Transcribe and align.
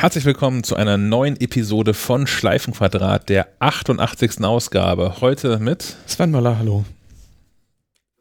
Herzlich 0.00 0.24
willkommen 0.26 0.62
zu 0.62 0.76
einer 0.76 0.96
neuen 0.96 1.40
Episode 1.40 1.92
von 1.92 2.28
Schleifenquadrat, 2.28 3.28
der 3.28 3.48
88. 3.58 4.44
Ausgabe. 4.44 5.16
Heute 5.20 5.58
mit 5.58 5.82
Sven 6.06 6.30
Möller, 6.30 6.56
hallo. 6.56 6.84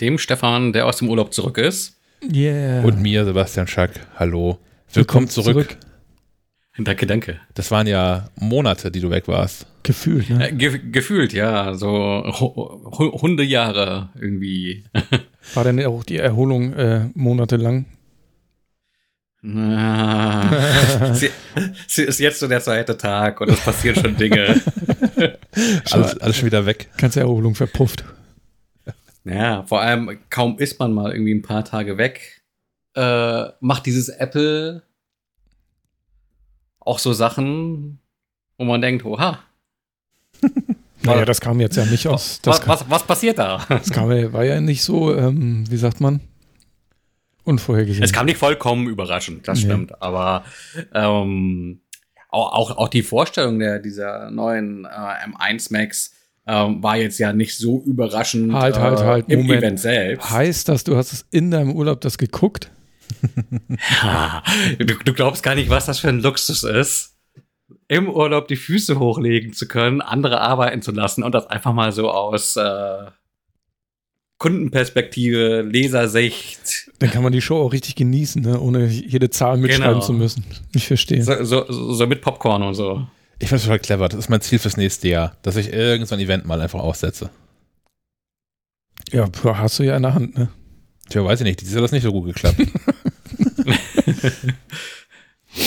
Dem 0.01 0.17
Stefan, 0.17 0.73
der 0.73 0.87
aus 0.87 0.97
dem 0.97 1.07
Urlaub 1.07 1.35
zurück 1.35 1.59
ist. 1.59 1.95
Yeah. 2.33 2.83
Und 2.83 2.99
mir, 2.99 3.25
Sebastian 3.25 3.67
Schack, 3.67 3.91
hallo. 4.15 4.57
Willkommen, 4.91 4.95
Willkommen 4.95 5.29
zurück. 5.29 5.53
zurück. 5.69 5.77
Danke, 6.79 7.05
danke. 7.05 7.39
Das 7.53 7.69
waren 7.69 7.85
ja 7.85 8.27
Monate, 8.39 8.89
die 8.89 8.99
du 8.99 9.11
weg 9.11 9.27
warst. 9.27 9.67
Gefühlt, 9.83 10.31
ne? 10.31 10.49
Äh, 10.49 10.53
ge 10.53 10.79
gefühlt, 10.91 11.31
ja. 11.31 11.75
So 11.75 12.23
Hundejahre 13.21 14.09
irgendwie. 14.19 14.83
War 15.53 15.63
denn 15.63 15.85
auch 15.85 16.03
die 16.03 16.17
Erholung 16.17 16.73
äh, 16.73 17.09
monatelang? 17.13 17.85
sie, 21.13 21.29
sie 21.87 22.03
ist 22.03 22.19
jetzt 22.19 22.39
so 22.39 22.47
der 22.47 22.59
zweite 22.59 22.97
Tag 22.97 23.39
und 23.39 23.49
es 23.49 23.59
passieren 23.59 23.95
schon 23.95 24.17
Dinge. 24.17 24.61
alles, 25.91 26.19
alles 26.19 26.37
schon 26.37 26.47
wieder 26.47 26.65
weg. 26.65 26.89
Ganze 26.97 27.19
Erholung 27.19 27.53
verpufft. 27.53 28.03
Ja, 29.23 29.63
vor 29.63 29.81
allem 29.81 30.17
kaum 30.29 30.57
ist 30.57 30.79
man 30.79 30.91
mal 30.93 31.11
irgendwie 31.11 31.35
ein 31.35 31.43
paar 31.43 31.65
Tage 31.65 31.97
weg, 31.97 32.41
äh, 32.95 33.45
macht 33.59 33.85
dieses 33.85 34.09
Apple 34.09 34.83
auch 36.79 36.99
so 36.99 37.13
Sachen, 37.13 37.99
wo 38.57 38.63
man 38.63 38.81
denkt, 38.81 39.05
oha. 39.05 39.39
naja, 41.03 41.25
das 41.25 41.41
kam 41.41 41.59
jetzt 41.59 41.75
ja 41.75 41.85
nicht 41.85 42.07
aus. 42.07 42.39
Was, 42.43 42.67
was, 42.67 42.89
was, 42.89 43.03
passiert 43.03 43.37
da? 43.37 43.65
Das 43.69 43.91
kam, 43.91 44.09
war 44.09 44.45
ja 44.45 44.61
nicht 44.61 44.83
so, 44.83 45.15
ähm, 45.15 45.69
wie 45.69 45.77
sagt 45.77 45.99
man? 45.99 46.21
Unvorhergesehen. 47.47 48.03
Es 48.03 48.11
kam 48.11 48.25
nicht 48.25 48.37
vollkommen 48.37 48.87
überraschend, 48.87 49.47
das 49.47 49.59
nee. 49.59 49.65
stimmt. 49.65 50.01
Aber 50.01 50.43
ähm, 50.93 51.81
auch, 52.29 52.53
auch, 52.53 52.77
auch 52.77 52.87
die 52.89 53.03
Vorstellung 53.03 53.59
der, 53.59 53.79
dieser 53.79 54.29
neuen 54.31 54.85
äh, 54.85 54.87
M1 54.87 55.71
Max 55.71 56.13
ähm, 56.45 56.83
war 56.83 56.97
jetzt 56.97 57.19
ja 57.19 57.33
nicht 57.33 57.57
so 57.57 57.81
überraschend 57.85 58.53
halt, 58.53 58.77
halt, 58.77 58.99
halt, 58.99 59.29
äh, 59.29 59.33
im 59.33 59.41
Moment. 59.41 59.63
Event 59.63 59.79
selbst. 59.79 60.29
Heißt 60.29 60.67
das, 60.67 60.83
du 60.83 60.97
hast 60.97 61.13
es 61.13 61.25
in 61.31 61.49
deinem 61.49 61.73
Urlaub 61.73 62.01
das 62.01 62.17
geguckt? 62.17 62.69
ja, 64.03 64.43
du, 64.77 64.85
du 64.85 65.13
glaubst 65.13 65.41
gar 65.41 65.55
nicht, 65.55 65.69
was 65.69 65.85
das 65.85 65.99
für 65.99 66.09
ein 66.09 66.19
Luxus 66.19 66.63
ist 66.63 67.17
im 67.87 68.09
Urlaub 68.09 68.47
die 68.47 68.55
Füße 68.55 68.99
hochlegen 68.99 69.53
zu 69.53 69.67
können, 69.67 70.01
andere 70.01 70.41
arbeiten 70.41 70.81
zu 70.81 70.91
lassen 70.91 71.23
und 71.23 71.33
das 71.33 71.47
einfach 71.47 71.73
mal 71.73 71.91
so 71.91 72.11
aus 72.11 72.57
äh, 72.57 73.05
Kundenperspektive, 74.37 75.61
Lesersicht. 75.61 76.86
Dann 76.99 77.11
kann 77.11 77.21
man 77.21 77.31
die 77.31 77.41
Show 77.41 77.61
auch 77.61 77.73
richtig 77.73 77.95
genießen, 77.95 78.41
ne? 78.41 78.59
ohne 78.59 78.87
jede 78.87 79.29
Zahl 79.29 79.57
mitschreiben 79.57 79.93
genau. 79.95 80.05
zu 80.05 80.13
müssen. 80.13 80.43
Ich 80.73 80.87
verstehe. 80.87 81.23
So, 81.23 81.43
so, 81.43 81.93
so, 81.93 82.07
mit 82.07 82.21
Popcorn 82.21 82.63
und 82.63 82.73
so. 82.73 83.05
Ich 83.39 83.49
finde 83.49 83.57
es 83.57 83.63
total 83.63 83.79
clever. 83.79 84.09
Das 84.09 84.19
ist 84.19 84.29
mein 84.29 84.41
Ziel 84.41 84.57
fürs 84.57 84.77
nächste 84.77 85.07
Jahr, 85.09 85.37
dass 85.43 85.57
ich 85.57 85.71
irgendein 85.71 86.19
Event 86.19 86.45
mal 86.45 86.59
einfach 86.59 86.79
aussetze. 86.79 87.29
Ja, 89.11 89.29
hast 89.43 89.77
du 89.77 89.83
ja 89.83 89.95
in 89.95 90.03
der 90.03 90.15
Hand, 90.15 90.37
ne? 90.37 90.49
Tja, 91.09 91.23
weiß 91.23 91.41
ich 91.41 91.45
nicht. 91.45 91.61
Dieses 91.61 91.73
Jahr 91.73 91.81
hat 91.81 91.85
das 91.85 91.91
nicht 91.91 92.03
so 92.03 92.11
gut 92.11 92.25
geklappt. 92.25 92.59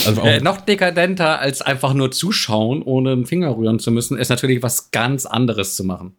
also 0.06 0.20
äh, 0.22 0.40
noch 0.40 0.60
dekadenter 0.60 1.38
als 1.38 1.62
einfach 1.62 1.94
nur 1.94 2.10
zuschauen, 2.10 2.82
ohne 2.82 3.12
einen 3.12 3.26
Finger 3.26 3.56
rühren 3.56 3.78
zu 3.78 3.90
müssen, 3.92 4.18
ist 4.18 4.28
natürlich 4.28 4.62
was 4.62 4.90
ganz 4.90 5.26
anderes 5.26 5.76
zu 5.76 5.84
machen. 5.84 6.16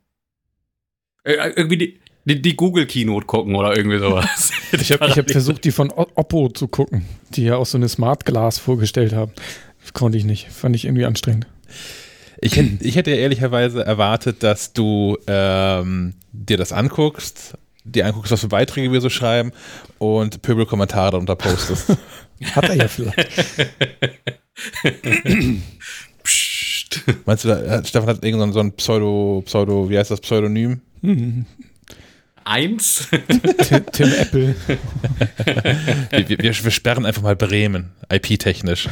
Äh, 1.24 1.52
irgendwie 1.56 1.78
die, 1.78 2.01
die, 2.26 2.42
die 2.42 2.56
Google-Keynote 2.56 3.26
gucken 3.26 3.56
oder 3.56 3.76
irgendwie 3.76 4.00
sowas. 4.00 4.52
ich 4.72 4.92
habe 4.92 5.10
hab 5.10 5.32
versucht, 5.32 5.64
die 5.64 5.72
von 5.72 5.90
Oppo 5.92 6.50
zu 6.50 6.68
gucken, 6.68 7.06
die 7.30 7.44
ja 7.44 7.56
auch 7.56 7.66
so 7.66 7.78
eine 7.78 7.90
Smart 7.90 8.26
Glass 8.26 8.60
vorgestellt 8.60 9.14
haben. 9.14 9.32
Konnte 9.94 10.18
ich 10.18 10.26
nicht. 10.26 10.50
Fand 10.50 10.76
ich 10.76 10.86
irgendwie 10.86 11.06
anstrengend. 11.06 11.48
Ich 12.40 12.56
hätte, 12.56 12.84
ich 12.84 12.96
hätte 12.96 13.12
ehrlicherweise 13.12 13.84
erwartet, 13.86 14.44
dass 14.44 14.74
du 14.74 15.18
ähm, 15.28 16.14
dir 16.32 16.58
das 16.58 16.72
anguckst, 16.72 17.56
dir 17.84 18.06
anguckst, 18.06 18.32
was 18.32 18.42
für 18.42 18.48
Beiträge 18.48 18.92
wir 18.92 19.02
so 19.02 19.10
schreiben 19.10 19.52
und 20.00 20.42
Pöbel-Kommentare 20.42 21.12
darunter 21.12 21.36
postest. 21.36 21.98
Hat 22.56 22.70
er 22.70 22.76
ja 22.76 22.88
vielleicht. 22.88 23.30
Psst. 26.24 27.04
Meinst 27.26 27.46
du, 27.46 27.50
da, 27.50 27.84
Stefan 27.84 28.10
hat 28.10 28.26
irgendein 28.26 28.54
so 28.54 28.60
ein 28.60 28.74
Pseudo, 28.74 29.44
Pseudo, 29.46 29.90
wie 29.90 29.98
heißt 29.98 30.12
das, 30.12 30.20
Pseudonym? 30.22 30.82
Eins? 32.44 33.08
Tim, 33.60 33.86
Tim 33.92 34.14
Apple. 34.14 34.56
wir, 36.12 36.30
wir, 36.30 36.40
wir, 36.40 36.72
sperren 36.72 37.06
einfach 37.06 37.22
mal 37.22 37.36
Bremen, 37.36 37.92
IP-technisch. 38.12 38.90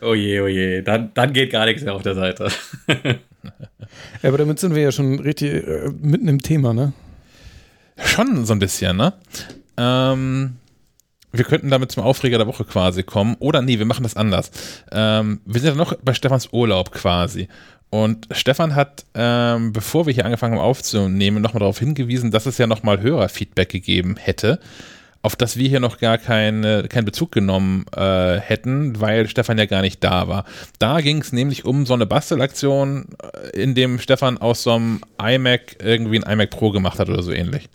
Oh 0.00 0.14
je, 0.14 0.40
oh 0.40 0.46
je, 0.46 0.82
dann, 0.82 1.12
dann 1.14 1.32
geht 1.32 1.50
gar 1.50 1.64
nichts 1.64 1.82
mehr 1.82 1.94
auf 1.94 2.02
der 2.02 2.14
Seite. 2.14 2.48
Ja, 4.22 4.28
aber 4.28 4.38
damit 4.38 4.58
sind 4.58 4.74
wir 4.74 4.82
ja 4.82 4.92
schon 4.92 5.20
richtig 5.20 5.66
äh, 5.66 5.90
mitten 6.00 6.28
im 6.28 6.40
Thema, 6.40 6.72
ne? 6.72 6.92
Schon 8.04 8.44
so 8.44 8.52
ein 8.54 8.58
bisschen, 8.58 8.96
ne? 8.96 9.12
Ähm, 9.76 10.56
wir 11.32 11.44
könnten 11.44 11.68
damit 11.68 11.92
zum 11.92 12.04
Aufreger 12.04 12.38
der 12.38 12.46
Woche 12.46 12.64
quasi 12.64 13.02
kommen. 13.02 13.36
Oder 13.38 13.60
nee, 13.60 13.78
wir 13.78 13.86
machen 13.86 14.02
das 14.04 14.16
anders. 14.16 14.50
Ähm, 14.92 15.40
wir 15.44 15.60
sind 15.60 15.70
ja 15.70 15.76
noch 15.76 15.94
bei 16.02 16.14
Stefans 16.14 16.48
Urlaub 16.52 16.92
quasi. 16.92 17.48
Und 17.94 18.26
Stefan 18.32 18.74
hat, 18.74 19.04
ähm, 19.14 19.72
bevor 19.72 20.04
wir 20.04 20.12
hier 20.12 20.24
angefangen 20.24 20.56
haben 20.56 20.64
aufzunehmen, 20.64 21.40
nochmal 21.40 21.60
darauf 21.60 21.78
hingewiesen, 21.78 22.32
dass 22.32 22.44
es 22.44 22.58
ja 22.58 22.66
nochmal 22.66 23.00
Hörerfeedback 23.00 23.68
gegeben 23.68 24.16
hätte, 24.18 24.58
auf 25.22 25.36
das 25.36 25.56
wir 25.56 25.68
hier 25.68 25.78
noch 25.78 25.98
gar 25.98 26.18
keine, 26.18 26.88
keinen 26.88 27.04
Bezug 27.04 27.30
genommen 27.30 27.86
äh, 27.96 28.40
hätten, 28.40 29.00
weil 29.00 29.28
Stefan 29.28 29.58
ja 29.58 29.66
gar 29.66 29.80
nicht 29.80 30.02
da 30.02 30.26
war. 30.26 30.44
Da 30.80 31.02
ging 31.02 31.20
es 31.20 31.32
nämlich 31.32 31.66
um 31.66 31.86
so 31.86 31.94
eine 31.94 32.04
Bastelaktion, 32.04 33.10
äh, 33.22 33.62
in 33.62 33.76
dem 33.76 34.00
Stefan 34.00 34.38
aus 34.38 34.64
so 34.64 34.72
einem 34.72 35.00
iMac 35.22 35.76
irgendwie 35.80 36.18
ein 36.18 36.28
iMac 36.28 36.50
Pro 36.50 36.72
gemacht 36.72 36.98
hat 36.98 37.08
oder 37.08 37.22
so 37.22 37.30
ähnlich. 37.30 37.68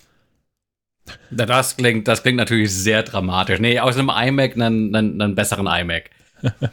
Das 1.32 1.78
klingt, 1.78 2.10
das 2.10 2.24
klingt 2.24 2.38
natürlich 2.38 2.74
sehr 2.74 3.04
dramatisch. 3.04 3.62
Nee, 3.62 3.80
aus 3.80 3.96
einem 3.96 4.10
iMac 4.10 4.56
einen, 4.56 4.94
einen, 4.94 5.22
einen 5.22 5.36
besseren 5.36 5.66
iMac 5.66 6.10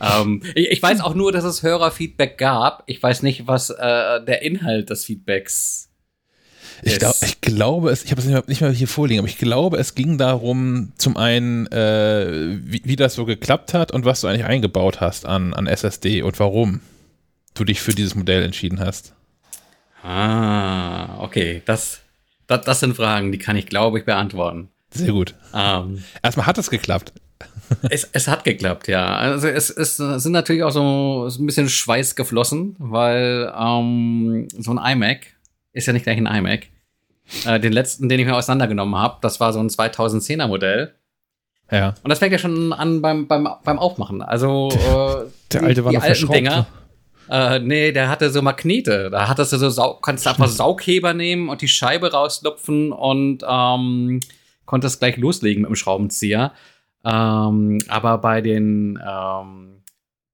ähm, 0.01 0.43
ich, 0.55 0.71
ich, 0.71 0.83
weiß 0.83 1.01
auch 1.01 1.15
nur, 1.15 1.33
dass 1.33 1.45
es 1.45 1.63
Hörerfeedback 1.63 2.39
gab. 2.39 2.83
Ich 2.87 3.03
weiß 3.03 3.23
nicht, 3.23 3.47
was 3.47 3.71
äh, 3.71 4.25
der 4.25 4.43
Inhalt 4.43 4.91
des 4.91 5.05
Feedbacks 5.05 5.87
ich, 6.83 6.99
glaub, 6.99 7.15
ich 7.23 7.41
glaube 7.41 7.91
es, 7.91 8.05
ich 8.05 8.11
habe 8.11 8.21
es 8.21 8.27
nicht, 8.27 8.49
nicht, 8.49 8.61
mehr 8.61 8.71
hier 8.71 8.89
vorliegen, 8.89 9.21
aber 9.21 9.29
ich 9.29 9.39
glaube, 9.39 9.79
es 9.79 9.95
ging 9.95 10.19
darum, 10.19 10.93
zum 10.99 11.17
einen, 11.17 11.67
äh, 11.73 12.59
wie, 12.63 12.83
wie, 12.85 12.97
das 12.97 13.15
so 13.15 13.25
geklappt 13.25 13.75
hat 13.75 13.93
und 13.93 14.05
was 14.05 14.21
du 14.21 14.27
eigentlich 14.27 14.45
eingebaut 14.45 15.01
hast 15.01 15.27
an, 15.27 15.55
an 15.55 15.67
SSD 15.67 16.23
und 16.23 16.39
warum 16.39 16.81
du 17.55 17.65
dich 17.65 17.81
für 17.81 17.93
dieses 17.93 18.15
Modell 18.15 18.43
entschieden 18.43 18.81
hast. 18.81 19.15
Ah, 20.03 21.19
okay. 21.21 21.63
Das, 21.65 22.01
das, 22.47 22.65
das 22.65 22.81
sind 22.81 22.95
Fragen, 22.95 23.33
die 23.33 23.39
kann 23.39 23.57
ich, 23.57 23.67
glaube 23.67 23.99
ich, 23.99 24.05
beantworten. 24.05 24.69
Sehr 24.91 25.13
gut. 25.13 25.35
Ähm, 25.55 26.05
Erstmal 26.23 26.47
hat 26.47 26.59
es 26.59 26.71
geklappt 26.71 27.13
es, 27.91 28.09
es 28.13 28.29
hat 28.29 28.45
geklappt, 28.45 28.89
ja. 28.89 29.07
Also 29.17 29.49
es, 29.49 29.71
es 29.71 29.97
sind 29.97 30.33
natürlich 30.33 30.63
auch 30.63 30.71
so, 30.71 31.29
so 31.29 31.43
ein 31.43 31.47
bisschen 31.47 31.69
Schweiß 31.69 32.17
geflossen, 32.17 32.77
weil 32.79 33.53
ähm, 33.59 34.49
so 34.57 34.73
ein 34.73 34.79
iMac 34.79 35.27
ist 35.73 35.87
ja 35.87 35.93
nicht 35.93 36.05
gleich 36.05 36.19
ein 36.19 36.27
iMac. 36.27 36.69
Äh, 37.45 37.61
den 37.61 37.73
letzten, 37.73 38.09
den 38.09 38.21
ich 38.21 38.27
mir 38.27 38.37
auseinandergenommen 38.37 38.97
habe, 38.97 39.19
das 39.21 39.41
war 39.41 39.53
so 39.53 39.59
ein 39.59 39.69
2010er 39.69 40.47
Modell. 40.47 40.95
Ja. 41.71 41.95
Und 42.03 42.11
das 42.11 42.21
fängt 42.21 42.33
ja 42.33 42.39
schon 42.39 42.73
an 42.73 43.03
beim, 43.03 43.27
beim, 43.27 43.49
beim 43.65 43.79
Aufmachen. 43.79 44.23
Also 44.23 44.69
äh, 44.73 45.31
der 45.53 45.63
alte 45.63 45.85
war 45.85 45.91
die 45.91 45.97
noch 45.97 46.05
alten 46.05 46.29
Dinger. 46.29 46.67
Äh, 47.29 47.59
nee, 47.59 47.91
der 47.91 48.09
hatte 48.09 48.31
so 48.31 48.41
Magnete. 48.43 49.11
Da 49.11 49.29
hattest 49.29 49.53
du 49.53 49.57
so 49.57 49.69
Sau 49.71 49.95
kannst 49.95 50.25
du 50.25 50.31
einfach 50.31 50.49
Saugheber 50.49 51.13
nehmen 51.15 51.49
und 51.49 51.61
die 51.61 51.69
Scheibe 51.69 52.13
rauslupfen 52.13 52.93
und 52.93 53.45
ähm, 53.49 54.21
konntest 54.65 55.01
gleich 55.01 55.17
loslegen 55.17 55.63
mit 55.63 55.71
dem 55.71 55.77
Schraubenzieher. 55.77 56.53
Ähm, 57.07 57.79
aber 57.87 58.19
bei 58.19 58.41
den 58.41 58.99
ähm, 59.07 59.83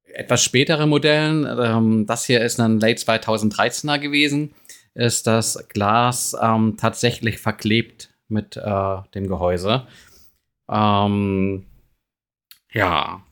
etwas 0.05 0.43
späteren 0.43 0.89
Modellen, 0.89 1.47
ähm, 1.47 2.07
das 2.07 2.25
hier 2.25 2.41
ist 2.41 2.59
ein 2.61 2.81
Late 2.81 3.03
2013er 3.03 3.99
gewesen, 3.99 4.55
ist 4.95 5.27
das 5.27 5.69
Glas 5.69 6.35
ähm, 6.41 6.77
tatsächlich 6.79 7.39
verklebt 7.39 8.09
mit 8.29 8.57
äh, 8.57 8.97
dem 9.15 9.29
Gehäuse. 9.29 9.87
Ähm, 10.71 11.67
ja. 12.73 13.23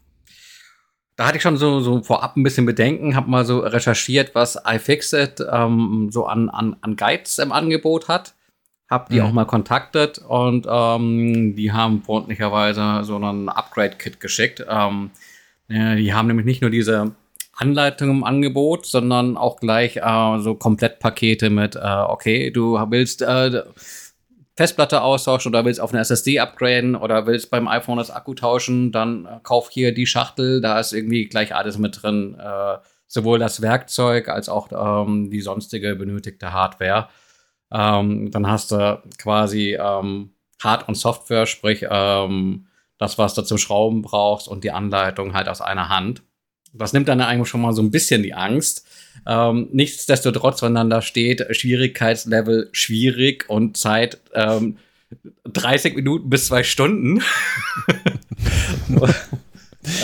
Da 1.16 1.26
hatte 1.26 1.37
ich 1.37 1.42
schon 1.42 1.56
so, 1.56 1.81
so 1.81 2.02
vorab 2.02 2.37
ein 2.37 2.42
bisschen 2.42 2.66
Bedenken, 2.66 3.14
habe 3.14 3.31
mal 3.31 3.44
so 3.46 3.60
recherchiert, 3.60 4.34
was 4.34 4.58
iFixit 4.66 5.42
ähm, 5.50 6.08
so 6.10 6.26
an, 6.26 6.50
an, 6.50 6.76
an 6.82 6.96
Guides 6.96 7.38
im 7.38 7.52
Angebot 7.52 8.08
hat 8.08 8.34
habe 8.90 9.12
die 9.12 9.20
mhm. 9.20 9.26
auch 9.26 9.32
mal 9.32 9.44
kontaktet 9.44 10.19
und 10.19 10.66
ähm, 10.69 11.54
die 11.54 11.72
haben 11.72 12.02
freundlicherweise 12.02 13.04
so 13.04 13.16
ein 13.16 13.48
Upgrade-Kit 13.48 14.19
geschickt. 14.19 14.64
Ähm, 14.69 15.10
äh, 15.69 15.96
die 15.96 16.12
haben 16.12 16.26
nämlich 16.26 16.46
nicht 16.46 16.60
nur 16.60 16.70
diese 16.70 17.12
Anleitung 17.54 18.10
im 18.10 18.25
Angebot, 18.25 18.87
sondern 18.87 19.37
auch 19.37 19.60
gleich 19.60 19.96
äh, 19.96 20.38
so 20.40 20.56
Komplettpakete 20.56 21.50
mit, 21.50 21.76
äh, 21.76 21.78
okay, 21.78 22.50
du 22.50 22.75
willst 22.90 23.22
äh, 23.22 23.62
Festplatte 24.56 25.02
austauschen 25.02 25.52
oder 25.52 25.64
willst 25.64 25.81
auf 25.81 25.92
eine 25.92 26.00
SSD 26.00 26.40
upgraden 26.40 26.96
oder 26.96 27.26
willst 27.26 27.50
beim 27.50 27.69
iPhone 27.69 27.98
das 27.98 28.10
Akku 28.10 28.34
tauschen, 28.34 28.90
dann 28.90 29.25
äh, 29.25 29.38
kauf 29.42 29.70
hier 29.70 29.94
die 29.94 30.06
Schachtel, 30.06 30.60
da 30.60 30.81
ist 30.81 30.92
irgendwie 30.92 31.26
gleich 31.26 31.54
alles 31.54 31.78
mit 31.78 32.02
drin. 32.02 32.37
Äh, 32.38 32.78
sowohl 33.06 33.40
das 33.40 33.60
Werkzeug 33.60 34.28
als 34.28 34.48
auch 34.48 34.69
ähm, 34.70 35.31
die 35.31 35.40
sonstige 35.40 35.96
benötigte 35.96 36.52
Hardware. 36.52 37.08
Ähm, 37.72 38.31
dann 38.31 38.46
hast 38.46 38.72
du 38.72 39.02
quasi 39.19 39.76
ähm, 39.81 40.31
Hard- 40.62 40.88
und 40.88 40.96
Software, 40.96 41.46
sprich 41.46 41.87
ähm, 41.88 42.67
das, 42.99 43.19
was 43.19 43.34
du 43.34 43.43
zum 43.43 43.58
Schrauben 43.58 44.02
brauchst 44.02 44.49
und 44.49 44.64
die 44.64 44.70
Anleitung 44.70 45.34
halt 45.34 45.49
aus 45.49 45.61
einer 45.61 45.88
Hand. 45.88 46.22
Das 46.72 46.93
nimmt 46.93 47.08
dann 47.08 47.20
eigentlich 47.20 47.49
schon 47.49 47.62
mal 47.62 47.72
so 47.72 47.82
ein 47.82 47.90
bisschen 47.90 48.22
die 48.22 48.34
Angst. 48.34 48.87
Ähm, 49.26 49.69
nichtsdestotrotz, 49.72 50.62
wenn 50.62 50.75
dann 50.75 50.90
da 50.90 51.02
steht, 51.02 51.44
Schwierigkeitslevel 51.50 52.69
schwierig 52.72 53.49
und 53.49 53.76
Zeit 53.76 54.20
ähm, 54.34 54.76
30 55.44 55.96
Minuten 55.96 56.31
bis 56.31 56.46
zwei 56.46 56.62
Stunden. 56.62 57.23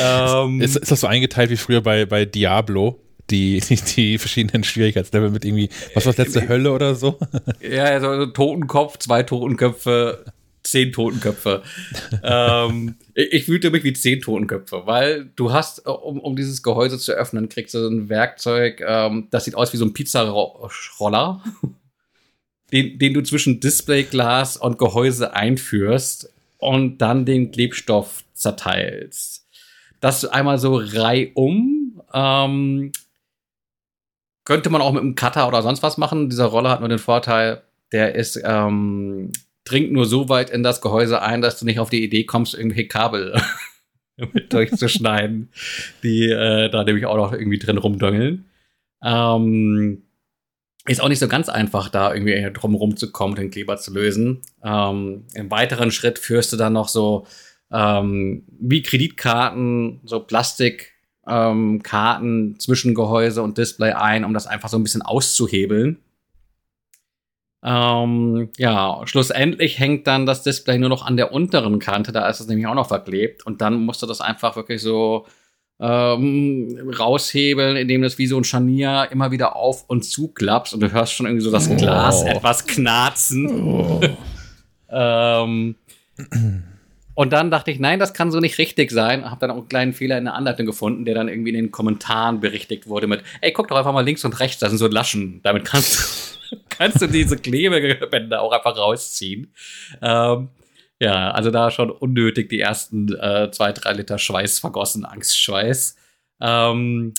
ähm, 0.01 0.61
ist, 0.61 0.77
ist 0.77 0.91
das 0.91 1.01
so 1.01 1.07
eingeteilt 1.07 1.51
wie 1.51 1.57
früher 1.57 1.81
bei, 1.81 2.07
bei 2.07 2.25
Diablo? 2.25 3.01
Die, 3.31 3.61
die, 3.61 3.77
die 3.97 4.19
verschiedenen 4.19 4.65
Schwierigkeitslevel 4.65 5.31
mit 5.31 5.45
irgendwie, 5.45 5.69
was 5.95 6.07
war 6.07 6.13
das 6.13 6.27
letzte 6.27 6.49
Hölle 6.49 6.73
oder 6.73 6.95
so? 6.95 7.19
Ja, 7.61 7.85
also 7.85 8.27
Totenkopf, 8.27 8.99
zwei 8.99 9.23
Totenköpfe, 9.23 10.25
zehn 10.67 10.93
Totenköpfe. 10.93 11.63
ähm, 12.23 12.97
ich, 13.15 13.33
ich, 13.33 13.45
fühlte 13.45 13.71
mich 13.71 13.85
wie 13.85 13.93
zehn 13.93 14.21
Totenköpfe, 14.21 14.83
weil 14.87 15.31
du 15.37 15.53
hast, 15.53 15.87
um, 15.87 16.21
um 16.21 16.37
dieses 16.37 16.63
Gehäuse 16.63 16.99
zu 16.99 17.13
öffnen, 17.13 17.49
kriegst 17.49 17.75
du 17.75 17.87
ein 17.87 18.09
Werkzeug, 18.09 18.83
ähm, 18.87 19.29
das 19.31 19.45
sieht 19.45 19.55
aus 19.55 19.73
wie 19.73 19.79
so 19.79 19.85
ein 19.85 19.93
Pizzaroller, 19.93 21.43
den, 22.73 22.99
den 22.99 23.15
du 23.15 23.23
zwischen 23.23 23.61
Displayglas 23.61 24.57
und 24.57 24.79
Gehäuse 24.79 25.35
einführst 25.35 26.33
und 26.59 26.99
dann 26.99 27.25
den 27.25 27.51
Klebstoff 27.51 28.25
zerteilst. 28.35 29.47
Das 30.01 30.25
einmal 30.25 30.59
so 30.59 30.81
reihum. 30.83 32.03
Ähm, 32.13 32.93
könnte 34.47 34.71
man 34.71 34.81
auch 34.81 34.93
mit 34.93 35.03
einem 35.03 35.17
Cutter 35.17 35.47
oder 35.47 35.61
sonst 35.61 35.83
was 35.83 35.99
machen. 35.99 36.31
Dieser 36.31 36.47
Roller 36.47 36.71
hat 36.71 36.81
nur 36.81 36.89
den 36.89 36.99
Vorteil, 36.99 37.63
der 37.93 38.15
ist 38.15 38.41
ähm, 38.43 39.33
dringt 39.65 39.93
nur 39.93 40.07
so 40.07 40.29
weit 40.29 40.49
in 40.51 40.63
das 40.63 40.81
Gehäuse 40.81 41.21
ein, 41.21 41.43
dass 41.43 41.59
du 41.59 41.67
nicht 41.67 41.81
auf 41.81 41.91
die 41.91 42.03
Idee 42.03 42.25
kommst, 42.25 42.55
irgendwelche 42.55 42.89
Kabel 42.89 43.39
mit 44.33 44.53
durchzuschneiden, 44.53 45.51
die 46.03 46.31
äh, 46.31 46.71
da 46.71 46.85
nämlich 46.85 47.05
auch 47.07 47.17
noch 47.17 47.33
irgendwie 47.33 47.59
drin 47.59 47.77
rumdöngeln. 47.77 48.47
Ähm, 49.03 50.05
ist 50.87 51.01
auch 51.03 51.09
nicht 51.09 51.19
so 51.19 51.27
ganz 51.27 51.49
einfach, 51.49 51.89
da 51.89 52.15
irgendwie 52.15 52.49
drum 52.53 52.77
rumzukommen, 52.77 53.35
den 53.35 53.51
Kleber 53.51 53.77
zu 53.77 53.93
lösen. 53.93 54.43
Ähm, 54.63 55.25
Im 55.35 55.51
weiteren 55.51 55.91
Schritt 55.91 56.21
führst 56.21 56.53
du 56.53 56.57
dann 56.57 56.75
noch 56.75 56.89
so 56.89 57.27
ähm, 57.73 58.45
wie 58.61 58.83
Kreditkarten, 58.83 60.01
so 60.05 60.21
Plastikkarten 60.21 60.96
ähm, 61.27 61.83
zwischen 62.59 62.95
Gehäuse 62.95 63.43
und 63.43 63.59
Display 63.59 63.93
ein, 63.93 64.25
um 64.25 64.35
das 64.35 64.47
einfach 64.47 64.69
so 64.69 64.79
ein 64.79 64.83
bisschen 64.83 65.03
auszuhebeln. 65.03 65.99
Ähm, 67.63 68.51
ja, 68.59 69.01
schlussendlich 69.07 69.79
hängt 69.81 70.07
dann 70.07 70.25
das 70.25 70.43
Display 70.45 70.79
nur 70.79 70.89
noch 70.89 71.05
an 71.05 71.17
der 71.17 71.33
unteren 71.33 71.81
Kante, 71.81 72.13
da 72.13 72.29
ist 72.29 72.39
es 72.41 72.47
nämlich 72.47 72.67
auch 72.67 72.75
noch 72.75 72.89
verklebt. 72.89 73.45
Und 73.45 73.61
dann 73.61 73.85
musst 73.85 74.03
du 74.03 74.07
das 74.07 74.21
einfach 74.21 74.55
wirklich 74.55 74.83
so 74.83 75.27
ähm, 75.81 76.91
raushebeln, 76.97 77.77
indem 77.77 78.03
das 78.03 78.19
wie 78.19 78.27
so 78.27 78.39
ein 78.39 78.45
Scharnier 78.45 79.09
immer 79.11 79.31
wieder 79.31 79.57
auf 79.57 79.85
und 79.89 80.05
zu 80.05 80.29
klappst 80.29 80.75
und 80.75 80.81
du 80.81 80.93
hörst 80.93 81.13
schon 81.13 81.27
irgendwie 81.27 81.45
so 81.45 81.51
das 81.51 81.69
Glas 81.77 82.23
oh. 82.23 82.29
etwas 82.29 82.67
knarzen. 82.67 83.49
Oh. 83.49 84.01
ähm, 84.91 85.75
und 87.17 87.33
dann 87.33 87.51
dachte 87.51 87.71
ich, 87.71 87.81
nein, 87.81 87.99
das 87.99 88.13
kann 88.13 88.31
so 88.31 88.41
nicht 88.41 88.59
richtig 88.59 88.91
sein. 88.91 89.29
Hab 89.29 89.41
dann 89.41 89.51
auch 89.51 89.57
einen 89.57 89.69
kleinen 89.69 89.93
Fehler 89.95 90.19
in 90.19 90.25
der 90.25 90.35
Anleitung 90.35 90.67
gefunden, 90.67 91.07
der 91.07 91.15
dann 91.15 91.29
irgendwie 91.29 91.49
in 91.49 91.57
den 91.57 91.71
Kommentaren 91.71 92.41
berichtigt 92.41 92.89
wurde 92.89 93.07
mit, 93.07 93.23
ey, 93.41 93.53
guck 93.53 93.69
doch 93.69 93.77
einfach 93.79 93.95
mal 93.95 94.05
links 94.05 94.25
und 94.27 94.39
rechts, 94.39 94.61
da 94.61 94.69
sind 94.69 94.77
so 94.77 94.87
Laschen. 94.87 95.41
Damit 95.43 95.65
kannst 95.65 95.99
du 95.99 96.57
kannst 96.69 97.01
du 97.01 97.07
diese 97.07 97.39
Klebebänder 97.39 98.43
auch 98.43 98.53
einfach 98.53 98.77
rausziehen. 98.77 99.55
Ähm, 100.03 100.51
ja, 101.01 101.31
also 101.31 101.51
da 101.51 101.71
schon 101.71 101.91
unnötig 101.91 102.51
die 102.51 102.61
ersten 102.61 103.09
äh, 103.15 103.51
zwei, 103.51 103.73
drei 103.73 103.95
Liter 103.95 104.19
Schweiß 104.19 104.59
vergossen, 104.59 105.07
Angstschweiß. 105.07 105.97
Ähm, 106.43 107.15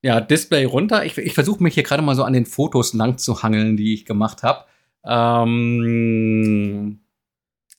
ja, 0.00 0.20
Display 0.20 0.64
runter. 0.64 1.04
Ich, 1.04 1.18
ich 1.18 1.34
versuche 1.34 1.60
mich 1.62 1.74
hier 1.74 1.82
gerade 1.82 2.02
mal 2.02 2.14
so 2.14 2.22
an 2.22 2.34
den 2.34 2.46
Fotos 2.46 2.94
lang 2.94 3.18
zu 3.18 3.42
hangeln, 3.42 3.76
die 3.76 3.94
ich 3.94 4.04
gemacht 4.04 4.44
habe. 4.44 4.64
Ähm, 5.04 7.00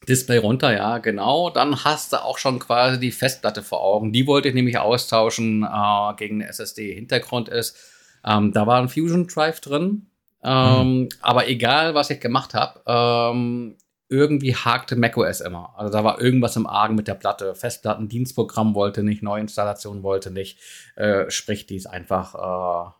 Display 0.09 0.37
runter, 0.37 0.73
ja, 0.73 0.97
genau. 0.97 1.51
Dann 1.51 1.83
hast 1.83 2.13
du 2.13 2.23
auch 2.23 2.37
schon 2.37 2.59
quasi 2.59 2.99
die 2.99 3.11
Festplatte 3.11 3.61
vor 3.61 3.81
Augen. 3.81 4.11
Die 4.11 4.27
wollte 4.27 4.49
ich 4.49 4.55
nämlich 4.55 4.77
austauschen 4.79 5.63
äh, 5.63 6.13
gegen 6.17 6.41
eine 6.41 6.49
SSD. 6.49 6.93
Hintergrund 6.93 7.47
ist, 7.47 7.77
ähm, 8.25 8.51
da 8.51 8.67
war 8.67 8.81
ein 8.81 8.89
Fusion 8.89 9.27
Drive 9.27 9.61
drin. 9.61 10.07
Ähm, 10.43 11.01
mhm. 11.01 11.09
Aber 11.21 11.47
egal, 11.47 11.93
was 11.93 12.09
ich 12.09 12.19
gemacht 12.19 12.53
habe, 12.53 12.81
ähm, 12.87 13.77
irgendwie 14.09 14.55
hakte 14.55 14.95
macOS 14.95 15.41
immer. 15.41 15.73
Also 15.77 15.93
da 15.93 16.03
war 16.03 16.19
irgendwas 16.19 16.55
im 16.55 16.65
Argen 16.65 16.95
mit 16.95 17.07
der 17.07 17.13
Platte. 17.13 17.53
Festplattendienstprogramm 17.53 18.73
wollte 18.73 19.03
nicht, 19.03 19.21
Neuinstallation 19.21 20.01
wollte 20.01 20.31
nicht. 20.31 20.59
Äh, 20.95 21.29
sprich, 21.29 21.67
die 21.67 21.75
ist 21.75 21.85
einfach 21.85 22.33
äh, 22.35 22.91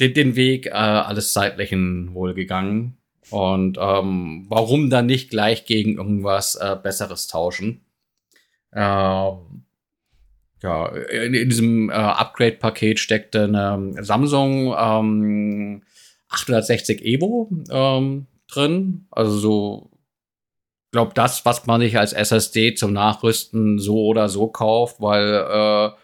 den, 0.00 0.14
den 0.14 0.36
Weg 0.36 0.66
äh, 0.66 0.70
alles 0.70 1.34
Zeitlichen 1.34 2.14
wohl 2.14 2.32
gegangen. 2.32 2.96
Und 3.30 3.78
ähm, 3.80 4.46
warum 4.48 4.90
dann 4.90 5.06
nicht 5.06 5.30
gleich 5.30 5.64
gegen 5.64 5.96
irgendwas 5.96 6.54
äh, 6.56 6.76
Besseres 6.80 7.26
tauschen? 7.26 7.84
Ähm, 8.72 9.64
ja, 10.62 10.86
in, 10.88 11.34
in 11.34 11.48
diesem 11.48 11.90
äh, 11.90 11.94
Upgrade-Paket 11.94 12.98
steckte 12.98 13.44
eine 13.44 14.02
Samsung 14.02 14.74
ähm, 14.78 15.82
860 16.28 17.04
Evo 17.04 17.50
ähm, 17.70 18.26
drin. 18.48 19.06
Also 19.10 19.38
so, 19.38 19.90
glaube 20.90 21.12
das, 21.14 21.44
was 21.44 21.66
man 21.66 21.80
sich 21.80 21.98
als 21.98 22.12
SSD 22.12 22.74
zum 22.74 22.92
Nachrüsten 22.92 23.78
so 23.78 24.04
oder 24.06 24.28
so 24.28 24.48
kauft, 24.48 25.00
weil 25.00 25.94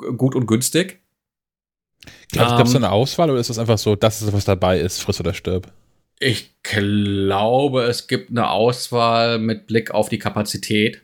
äh, 0.00 0.12
gut 0.16 0.34
und 0.34 0.46
günstig. 0.46 1.00
Gab 2.32 2.66
es 2.66 2.70
ähm, 2.72 2.84
eine 2.84 2.92
Auswahl 2.92 3.30
oder 3.30 3.40
ist 3.40 3.50
das 3.50 3.58
einfach 3.58 3.78
so, 3.78 3.96
das 3.96 4.22
ist 4.22 4.32
was 4.32 4.44
dabei 4.44 4.78
ist, 4.78 5.00
friss 5.00 5.20
oder 5.20 5.34
stirb? 5.34 5.72
Ich 6.18 6.54
glaube, 6.62 7.84
es 7.84 8.06
gibt 8.06 8.30
eine 8.30 8.50
Auswahl 8.50 9.38
mit 9.38 9.66
Blick 9.66 9.90
auf 9.90 10.08
die 10.08 10.18
Kapazität. 10.18 11.02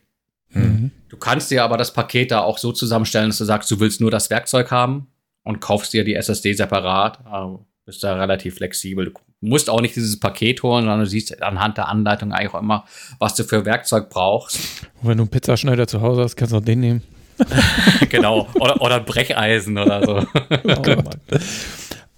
Mhm. 0.51 0.91
Du 1.09 1.17
kannst 1.17 1.51
dir 1.51 1.65
aber 1.65 1.77
das 1.77 1.93
Paket 1.93 2.31
da 2.31 2.41
auch 2.41 2.59
so 2.59 2.73
zusammenstellen, 2.73 3.29
dass 3.29 3.39
du 3.39 3.45
sagst, 3.45 3.71
du 3.71 3.81
willst 3.81 4.01
nur 4.01 4.11
das 4.11 4.31
Werkzeug 4.31 4.71
haben 4.71 5.09
und 5.43 5.61
kaufst 5.61 5.93
dir 5.93 6.05
die 6.05 6.15
SSD 6.15 6.55
separat. 6.55 7.25
Also 7.27 7.67
bist 7.85 8.03
da 8.05 8.15
relativ 8.15 8.57
flexibel. 8.57 9.07
Du 9.07 9.13
musst 9.41 9.69
auch 9.69 9.81
nicht 9.81 9.97
dieses 9.97 10.19
Paket 10.19 10.63
holen, 10.63 10.85
sondern 10.85 11.01
du 11.01 11.07
siehst 11.07 11.43
anhand 11.43 11.77
der 11.77 11.89
Anleitung 11.89 12.33
eigentlich 12.33 12.55
auch 12.55 12.61
immer, 12.61 12.85
was 13.19 13.35
du 13.35 13.45
für 13.45 13.65
Werkzeug 13.65 14.09
brauchst. 14.09 14.57
Und 15.03 15.09
wenn 15.09 15.19
du 15.19 15.25
einen 15.25 15.31
Pizzaschneider 15.31 15.87
zu 15.87 16.01
Hause 16.01 16.23
hast, 16.23 16.37
kannst 16.37 16.53
du 16.53 16.59
auch 16.59 16.65
den 16.65 16.81
nehmen. 16.81 17.03
genau. 18.09 18.49
Oder, 18.55 18.81
oder 18.81 19.01
Brecheisen 19.01 19.77
oder 19.79 20.05
so. 20.05 20.17
oh, 20.65 21.03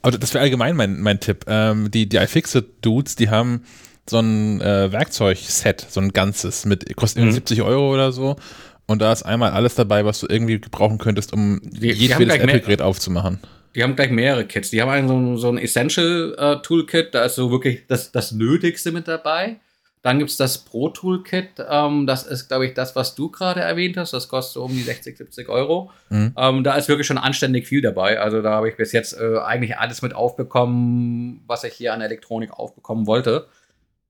Aber 0.05 0.19
das 0.19 0.35
wäre 0.35 0.43
allgemein 0.43 0.77
mein, 0.77 1.01
mein 1.01 1.19
Tipp. 1.19 1.47
Ähm, 1.49 1.91
die 1.91 2.07
die 2.07 2.19
iFixit-Dudes, 2.19 3.17
die 3.17 3.31
haben 3.31 3.65
so 4.09 4.19
ein 4.19 4.61
äh, 4.61 4.93
Werkzeugset, 4.93 5.87
so 5.89 5.99
ein 5.99 6.13
ganzes, 6.13 6.67
mit 6.67 6.95
kostet 6.95 7.25
mhm. 7.25 7.33
70 7.33 7.63
Euro 7.63 7.91
oder 7.91 8.13
so. 8.13 8.37
Und 8.85 9.01
da 9.01 9.11
ist 9.11 9.23
einmal 9.23 9.53
alles 9.53 9.77
dabei, 9.77 10.05
was 10.05 10.21
du 10.21 10.27
irgendwie 10.29 10.61
gebrauchen 10.61 10.99
könntest, 10.99 11.33
um 11.33 11.59
die, 11.65 11.91
jedes 11.91 12.19
Apple-Gerät 12.19 12.83
aufzumachen. 12.83 13.41
Die 13.75 13.83
haben 13.83 13.97
gleich 13.97 14.11
mehrere 14.11 14.45
Kits. 14.45 14.69
Die 14.69 14.83
haben 14.83 14.91
einen, 14.91 15.09
so, 15.09 15.37
so 15.37 15.49
ein 15.49 15.57
Essential-Toolkit, 15.57 17.07
äh, 17.07 17.11
da 17.11 17.25
ist 17.25 17.37
so 17.37 17.51
wirklich 17.51 17.87
das, 17.89 18.13
das 18.13 18.33
Nötigste 18.33 18.93
mit 18.93 19.09
dabei. 19.09 19.57
Dann 20.05 20.19
gibt 20.19 20.31
es 20.31 20.37
das 20.37 20.59
Pro-Toolkit, 20.59 21.65
ähm, 21.67 22.07
das 22.07 22.27
ist, 22.27 22.49
glaube 22.49 22.67
ich, 22.67 22.75
das, 22.75 22.95
was 22.95 23.15
du 23.15 23.31
gerade 23.31 23.61
erwähnt 23.61 23.97
hast. 23.97 24.13
Das 24.13 24.29
kostet 24.29 24.53
so 24.53 24.65
um 24.65 24.71
die 24.71 24.83
60, 24.83 25.17
70 25.17 25.49
Euro. 25.49 25.91
Mhm. 26.11 26.35
Ähm, 26.37 26.63
da 26.63 26.75
ist 26.75 26.91
wirklich 26.91 27.07
schon 27.07 27.17
anständig 27.17 27.67
viel 27.67 27.81
dabei. 27.81 28.21
Also 28.21 28.43
da 28.43 28.51
habe 28.51 28.69
ich 28.69 28.77
bis 28.77 28.93
jetzt 28.93 29.19
äh, 29.19 29.39
eigentlich 29.39 29.79
alles 29.79 30.03
mit 30.03 30.15
aufbekommen, 30.15 31.43
was 31.47 31.65
ich 31.65 31.73
hier 31.73 31.95
an 31.95 32.03
Elektronik 32.03 32.53
aufbekommen 32.53 33.07
wollte. 33.07 33.47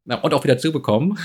Na, 0.05 0.17
und 0.17 0.35
auch 0.35 0.43
wieder 0.43 0.59
zubekommen. 0.59 1.17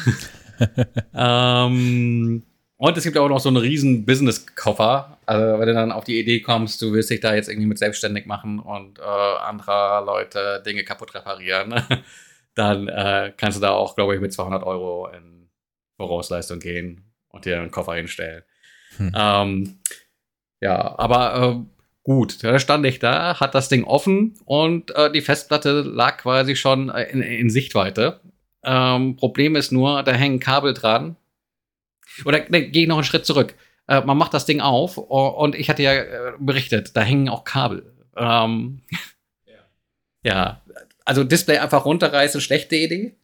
ähm, 1.16 2.44
und 2.78 2.98
es 2.98 3.04
gibt 3.04 3.18
auch 3.18 3.28
noch 3.28 3.40
so 3.40 3.50
einen 3.50 3.58
riesen 3.58 4.06
Business-Koffer. 4.06 5.18
Also, 5.26 5.60
wenn 5.60 5.68
du 5.68 5.74
dann 5.74 5.92
auf 5.92 6.04
die 6.04 6.20
Idee 6.20 6.42
kommst, 6.42 6.80
du 6.84 6.94
willst 6.94 7.10
dich 7.10 7.22
da 7.22 7.34
jetzt 7.34 7.50
irgendwie 7.50 7.68
mit 7.68 7.80
selbstständig 7.80 8.28
machen 8.28 8.60
und 8.60 9.00
äh, 9.00 9.02
anderer 9.02 10.06
Leute 10.06 10.62
Dinge 10.64 10.84
kaputt 10.84 11.16
reparieren, 11.16 11.74
dann 12.56 12.88
äh, 12.88 13.34
kannst 13.38 13.58
du 13.58 13.62
da 13.62 13.72
auch, 13.72 13.96
glaube 13.96 14.16
ich, 14.16 14.22
mit 14.22 14.34
200 14.34 14.64
Euro 14.64 15.08
in 15.08 15.50
Vorausleistung 15.98 16.60
gehen 16.60 17.12
und 17.30 17.46
dir 17.46 17.60
einen 17.60 17.72
Koffer 17.72 17.96
hinstellen. 17.96 18.44
Hm. 18.98 19.12
Ähm, 19.16 19.80
ja, 20.62 20.98
aber 20.98 21.42
äh, 21.42 21.90
gut, 22.04 22.44
da 22.44 22.60
stand 22.60 22.86
ich 22.86 23.00
da, 23.00 23.40
hat 23.40 23.56
das 23.56 23.70
Ding 23.70 23.84
offen 23.84 24.38
und 24.46 24.92
äh, 24.96 25.12
die 25.12 25.22
Festplatte 25.22 25.82
lag 25.82 26.18
quasi 26.18 26.56
schon 26.56 26.90
in, 26.90 27.22
in 27.22 27.50
Sichtweite. 27.50 28.22
Ähm, 28.64 29.16
Problem 29.16 29.56
ist 29.56 29.72
nur, 29.72 30.04
da 30.04 30.12
hängen 30.12 30.40
Kabel 30.40 30.74
dran. 30.74 31.16
Oder 32.26 32.50
ne, 32.50 32.70
gehe 32.70 32.84
ich 32.84 32.90
noch 32.90 32.98
einen 32.98 33.06
Schritt 33.06 33.26
zurück. 33.26 33.56
Äh, 33.88 34.02
man 34.02 34.18
macht 34.18 34.34
das 34.34 34.46
Ding 34.46 34.62
auf 34.62 34.98
und 34.98 35.56
ich 35.56 35.70
hatte 35.70 35.84
ja 35.84 35.94
äh, 35.94 36.34
berichtet, 36.40 36.96
da 36.96 37.02
hängen 37.02 37.30
auch 37.30 37.44
Kabel. 37.44 37.94
Ähm, 38.18 38.82
ja. 39.46 39.60
ja, 40.24 40.62
also 41.10 41.24
Display 41.24 41.58
einfach 41.58 41.86
runterreißen, 41.86 42.40
schlechte 42.40 42.76
Idee. 42.76 43.16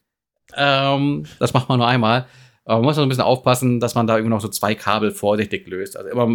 Ähm, 0.55 1.25
das 1.37 1.53
macht 1.53 1.69
man 1.69 1.77
nur 1.77 1.87
einmal. 1.87 2.25
Aber 2.63 2.79
man 2.79 2.85
muss 2.85 2.97
ein 2.97 3.07
bisschen 3.07 3.23
aufpassen, 3.23 3.79
dass 3.79 3.93
man 3.93 4.07
da 4.07 4.15
irgendwie 4.15 4.31
noch 4.31 4.41
so 4.41 4.47
zwei 4.47 4.73
Kabel 4.73 5.11
vorsichtig 5.11 5.67
löst. 5.67 5.95
Also 5.95 6.09
immer 6.09 6.27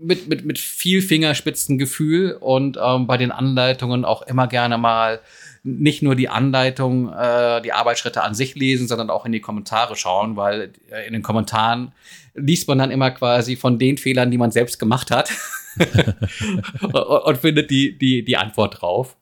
mit, 0.00 0.28
mit, 0.28 0.46
mit 0.46 0.58
viel 0.58 1.02
Fingerspitzengefühl 1.02 2.38
und 2.40 2.78
ähm, 2.82 3.06
bei 3.06 3.18
den 3.18 3.32
Anleitungen 3.32 4.06
auch 4.06 4.22
immer 4.22 4.46
gerne 4.46 4.78
mal 4.78 5.20
nicht 5.62 6.02
nur 6.02 6.14
die 6.14 6.30
Anleitung, 6.30 7.12
äh, 7.12 7.60
die 7.60 7.74
Arbeitsschritte 7.74 8.22
an 8.22 8.34
sich 8.34 8.54
lesen, 8.54 8.88
sondern 8.88 9.10
auch 9.10 9.26
in 9.26 9.32
die 9.32 9.42
Kommentare 9.42 9.94
schauen, 9.94 10.36
weil 10.36 10.72
äh, 10.90 11.06
in 11.06 11.12
den 11.12 11.22
Kommentaren 11.22 11.92
liest 12.32 12.66
man 12.66 12.78
dann 12.78 12.90
immer 12.90 13.10
quasi 13.10 13.56
von 13.56 13.78
den 13.78 13.98
Fehlern, 13.98 14.30
die 14.30 14.38
man 14.38 14.52
selbst 14.52 14.78
gemacht 14.78 15.10
hat 15.10 15.30
und, 16.80 16.94
und, 16.94 17.36
findet 17.36 17.70
die, 17.70 17.98
die, 17.98 18.24
die 18.24 18.36
Antwort 18.38 18.80
drauf. 18.80 19.18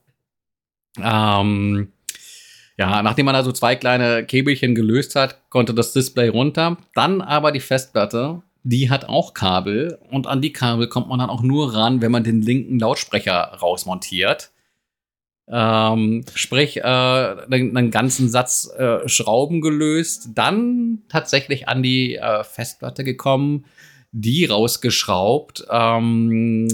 Ähm, 1.01 1.91
ja, 2.77 3.01
nachdem 3.01 3.25
man 3.25 3.35
also 3.35 3.51
zwei 3.51 3.75
kleine 3.75 4.23
Käbelchen 4.25 4.75
gelöst 4.75 5.15
hat, 5.15 5.49
konnte 5.49 5.73
das 5.73 5.93
Display 5.93 6.27
runter. 6.27 6.77
Dann 6.93 7.21
aber 7.21 7.51
die 7.51 7.59
Festplatte, 7.59 8.43
die 8.63 8.89
hat 8.89 9.05
auch 9.09 9.33
Kabel 9.33 9.99
und 10.11 10.27
an 10.27 10.41
die 10.41 10.53
Kabel 10.53 10.87
kommt 10.87 11.07
man 11.07 11.19
dann 11.19 11.29
auch 11.29 11.41
nur 11.41 11.73
ran, 11.73 12.01
wenn 12.01 12.11
man 12.11 12.23
den 12.23 12.41
linken 12.41 12.79
Lautsprecher 12.79 13.57
rausmontiert. 13.61 14.51
Ähm, 15.49 16.25
sprich, 16.35 16.77
äh, 16.77 16.81
einen, 16.81 17.89
ganzen 17.89 18.29
Satz 18.29 18.69
äh, 18.77 19.07
Schrauben 19.07 19.61
gelöst, 19.61 20.31
dann 20.35 21.03
tatsächlich 21.07 21.69
an 21.69 21.81
die 21.81 22.15
äh, 22.15 22.43
Festplatte 22.43 23.05
gekommen, 23.05 23.65
die 24.11 24.45
rausgeschraubt. 24.45 25.65
Ähm, 25.71 26.67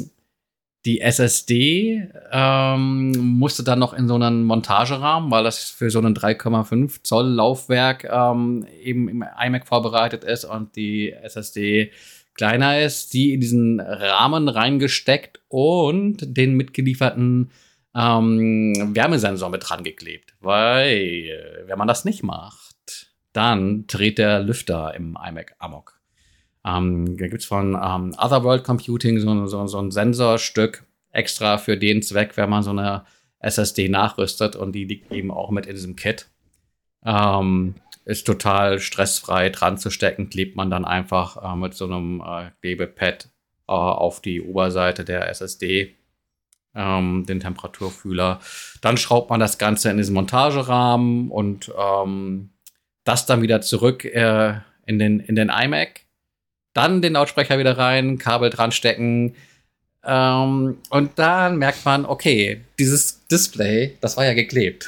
die 0.86 1.00
SSD 1.00 2.10
ähm, 2.32 3.12
musste 3.18 3.64
dann 3.64 3.80
noch 3.80 3.94
in 3.94 4.08
so 4.08 4.16
einen 4.16 4.44
Montagerahmen, 4.44 5.32
weil 5.32 5.44
das 5.44 5.70
für 5.70 5.90
so 5.90 6.00
einen 6.00 6.16
3,5 6.16 7.04
Zoll 7.04 7.28
Laufwerk 7.28 8.04
ähm, 8.04 8.66
eben 8.82 9.08
im 9.08 9.24
iMac 9.24 9.66
vorbereitet 9.66 10.24
ist 10.26 10.44
und 10.44 10.76
die 10.76 11.14
SSD 11.14 11.92
kleiner 12.34 12.82
ist, 12.82 13.14
die 13.14 13.34
in 13.34 13.40
diesen 13.40 13.80
Rahmen 13.80 14.50
reingesteckt 14.50 15.40
und 15.48 16.18
den 16.22 16.56
mitgelieferten 16.56 17.52
ähm, 17.96 18.74
Wärmesensor 18.94 19.50
mit 19.50 19.70
dran 19.70 19.84
geklebt. 19.84 20.34
Weil, 20.42 21.64
wenn 21.68 21.78
man 21.78 21.88
das 21.88 22.06
nicht 22.06 22.24
macht, 22.24 23.12
dann 23.32 23.88
dreht 23.88 24.18
der 24.18 24.42
Lüfter 24.42 24.94
im 24.96 25.18
iMac 25.24 25.56
amok. 25.60 25.93
Ähm, 26.66 27.18
da 27.18 27.28
gibt's 27.28 27.46
von 27.46 27.76
ähm, 27.76 28.16
Otherworld 28.18 28.64
Computing 28.64 29.20
so, 29.20 29.48
so, 29.48 29.68
so 29.68 29.80
ein 29.80 29.92
Sensorstück 29.92 30.86
extra 31.12 31.58
für 31.58 31.78
den 31.78 32.02
Zweck, 32.02 32.38
wenn 32.38 32.50
man 32.50 32.64
so 32.64 32.72
eine 32.72 33.04
SSD 33.40 33.90
nachrüstet 33.90 34.56
und 34.56 34.74
die 34.74 34.86
liegt 34.86 35.12
eben 35.12 35.32
auch 35.32 35.52
mit 35.52 35.66
in 35.66 35.76
diesem 35.76 35.96
Kit. 35.96 36.30
Ähm, 37.06 37.76
ist 38.06 38.26
total 38.26 38.80
stressfrei 38.80 39.50
dran 39.50 39.78
zu 39.78 39.90
stecken, 39.90 40.30
klebt 40.30 40.56
man 40.56 40.70
dann 40.70 40.86
einfach 40.86 41.54
äh, 41.54 41.56
mit 41.56 41.74
so 41.74 41.86
einem 41.86 42.22
äh, 42.26 42.52
Klebepad 42.62 43.30
äh, 43.68 43.72
auf 43.72 44.22
die 44.22 44.42
Oberseite 44.42 45.06
der 45.06 45.30
SSD 45.30 45.96
ähm, 46.76 47.26
den 47.28 47.40
Temperaturfühler. 47.40 48.40
Dann 48.82 48.98
schraubt 48.98 49.30
man 49.30 49.40
das 49.40 49.58
Ganze 49.58 49.90
in 49.90 49.98
diesen 49.98 50.16
Montagerahmen 50.16 51.30
und 51.30 51.72
ähm, 51.78 52.50
das 53.04 53.26
dann 53.26 53.42
wieder 53.42 53.62
zurück 53.62 54.06
äh, 54.06 54.56
in, 54.86 55.00
den, 55.00 55.20
in 55.20 55.36
den 55.36 55.50
iMac. 55.50 56.02
Dann 56.74 57.02
den 57.02 57.14
Lautsprecher 57.14 57.60
wieder 57.60 57.78
rein, 57.78 58.18
Kabel 58.18 58.50
dran 58.50 58.72
stecken. 58.72 59.36
Ähm, 60.06 60.78
und 60.90 61.12
dann 61.16 61.58
merkt 61.58 61.86
man, 61.86 62.06
okay, 62.06 62.62
dieses 62.78 63.26
Display, 63.28 63.98
das 64.02 64.18
war 64.18 64.26
ja 64.26 64.34
geklebt. 64.34 64.88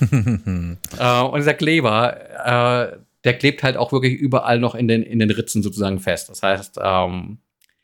äh, 0.00 1.20
und 1.20 1.36
dieser 1.38 1.54
Kleber, 1.54 2.94
äh, 2.94 2.96
der 3.24 3.34
klebt 3.38 3.62
halt 3.62 3.76
auch 3.76 3.92
wirklich 3.92 4.14
überall 4.14 4.60
noch 4.60 4.74
in 4.74 4.88
den, 4.88 5.02
in 5.02 5.18
den 5.18 5.30
Ritzen 5.30 5.62
sozusagen 5.62 5.98
fest. 5.98 6.28
Das 6.28 6.42
heißt, 6.42 6.78
ähm, 6.82 7.38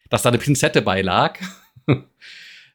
dass 0.09 0.23
da 0.23 0.29
eine 0.29 0.39
Pinzette 0.39 0.83
beilag, 0.83 1.39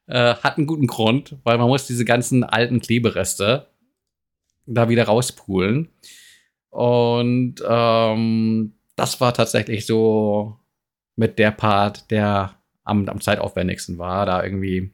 äh, 0.07 0.35
hat 0.35 0.57
einen 0.57 0.67
guten 0.67 0.87
Grund, 0.87 1.37
weil 1.43 1.57
man 1.57 1.67
muss 1.67 1.87
diese 1.87 2.03
ganzen 2.03 2.43
alten 2.43 2.81
Klebereste 2.81 3.67
da 4.65 4.89
wieder 4.89 5.05
rauspulen. 5.05 5.89
Und 6.69 7.55
ähm, 7.67 8.73
das 8.97 9.21
war 9.21 9.33
tatsächlich 9.33 9.85
so 9.85 10.57
mit 11.15 11.39
der 11.39 11.51
Part, 11.51 12.11
der 12.11 12.55
am, 12.83 13.07
am 13.07 13.21
zeitaufwendigsten 13.21 13.97
war, 13.97 14.25
da 14.25 14.43
irgendwie 14.43 14.91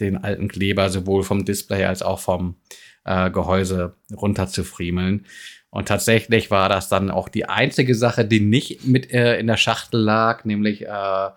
den 0.00 0.16
alten 0.16 0.48
Kleber 0.48 0.88
sowohl 0.88 1.24
vom 1.24 1.44
Display 1.44 1.84
als 1.84 2.02
auch 2.02 2.20
vom 2.20 2.56
äh, 3.04 3.30
Gehäuse 3.30 3.96
runter 4.14 4.46
zu 4.48 4.64
friemeln. 4.64 5.26
Und 5.70 5.88
tatsächlich 5.88 6.50
war 6.50 6.68
das 6.68 6.88
dann 6.88 7.10
auch 7.10 7.28
die 7.28 7.48
einzige 7.48 7.94
Sache, 7.94 8.24
die 8.24 8.40
nicht 8.40 8.86
mit 8.86 9.12
äh, 9.12 9.38
in 9.38 9.46
der 9.46 9.56
Schachtel 9.56 10.00
lag, 10.00 10.44
nämlich 10.44 10.86
äh, 10.86 11.30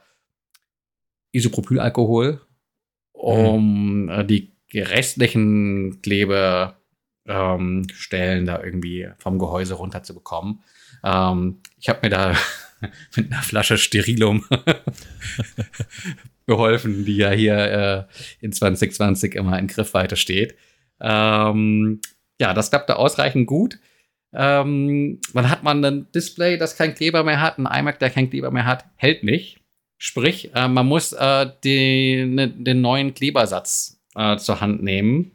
Isopropylalkohol 1.31 2.41
um 3.13 4.05
mhm. 4.05 4.27
die 4.27 4.53
restlichen 4.73 6.01
Klebestellen 6.01 6.75
ähm, 7.27 8.45
da 8.45 8.61
irgendwie 8.61 9.09
vom 9.17 9.39
Gehäuse 9.39 9.75
runterzubekommen. 9.75 10.63
Ähm, 11.05 11.61
ich 11.79 11.87
habe 11.87 11.99
mir 12.03 12.09
da 12.09 12.35
mit 13.15 13.31
einer 13.31 13.41
Flasche 13.41 13.77
Sterilum 13.77 14.43
geholfen, 16.47 17.05
die 17.05 17.17
ja 17.17 17.31
hier 17.31 17.57
äh, 18.09 18.43
in 18.43 18.51
2020 18.51 19.35
immer 19.35 19.57
in 19.59 19.67
Griffweite 19.67 20.17
steht. 20.17 20.55
Ähm, 20.99 22.01
ja, 22.39 22.53
das 22.53 22.69
klappte 22.69 22.97
ausreichend 22.97 23.47
gut. 23.47 23.79
Ähm, 24.33 25.21
dann 25.33 25.49
hat 25.49 25.63
man 25.63 25.83
ein 25.85 26.11
Display, 26.11 26.57
das 26.57 26.75
kein 26.75 26.93
Kleber 26.93 27.23
mehr 27.23 27.41
hat, 27.41 27.57
ein 27.57 27.67
iMac, 27.67 27.99
der 27.99 28.09
kein 28.09 28.29
Kleber 28.29 28.51
mehr 28.51 28.65
hat, 28.65 28.85
hält 28.97 29.23
nicht. 29.23 29.61
Sprich, 29.97 30.53
äh, 30.53 30.67
man 30.67 30.87
muss 30.87 31.13
äh, 31.13 31.49
den, 31.63 32.35
ne, 32.35 32.49
den 32.49 32.81
neuen 32.81 33.13
Klebersatz 33.13 34.01
äh, 34.15 34.35
zur 34.37 34.59
Hand 34.59 34.83
nehmen, 34.83 35.31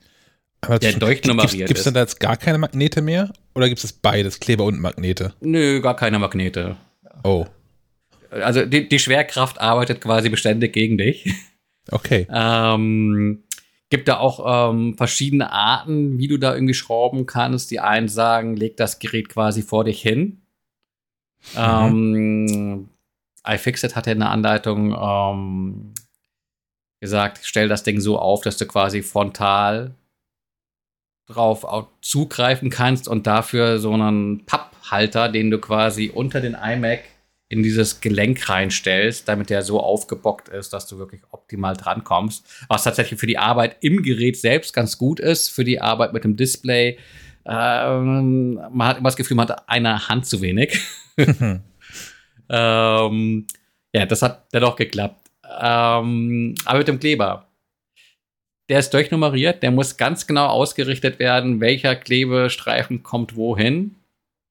Aber 0.62 0.78
der 0.78 0.92
durchnummeriert 0.92 1.68
Gibt 1.68 1.78
es 1.78 1.84
denn 1.84 1.94
da 1.94 2.00
jetzt 2.00 2.20
gar 2.20 2.36
keine 2.36 2.58
Magnete 2.58 3.00
mehr? 3.02 3.32
Oder 3.54 3.68
gibt 3.68 3.82
es 3.82 3.92
beides, 3.92 4.40
Kleber 4.40 4.64
und 4.64 4.80
Magnete? 4.80 5.34
Nö, 5.40 5.80
gar 5.80 5.96
keine 5.96 6.18
Magnete. 6.18 6.76
Oh. 7.24 7.46
Also 8.30 8.64
die, 8.64 8.88
die 8.88 8.98
Schwerkraft 8.98 9.60
arbeitet 9.60 10.00
quasi 10.00 10.28
beständig 10.28 10.72
gegen 10.72 10.98
dich. 10.98 11.32
Okay. 11.90 12.26
ähm, 12.32 13.42
gibt 13.88 14.06
da 14.06 14.18
auch 14.18 14.70
ähm, 14.70 14.96
verschiedene 14.96 15.50
Arten, 15.50 16.18
wie 16.18 16.28
du 16.28 16.38
da 16.38 16.54
irgendwie 16.54 16.74
schrauben 16.74 17.26
kannst. 17.26 17.70
Die 17.72 17.80
einen 17.80 18.06
sagen, 18.06 18.54
leg 18.54 18.76
das 18.76 19.00
Gerät 19.00 19.28
quasi 19.28 19.62
vor 19.62 19.84
dich 19.84 20.00
hin. 20.00 20.42
Mhm. 21.54 21.58
Ähm, 21.58 22.88
iFixit 23.44 23.96
hat 23.96 24.06
ja 24.06 24.12
in 24.12 24.20
der 24.20 24.30
Anleitung 24.30 24.94
ähm, 24.94 25.94
gesagt, 27.00 27.40
stell 27.42 27.68
das 27.68 27.82
Ding 27.82 28.00
so 28.00 28.18
auf, 28.18 28.42
dass 28.42 28.58
du 28.58 28.66
quasi 28.66 29.02
frontal 29.02 29.94
drauf 31.30 31.64
auch 31.64 31.88
zugreifen 32.00 32.70
kannst 32.70 33.08
und 33.08 33.26
dafür 33.26 33.78
so 33.78 33.92
einen 33.92 34.44
Papphalter, 34.46 35.28
den 35.28 35.50
du 35.50 35.58
quasi 35.58 36.10
unter 36.12 36.40
den 36.40 36.54
iMac 36.54 37.00
in 37.48 37.62
dieses 37.62 38.00
Gelenk 38.00 38.48
reinstellst, 38.48 39.26
damit 39.28 39.50
der 39.50 39.62
so 39.62 39.80
aufgebockt 39.80 40.48
ist, 40.48 40.72
dass 40.72 40.86
du 40.86 40.98
wirklich 40.98 41.22
optimal 41.32 41.76
drankommst. 41.76 42.46
Was 42.68 42.84
tatsächlich 42.84 43.18
für 43.18 43.26
die 43.26 43.38
Arbeit 43.38 43.76
im 43.80 44.02
Gerät 44.02 44.36
selbst 44.36 44.72
ganz 44.72 44.98
gut 44.98 45.18
ist, 45.18 45.48
für 45.48 45.64
die 45.64 45.80
Arbeit 45.80 46.12
mit 46.12 46.22
dem 46.22 46.36
Display. 46.36 46.98
Ähm, 47.44 48.54
man 48.70 48.86
hat 48.86 48.98
immer 48.98 49.08
das 49.08 49.16
Gefühl, 49.16 49.36
man 49.36 49.48
hat 49.48 49.68
eine 49.68 50.08
Hand 50.08 50.26
zu 50.26 50.40
wenig. 50.40 50.80
Ähm, 52.50 53.46
ja, 53.94 54.06
das 54.06 54.22
hat 54.22 54.52
dennoch 54.52 54.76
geklappt. 54.76 55.30
Ähm, 55.60 56.54
aber 56.64 56.78
mit 56.78 56.88
dem 56.88 57.00
Kleber. 57.00 57.46
Der 58.70 58.78
ist 58.78 58.94
durchnummeriert, 58.94 59.64
der 59.64 59.72
muss 59.72 59.96
ganz 59.96 60.28
genau 60.28 60.46
ausgerichtet 60.46 61.18
werden, 61.18 61.60
welcher 61.60 61.96
Klebestreifen 61.96 63.02
kommt 63.02 63.34
wohin. 63.34 63.96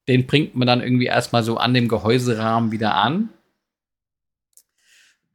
Den 0.10 0.28
bringt 0.28 0.56
man 0.56 0.68
dann 0.68 0.82
irgendwie 0.82 1.06
erstmal 1.06 1.42
so 1.42 1.56
an 1.56 1.74
dem 1.74 1.88
Gehäuserahmen 1.88 2.74
wieder 2.74 2.96
an. 2.96 3.30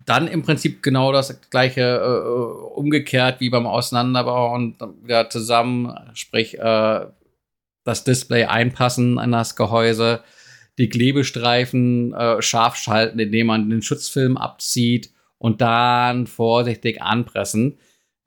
Dann 0.05 0.29
im 0.29 0.43
Prinzip 0.43 0.83
genau 0.83 1.13
das 1.13 1.41
gleiche 1.49 1.81
äh, 1.81 2.75
umgekehrt 2.75 3.41
wie 3.41 3.49
beim 3.49 3.67
Auseinanderbau 3.67 4.55
und 4.55 4.77
wieder 5.03 5.31
zusammen, 5.31 5.91
sprich 6.13 6.59
äh, 6.59 7.07
das 7.85 8.05
Display 8.05 8.45
einpassen 8.45 9.19
an 9.19 9.33
das 9.33 9.57
Gehäuse 9.57 10.23
die 10.77 10.91
Klebestreifen 10.91 12.13
äh, 12.13 12.43
scharf 12.43 12.77
schalten, 12.77 13.19
indem 13.19 13.47
man 13.47 13.71
den 13.71 13.81
Schutzfilm 13.81 14.37
abzieht 14.37 15.11
und 15.39 15.63
dann 15.63 16.27
vorsichtig 16.27 17.01
anpressen. 17.01 17.79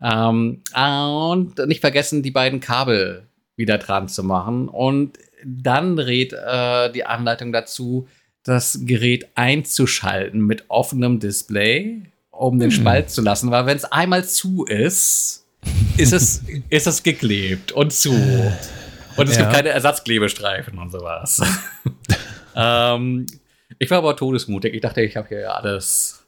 Ähm, 0.02 0.62
und 0.76 1.58
nicht 1.68 1.82
vergessen 1.82 2.24
die 2.24 2.32
beiden 2.32 2.60
Kabel, 2.60 3.28
wieder 3.56 3.78
dran 3.78 4.08
zu 4.08 4.24
machen. 4.24 4.70
Und 4.70 5.18
dann 5.44 6.00
rät 6.00 6.34
äh, 6.34 6.92
die 6.92 7.06
Anleitung 7.06 7.52
dazu, 7.52 8.08
das 8.44 8.80
Gerät 8.84 9.28
einzuschalten 9.36 10.42
mit 10.42 10.66
offenem 10.70 11.20
Display, 11.20 12.04
um 12.32 12.60
den 12.60 12.70
hm. 12.70 12.78
Spalt 12.78 13.10
zu 13.10 13.22
lassen, 13.22 13.52
weil 13.52 13.66
wenn 13.66 13.78
es 13.78 13.86
einmal 13.86 14.24
zu 14.24 14.66
ist, 14.66 15.46
ist 15.98 16.14
es, 16.14 16.44
ist 16.70 16.88
es 16.88 17.04
geklebt 17.04 17.72
und 17.72 17.92
zu. 17.92 18.14
Und 19.18 19.28
es 19.28 19.36
ja. 19.36 19.44
gibt 19.44 19.54
keine 19.54 19.70
Ersatzklebestreifen 19.70 20.78
und 20.78 20.92
sowas. 20.92 21.42
ähm, 22.56 23.26
ich 23.80 23.90
war 23.90 23.98
aber 23.98 24.16
todesmutig. 24.16 24.76
Ich 24.76 24.82
dachte, 24.82 25.02
ich 25.02 25.18
habe 25.18 25.28
hier 25.28 25.54
alles 25.54 26.24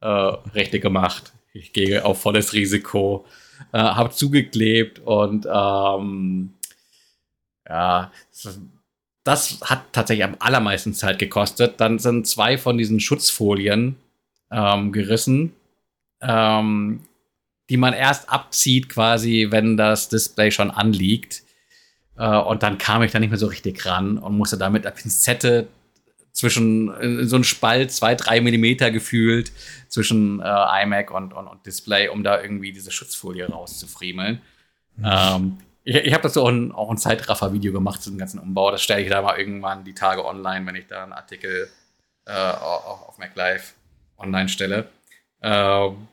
äh, 0.00 0.08
richtig 0.08 0.82
gemacht. 0.82 1.33
Ich 1.54 1.72
gehe 1.72 2.04
auf 2.04 2.20
volles 2.20 2.52
Risiko. 2.52 3.24
Äh, 3.72 3.78
habe 3.78 4.10
zugeklebt 4.10 4.98
und 4.98 5.46
ähm, 5.46 6.52
ja, 7.68 8.12
das 9.22 9.60
hat 9.62 9.92
tatsächlich 9.92 10.24
am 10.24 10.36
allermeisten 10.40 10.92
Zeit 10.92 11.18
gekostet. 11.18 11.80
Dann 11.80 11.98
sind 11.98 12.26
zwei 12.26 12.58
von 12.58 12.76
diesen 12.76 13.00
Schutzfolien 13.00 13.96
ähm, 14.50 14.92
gerissen, 14.92 15.52
ähm, 16.20 17.00
die 17.70 17.76
man 17.76 17.94
erst 17.94 18.28
abzieht, 18.28 18.88
quasi, 18.88 19.46
wenn 19.50 19.76
das 19.76 20.08
Display 20.08 20.50
schon 20.50 20.70
anliegt. 20.70 21.42
Äh, 22.16 22.36
und 22.36 22.64
dann 22.64 22.78
kam 22.78 23.02
ich 23.02 23.12
da 23.12 23.20
nicht 23.20 23.30
mehr 23.30 23.38
so 23.38 23.46
richtig 23.46 23.86
ran 23.86 24.18
und 24.18 24.36
musste 24.36 24.58
da 24.58 24.70
mit 24.70 24.84
der 24.84 24.90
Pinzette 24.90 25.68
zwischen 26.34 26.92
äh, 26.94 27.24
so 27.24 27.36
ein 27.36 27.44
Spalt, 27.44 27.92
zwei, 27.92 28.14
drei 28.14 28.40
Millimeter 28.40 28.90
gefühlt 28.90 29.52
zwischen 29.88 30.40
äh, 30.40 30.82
iMac 30.82 31.10
und, 31.12 31.32
und, 31.32 31.46
und, 31.46 31.64
Display, 31.64 32.08
um 32.08 32.22
da 32.22 32.42
irgendwie 32.42 32.72
diese 32.72 32.90
Schutzfolie 32.90 33.48
rauszufriemeln. 33.48 34.42
Mhm. 34.96 35.04
Ähm, 35.04 35.58
ich, 35.84 35.94
ich 35.94 36.12
habe 36.12 36.24
dazu 36.24 36.42
auch 36.42 36.48
ein, 36.48 36.72
auch 36.72 36.90
ein 36.90 36.98
Zeitraffer-Video 36.98 37.72
gemacht 37.72 38.02
zu 38.02 38.10
dem 38.10 38.18
ganzen 38.18 38.40
Umbau. 38.40 38.72
Das 38.72 38.82
stelle 38.82 39.02
ich 39.02 39.08
da 39.08 39.22
mal 39.22 39.38
irgendwann 39.38 39.84
die 39.84 39.94
Tage 39.94 40.24
online, 40.26 40.66
wenn 40.66 40.74
ich 40.74 40.88
da 40.88 41.04
einen 41.04 41.12
Artikel 41.12 41.68
äh, 42.26 42.32
auf 42.32 43.16
MacLive 43.18 43.62
online 44.18 44.48
stelle. 44.48 44.88
Ähm, 45.40 46.08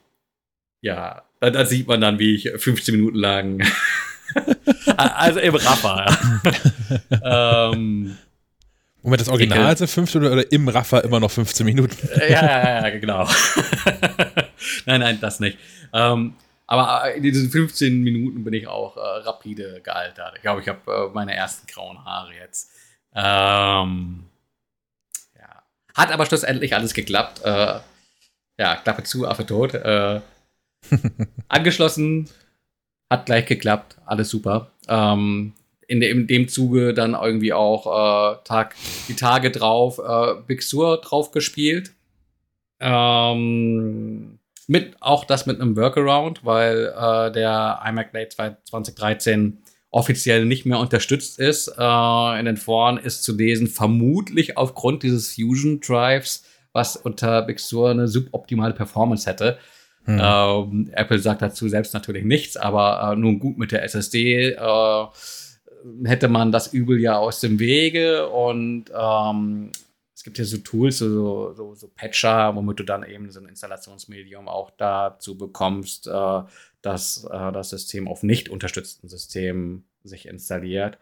ja, 0.81 1.23
da, 1.39 1.49
da, 1.49 1.65
sieht 1.65 1.87
man 1.87 1.99
dann, 1.99 2.19
wie 2.19 2.35
ich 2.35 2.51
15 2.55 2.95
Minuten 2.95 3.17
lang, 3.17 3.63
also 4.97 5.39
im 5.39 5.55
Raffer. 5.55 6.05
Ja. 7.09 7.71
ähm, 7.73 8.17
Moment, 9.03 9.21
das 9.21 9.29
Original 9.29 9.73
ist 9.73 9.91
15 9.91 10.23
oder 10.23 10.51
im 10.51 10.67
Raffer 10.67 11.03
immer 11.03 11.19
noch 11.19 11.31
15 11.31 11.65
Minuten? 11.65 11.97
ja, 12.19 12.27
ja, 12.29 12.87
ja, 12.87 12.99
genau. 12.99 13.27
nein, 14.85 14.99
nein, 14.99 15.17
das 15.19 15.39
nicht. 15.39 15.57
Ähm, 15.91 16.35
aber 16.67 17.13
in 17.15 17.23
diesen 17.23 17.49
15 17.49 18.01
Minuten 18.01 18.43
bin 18.43 18.53
ich 18.53 18.67
auch 18.67 18.95
äh, 18.95 18.99
rapide 18.99 19.81
gealtert. 19.81 20.33
Ich 20.35 20.41
glaube, 20.41 20.61
ich 20.61 20.67
habe 20.67 20.79
äh, 20.91 21.13
meine 21.13 21.35
ersten 21.35 21.67
grauen 21.67 22.03
Haare 22.05 22.33
jetzt. 22.33 22.71
Ähm, 23.13 24.25
ja. 25.37 25.63
Hat 25.95 26.11
aber 26.11 26.25
schlussendlich 26.25 26.75
alles 26.75 26.93
geklappt. 26.93 27.41
Äh, 27.43 27.79
ja, 28.57 28.75
Klappe 28.75 29.03
zu, 29.03 29.27
Affe 29.27 29.45
tot. 29.45 29.73
Äh, 29.73 30.21
angeschlossen, 31.47 32.29
hat 33.09 33.25
gleich 33.25 33.47
geklappt, 33.47 33.97
alles 34.05 34.29
super. 34.29 34.71
Ähm, 34.87 35.53
in, 35.91 35.99
de, 35.99 36.09
in, 36.09 36.25
dem 36.25 36.47
Zuge 36.47 36.93
dann 36.93 37.13
irgendwie 37.13 37.53
auch 37.53 37.85
äh, 37.85 38.37
Tag, 38.45 38.75
die 39.09 39.15
Tage 39.15 39.51
drauf 39.51 39.99
äh, 39.99 40.41
Big 40.47 40.63
Sur 40.63 41.01
drauf 41.01 41.31
gespielt. 41.31 41.91
Ähm, 42.79 44.39
mit, 44.67 44.95
auch 45.01 45.25
das 45.25 45.45
mit 45.45 45.59
einem 45.59 45.75
Workaround, 45.75 46.45
weil 46.45 46.93
äh, 46.97 47.31
der 47.31 47.81
iMac 47.85 48.13
Late 48.13 48.57
2013 48.63 49.57
offiziell 49.89 50.45
nicht 50.45 50.65
mehr 50.65 50.79
unterstützt 50.79 51.39
ist. 51.39 51.67
Äh, 51.77 52.39
in 52.39 52.45
den 52.45 52.55
Foren 52.55 52.97
ist 52.97 53.23
zu 53.23 53.35
lesen, 53.35 53.67
vermutlich 53.67 54.57
aufgrund 54.57 55.03
dieses 55.03 55.35
Fusion 55.35 55.81
Drives, 55.81 56.45
was 56.71 56.95
unter 56.95 57.41
Big 57.41 57.59
Sur 57.59 57.89
eine 57.89 58.07
suboptimale 58.07 58.73
Performance 58.73 59.29
hätte. 59.29 59.57
Hm. 60.05 60.19
Ähm, 60.23 60.89
Apple 60.93 61.19
sagt 61.19 61.41
dazu 61.41 61.67
selbst 61.67 61.93
natürlich 61.93 62.23
nichts, 62.23 62.55
aber 62.55 63.11
äh, 63.11 63.15
nun 63.17 63.39
gut 63.39 63.57
mit 63.57 63.73
der 63.73 63.83
SSD 63.83 64.53
äh, 64.53 65.05
hätte 66.05 66.27
man 66.27 66.51
das 66.51 66.73
Übel 66.73 66.99
ja 66.99 67.17
aus 67.17 67.39
dem 67.39 67.59
Wege 67.59 68.29
und 68.29 68.85
ähm, 68.95 69.71
es 70.21 70.23
gibt 70.23 70.37
ja 70.37 70.45
so 70.45 70.57
Tools, 70.57 70.99
so, 70.99 71.53
so, 71.53 71.73
so 71.73 71.87
Patcher, 71.87 72.55
womit 72.55 72.79
du 72.79 72.83
dann 72.83 73.03
eben 73.03 73.31
so 73.31 73.39
ein 73.39 73.47
Installationsmedium 73.47 74.47
auch 74.47 74.69
dazu 74.77 75.35
bekommst, 75.37 76.05
äh, 76.05 76.41
dass 76.83 77.23
äh, 77.23 77.51
das 77.51 77.71
System 77.71 78.07
auf 78.07 78.21
nicht 78.21 78.49
unterstützten 78.49 79.09
Systemen 79.09 79.85
sich 80.03 80.27
installiert. 80.27 80.99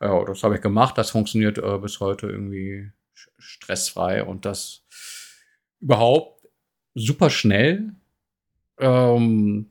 Ja, 0.00 0.24
das 0.24 0.42
habe 0.42 0.56
ich 0.56 0.60
gemacht. 0.60 0.98
Das 0.98 1.10
funktioniert 1.10 1.56
äh, 1.56 1.78
bis 1.78 2.00
heute 2.00 2.26
irgendwie 2.26 2.90
stressfrei 3.38 4.24
und 4.24 4.44
das 4.44 4.82
überhaupt 5.80 6.46
super 6.94 7.30
schnell. 7.30 7.94
Ähm, 8.78 9.70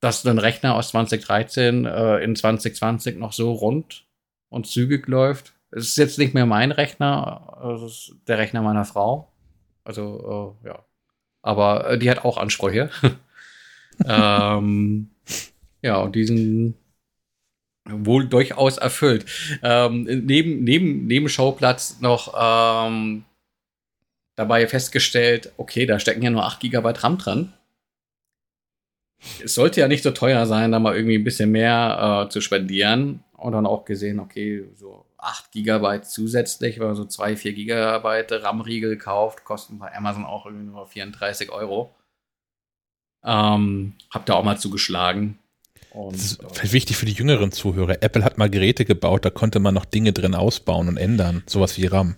dass 0.00 0.24
ein 0.24 0.38
Rechner 0.38 0.74
aus 0.74 0.90
2013 0.90 1.84
äh, 1.84 2.18
in 2.18 2.36
2020 2.36 3.18
noch 3.18 3.32
so 3.32 3.52
rund 3.52 4.06
und 4.48 4.66
zügig 4.66 5.06
läuft, 5.08 5.54
es 5.70 5.88
ist 5.88 5.96
jetzt 5.96 6.18
nicht 6.18 6.34
mehr 6.34 6.46
mein 6.46 6.72
Rechner, 6.72 7.76
es 7.76 7.82
ist 7.82 8.16
der 8.26 8.38
Rechner 8.38 8.62
meiner 8.62 8.84
Frau. 8.84 9.32
Also, 9.84 10.56
äh, 10.62 10.68
ja. 10.68 10.84
Aber 11.42 11.90
äh, 11.90 11.98
die 11.98 12.10
hat 12.10 12.24
auch 12.24 12.38
Ansprüche. 12.38 12.90
ähm, 14.06 15.10
ja, 15.82 15.96
und 15.98 16.14
diesen 16.14 16.74
wohl 17.90 18.28
durchaus 18.28 18.78
erfüllt. 18.78 19.24
Ähm, 19.62 20.02
neben, 20.04 20.64
neben, 20.64 21.06
neben 21.06 21.28
Schauplatz 21.28 22.00
noch 22.00 22.34
ähm, 22.38 23.24
dabei 24.36 24.66
festgestellt, 24.66 25.52
okay, 25.56 25.86
da 25.86 25.98
stecken 25.98 26.22
ja 26.22 26.30
nur 26.30 26.44
8 26.44 26.60
GB 26.60 26.92
RAM 26.98 27.18
dran. 27.18 27.52
Es 29.42 29.54
sollte 29.54 29.80
ja 29.80 29.88
nicht 29.88 30.02
so 30.02 30.10
teuer 30.10 30.46
sein, 30.46 30.72
da 30.72 30.78
mal 30.78 30.96
irgendwie 30.96 31.16
ein 31.16 31.24
bisschen 31.24 31.50
mehr 31.50 32.26
äh, 32.26 32.30
zu 32.30 32.40
spendieren. 32.40 33.24
Und 33.36 33.52
dann 33.52 33.66
auch 33.66 33.84
gesehen, 33.84 34.18
okay, 34.18 34.64
so 34.74 35.04
8 35.18 35.52
GB 35.52 36.02
zusätzlich, 36.02 36.78
wenn 36.78 36.88
man 36.88 36.96
so 36.96 37.04
2, 37.04 37.36
4 37.36 37.52
GB 37.52 38.26
RAM-Riegel 38.30 38.96
kauft, 38.96 39.44
kosten 39.44 39.78
bei 39.78 39.94
Amazon 39.94 40.24
auch 40.24 40.46
irgendwie 40.46 40.66
nur 40.66 40.86
34 40.86 41.50
Euro. 41.50 41.94
Ähm, 43.24 43.94
hab 44.10 44.26
da 44.26 44.34
auch 44.34 44.44
mal 44.44 44.58
zugeschlagen. 44.58 45.38
Und, 45.90 46.14
das 46.14 46.32
ist 46.32 46.40
vielleicht 46.52 46.72
wichtig 46.72 46.96
für 46.96 47.06
die 47.06 47.12
jüngeren 47.12 47.50
Zuhörer. 47.50 48.02
Apple 48.02 48.24
hat 48.24 48.38
mal 48.38 48.50
Geräte 48.50 48.84
gebaut, 48.84 49.24
da 49.24 49.30
konnte 49.30 49.58
man 49.58 49.74
noch 49.74 49.84
Dinge 49.84 50.12
drin 50.12 50.34
ausbauen 50.34 50.88
und 50.88 50.96
ändern. 50.96 51.42
Sowas 51.46 51.76
wie 51.76 51.86
RAM. 51.86 52.16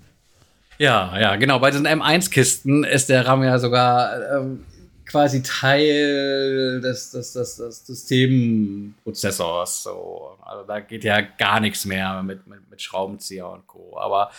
Ja, 0.78 1.18
ja, 1.18 1.36
genau. 1.36 1.58
Bei 1.58 1.70
diesen 1.70 1.86
M1-Kisten 1.86 2.84
ist 2.84 3.08
der 3.10 3.26
RAM 3.26 3.42
ja 3.44 3.58
sogar 3.58 4.38
ähm, 4.38 4.64
quasi 5.10 5.42
Teil 5.42 6.80
des, 6.80 7.10
des, 7.10 7.32
des, 7.32 7.56
des 7.56 7.86
Systemprozessors. 7.86 9.82
So. 9.82 10.38
Also 10.42 10.64
da 10.64 10.78
geht 10.80 11.02
ja 11.04 11.20
gar 11.20 11.58
nichts 11.60 11.84
mehr 11.84 12.22
mit, 12.22 12.46
mit, 12.46 12.70
mit 12.70 12.80
Schraubenzieher 12.80 13.48
und 13.48 13.66
Co. 13.66 13.98
Aber 13.98 14.30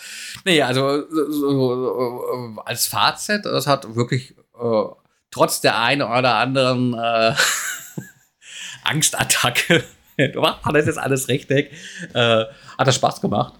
nee, 0.46 0.62
also 0.62 1.04
so, 1.10 1.32
so, 1.32 2.62
als 2.64 2.88
Fazit, 2.88 3.46
das 3.46 3.68
hat 3.68 3.96
wirklich 3.96 4.34
äh, 4.60 4.84
trotz 5.30 5.60
der 5.60 5.78
einen 5.80 6.04
oder 6.04 6.36
anderen 6.36 6.94
äh, 6.94 7.34
Angstattacke, 8.86 9.84
macht 10.36 10.76
das 10.76 10.86
jetzt 10.86 11.00
alles 11.00 11.28
richtig, 11.28 11.72
äh, 12.14 12.46
hat 12.78 12.88
das 12.88 12.96
Spaß 12.96 13.20
gemacht. 13.20 13.56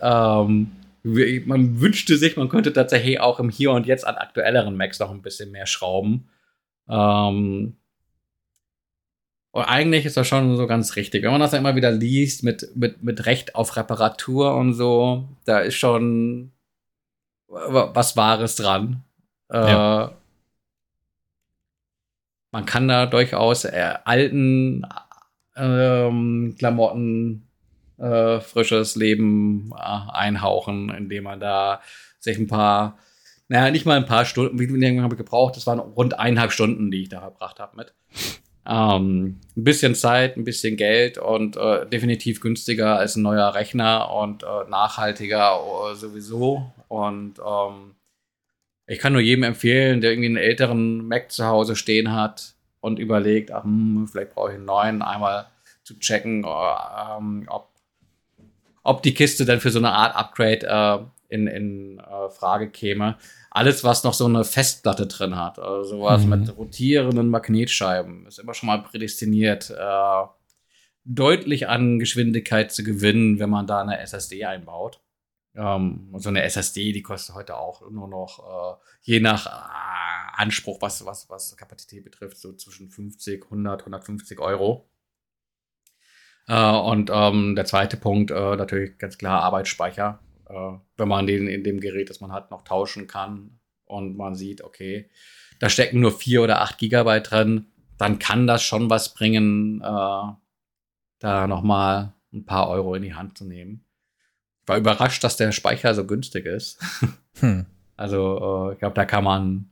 Ähm, 0.00 0.72
man 1.02 1.80
wünschte 1.80 2.16
sich, 2.16 2.36
man 2.36 2.48
könnte 2.48 2.72
tatsächlich 2.72 3.20
auch 3.20 3.38
im 3.38 3.50
Hier 3.50 3.72
und 3.72 3.86
Jetzt 3.86 4.06
an 4.06 4.16
aktuelleren 4.16 4.76
Macs 4.76 4.98
noch 4.98 5.10
ein 5.10 5.22
bisschen 5.22 5.52
mehr 5.52 5.66
schrauben. 5.66 6.28
Ähm, 6.88 7.76
und 9.56 9.64
eigentlich 9.64 10.04
ist 10.04 10.16
das 10.18 10.28
schon 10.28 10.56
so 10.56 10.66
ganz 10.66 10.96
richtig. 10.96 11.22
Wenn 11.22 11.30
man 11.30 11.40
das 11.40 11.52
dann 11.52 11.60
immer 11.60 11.76
wieder 11.76 11.90
liest 11.90 12.42
mit, 12.42 12.68
mit, 12.74 13.02
mit 13.02 13.24
Recht 13.24 13.54
auf 13.54 13.76
Reparatur 13.76 14.54
und 14.54 14.74
so, 14.74 15.28
da 15.46 15.60
ist 15.60 15.76
schon 15.76 16.52
was 17.48 18.16
Wahres 18.16 18.56
dran. 18.56 19.04
Äh, 19.50 19.56
ja. 19.56 20.12
Man 22.52 22.66
kann 22.66 22.88
da 22.88 23.06
durchaus 23.06 23.64
äh, 23.64 23.94
alten 24.04 24.86
ähm, 25.56 26.54
Klamotten 26.58 27.48
äh, 27.98 28.40
frisches 28.40 28.94
Leben 28.96 29.72
äh, 29.74 30.10
einhauchen, 30.12 30.90
indem 30.90 31.24
man 31.24 31.40
da 31.40 31.80
sich 32.18 32.38
ein 32.38 32.46
paar 32.46 32.98
naja, 33.48 33.70
nicht 33.70 33.86
mal 33.86 33.96
ein 33.96 34.06
paar 34.06 34.24
Stunden, 34.24 34.58
wie 34.58 34.66
lange 34.66 35.02
habe 35.02 35.14
ich 35.14 35.18
gebraucht? 35.18 35.56
Das 35.56 35.66
waren 35.66 35.78
rund 35.78 36.18
eineinhalb 36.18 36.52
Stunden, 36.52 36.90
die 36.90 37.02
ich 37.02 37.08
da 37.08 37.20
verbracht 37.20 37.60
habe 37.60 37.76
mit. 37.76 37.94
Ähm, 38.68 39.38
ein 39.56 39.64
bisschen 39.64 39.94
Zeit, 39.94 40.36
ein 40.36 40.44
bisschen 40.44 40.76
Geld 40.76 41.18
und 41.18 41.56
äh, 41.56 41.86
definitiv 41.86 42.40
günstiger 42.40 42.98
als 42.98 43.14
ein 43.14 43.22
neuer 43.22 43.54
Rechner 43.54 44.12
und 44.12 44.42
äh, 44.42 44.68
nachhaltiger 44.68 45.60
äh, 45.60 45.94
sowieso. 45.94 46.72
Und 46.88 47.38
ähm, 47.38 47.94
ich 48.88 48.98
kann 48.98 49.12
nur 49.12 49.22
jedem 49.22 49.44
empfehlen, 49.44 50.00
der 50.00 50.10
irgendwie 50.10 50.28
einen 50.28 50.36
älteren 50.36 51.06
Mac 51.06 51.30
zu 51.30 51.46
Hause 51.46 51.76
stehen 51.76 52.12
hat 52.12 52.54
und 52.80 52.98
überlegt, 52.98 53.52
ach, 53.52 53.62
hm, 53.62 54.08
vielleicht 54.10 54.34
brauche 54.34 54.50
ich 54.50 54.56
einen 54.56 54.64
neuen, 54.64 55.02
einmal 55.02 55.46
zu 55.84 55.96
checken, 56.00 56.42
äh, 56.42 57.16
ähm, 57.18 57.44
ob 57.48 57.68
ob 58.82 59.02
die 59.02 59.14
Kiste 59.14 59.44
dann 59.44 59.58
für 59.58 59.70
so 59.70 59.80
eine 59.80 59.90
Art 59.90 60.14
Upgrade 60.14 60.64
äh, 60.64 61.04
in, 61.28 61.46
in 61.46 61.98
äh, 61.98 62.30
Frage 62.30 62.70
käme. 62.70 63.16
Alles, 63.50 63.84
was 63.84 64.04
noch 64.04 64.14
so 64.14 64.26
eine 64.26 64.44
Festplatte 64.44 65.06
drin 65.06 65.36
hat, 65.36 65.58
also 65.58 65.96
sowas 65.96 66.24
mhm. 66.24 66.30
mit 66.30 66.56
rotierenden 66.56 67.28
Magnetscheiben, 67.28 68.26
ist 68.26 68.38
immer 68.38 68.54
schon 68.54 68.68
mal 68.68 68.82
prädestiniert, 68.82 69.70
äh, 69.70 70.26
deutlich 71.04 71.68
an 71.68 71.98
Geschwindigkeit 71.98 72.72
zu 72.72 72.82
gewinnen, 72.82 73.38
wenn 73.38 73.50
man 73.50 73.66
da 73.66 73.80
eine 73.80 73.98
SSD 74.00 74.44
einbaut. 74.44 75.00
Ähm, 75.54 76.08
und 76.12 76.20
so 76.20 76.28
eine 76.28 76.42
SSD, 76.42 76.92
die 76.92 77.02
kostet 77.02 77.34
heute 77.34 77.56
auch 77.56 77.88
nur 77.90 78.08
noch, 78.08 78.40
äh, 78.40 78.82
je 79.02 79.20
nach 79.20 79.46
äh, 79.46 80.40
Anspruch, 80.42 80.78
was, 80.82 81.06
was, 81.06 81.30
was 81.30 81.56
Kapazität 81.56 82.04
betrifft, 82.04 82.36
so 82.36 82.52
zwischen 82.52 82.90
50, 82.90 83.44
100, 83.44 83.80
150 83.80 84.38
Euro. 84.38 84.86
Äh, 86.48 86.76
und 86.76 87.10
ähm, 87.12 87.56
der 87.56 87.64
zweite 87.64 87.96
Punkt, 87.96 88.30
äh, 88.30 88.56
natürlich 88.56 88.98
ganz 88.98 89.16
klar 89.18 89.42
Arbeitsspeicher. 89.42 90.20
Äh, 90.48 90.78
wenn 90.96 91.08
man 91.08 91.26
den 91.26 91.46
in 91.46 91.64
dem 91.64 91.80
Gerät, 91.80 92.10
das 92.10 92.20
man 92.20 92.32
hat, 92.32 92.50
noch 92.50 92.62
tauschen 92.62 93.06
kann 93.06 93.58
und 93.84 94.16
man 94.16 94.34
sieht, 94.34 94.62
okay, 94.62 95.10
da 95.58 95.68
stecken 95.68 96.00
nur 96.00 96.12
vier 96.12 96.42
oder 96.42 96.60
acht 96.60 96.78
Gigabyte 96.78 97.30
drin, 97.30 97.66
dann 97.98 98.18
kann 98.18 98.46
das 98.46 98.62
schon 98.62 98.90
was 98.90 99.14
bringen, 99.14 99.80
äh, 99.80 100.32
da 101.18 101.46
nochmal 101.46 102.12
ein 102.32 102.44
paar 102.44 102.68
Euro 102.68 102.94
in 102.94 103.02
die 103.02 103.14
Hand 103.14 103.38
zu 103.38 103.46
nehmen 103.46 103.86
war 104.66 104.76
überrascht, 104.76 105.22
dass 105.24 105.36
der 105.36 105.52
Speicher 105.52 105.94
so 105.94 106.06
günstig 106.06 106.46
ist. 106.46 106.82
Hm. 107.40 107.66
Also, 107.98 108.70
äh, 108.70 108.72
ich 108.72 108.78
glaube, 108.78 108.94
da 108.94 109.04
kann 109.04 109.22
man 109.22 109.68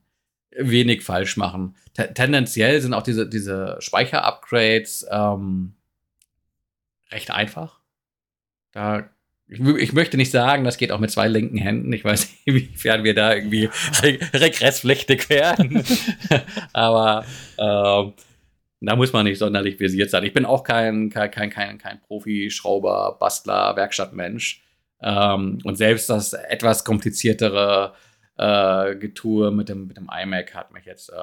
wenig 0.55 1.03
falsch 1.03 1.39
machen. 1.39 1.77
T 1.95 2.07
tendenziell 2.09 2.79
sind 2.83 2.93
auch 2.93 3.03
diese, 3.03 3.27
diese 3.27 3.79
Speicher-Upgrades 3.81 5.07
ähm, 5.11 5.75
recht 7.11 7.31
einfach. 7.31 7.81
Da, 8.73 9.09
ich, 9.59 9.93
möchte 9.93 10.17
nicht 10.17 10.31
sagen, 10.31 10.65
das 10.65 10.77
geht 10.77 10.93
auch 10.93 10.99
mit 10.99 11.11
zwei 11.11 11.29
linken 11.29 11.59
Händen. 11.59 11.93
Ich 11.93 12.05
weiß 12.05 12.29
nicht, 12.29 12.41
inwiefern 12.45 13.05
wir 13.05 13.15
da 13.15 13.35
irgendwie 13.35 13.69
re 14.03 14.19
regresspflichtig 14.33 15.29
werden. 15.31 15.85
Aber 16.73 17.25
ähm, 17.59 18.13
da 18.81 18.97
muss 18.97 19.13
man 19.13 19.25
nicht 19.25 19.39
sonderlich 19.39 19.81
visiert 19.81 20.11
sein. 20.11 20.25
Ich 20.25 20.35
bin 20.35 20.45
auch 20.45 20.63
kein, 20.63 21.11
kein, 21.11 21.31
kein, 21.31 21.51
kein, 21.51 21.79
kein 21.79 22.01
Profi-Schrauber, 22.01 23.17
Bastler, 23.19 23.77
Werkstattmensch. 23.77 24.63
Ähm, 25.03 25.59
und 25.65 25.77
selbst 25.77 26.11
das 26.11 26.33
etwas 26.33 26.85
kompliziertere 26.85 27.95
äh, 28.37 28.97
Getue 28.97 29.51
mit 29.51 29.69
dem, 29.69 29.87
mit 29.87 29.97
dem 29.97 30.09
iMac 30.11 30.55
hat 30.55 30.73
mich 30.73 30.85
jetzt 30.85 31.11
äh, 31.11 31.15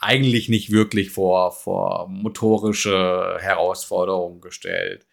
eigentlich 0.00 0.48
nicht 0.48 0.70
wirklich 0.70 1.10
vor, 1.10 1.52
vor 1.52 2.08
motorische 2.08 3.36
Herausforderungen 3.40 4.40
gestellt. 4.40 5.06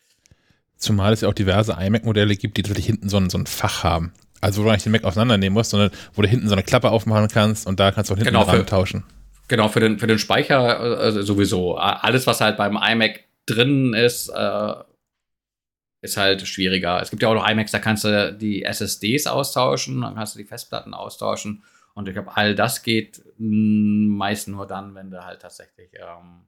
Zumal 0.80 1.14
es 1.14 1.22
ja 1.22 1.30
auch 1.30 1.34
diverse 1.34 1.78
iMac-Modelle 1.80 2.36
gibt, 2.36 2.58
die 2.58 2.64
tatsächlich 2.64 2.88
hinten 2.88 3.10
so 3.10 3.18
ein, 3.18 3.30
so 3.30 3.38
ein 3.38 3.46
Fach 3.46 3.84
haben. 3.84 4.14
Also 4.42 4.62
wo 4.62 4.66
du 4.68 4.72
nicht 4.72 4.86
den 4.86 4.94
Mac 4.94 5.04
auseinandernehmen 5.04 5.54
musst, 5.54 5.72
sondern 5.72 5.92
wo 6.14 6.22
du 6.22 6.28
hinten 6.28 6.48
so 6.48 6.54
eine 6.54 6.64
Klappe 6.64 6.90
aufmachen 6.90 7.28
kannst 7.28 7.68
und 7.68 7.80
da 7.80 7.92
kannst 7.92 8.10
du 8.10 8.14
auch 8.14 8.18
hinten 8.18 8.34
genau, 8.34 8.64
tauschen. 8.64 9.04
Genau, 9.50 9.68
für 9.68 9.82
den, 9.82 10.00
für 10.00 10.08
den 10.08 10.20
Speicher 10.20 11.02
äh, 11.02 11.24
sowieso. 11.24 11.76
Alles, 11.76 12.26
was 12.26 12.40
halt 12.40 12.56
beim 12.56 12.78
iMac 12.78 13.26
drin 13.46 13.94
ist, 13.94 14.30
äh, 14.30 14.74
ist 16.02 16.18
halt 16.18 16.48
schwieriger. 16.48 17.02
Es 17.02 17.10
gibt 17.10 17.22
ja 17.22 17.30
auch 17.30 17.34
noch 17.34 17.50
iMacs, 17.50 17.72
da 17.72 17.80
kannst 17.80 18.06
du 18.06 18.34
die 18.34 18.64
SSDs 18.64 19.28
austauschen, 19.28 20.02
dann 20.02 20.16
kannst 20.16 20.36
du 20.36 20.40
die 20.40 20.46
Festplatten 20.46 20.94
austauschen. 20.94 21.64
Und 21.94 22.08
ich 22.08 22.14
glaube, 22.14 22.32
all 22.36 22.56
das 22.56 22.84
geht 22.84 23.22
meist 23.38 24.48
nur 24.48 24.66
dann, 24.68 24.96
wenn 24.96 25.12
du 25.12 25.26
halt 25.26 25.42
tatsächlich 25.42 25.90
ähm, 25.96 26.48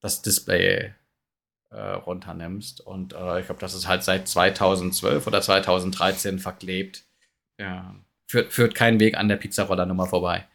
das 0.00 0.22
Display 0.22 0.94
äh, 1.70 1.80
runternimmst. 1.80 2.80
Und 2.80 3.12
äh, 3.12 3.40
ich 3.40 3.46
glaube, 3.46 3.60
das 3.60 3.74
ist 3.74 3.88
halt 3.88 4.02
seit 4.02 4.28
2012 4.28 5.26
oder 5.26 5.40
2013 5.40 6.38
verklebt. 6.38 7.04
Ja, 7.60 7.94
führt, 8.28 8.52
führt 8.52 8.74
keinen 8.74 9.00
Weg 9.00 9.16
an 9.16 9.28
der 9.28 9.36
Pizzarollernummer 9.36 10.06
vorbei. 10.06 10.46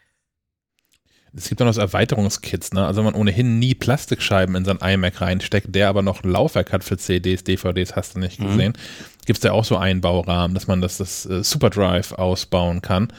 Es 1.35 1.49
gibt 1.49 1.61
auch 1.61 1.65
noch 1.65 1.73
so 1.73 1.81
Erweiterungskits, 1.81 2.73
ne? 2.73 2.85
Also 2.85 2.99
wenn 2.99 3.05
man 3.05 3.19
ohnehin 3.19 3.57
nie 3.57 3.73
Plastikscheiben 3.73 4.55
in 4.55 4.65
sein 4.65 4.77
iMac 4.77 5.19
reinsteckt, 5.19 5.73
der 5.73 5.89
aber 5.89 6.03
noch 6.03 6.23
ein 6.23 6.29
Laufwerk 6.29 6.71
hat 6.71 6.83
für 6.83 6.97
CDs, 6.97 7.43
DVDs, 7.43 7.95
hast 7.95 8.15
du 8.15 8.19
nicht 8.19 8.39
mhm. 8.39 8.47
gesehen, 8.47 8.73
mhm. 8.73 9.25
gibt 9.25 9.37
es 9.37 9.43
ja 9.43 9.51
auch 9.51 9.65
so 9.65 9.77
Einbaurahmen, 9.77 10.53
dass 10.53 10.67
man 10.67 10.79
das, 10.79 10.97
das 10.97 11.25
äh, 11.25 11.43
Superdrive 11.43 12.11
ausbauen 12.13 12.83
kann 12.83 13.11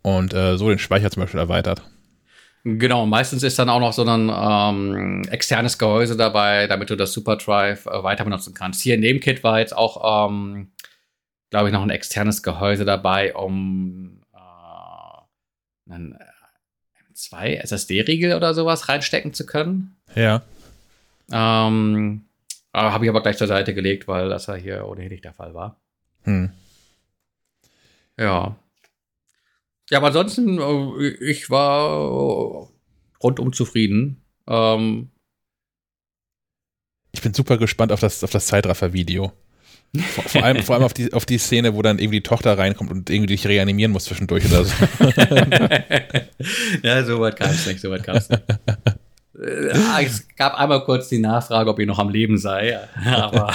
und 0.00 0.32
äh, 0.32 0.56
so 0.56 0.70
den 0.70 0.78
Speicher 0.78 1.10
zum 1.10 1.22
Beispiel 1.22 1.40
erweitert. 1.40 1.82
Genau, 2.62 3.06
meistens 3.06 3.42
ist 3.42 3.58
dann 3.58 3.70
auch 3.70 3.80
noch 3.80 3.94
so 3.94 4.04
ein 4.04 4.30
ähm, 4.30 5.22
externes 5.30 5.78
Gehäuse 5.78 6.16
dabei, 6.16 6.66
damit 6.66 6.90
du 6.90 6.96
das 6.96 7.12
Superdrive 7.12 7.86
äh, 7.86 8.02
weiter 8.02 8.24
benutzen 8.24 8.52
kannst. 8.52 8.82
Hier 8.82 8.94
in 8.94 9.02
dem 9.02 9.20
Kit 9.20 9.42
war 9.42 9.60
jetzt 9.60 9.74
auch, 9.74 10.28
ähm, 10.28 10.70
glaube 11.48 11.68
ich, 11.68 11.72
noch 11.72 11.82
ein 11.82 11.90
externes 11.90 12.42
Gehäuse 12.42 12.84
dabei, 12.84 13.34
um 13.34 14.20
äh, 14.34 15.92
einen 15.92 16.18
zwei 17.14 17.54
SSD-Riegel 17.54 18.34
oder 18.34 18.52
sowas 18.52 18.90
reinstecken 18.90 19.32
zu 19.32 19.46
können. 19.46 19.96
Ja. 20.14 20.42
Ähm, 21.32 22.26
Habe 22.74 23.04
ich 23.04 23.08
aber 23.08 23.22
gleich 23.22 23.38
zur 23.38 23.46
Seite 23.46 23.72
gelegt, 23.72 24.06
weil 24.06 24.28
das 24.28 24.46
ja 24.46 24.54
hier 24.54 24.86
ohnehin 24.86 25.10
nicht 25.10 25.24
der 25.24 25.32
Fall 25.32 25.54
war. 25.54 25.76
Hm. 26.24 26.50
Ja. 28.18 28.56
Ja, 29.90 29.98
aber 29.98 30.08
ansonsten, 30.08 30.58
äh, 30.58 31.08
ich 31.24 31.50
war 31.50 32.68
rundum 33.22 33.52
zufrieden. 33.52 34.22
Ähm, 34.48 35.10
ich 37.12 37.22
bin 37.22 37.34
super 37.34 37.58
gespannt 37.58 37.92
auf 37.92 38.00
das, 38.00 38.22
auf 38.22 38.30
das 38.30 38.46
Zeitraffer-Video. 38.46 39.32
Vor, 40.14 40.24
vor, 40.24 40.44
allem, 40.44 40.62
vor 40.62 40.76
allem 40.76 40.84
auf 40.84 40.94
die, 40.94 41.12
auf 41.12 41.26
die 41.26 41.38
Szene, 41.38 41.74
wo 41.74 41.82
dann 41.82 41.98
irgendwie 41.98 42.18
die 42.18 42.22
Tochter 42.22 42.56
reinkommt 42.56 42.92
und 42.92 43.10
irgendwie 43.10 43.34
dich 43.34 43.44
reanimieren 43.46 43.90
muss 43.90 44.04
zwischendurch 44.04 44.44
oder 44.46 44.64
so. 44.64 44.74
ja, 46.84 47.04
so 47.04 47.20
weit 47.20 47.36
kam 47.36 47.50
es 47.50 47.66
nicht, 47.66 47.80
so 47.80 47.90
weit 47.90 48.04
kam 48.04 48.16
es 48.16 48.28
nicht. 48.28 48.42
Äh, 49.36 50.04
es 50.04 50.28
gab 50.36 50.54
einmal 50.54 50.84
kurz 50.84 51.08
die 51.08 51.18
Nachfrage, 51.18 51.70
ob 51.70 51.80
ich 51.80 51.88
noch 51.88 51.98
am 51.98 52.10
Leben 52.10 52.38
sei, 52.38 52.78
aber. 53.04 53.52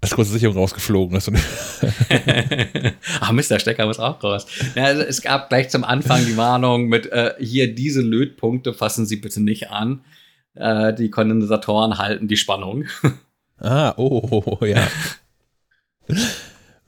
Als 0.00 0.14
kurze 0.14 0.32
Sicherung 0.32 0.56
rausgeflogen 0.56 1.16
ist. 1.16 1.30
Ach 3.20 3.32
Mist, 3.32 3.50
der 3.50 3.58
Stecker 3.58 3.86
muss 3.86 3.98
auch 3.98 4.22
raus. 4.22 4.46
Ja, 4.74 4.84
also 4.84 5.02
es 5.02 5.22
gab 5.22 5.48
gleich 5.48 5.70
zum 5.70 5.84
Anfang 5.84 6.24
die 6.26 6.36
Warnung 6.36 6.86
mit, 6.86 7.06
äh, 7.06 7.34
hier 7.40 7.74
diese 7.74 8.02
Lötpunkte 8.02 8.74
fassen 8.74 9.06
Sie 9.06 9.16
bitte 9.16 9.42
nicht 9.42 9.70
an. 9.70 10.04
Äh, 10.54 10.94
die 10.94 11.10
Kondensatoren 11.10 11.98
halten 11.98 12.28
die 12.28 12.36
Spannung. 12.36 12.84
Ah, 13.58 13.94
oh, 13.96 14.58
ja. 14.66 14.86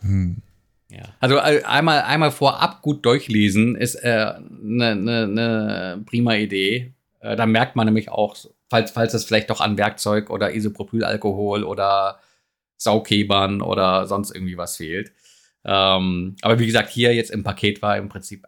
hm. 0.00 0.42
Ja. 0.90 1.02
Also 1.18 1.36
äh, 1.36 1.62
einmal, 1.64 2.02
einmal 2.02 2.30
vorab 2.30 2.82
gut 2.82 3.06
durchlesen 3.06 3.74
ist 3.74 3.96
eine 4.04 4.36
äh, 4.36 4.40
ne, 4.60 4.96
ne, 4.96 5.28
ne 5.28 6.04
prima 6.04 6.34
Idee. 6.34 6.92
Äh, 7.20 7.36
da 7.36 7.46
merkt 7.46 7.74
man 7.74 7.86
nämlich 7.86 8.10
auch, 8.10 8.36
falls, 8.68 8.90
falls 8.90 9.14
es 9.14 9.24
vielleicht 9.24 9.48
doch 9.50 9.62
an 9.62 9.78
Werkzeug 9.78 10.28
oder 10.30 10.52
Isopropylalkohol 10.52 11.64
oder 11.64 12.18
Saughebern 12.78 13.60
oder 13.60 14.06
sonst 14.06 14.30
irgendwie 14.34 14.56
was 14.56 14.76
fehlt. 14.76 15.12
Ähm, 15.64 16.36
aber 16.40 16.58
wie 16.58 16.66
gesagt, 16.66 16.88
hier 16.88 17.14
jetzt 17.14 17.30
im 17.30 17.44
Paket 17.44 17.82
war 17.82 17.98
im 17.98 18.08
Prinzip 18.08 18.46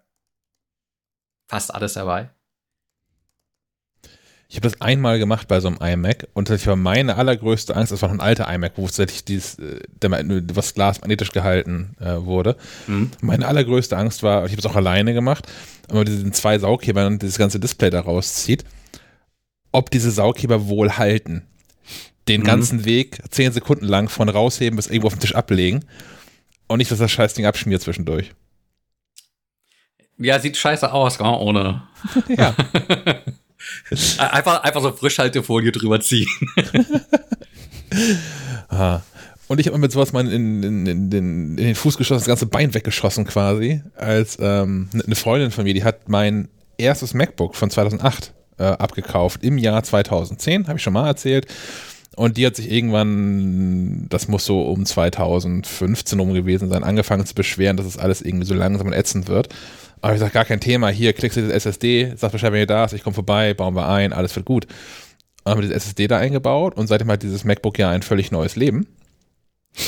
fast 1.48 1.74
alles 1.74 1.94
dabei. 1.94 2.30
Ich 4.48 4.56
habe 4.56 4.68
das 4.68 4.80
einmal 4.80 5.20
gemacht 5.20 5.46
bei 5.46 5.60
so 5.60 5.68
einem 5.68 5.78
iMac 5.80 6.26
und 6.32 6.50
das 6.50 6.66
war 6.66 6.74
meine 6.74 7.16
allergrößte 7.16 7.76
Angst, 7.76 7.92
das 7.92 8.02
war 8.02 8.08
noch 8.08 8.16
ein 8.16 8.20
alter 8.20 8.52
iMac, 8.52 8.72
wo 8.74 8.86
tatsächlich 8.86 9.24
dieses, 9.24 9.60
äh, 9.60 9.80
was 10.52 10.74
Glas 10.74 11.00
magnetisch 11.00 11.30
gehalten 11.30 11.94
äh, 12.00 12.16
wurde. 12.24 12.56
Mhm. 12.88 13.12
Meine 13.20 13.46
allergrößte 13.46 13.96
Angst 13.96 14.24
war, 14.24 14.44
ich 14.46 14.50
habe 14.50 14.60
es 14.60 14.66
auch 14.66 14.74
alleine 14.74 15.14
gemacht, 15.14 15.46
aber 15.88 16.04
diesen 16.04 16.32
zwei 16.32 16.58
Saughebern 16.58 17.20
dieses 17.20 17.38
ganze 17.38 17.60
Display 17.60 17.90
da 17.90 18.00
rauszieht, 18.00 18.64
ob 19.70 19.88
diese 19.90 20.10
Saugheber 20.10 20.66
wohl 20.66 20.98
halten. 20.98 21.46
Den 22.28 22.42
mhm. 22.42 22.46
ganzen 22.46 22.84
Weg 22.84 23.18
zehn 23.30 23.52
Sekunden 23.52 23.86
lang 23.86 24.08
von 24.08 24.28
rausheben 24.28 24.76
bis 24.76 24.86
irgendwo 24.86 25.08
auf 25.08 25.14
den 25.14 25.20
Tisch 25.20 25.34
ablegen 25.34 25.84
und 26.68 26.78
nicht, 26.78 26.90
dass 26.90 26.98
das 26.98 27.10
Scheißding 27.10 27.46
abschmiert 27.46 27.82
zwischendurch. 27.82 28.32
Ja, 30.18 30.38
sieht 30.38 30.56
scheiße 30.56 30.92
aus, 30.92 31.18
ohne. 31.18 31.82
ja. 32.28 32.54
einfach, 34.18 34.62
einfach 34.62 34.82
so 34.82 34.92
Frischhaltefolie 34.92 35.72
drüber 35.72 36.00
ziehen. 36.00 36.28
Aha. 38.68 39.02
Und 39.48 39.58
ich 39.58 39.66
habe 39.66 39.78
mir 39.78 39.82
mit 39.82 39.92
sowas 39.92 40.12
mal 40.12 40.30
in, 40.30 40.62
in, 40.62 40.86
in, 40.86 41.10
den, 41.10 41.58
in, 41.58 41.64
den, 41.64 41.74
Fuß 41.74 41.96
geschossen, 41.96 42.20
das 42.20 42.28
ganze 42.28 42.46
Bein 42.46 42.72
weggeschossen 42.72 43.24
quasi, 43.24 43.82
als 43.96 44.38
ähm, 44.40 44.88
eine 44.92 45.02
ne 45.06 45.14
Freundin 45.16 45.50
von 45.50 45.64
mir, 45.64 45.74
die 45.74 45.82
hat 45.82 46.08
mein 46.08 46.48
erstes 46.78 47.14
MacBook 47.14 47.56
von 47.56 47.68
2008 47.68 48.32
äh, 48.58 48.62
abgekauft, 48.62 49.42
im 49.42 49.58
Jahr 49.58 49.82
2010, 49.82 50.68
habe 50.68 50.78
ich 50.78 50.84
schon 50.84 50.92
mal 50.92 51.08
erzählt. 51.08 51.46
Und 52.16 52.36
die 52.36 52.44
hat 52.44 52.56
sich 52.56 52.70
irgendwann, 52.70 54.06
das 54.08 54.28
muss 54.28 54.44
so 54.44 54.62
um 54.62 54.84
2015 54.84 56.18
rum 56.18 56.34
gewesen 56.34 56.68
sein, 56.68 56.82
angefangen 56.82 57.24
zu 57.24 57.34
beschweren, 57.34 57.76
dass 57.76 57.86
es 57.86 57.98
alles 57.98 58.20
irgendwie 58.20 58.46
so 58.46 58.54
langsam 58.54 58.88
und 58.88 58.92
ätzend 58.92 59.28
wird. 59.28 59.48
Aber 60.00 60.14
ich 60.14 60.20
sage, 60.20 60.32
gar 60.32 60.44
kein 60.44 60.60
Thema. 60.60 60.88
Hier, 60.88 61.12
klickst 61.12 61.36
du 61.36 61.42
das 61.42 61.52
SSD, 61.52 62.14
sag 62.16 62.32
Bescheid, 62.32 62.52
wenn 62.52 62.60
ihr 62.60 62.66
da 62.66 62.84
ist, 62.84 62.94
ich 62.94 63.04
komme 63.04 63.14
vorbei, 63.14 63.54
bauen 63.54 63.74
wir 63.74 63.88
ein, 63.88 64.12
alles 64.12 64.34
wird 64.34 64.46
gut. 64.46 64.66
Und 65.44 65.52
haben 65.52 65.60
wir 65.60 65.68
das 65.68 65.84
SSD 65.84 66.08
da 66.08 66.18
eingebaut 66.18 66.76
und 66.76 66.86
seitdem 66.86 67.10
hat 67.10 67.22
dieses 67.22 67.44
MacBook 67.44 67.78
ja 67.78 67.90
ein 67.90 68.02
völlig 68.02 68.30
neues 68.30 68.56
Leben. 68.56 68.86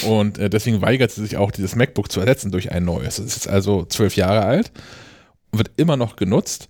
Und 0.06 0.38
äh, 0.38 0.48
deswegen 0.48 0.80
weigert 0.80 1.10
sie 1.10 1.22
sich 1.22 1.36
auch, 1.36 1.50
dieses 1.50 1.74
MacBook 1.74 2.10
zu 2.10 2.20
ersetzen 2.20 2.52
durch 2.52 2.70
ein 2.70 2.84
neues. 2.84 3.18
Es 3.18 3.36
ist 3.36 3.48
also 3.48 3.84
zwölf 3.84 4.16
Jahre 4.16 4.44
alt 4.44 4.70
und 5.50 5.58
wird 5.58 5.72
immer 5.76 5.96
noch 5.96 6.16
genutzt. 6.16 6.68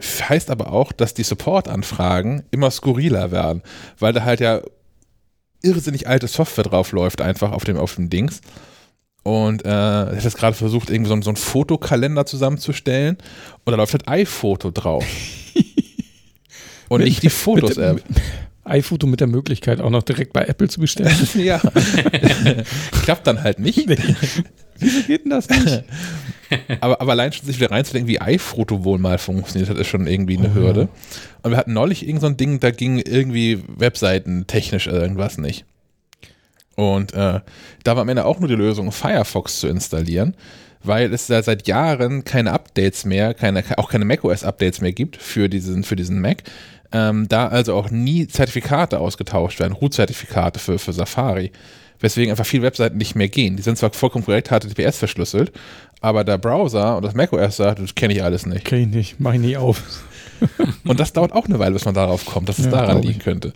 Heißt 0.00 0.50
aber 0.50 0.72
auch, 0.72 0.92
dass 0.92 1.14
die 1.14 1.22
Support-Anfragen 1.22 2.44
immer 2.50 2.70
skurriler 2.70 3.30
werden, 3.30 3.62
weil 3.98 4.12
da 4.12 4.24
halt 4.24 4.40
ja 4.40 4.60
irrsinnig 5.62 6.08
alte 6.08 6.26
Software 6.26 6.64
drauf 6.64 6.92
läuft, 6.92 7.20
einfach 7.20 7.52
auf 7.52 7.64
dem, 7.64 7.76
auf 7.76 7.94
dem 7.94 8.10
Dings. 8.10 8.40
Und 9.22 9.64
äh, 9.64 9.68
ich 9.68 9.72
habe 9.72 10.16
jetzt 10.20 10.36
gerade 10.36 10.56
versucht, 10.56 10.90
irgendwie 10.90 11.08
so, 11.08 11.22
so 11.22 11.30
einen 11.30 11.36
Fotokalender 11.36 12.26
zusammenzustellen 12.26 13.16
und 13.64 13.70
da 13.70 13.76
läuft 13.76 13.94
halt 13.94 14.06
iPhoto 14.06 14.70
drauf. 14.70 15.04
und 16.88 17.02
nicht 17.02 17.22
die 17.22 17.30
Fotos-App. 17.30 18.02
iPhoto 18.64 19.06
mit 19.06 19.20
der 19.20 19.28
Möglichkeit 19.28 19.80
auch 19.80 19.90
noch 19.90 20.02
direkt 20.02 20.34
bei 20.34 20.44
Apple 20.44 20.68
zu 20.68 20.80
bestellen. 20.80 21.16
ja. 21.34 21.58
Klappt 23.02 23.26
dann 23.26 23.42
halt 23.42 23.60
nicht. 23.60 23.88
Wieso 24.78 25.02
geht 25.06 25.24
denn 25.24 25.30
das 25.30 25.48
nicht? 25.48 25.84
aber, 26.80 27.00
aber 27.00 27.12
allein 27.12 27.32
schon 27.32 27.46
sich 27.46 27.58
wieder 27.58 27.70
reinzudenken, 27.70 28.08
wie 28.08 28.20
iPhoto 28.20 28.84
wohl 28.84 28.98
mal 28.98 29.18
funktioniert 29.18 29.70
hat, 29.70 29.78
ist 29.78 29.88
schon 29.88 30.06
irgendwie 30.06 30.38
eine 30.38 30.54
Hürde. 30.54 30.88
Und 31.42 31.50
wir 31.50 31.58
hatten 31.58 31.72
neulich 31.72 32.06
irgend 32.06 32.20
so 32.20 32.26
ein 32.26 32.36
Ding, 32.36 32.60
da 32.60 32.70
ging 32.70 32.98
irgendwie 32.98 33.62
Webseiten 33.68 34.46
technisch 34.46 34.86
irgendwas 34.86 35.38
nicht. 35.38 35.64
Und 36.76 37.14
äh, 37.14 37.40
da 37.84 37.96
war 37.96 38.02
am 38.02 38.08
Ende 38.08 38.24
auch 38.24 38.40
nur 38.40 38.48
die 38.48 38.54
Lösung, 38.54 38.90
Firefox 38.90 39.60
zu 39.60 39.68
installieren, 39.68 40.34
weil 40.82 41.12
es 41.12 41.28
da 41.28 41.42
seit 41.42 41.66
Jahren 41.68 42.24
keine 42.24 42.52
Updates 42.52 43.04
mehr, 43.04 43.34
keine, 43.34 43.62
auch 43.78 43.90
keine 43.90 44.04
macOS-Updates 44.04 44.80
mehr 44.80 44.92
gibt 44.92 45.16
für 45.16 45.48
diesen, 45.48 45.84
für 45.84 45.96
diesen 45.96 46.20
Mac. 46.20 46.42
Ähm, 46.92 47.26
da 47.28 47.48
also 47.48 47.74
auch 47.74 47.90
nie 47.90 48.26
Zertifikate 48.26 48.98
ausgetauscht 49.00 49.58
werden, 49.60 49.72
Root-Zertifikate 49.72 50.58
für, 50.60 50.78
für 50.78 50.92
Safari. 50.92 51.52
Weswegen 52.00 52.30
einfach 52.30 52.46
viele 52.46 52.62
Webseiten 52.64 52.96
nicht 52.98 53.14
mehr 53.14 53.28
gehen. 53.28 53.56
Die 53.56 53.62
sind 53.62 53.78
zwar 53.78 53.92
vollkommen 53.92 54.24
korrekt 54.24 54.48
HTTPS 54.48 54.98
verschlüsselt, 54.98 55.52
aber 56.00 56.24
der 56.24 56.38
Browser 56.38 56.96
und 56.96 57.04
das 57.04 57.14
macOS 57.14 57.56
sagt, 57.56 57.78
das 57.80 57.94
kenne 57.94 58.14
ich 58.14 58.22
alles 58.22 58.46
nicht. 58.46 58.64
Kenn 58.64 58.80
ich 58.80 58.88
nicht, 58.88 59.20
mach 59.20 59.32
ich 59.34 59.40
nie 59.40 59.56
auf. 59.56 59.82
und 60.84 61.00
das 61.00 61.12
dauert 61.12 61.32
auch 61.32 61.46
eine 61.46 61.58
Weile, 61.58 61.72
bis 61.72 61.84
man 61.84 61.94
darauf 61.94 62.24
kommt, 62.26 62.48
dass 62.48 62.58
es 62.58 62.66
Ja, 62.66 62.72
daran 62.72 63.00
liegen 63.02 63.20
könnte. 63.20 63.52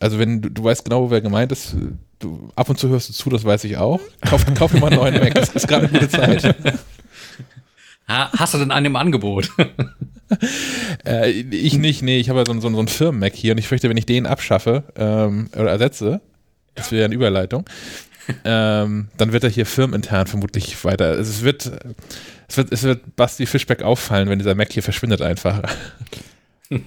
Also 0.00 0.18
wenn 0.18 0.40
du, 0.42 0.50
du 0.50 0.62
weißt 0.62 0.84
genau, 0.84 1.10
wer 1.10 1.20
gemeint 1.20 1.50
ist, 1.50 1.74
du, 2.20 2.50
ab 2.54 2.68
und 2.68 2.78
zu 2.78 2.88
hörst 2.88 3.08
du 3.08 3.12
zu, 3.12 3.30
das 3.30 3.44
weiß 3.44 3.64
ich 3.64 3.76
auch. 3.78 3.98
Kauf, 4.20 4.44
kauf 4.54 4.70
dir 4.72 4.78
mal 4.78 4.88
einen 4.92 4.96
neuen 5.00 5.14
Mac, 5.18 5.34
das 5.34 5.48
ist 5.50 5.66
gerade 5.66 5.88
eine 5.88 5.92
gute 5.98 6.08
Zeit. 6.08 6.54
Ha, 8.06 8.30
hast 8.38 8.54
du 8.54 8.58
denn 8.58 8.70
einen 8.70 8.86
im 8.86 8.96
Angebot? 8.96 9.50
Äh, 11.06 11.30
ich 11.30 11.78
nicht, 11.78 12.02
nee, 12.02 12.18
ich 12.18 12.28
habe 12.28 12.40
ja 12.40 12.44
so, 12.44 12.52
einen- 12.52 12.60
so, 12.60 12.68
so 12.70 12.78
einen 12.78 12.88
Firmen-Mac 12.88 13.34
hier 13.34 13.52
und 13.52 13.58
ich 13.58 13.66
fürchte, 13.66 13.88
wenn 13.88 13.96
ich 13.96 14.04
den 14.04 14.26
abschaffe 14.26 14.84
ähm, 14.94 15.48
oder 15.54 15.70
ersetze, 15.70 16.20
das 16.78 16.90
wäre 16.90 17.00
ja 17.00 17.04
eine 17.06 17.14
Überleitung, 17.14 17.64
ähm, 18.44 19.08
dann 19.16 19.32
wird 19.32 19.44
er 19.44 19.50
hier 19.50 19.66
firmenintern 19.66 20.26
vermutlich 20.26 20.84
weiter. 20.84 21.06
Also 21.06 21.30
es 21.30 21.42
wird, 21.42 21.70
es 22.48 22.56
wird, 22.56 22.72
es 22.72 22.82
wird 22.82 23.16
Basti 23.16 23.46
Fischbeck 23.46 23.82
auffallen, 23.82 24.28
wenn 24.28 24.38
dieser 24.38 24.54
Mac 24.54 24.72
hier 24.72 24.82
verschwindet 24.82 25.22
einfach. 25.22 25.62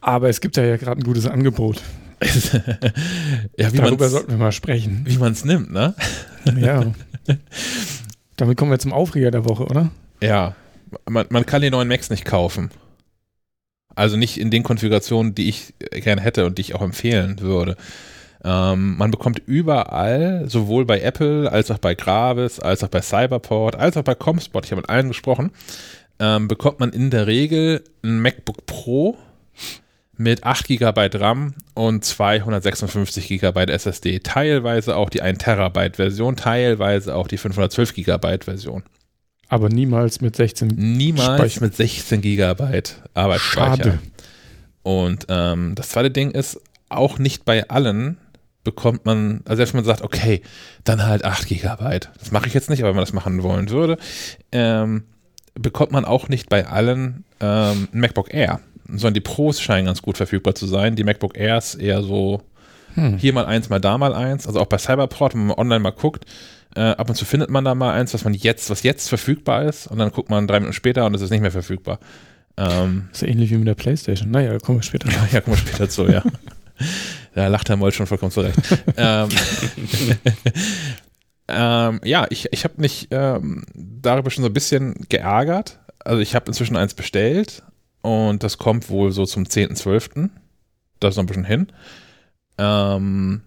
Aber 0.00 0.28
es 0.28 0.40
gibt 0.40 0.56
ja, 0.56 0.64
ja 0.64 0.76
gerade 0.76 1.00
ein 1.00 1.04
gutes 1.04 1.26
Angebot. 1.26 1.82
ja, 3.56 3.72
wie 3.72 3.78
Darüber 3.78 4.04
man 4.04 4.10
sollten 4.10 4.30
wir 4.30 4.36
mal 4.36 4.52
sprechen. 4.52 5.02
wie 5.06 5.18
man's 5.18 5.44
nimmt, 5.44 5.70
ne? 5.72 5.94
Ja. 6.56 6.92
Damit 8.36 8.56
kommen 8.56 8.70
wir 8.70 8.78
zum 8.78 8.92
Aufreger 8.92 9.30
der 9.30 9.44
Woche, 9.44 9.64
oder? 9.64 9.90
Ja, 10.22 10.54
man, 11.08 11.26
man 11.28 11.44
kann 11.44 11.62
die 11.62 11.70
neuen 11.70 11.88
Macs 11.88 12.08
nicht 12.10 12.24
kaufen. 12.24 12.70
Also 13.94 14.16
nicht 14.16 14.38
in 14.38 14.50
den 14.50 14.62
Konfigurationen, 14.62 15.34
die 15.34 15.48
ich 15.48 15.74
gerne 15.90 16.22
hätte 16.22 16.46
und 16.46 16.56
die 16.56 16.62
ich 16.62 16.74
auch 16.74 16.80
empfehlen 16.82 17.40
würde. 17.40 17.76
Ähm, 18.42 18.96
man 18.96 19.10
bekommt 19.10 19.42
überall, 19.46 20.48
sowohl 20.48 20.86
bei 20.86 21.00
Apple 21.00 21.50
als 21.50 21.70
auch 21.70 21.78
bei 21.78 21.94
Gravis, 21.94 22.58
als 22.58 22.82
auch 22.82 22.88
bei 22.88 23.02
Cyberport, 23.02 23.76
als 23.76 23.96
auch 23.96 24.04
bei 24.04 24.14
Comspot, 24.14 24.64
ich 24.64 24.70
habe 24.70 24.80
mit 24.80 24.90
allen 24.90 25.08
gesprochen, 25.08 25.50
ähm, 26.18 26.48
bekommt 26.48 26.80
man 26.80 26.90
in 26.90 27.10
der 27.10 27.26
Regel 27.26 27.84
ein 28.02 28.20
MacBook 28.20 28.66
Pro 28.66 29.16
mit 30.16 30.44
8 30.44 30.68
GB 30.68 31.10
RAM 31.14 31.54
und 31.74 32.04
256 32.04 33.28
GB 33.28 33.64
SSD. 33.72 34.20
Teilweise 34.20 34.96
auch 34.96 35.08
die 35.08 35.22
1 35.22 35.38
Terabyte 35.38 35.96
Version, 35.96 36.36
teilweise 36.36 37.14
auch 37.14 37.26
die 37.26 37.38
512 37.38 37.94
GB 37.94 38.38
Version. 38.44 38.82
Aber 39.48 39.68
niemals 39.68 40.20
mit 40.20 40.36
16. 40.36 40.68
Niemals 40.68 41.54
Speicher. 41.54 41.60
mit 41.62 41.74
16 41.74 42.20
Gigabyte 42.20 43.02
Arbeitsspeicher. 43.14 43.76
Schade. 43.76 43.98
Und 44.82 45.26
ähm, 45.28 45.74
das 45.74 45.88
zweite 45.90 46.10
Ding 46.10 46.30
ist, 46.30 46.60
auch 46.88 47.18
nicht 47.18 47.44
bei 47.44 47.68
allen 47.68 48.18
bekommt 48.64 49.06
man, 49.06 49.40
also 49.44 49.56
selbst 49.56 49.72
wenn 49.72 49.78
man 49.78 49.84
sagt, 49.86 50.02
okay, 50.02 50.42
dann 50.84 51.06
halt 51.06 51.24
8 51.24 51.46
Gigabyte. 51.48 52.10
Das 52.18 52.30
mache 52.30 52.46
ich 52.46 52.54
jetzt 52.54 52.70
nicht, 52.70 52.80
aber 52.80 52.88
wenn 52.90 52.96
man 52.96 53.04
das 53.04 53.12
machen 53.12 53.42
wollen 53.42 53.70
würde, 53.70 53.96
ähm, 54.52 55.04
bekommt 55.54 55.92
man 55.92 56.04
auch 56.04 56.28
nicht 56.28 56.48
bei 56.48 56.66
allen 56.66 57.24
ähm, 57.40 57.88
ein 57.92 58.00
MacBook 58.00 58.32
Air. 58.32 58.60
Sondern 58.86 59.14
die 59.14 59.20
Pros 59.20 59.60
scheinen 59.60 59.86
ganz 59.86 60.02
gut 60.02 60.16
verfügbar 60.16 60.54
zu 60.54 60.66
sein. 60.66 60.96
Die 60.96 61.04
MacBook 61.04 61.36
Airs 61.38 61.74
eher 61.74 62.02
so 62.02 62.42
Hm. 62.94 63.18
hier 63.18 63.32
mal 63.32 63.46
eins, 63.46 63.68
mal 63.68 63.78
da 63.80 63.98
mal 63.98 64.14
eins. 64.14 64.46
Also 64.46 64.60
auch 64.60 64.66
bei 64.66 64.78
Cyberport, 64.78 65.34
wenn 65.34 65.46
man 65.46 65.56
online 65.56 65.80
mal 65.80 65.90
guckt, 65.92 66.24
äh, 66.74 66.80
ab 66.80 67.08
und 67.08 67.14
zu 67.14 67.24
findet 67.24 67.50
man 67.50 67.64
da 67.64 67.74
mal 67.74 67.92
eins, 67.92 68.14
was 68.14 68.24
man 68.24 68.34
jetzt, 68.34 68.70
was 68.70 68.82
jetzt 68.82 69.08
verfügbar 69.08 69.64
ist, 69.64 69.86
und 69.86 69.98
dann 69.98 70.10
guckt 70.10 70.30
man 70.30 70.46
drei 70.46 70.60
Minuten 70.60 70.72
später 70.74 71.06
und 71.06 71.14
es 71.14 71.20
ist 71.20 71.30
nicht 71.30 71.40
mehr 71.40 71.50
verfügbar. 71.50 71.98
Ähm, 72.56 73.08
Ist 73.12 73.22
ja 73.22 73.28
ähnlich 73.28 73.50
wie 73.50 73.56
mit 73.56 73.68
der 73.68 73.74
Playstation. 73.74 74.30
Naja, 74.30 74.58
kommen 74.58 74.78
wir 74.78 74.82
später. 74.82 75.08
ja, 75.08 75.28
ja, 75.32 75.40
kommen 75.40 75.56
wir 75.56 75.60
später 75.60 75.88
zu, 75.88 76.06
ja. 76.08 76.22
Da 77.34 77.46
lacht 77.46 77.68
Herr 77.68 77.76
Moll 77.76 77.92
schon 77.92 78.08
vollkommen 78.08 78.32
zurecht. 78.32 78.58
ähm, 78.96 79.28
ähm, 81.48 82.00
ja, 82.02 82.26
ich, 82.28 82.52
ich 82.52 82.64
habe 82.64 82.74
mich 82.78 83.06
ähm, 83.12 83.64
darüber 83.74 84.30
schon 84.30 84.42
so 84.42 84.50
ein 84.50 84.54
bisschen 84.54 85.06
geärgert. 85.08 85.78
Also 86.00 86.20
ich 86.20 86.34
habe 86.34 86.46
inzwischen 86.46 86.76
eins 86.76 86.94
bestellt 86.94 87.62
und 88.02 88.42
das 88.42 88.58
kommt 88.58 88.88
wohl 88.90 89.12
so 89.12 89.26
zum 89.26 89.44
10.12. 89.44 90.28
Das 90.98 91.10
ist 91.10 91.16
noch 91.16 91.22
ein 91.22 91.26
bisschen 91.26 91.44
hin. 91.44 91.68
Ähm, 92.58 93.42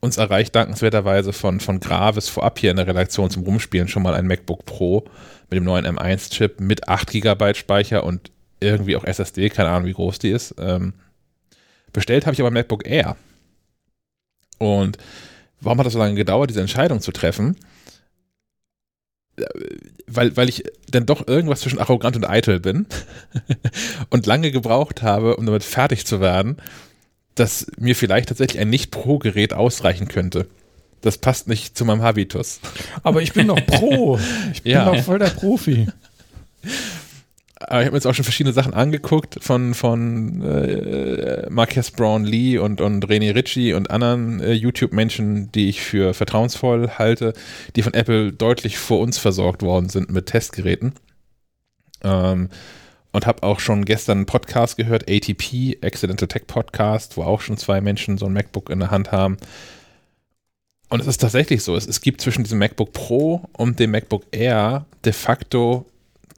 uns 0.00 0.16
erreicht 0.16 0.54
dankenswerterweise 0.54 1.32
von, 1.32 1.60
von 1.60 1.80
Gravis 1.80 2.28
vorab 2.28 2.58
hier 2.58 2.70
in 2.70 2.76
der 2.76 2.86
Redaktion 2.86 3.30
zum 3.30 3.42
Rumspielen 3.42 3.88
schon 3.88 4.02
mal 4.02 4.14
ein 4.14 4.26
MacBook 4.26 4.64
Pro 4.64 5.04
mit 5.50 5.56
dem 5.56 5.64
neuen 5.64 5.86
M1-Chip 5.86 6.60
mit 6.60 6.88
8 6.88 7.10
GB 7.10 7.54
Speicher 7.54 8.04
und 8.04 8.30
irgendwie 8.60 8.96
auch 8.96 9.04
SSD, 9.04 9.50
keine 9.50 9.70
Ahnung, 9.70 9.88
wie 9.88 9.92
groß 9.92 10.18
die 10.18 10.30
ist. 10.30 10.54
Ähm, 10.58 10.94
bestellt 11.92 12.26
habe 12.26 12.34
ich 12.34 12.40
aber 12.40 12.50
ein 12.50 12.54
MacBook 12.54 12.86
Air. 12.86 13.16
Und 14.58 14.98
warum 15.60 15.78
hat 15.78 15.86
das 15.86 15.92
so 15.92 15.98
lange 15.98 16.14
gedauert, 16.14 16.50
diese 16.50 16.60
Entscheidung 16.60 17.00
zu 17.00 17.12
treffen? 17.12 17.56
Äh, 19.36 19.44
Weil, 20.06 20.36
weil 20.36 20.48
ich 20.48 20.64
dann 20.90 21.04
doch 21.06 21.26
irgendwas 21.26 21.60
zwischen 21.60 21.78
arrogant 21.78 22.16
und 22.16 22.28
eitel 22.28 22.60
bin 22.60 22.86
und 24.10 24.26
lange 24.26 24.50
gebraucht 24.50 25.02
habe, 25.02 25.36
um 25.36 25.46
damit 25.46 25.64
fertig 25.64 26.06
zu 26.06 26.20
werden, 26.20 26.56
dass 27.34 27.66
mir 27.78 27.94
vielleicht 27.94 28.28
tatsächlich 28.30 28.60
ein 28.60 28.70
Nicht-Pro-Gerät 28.70 29.52
ausreichen 29.52 30.08
könnte. 30.08 30.48
Das 31.02 31.18
passt 31.18 31.48
nicht 31.48 31.76
zu 31.76 31.84
meinem 31.84 32.02
Habitus. 32.02 32.60
Aber 33.02 33.20
ich 33.20 33.32
bin 33.34 33.48
doch 33.48 33.60
Pro. 33.66 34.18
Ich 34.54 34.62
bin 34.62 34.72
Ja. 34.72 34.86
doch 34.86 35.02
voll 35.02 35.18
der 35.18 35.26
Profi. 35.30 35.88
Aber 37.58 37.80
ich 37.80 37.86
habe 37.86 37.92
mir 37.92 37.96
jetzt 37.96 38.06
auch 38.06 38.14
schon 38.14 38.24
verschiedene 38.24 38.52
Sachen 38.52 38.74
angeguckt 38.74 39.38
von, 39.40 39.72
von 39.72 40.42
äh, 40.42 41.48
Marques 41.48 41.90
Brown 41.90 42.24
Lee 42.24 42.58
und, 42.58 42.82
und 42.82 43.06
René 43.06 43.34
Ritchie 43.34 43.72
und 43.72 43.90
anderen 43.90 44.40
äh, 44.40 44.52
YouTube-Menschen, 44.52 45.50
die 45.52 45.70
ich 45.70 45.80
für 45.80 46.12
vertrauensvoll 46.12 46.90
halte, 46.98 47.32
die 47.74 47.82
von 47.82 47.94
Apple 47.94 48.32
deutlich 48.32 48.76
vor 48.76 49.00
uns 49.00 49.16
versorgt 49.16 49.62
worden 49.62 49.88
sind 49.88 50.10
mit 50.10 50.26
Testgeräten. 50.26 50.92
Ähm, 52.04 52.50
und 53.12 53.26
habe 53.26 53.42
auch 53.44 53.60
schon 53.60 53.86
gestern 53.86 54.18
einen 54.18 54.26
Podcast 54.26 54.76
gehört, 54.76 55.10
ATP, 55.10 55.78
Accidental 55.80 56.28
Tech 56.28 56.46
Podcast, 56.46 57.16
wo 57.16 57.22
auch 57.22 57.40
schon 57.40 57.56
zwei 57.56 57.80
Menschen 57.80 58.18
so 58.18 58.26
ein 58.26 58.34
MacBook 58.34 58.68
in 58.68 58.80
der 58.80 58.90
Hand 58.90 59.10
haben. 59.12 59.38
Und 60.90 61.00
es 61.00 61.06
ist 61.06 61.22
tatsächlich 61.22 61.62
so, 61.62 61.74
es, 61.74 61.86
es 61.86 62.02
gibt 62.02 62.20
zwischen 62.20 62.44
diesem 62.44 62.58
MacBook 62.58 62.92
Pro 62.92 63.48
und 63.54 63.80
dem 63.80 63.92
MacBook 63.92 64.24
Air 64.32 64.84
de 65.06 65.14
facto 65.14 65.86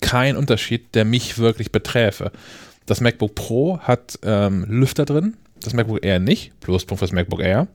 kein 0.00 0.36
Unterschied, 0.36 0.94
der 0.94 1.04
mich 1.04 1.38
wirklich 1.38 1.72
beträfe. 1.72 2.32
Das 2.86 3.00
MacBook 3.00 3.34
Pro 3.34 3.78
hat 3.80 4.18
ähm, 4.22 4.64
Lüfter 4.68 5.04
drin, 5.04 5.36
das 5.62 5.74
MacBook 5.74 6.04
Air 6.04 6.18
nicht. 6.20 6.58
Pluspunkt 6.60 6.98
fürs 7.00 7.12
MacBook 7.12 7.40
Air. 7.40 7.66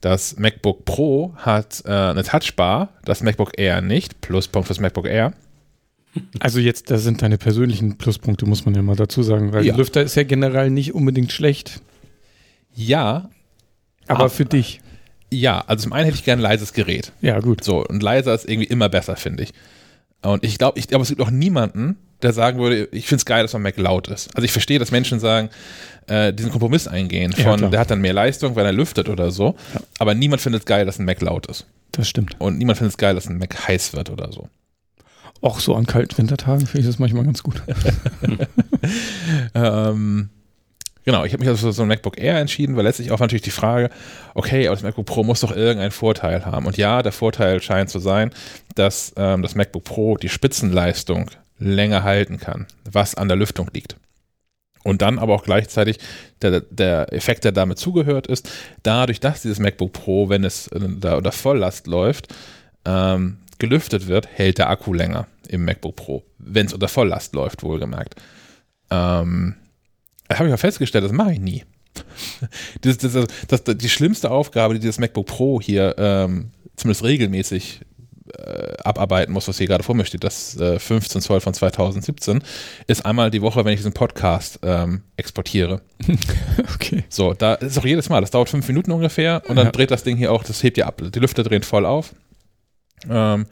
Das 0.00 0.36
MacBook 0.38 0.84
Pro 0.84 1.32
hat 1.36 1.82
äh, 1.86 1.90
eine 1.90 2.22
Touchbar, 2.24 2.90
das 3.04 3.22
MacBook 3.22 3.52
Air 3.58 3.80
nicht. 3.80 4.20
Pluspunkt 4.20 4.66
fürs 4.66 4.80
MacBook 4.80 5.06
Air. 5.06 5.32
Also 6.40 6.60
jetzt, 6.60 6.90
das 6.90 7.02
sind 7.02 7.20
deine 7.20 7.36
persönlichen 7.36 7.98
Pluspunkte, 7.98 8.46
muss 8.46 8.64
man 8.64 8.74
ja 8.74 8.80
mal 8.80 8.96
dazu 8.96 9.22
sagen, 9.22 9.52
weil 9.52 9.66
Ja. 9.66 9.72
der 9.72 9.78
Lüfter 9.78 10.02
ist 10.02 10.14
ja 10.14 10.22
generell 10.22 10.70
nicht 10.70 10.94
unbedingt 10.94 11.30
schlecht, 11.30 11.82
Ja, 12.74 13.28
aber 14.06 14.24
Ah. 14.24 14.28
für 14.30 14.46
dich. 14.46 14.80
ja, 15.30 15.62
also 15.66 15.82
zum 15.84 15.92
einen 15.92 16.06
hätte 16.06 16.16
ich 16.16 16.24
gerne 16.24 16.40
ein 16.40 16.50
leises 16.50 16.72
Gerät. 16.72 17.12
Ja, 17.20 17.38
gut. 17.40 17.62
So, 17.64 17.84
und 17.86 18.02
leiser 18.02 18.34
ist 18.34 18.48
irgendwie 18.48 18.68
immer 18.68 18.88
besser, 18.88 19.16
finde 19.16 19.42
ich. 19.42 19.52
Und 20.22 20.44
ich 20.44 20.58
glaube, 20.58 20.78
ich 20.78 20.88
glaube, 20.88 21.02
es 21.02 21.08
gibt 21.08 21.20
auch 21.20 21.30
niemanden, 21.30 21.96
der 22.22 22.32
sagen 22.32 22.58
würde, 22.58 22.88
ich 22.92 23.06
finde 23.06 23.20
es 23.20 23.24
geil, 23.26 23.42
dass 23.42 23.52
mein 23.52 23.62
Mac 23.62 23.76
laut 23.76 24.08
ist. 24.08 24.34
Also 24.34 24.44
ich 24.44 24.52
verstehe, 24.52 24.78
dass 24.78 24.90
Menschen 24.90 25.20
sagen, 25.20 25.50
äh, 26.06 26.32
diesen 26.32 26.50
Kompromiss 26.50 26.88
eingehen 26.88 27.32
von, 27.32 27.58
klar. 27.58 27.70
der 27.70 27.80
hat 27.80 27.90
dann 27.90 28.00
mehr 28.00 28.14
Leistung, 28.14 28.56
weil 28.56 28.64
er 28.64 28.72
lüftet 28.72 29.08
oder 29.08 29.30
so. 29.30 29.54
Aber 29.98 30.14
niemand 30.14 30.40
findet 30.40 30.62
es 30.62 30.66
geil, 30.66 30.86
dass 30.86 30.98
ein 30.98 31.04
Mac 31.04 31.20
laut 31.20 31.46
ist. 31.46 31.66
Das 31.92 32.08
stimmt. 32.08 32.36
Und 32.38 32.58
niemand 32.58 32.78
findet 32.78 32.92
es 32.92 32.98
geil, 32.98 33.14
dass 33.14 33.28
ein 33.28 33.38
Mac 33.38 33.68
heiß 33.68 33.92
wird 33.92 34.10
oder 34.10 34.32
so. 34.32 34.48
Auch 35.42 35.60
so 35.60 35.74
an 35.74 35.86
kalten 35.86 36.16
Wintertagen 36.16 36.66
finde 36.66 36.80
ich 36.80 36.86
das 36.86 36.98
manchmal 36.98 37.24
ganz 37.24 37.42
gut. 37.42 37.62
Ähm, 39.54 40.30
genau, 41.06 41.24
ich 41.24 41.32
habe 41.32 41.40
mich 41.40 41.48
also 41.48 41.68
für 41.68 41.72
so 41.72 41.82
ein 41.82 41.88
MacBook 41.88 42.18
Air 42.18 42.38
entschieden, 42.38 42.76
weil 42.76 42.84
letztlich 42.84 43.10
auch 43.10 43.20
natürlich 43.20 43.42
die 43.42 43.50
Frage, 43.50 43.88
okay, 44.34 44.66
aber 44.66 44.76
das 44.76 44.82
MacBook 44.82 45.06
Pro 45.06 45.24
muss 45.24 45.40
doch 45.40 45.56
irgendeinen 45.56 45.92
Vorteil 45.92 46.44
haben. 46.44 46.66
Und 46.66 46.76
ja, 46.76 47.02
der 47.02 47.12
Vorteil 47.12 47.62
scheint 47.62 47.88
zu 47.88 47.98
sein, 47.98 48.30
dass 48.74 49.14
ähm, 49.16 49.40
das 49.40 49.54
MacBook 49.54 49.84
Pro 49.84 50.18
die 50.18 50.28
Spitzenleistung 50.28 51.30
länger 51.58 52.02
halten 52.02 52.38
kann, 52.38 52.66
was 52.84 53.14
an 53.14 53.28
der 53.28 53.38
Lüftung 53.38 53.70
liegt. 53.72 53.96
Und 54.82 55.02
dann 55.02 55.18
aber 55.18 55.34
auch 55.34 55.42
gleichzeitig 55.42 55.98
der, 56.42 56.60
der 56.60 57.12
Effekt, 57.12 57.44
der 57.44 57.52
damit 57.52 57.78
zugehört 57.78 58.26
ist, 58.26 58.48
dadurch, 58.82 59.18
dass 59.18 59.42
dieses 59.42 59.58
MacBook 59.58 59.92
Pro, 59.92 60.28
wenn 60.28 60.44
es 60.44 60.68
äh, 60.68 60.80
da 61.00 61.16
unter 61.16 61.32
Volllast 61.32 61.86
läuft, 61.86 62.34
ähm, 62.84 63.38
gelüftet 63.58 64.06
wird, 64.06 64.28
hält 64.32 64.58
der 64.58 64.68
Akku 64.68 64.92
länger 64.92 65.26
im 65.48 65.64
MacBook 65.64 65.96
Pro, 65.96 66.24
wenn 66.38 66.66
es 66.66 66.74
unter 66.74 66.88
Volllast 66.88 67.34
läuft, 67.34 67.62
wohlgemerkt. 67.62 68.16
Ähm, 68.90 69.56
habe 70.34 70.44
ich 70.44 70.50
mal 70.50 70.56
festgestellt, 70.56 71.04
das 71.04 71.12
mache 71.12 71.32
ich 71.32 71.40
nie. 71.40 71.64
Das, 72.82 72.98
das, 72.98 73.12
das, 73.48 73.64
das, 73.64 73.76
die 73.78 73.88
schlimmste 73.88 74.30
Aufgabe, 74.30 74.78
die 74.78 74.86
das 74.86 74.98
MacBook 74.98 75.26
Pro 75.26 75.60
hier 75.60 75.94
ähm, 75.98 76.50
zumindest 76.76 77.04
regelmäßig 77.04 77.80
äh, 78.36 78.74
abarbeiten 78.82 79.32
muss, 79.32 79.48
was 79.48 79.56
hier 79.58 79.66
gerade 79.66 79.82
vor 79.84 79.94
mir 79.94 80.04
steht, 80.04 80.24
das 80.24 80.58
äh, 80.60 80.78
15 80.78 81.20
Zoll 81.22 81.40
von 81.40 81.54
2017, 81.54 82.42
ist 82.86 83.06
einmal 83.06 83.30
die 83.30 83.40
Woche, 83.40 83.64
wenn 83.64 83.72
ich 83.72 83.78
diesen 83.78 83.92
Podcast 83.94 84.58
ähm, 84.62 85.02
exportiere. 85.16 85.80
Okay. 86.74 87.04
So, 87.08 87.32
da 87.34 87.54
ist 87.54 87.78
auch 87.78 87.84
jedes 87.84 88.08
Mal, 88.08 88.20
das 88.20 88.30
dauert 88.30 88.48
fünf 88.48 88.66
Minuten 88.68 88.90
ungefähr 88.92 89.42
und 89.48 89.56
dann 89.56 89.66
Ja. 89.66 89.72
dreht 89.72 89.90
das 89.90 90.02
Ding 90.04 90.16
hier 90.16 90.32
auch, 90.32 90.44
das 90.44 90.62
hebt 90.62 90.76
ja 90.76 90.86
ab, 90.86 91.00
die 91.02 91.18
Lüfter 91.18 91.42
drehen 91.42 91.62
voll 91.62 91.86
auf. 91.86 92.14
Ähm, 93.08 93.46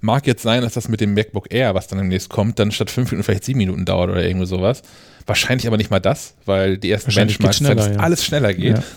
mag 0.00 0.26
jetzt 0.26 0.42
sein, 0.42 0.62
dass 0.62 0.74
das 0.74 0.88
mit 0.88 1.00
dem 1.00 1.14
MacBook 1.14 1.52
Air, 1.52 1.74
was 1.74 1.88
dann 1.88 1.98
demnächst 1.98 2.28
kommt, 2.28 2.58
dann 2.58 2.70
statt 2.72 2.90
fünf 2.90 3.10
Minuten 3.10 3.24
vielleicht 3.24 3.44
sieben 3.44 3.58
Minuten 3.58 3.84
dauert 3.84 4.10
oder 4.10 4.24
irgendwie 4.24 4.46
sowas. 4.46 4.82
Wahrscheinlich 5.30 5.66
aber 5.66 5.76
nicht 5.76 5.90
mal 5.90 6.00
das, 6.00 6.34
weil 6.44 6.76
die 6.76 6.90
ersten 6.90 7.14
Benchmarks 7.14 7.56
schneller, 7.58 7.92
ja. 7.92 7.98
alles 7.98 8.24
schneller 8.24 8.52
geht. 8.54 8.76
Ja. 8.78 8.82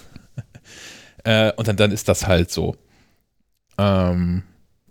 Äh, 1.26 1.54
und 1.56 1.70
dann, 1.70 1.78
dann 1.78 1.92
ist 1.94 2.10
das 2.10 2.28
halt 2.28 2.52
so. 2.52 2.76
Ähm, 3.78 4.44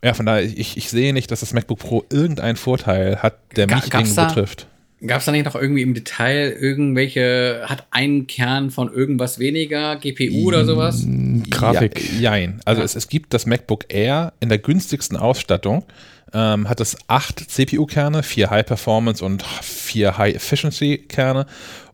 ja, 0.03 0.15
von 0.15 0.25
daher, 0.25 0.43
ich, 0.45 0.79
ich 0.79 0.89
sehe 0.89 1.13
nicht, 1.13 1.31
dass 1.31 1.41
das 1.41 1.53
MacBook 1.53 1.79
Pro 1.79 2.05
irgendeinen 2.11 2.57
Vorteil 2.57 3.19
hat, 3.23 3.37
der 3.57 3.67
Ga- 3.67 3.77
mich 3.77 3.91
gab's 3.91 4.09
irgendwo 4.17 4.21
da- 4.23 4.33
trifft. 4.33 4.67
Gab 5.07 5.19
es 5.19 5.25
da 5.27 5.33
nicht 5.33 5.45
noch 5.45 5.57
irgendwie 5.57 5.83
im 5.83 5.95
Detail 5.95 6.53
irgendwelche, 6.59 7.65
hat 7.67 7.87
einen 7.91 8.29
Kern 8.29 8.71
von 8.71 8.91
irgendwas 8.93 9.41
weniger, 9.41 9.97
GPU 9.97 10.47
oder 10.47 10.65
sowas? 10.65 11.03
Mm, 11.05 11.43
Grafik. 11.51 12.01
Ja, 12.15 12.35
jein. 12.37 12.61
Also 12.65 12.81
Ja. 12.81 12.85
es, 12.87 12.95
es 12.95 13.09
gibt 13.09 13.35
das 13.35 13.45
MacBook 13.45 13.93
Air 13.93 14.33
in 14.41 14.49
der 14.49 14.59
günstigsten 14.59 15.17
Ausstattung. 15.19 15.85
Ähm, 16.35 16.69
hat 16.69 16.81
es 16.81 16.97
acht 17.09 17.39
CPU-Kerne, 17.51 18.23
vier 18.23 18.51
High-Performance 18.51 19.25
und 19.25 19.43
vier 19.63 20.17
High-Efficiency-Kerne 20.19 21.47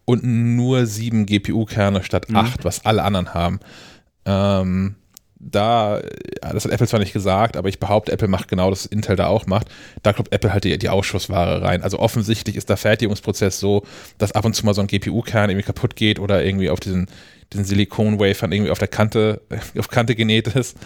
und 0.04 0.22
nur 0.24 0.86
sieben 0.86 1.26
GPU-Kerne 1.26 2.02
statt 2.04 2.30
Mhm. 2.30 2.36
acht, 2.36 2.64
was 2.64 2.84
alle 2.86 3.02
anderen 3.02 3.34
haben. 3.34 3.60
Ähm, 4.24 4.94
da, 5.40 6.00
das 6.40 6.64
hat 6.64 6.72
Apple 6.72 6.88
zwar 6.88 6.98
nicht 7.00 7.12
gesagt, 7.12 7.56
aber 7.56 7.68
ich 7.68 7.78
behaupte, 7.78 8.10
Apple 8.10 8.26
macht 8.26 8.48
genau 8.48 8.70
das, 8.70 8.84
was 8.84 8.86
Intel 8.86 9.14
da 9.16 9.26
auch 9.28 9.46
macht. 9.46 9.68
Da 10.02 10.12
kommt 10.12 10.32
Apple 10.32 10.52
halt 10.52 10.64
die, 10.64 10.76
die 10.78 10.88
Ausschussware 10.88 11.62
rein. 11.62 11.82
Also 11.82 11.98
offensichtlich 12.00 12.56
ist 12.56 12.68
der 12.68 12.76
Fertigungsprozess 12.76 13.60
so, 13.60 13.84
dass 14.18 14.32
ab 14.32 14.44
und 14.44 14.54
zu 14.54 14.66
mal 14.66 14.74
so 14.74 14.80
ein 14.80 14.88
GPU-Kern 14.88 15.50
irgendwie 15.50 15.66
kaputt 15.66 15.94
geht 15.94 16.18
oder 16.18 16.44
irgendwie 16.44 16.70
auf 16.70 16.80
diesen, 16.80 17.06
diesen 17.52 17.64
Silikon-Wafern 17.64 18.50
irgendwie 18.50 18.70
auf 18.72 18.78
der 18.80 18.88
Kante, 18.88 19.40
auf 19.78 19.88
Kante 19.88 20.14
genäht 20.16 20.48
ist 20.48 20.76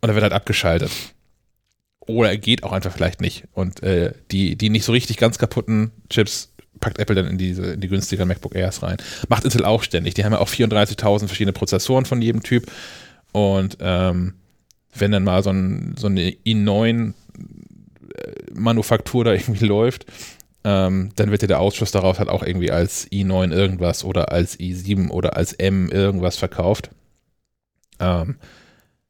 und 0.00 0.08
er 0.10 0.14
wird 0.14 0.22
halt 0.22 0.34
abgeschaltet. 0.34 0.90
Oder 2.06 2.30
er 2.30 2.38
geht 2.38 2.64
auch 2.64 2.72
einfach 2.72 2.92
vielleicht 2.92 3.20
nicht. 3.20 3.44
Und 3.52 3.82
äh, 3.82 4.12
die, 4.30 4.56
die 4.56 4.70
nicht 4.70 4.84
so 4.84 4.92
richtig 4.92 5.16
ganz 5.16 5.38
kaputten 5.38 5.90
Chips 6.10 6.52
packt 6.80 6.98
Apple 6.98 7.14
dann 7.14 7.26
in 7.26 7.38
diese 7.38 7.72
in 7.72 7.80
die 7.80 7.88
günstigen 7.88 8.28
MacBook 8.28 8.54
Airs 8.54 8.82
rein. 8.82 8.98
Macht 9.28 9.44
Intel 9.44 9.64
auch 9.64 9.82
ständig. 9.82 10.14
Die 10.14 10.24
haben 10.24 10.32
ja 10.32 10.40
auch 10.40 10.48
34.000 10.48 11.26
verschiedene 11.26 11.52
Prozessoren 11.52 12.04
von 12.04 12.20
jedem 12.20 12.42
Typ. 12.42 12.70
Und 13.32 13.78
ähm, 13.80 14.34
wenn 14.94 15.10
dann 15.10 15.24
mal 15.24 15.42
so, 15.42 15.50
ein, 15.50 15.94
so 15.98 16.06
eine 16.06 16.30
i9 16.30 17.14
äh, 18.14 19.24
da 19.24 19.32
irgendwie 19.32 19.66
läuft, 19.66 20.06
ähm, 20.64 21.10
dann 21.16 21.30
wird 21.30 21.42
ja 21.42 21.48
der 21.48 21.60
Ausschuss 21.60 21.90
daraus 21.90 22.18
halt 22.18 22.28
auch 22.28 22.42
irgendwie 22.42 22.70
als 22.70 23.10
i9 23.10 23.52
irgendwas 23.52 24.04
oder 24.04 24.32
als 24.32 24.58
i7 24.58 25.10
oder 25.10 25.36
als 25.36 25.52
M 25.52 25.90
irgendwas 25.90 26.36
verkauft. 26.36 26.90
Ähm, 27.98 28.36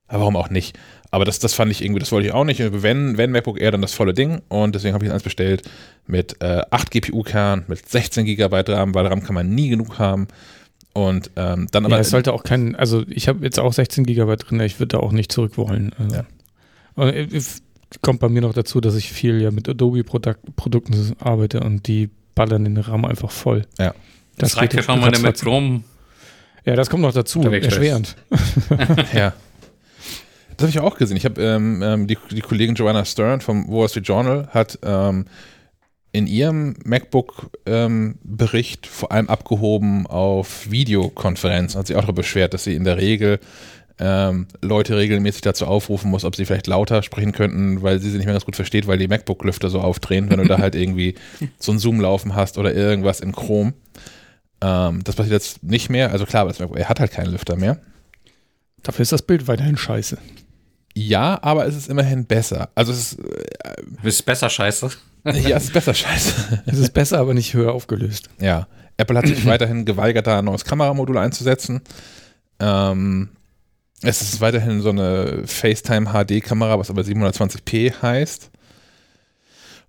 aber 0.07 0.21
warum 0.21 0.37
auch 0.37 0.51
nicht? 0.51 0.79
Aber 1.15 1.25
das, 1.25 1.39
das 1.39 1.55
fand 1.55 1.71
ich 1.71 1.81
irgendwie, 1.81 2.01
das 2.01 2.11
wollte 2.11 2.27
ich 2.27 2.35
auch 2.35 2.43
nicht. 2.43 2.61
Wenn, 2.83 3.17
wenn 3.17 3.31
MacBook 3.31 3.61
Air, 3.61 3.71
dann 3.71 3.83
das 3.83 3.95
volle 3.95 4.15
Ding. 4.15 4.43
Und 4.49 4.75
deswegen 4.75 4.95
habe 4.95 5.07
ich 5.07 5.13
eins 5.13 5.23
bestellt 5.23 5.63
mit 6.09 6.43
äh, 6.43 6.63
8 6.73 6.91
GPU-Kern, 6.91 7.67
mit 7.69 7.89
16 7.89 8.27
GB 8.27 8.65
RAM, 8.67 8.97
weil 8.97 9.07
RAM 9.07 9.23
kann 9.23 9.37
man 9.37 9.49
nie 9.49 9.69
genug 9.69 10.01
haben. 10.01 10.27
Und 10.93 11.31
ähm, 11.37 11.69
dann 11.71 11.85
aber. 11.85 11.95
ja, 11.95 12.01
es 12.01 12.11
sollte 12.11 12.33
auch 12.33 12.43
kein, 12.43 12.75
also 12.75 13.05
ich 13.09 13.29
habe 13.29 13.45
jetzt 13.45 13.61
auch 13.61 13.73
16 13.73 14.07
Gigabyte 14.07 14.51
drin, 14.51 14.59
ich 14.59 14.81
würde 14.81 14.97
da 14.97 14.99
auch 14.99 15.13
nicht 15.13 15.31
zurück 15.31 15.57
wollen. 15.57 15.93
Also. 16.01 16.17
Ja. 16.17 16.25
Und 16.97 17.11
äh, 17.11 17.29
es 17.33 17.63
kommt 18.03 18.19
bei 18.19 18.29
mir 18.29 18.41
noch 18.41 18.53
dazu, 18.53 18.81
dass 18.81 18.97
ich 18.97 19.13
viel 19.13 19.41
ja 19.41 19.53
mit 19.53 19.69
Adobe-Produkten 19.69 21.15
arbeite 21.21 21.61
und 21.61 21.87
die 21.87 22.11
ballern 22.35 22.65
den 22.65 22.77
RAM 22.77 23.05
einfach 23.05 23.31
voll. 23.31 23.67
Ja. 23.79 23.95
Das, 24.39 24.57
reicht 24.57 24.75
ja 24.75 24.83
schon, 24.83 25.01
du 25.01 25.21
mit. 25.21 25.41
Chrome 25.41 25.85
Ja, 26.65 26.75
das 26.75 26.91
kommt 26.91 27.03
noch 27.03 27.13
dazu, 27.13 27.41
erschwerend. 27.41 28.17
Ja. 29.15 29.33
Das 30.57 30.67
habe 30.67 30.71
ich 30.71 30.81
auch 30.81 30.97
gesehen. 30.97 31.17
Ich 31.17 31.25
habe 31.25 31.43
ähm, 31.43 31.83
ähm, 31.83 32.07
die, 32.07 32.19
die 32.31 32.41
Kollegin 32.41 32.75
Joanna 32.75 33.05
Stern 33.05 33.41
vom 33.41 33.69
Wall 33.69 33.89
Street 33.89 34.07
Journal 34.07 34.49
hat 34.49 34.79
ähm, 34.83 35.25
in 36.13 36.29
ihrem 36.29 36.77
MacBook-Bericht 36.85 38.87
vor 38.87 39.11
allem 39.11 39.29
abgehoben 39.29 40.07
auf 40.07 40.71
Videokonferenzen. 40.71 41.79
Hat 41.79 41.89
sie 41.89 41.97
auch 41.97 42.03
darüber 42.03 42.23
beschwert, 42.23 42.55
dass 42.55 42.65
sie 42.65 42.75
in 42.75 42.85
der 42.85 42.99
Regel 42.99 43.41
ähm, 43.99 44.47
Leute 44.61 44.97
regelmäßig 44.97 45.43
dazu 45.43 45.67
aufrufen 45.67 46.11
muss, 46.11 46.25
ob 46.25 46.37
sie 46.37 46.45
vielleicht 46.45 46.67
lauter 46.67 47.03
sprechen 47.03 47.33
könnten, 47.33 47.83
weil 47.83 48.01
sie 48.01 48.11
sie 48.11 48.17
nicht 48.17 48.27
mehr 48.27 48.35
ganz 48.35 48.45
gut 48.45 48.57
versteht, 48.57 48.87
weil 48.87 48.99
die 48.99 49.09
MacBook-Lüfter 49.09 49.71
so 49.71 49.81
aufdrehen, 49.81 50.31
wenn 50.31 50.39
du 50.39 50.47
da 50.47 50.59
halt 50.59 50.75
irgendwie 50.75 51.15
so 51.59 51.73
ein 51.73 51.79
Zoom 51.79 52.01
laufen 52.01 52.35
hast 52.35 52.59
oder 52.59 52.75
irgendwas 52.75 53.21
in 53.21 53.33
Chrome. 53.33 53.75
Ähm, 54.61 55.03
das 55.05 55.17
passiert 55.17 55.33
jetzt 55.33 55.63
nicht 55.63 55.91
mehr. 55.91 56.13
Also 56.13 56.27
klar, 56.27 56.49
Air 56.49 56.89
hat 56.89 57.01
halt 57.01 57.13
keinen 57.13 57.33
Lüfter 57.33 57.57
mehr. 57.57 57.79
Dafür 58.83 59.03
ist 59.03 59.13
das 59.13 59.23
Bild 59.23 59.49
weiterhin 59.49 59.77
scheiße. 59.77 60.19
Ja, 60.95 61.39
aber 61.43 61.67
es 61.67 61.77
ist 61.77 61.89
immerhin 61.89 62.25
besser. 62.25 62.71
Also 62.75 62.93
es 62.93 63.13
ist, 63.13 63.21
ist 64.03 64.23
besser 64.27 64.49
scheiße. 64.49 64.91
äh, 65.25 65.39
ja, 65.49 65.57
es 65.57 65.65
ist 65.65 65.73
besser 65.73 65.95
scheiße. 65.95 66.63
Es 66.67 66.79
ist 66.79 66.95
besser, 66.95 67.19
aber 67.19 67.35
nicht 67.35 67.55
höher 67.55 67.73
aufgelöst. 67.73 68.29
Ja. 68.41 68.69
Apple 68.97 69.19
hat 69.19 69.27
sich 69.27 69.45
weiterhin 69.47 69.85
geweigert, 69.85 70.27
da 70.27 70.39
ein 70.39 70.45
neues 70.45 70.65
Kameramodul 70.65 71.19
einzusetzen. 71.19 71.83
Ähm, 72.61 73.31
es 74.03 74.23
ist 74.23 74.41
weiterhin 74.41 74.83
so 74.83 74.91
eine 74.91 75.43
FaceTime 75.47 76.13
HD-Kamera, 76.13 76.79
was 76.79 76.91
aber 76.91 77.03
720p 77.03 78.03
heißt. 78.03 78.51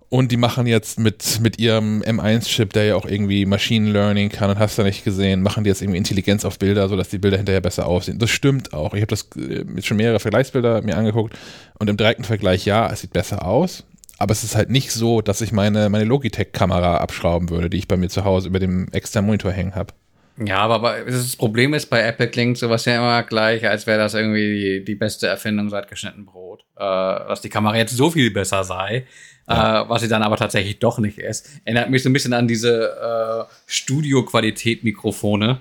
Und 0.08 0.30
die 0.30 0.36
machen 0.36 0.66
jetzt 0.66 1.00
mit, 1.00 1.40
mit 1.40 1.58
ihrem 1.58 2.00
M1-Chip, 2.02 2.72
der 2.72 2.84
ja 2.84 2.96
auch 2.96 3.06
irgendwie 3.06 3.44
Machine 3.44 3.90
Learning 3.90 4.28
kann 4.28 4.50
und 4.50 4.58
hast 4.58 4.78
du 4.78 4.84
nicht 4.84 5.02
gesehen, 5.04 5.42
machen 5.42 5.64
die 5.64 5.68
jetzt 5.68 5.82
irgendwie 5.82 5.98
Intelligenz 5.98 6.44
auf 6.44 6.58
Bilder, 6.58 6.88
sodass 6.88 7.08
die 7.08 7.18
Bilder 7.18 7.36
hinterher 7.36 7.60
besser 7.60 7.86
aussehen. 7.86 8.18
Das 8.18 8.30
stimmt 8.30 8.72
auch. 8.72 8.94
Ich 8.94 9.00
habe 9.00 9.08
das 9.08 9.28
äh, 9.36 9.64
schon 9.82 9.96
mehrere 9.96 10.20
Vergleichsbilder 10.20 10.82
mir 10.82 10.96
angeguckt 10.96 11.36
und 11.78 11.90
im 11.90 11.96
direkten 11.96 12.22
Vergleich, 12.22 12.64
ja, 12.64 12.88
es 12.90 13.00
sieht 13.00 13.12
besser 13.12 13.44
aus. 13.44 13.84
Aber 14.18 14.32
es 14.32 14.44
ist 14.44 14.56
halt 14.56 14.70
nicht 14.70 14.92
so, 14.92 15.20
dass 15.20 15.40
ich 15.40 15.52
meine, 15.52 15.90
meine 15.90 16.04
Logitech-Kamera 16.04 16.98
abschrauben 16.98 17.50
würde, 17.50 17.68
die 17.68 17.76
ich 17.78 17.88
bei 17.88 17.96
mir 17.96 18.08
zu 18.08 18.24
Hause 18.24 18.48
über 18.48 18.60
dem 18.60 18.88
externen 18.92 19.26
Monitor 19.26 19.52
hängen 19.52 19.74
habe. 19.74 19.92
Ja, 20.38 20.58
aber, 20.58 20.74
aber 20.74 21.04
das 21.04 21.36
Problem 21.36 21.74
ist, 21.74 21.86
bei 21.86 22.02
Apple 22.02 22.28
klingt 22.28 22.58
sowas 22.58 22.84
ja 22.84 22.96
immer 22.96 23.22
gleich, 23.22 23.66
als 23.66 23.86
wäre 23.86 23.98
das 23.98 24.14
irgendwie 24.14 24.80
die, 24.80 24.84
die 24.84 24.94
beste 24.94 25.26
Erfindung 25.26 25.68
seit 25.70 25.88
geschnitten 25.88 26.26
Brot. 26.26 26.64
Äh, 26.76 26.80
dass 26.80 27.40
die 27.40 27.48
Kamera 27.48 27.76
jetzt 27.76 27.96
so 27.96 28.10
viel 28.10 28.30
besser 28.30 28.64
sei, 28.64 29.06
äh, 29.46 29.54
was 29.54 30.02
sie 30.02 30.08
dann 30.08 30.22
aber 30.22 30.36
tatsächlich 30.36 30.78
doch 30.78 30.98
nicht 30.98 31.18
ist. 31.18 31.48
Erinnert 31.64 31.90
mich 31.90 32.02
so 32.02 32.08
ein 32.10 32.12
bisschen 32.12 32.32
an 32.32 32.48
diese 32.48 33.46
äh, 33.48 33.52
Studio-Qualität-Mikrofone, 33.66 35.58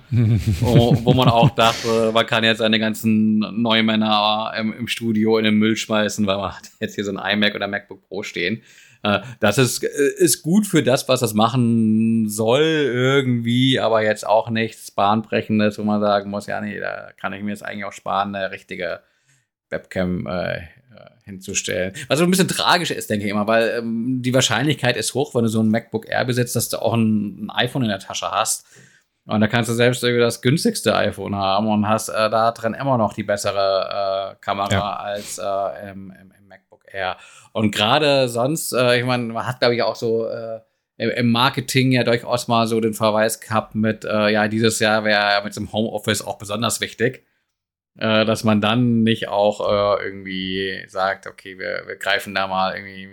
wo, 0.60 0.98
wo 1.04 1.14
man 1.14 1.30
auch 1.30 1.50
dachte, 1.56 2.12
man 2.14 2.26
kann 2.26 2.44
jetzt 2.44 2.60
seine 2.60 2.80
ganzen 2.80 3.40
Neumänner 3.40 4.54
im, 4.58 4.74
im 4.74 4.88
Studio 4.88 5.38
in 5.38 5.46
den 5.46 5.56
Müll 5.56 5.76
schmeißen, 5.78 6.26
weil 6.26 6.38
man 6.38 6.56
hat 6.56 6.70
jetzt 6.80 6.96
hier 6.96 7.04
so 7.04 7.16
ein 7.16 7.34
iMac 7.34 7.56
oder 7.56 7.68
MacBook 7.68 8.08
Pro 8.08 8.24
stehen. 8.24 8.64
Äh, 9.04 9.20
Das 9.40 9.60
ist, 9.60 9.84
äh, 9.84 9.88
ist 10.18 10.42
gut 10.42 10.66
für 10.66 10.82
das, 10.82 11.08
was 11.08 11.20
das 11.20 11.36
machen 11.36 12.28
soll, 12.28 12.64
irgendwie, 12.64 13.80
aber 13.80 14.04
jetzt 14.04 14.26
auch 14.26 14.50
nichts 14.50 14.90
Bahnbrechendes, 14.90 15.78
wo 15.78 15.84
man 15.84 16.02
sagen 16.02 16.32
muss, 16.32 16.48
ja, 16.48 16.60
nee, 16.60 16.80
da 16.80 17.12
kann 17.20 17.34
ich 17.34 17.44
mir 17.44 17.52
jetzt 17.52 17.64
eigentlich 17.64 17.86
auch 17.86 17.94
sparen, 17.94 18.36
eine 18.36 18.50
richtige 18.50 19.02
Webcam 19.70 20.26
äh, 20.28 20.58
äh, 20.58 20.62
hinzustellen. 21.26 21.94
Was 22.08 22.20
so 22.20 22.26
ein 22.26 22.32
bisschen 22.32 22.48
tragisch 22.48 22.92
ist, 22.92 23.10
denke 23.10 23.26
ich 23.26 23.32
immer, 23.32 23.48
weil 23.48 23.76
ähm, 23.80 24.22
die 24.22 24.34
Wahrscheinlichkeit 24.34 24.96
ist 24.96 25.14
hoch, 25.14 25.34
wenn 25.34 25.44
du 25.44 25.50
so 25.50 25.62
ein 25.62 25.70
MacBook 25.70 26.08
Air 26.08 26.26
besitzt, 26.26 26.56
dass 26.56 26.70
du 26.70 26.82
auch 26.82 26.94
ein, 26.94 27.46
ein 27.46 27.50
iPhone 27.50 27.84
in 27.84 27.90
der 27.90 28.00
Tasche 28.00 28.32
hast. 28.32 28.66
Und 29.26 29.42
da 29.42 29.48
kannst 29.48 29.70
du 29.70 29.74
selbst 29.74 30.04
irgendwie 30.04 30.22
das 30.22 30.44
günstigste 30.44 30.96
iPhone 30.96 31.36
haben 31.36 31.68
und 31.68 31.90
hast 31.90 32.10
äh, 32.10 32.30
da 32.30 32.52
drin 32.52 32.76
immer 32.76 32.98
noch 33.00 33.14
die 33.14 33.24
bessere 33.24 34.36
äh, 34.36 34.36
Kamera 34.40 34.72
ja. 34.72 34.96
als 34.98 35.40
äh, 35.40 35.90
im, 35.90 36.12
im, 36.12 36.32
im, 36.32 36.48
MacBook 36.48 36.84
Air. 36.92 37.18
Und 37.52 37.72
gerade 37.74 38.30
sonst, 38.30 38.72
äh, 38.74 39.00
ich 39.00 39.06
meine, 39.06 39.24
man 39.34 39.48
hat, 39.48 39.60
glaube 39.60 39.74
ich, 39.74 39.82
auch 39.82 39.96
so 39.96 40.28
äh, 40.28 40.60
im 40.98 41.32
Marketing 41.32 41.92
ja 41.92 42.04
durchaus 42.04 42.48
mal 42.48 42.68
so 42.68 42.80
den 42.80 42.94
Verweis 42.94 43.40
gehabt 43.40 43.74
mit, 43.74 44.06
äh, 44.06 44.30
ja, 44.30 44.48
dieses 44.48 44.78
Jahr 44.80 45.04
wäre 45.04 45.44
mit 45.44 45.56
dem 45.56 45.72
Homeoffice 45.74 46.22
auch 46.22 46.38
besonders 46.38 46.80
wichtig 46.80 47.26
äh, 47.98 48.26
dass 48.26 48.44
man 48.44 48.62
dann 48.62 49.04
nicht 49.04 49.28
auch 49.28 49.62
äh, 49.62 50.04
irgendwie 50.04 50.84
sagt, 50.88 51.28
okay, 51.28 51.58
wir, 51.58 51.84
wir 51.86 51.96
greifen 51.96 52.36
da 52.36 52.48
mal 52.48 52.76
irgendwie 52.76 53.10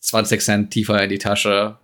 20 0.00 0.40
Cent 0.40 0.70
tiefer 0.70 1.02
in 1.02 1.10
die 1.10 1.18
Tasche 1.18 1.76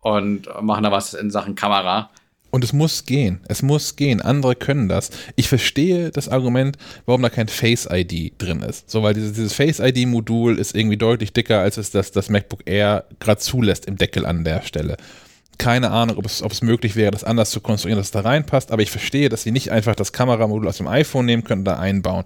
und 0.00 0.48
machen 0.62 0.84
da 0.84 0.92
was 0.92 1.14
in 1.14 1.30
Sachen 1.30 1.54
Kamera. 1.54 2.10
Und 2.50 2.62
es 2.62 2.72
muss 2.72 3.04
gehen. 3.04 3.40
Es 3.48 3.62
muss 3.62 3.96
gehen. 3.96 4.22
Andere 4.22 4.54
können 4.54 4.88
das. 4.88 5.10
Ich 5.34 5.48
verstehe 5.48 6.10
das 6.10 6.28
Argument, 6.28 6.76
warum 7.04 7.22
da 7.22 7.28
kein 7.28 7.48
Face 7.48 7.88
ID 7.90 8.34
drin 8.38 8.62
ist. 8.62 8.88
So, 8.88 9.02
weil 9.02 9.14
dieses, 9.14 9.32
dieses 9.32 9.54
Face 9.54 9.80
ID-Modul 9.80 10.56
ist 10.56 10.76
irgendwie 10.76 10.96
deutlich 10.96 11.32
dicker, 11.32 11.58
als 11.58 11.78
es 11.78 11.90
das, 11.90 12.12
das 12.12 12.30
MacBook 12.30 12.60
Air 12.66 13.06
gerade 13.18 13.40
zulässt 13.40 13.86
im 13.86 13.96
Deckel 13.96 14.24
an 14.24 14.44
der 14.44 14.62
Stelle 14.62 14.96
keine 15.58 15.90
Ahnung, 15.90 16.18
ob 16.18 16.26
es, 16.26 16.42
ob 16.42 16.52
es 16.52 16.62
möglich 16.62 16.96
wäre, 16.96 17.10
das 17.10 17.24
anders 17.24 17.50
zu 17.50 17.60
konstruieren, 17.60 17.98
dass 17.98 18.08
es 18.08 18.12
da 18.12 18.20
reinpasst, 18.20 18.72
aber 18.72 18.82
ich 18.82 18.90
verstehe, 18.90 19.28
dass 19.28 19.42
sie 19.42 19.50
nicht 19.50 19.70
einfach 19.70 19.94
das 19.94 20.12
Kameramodul 20.12 20.68
aus 20.68 20.78
dem 20.78 20.88
iPhone 20.88 21.26
nehmen 21.26 21.44
können 21.44 21.60
und 21.60 21.66
da 21.66 21.78
einbauen. 21.78 22.24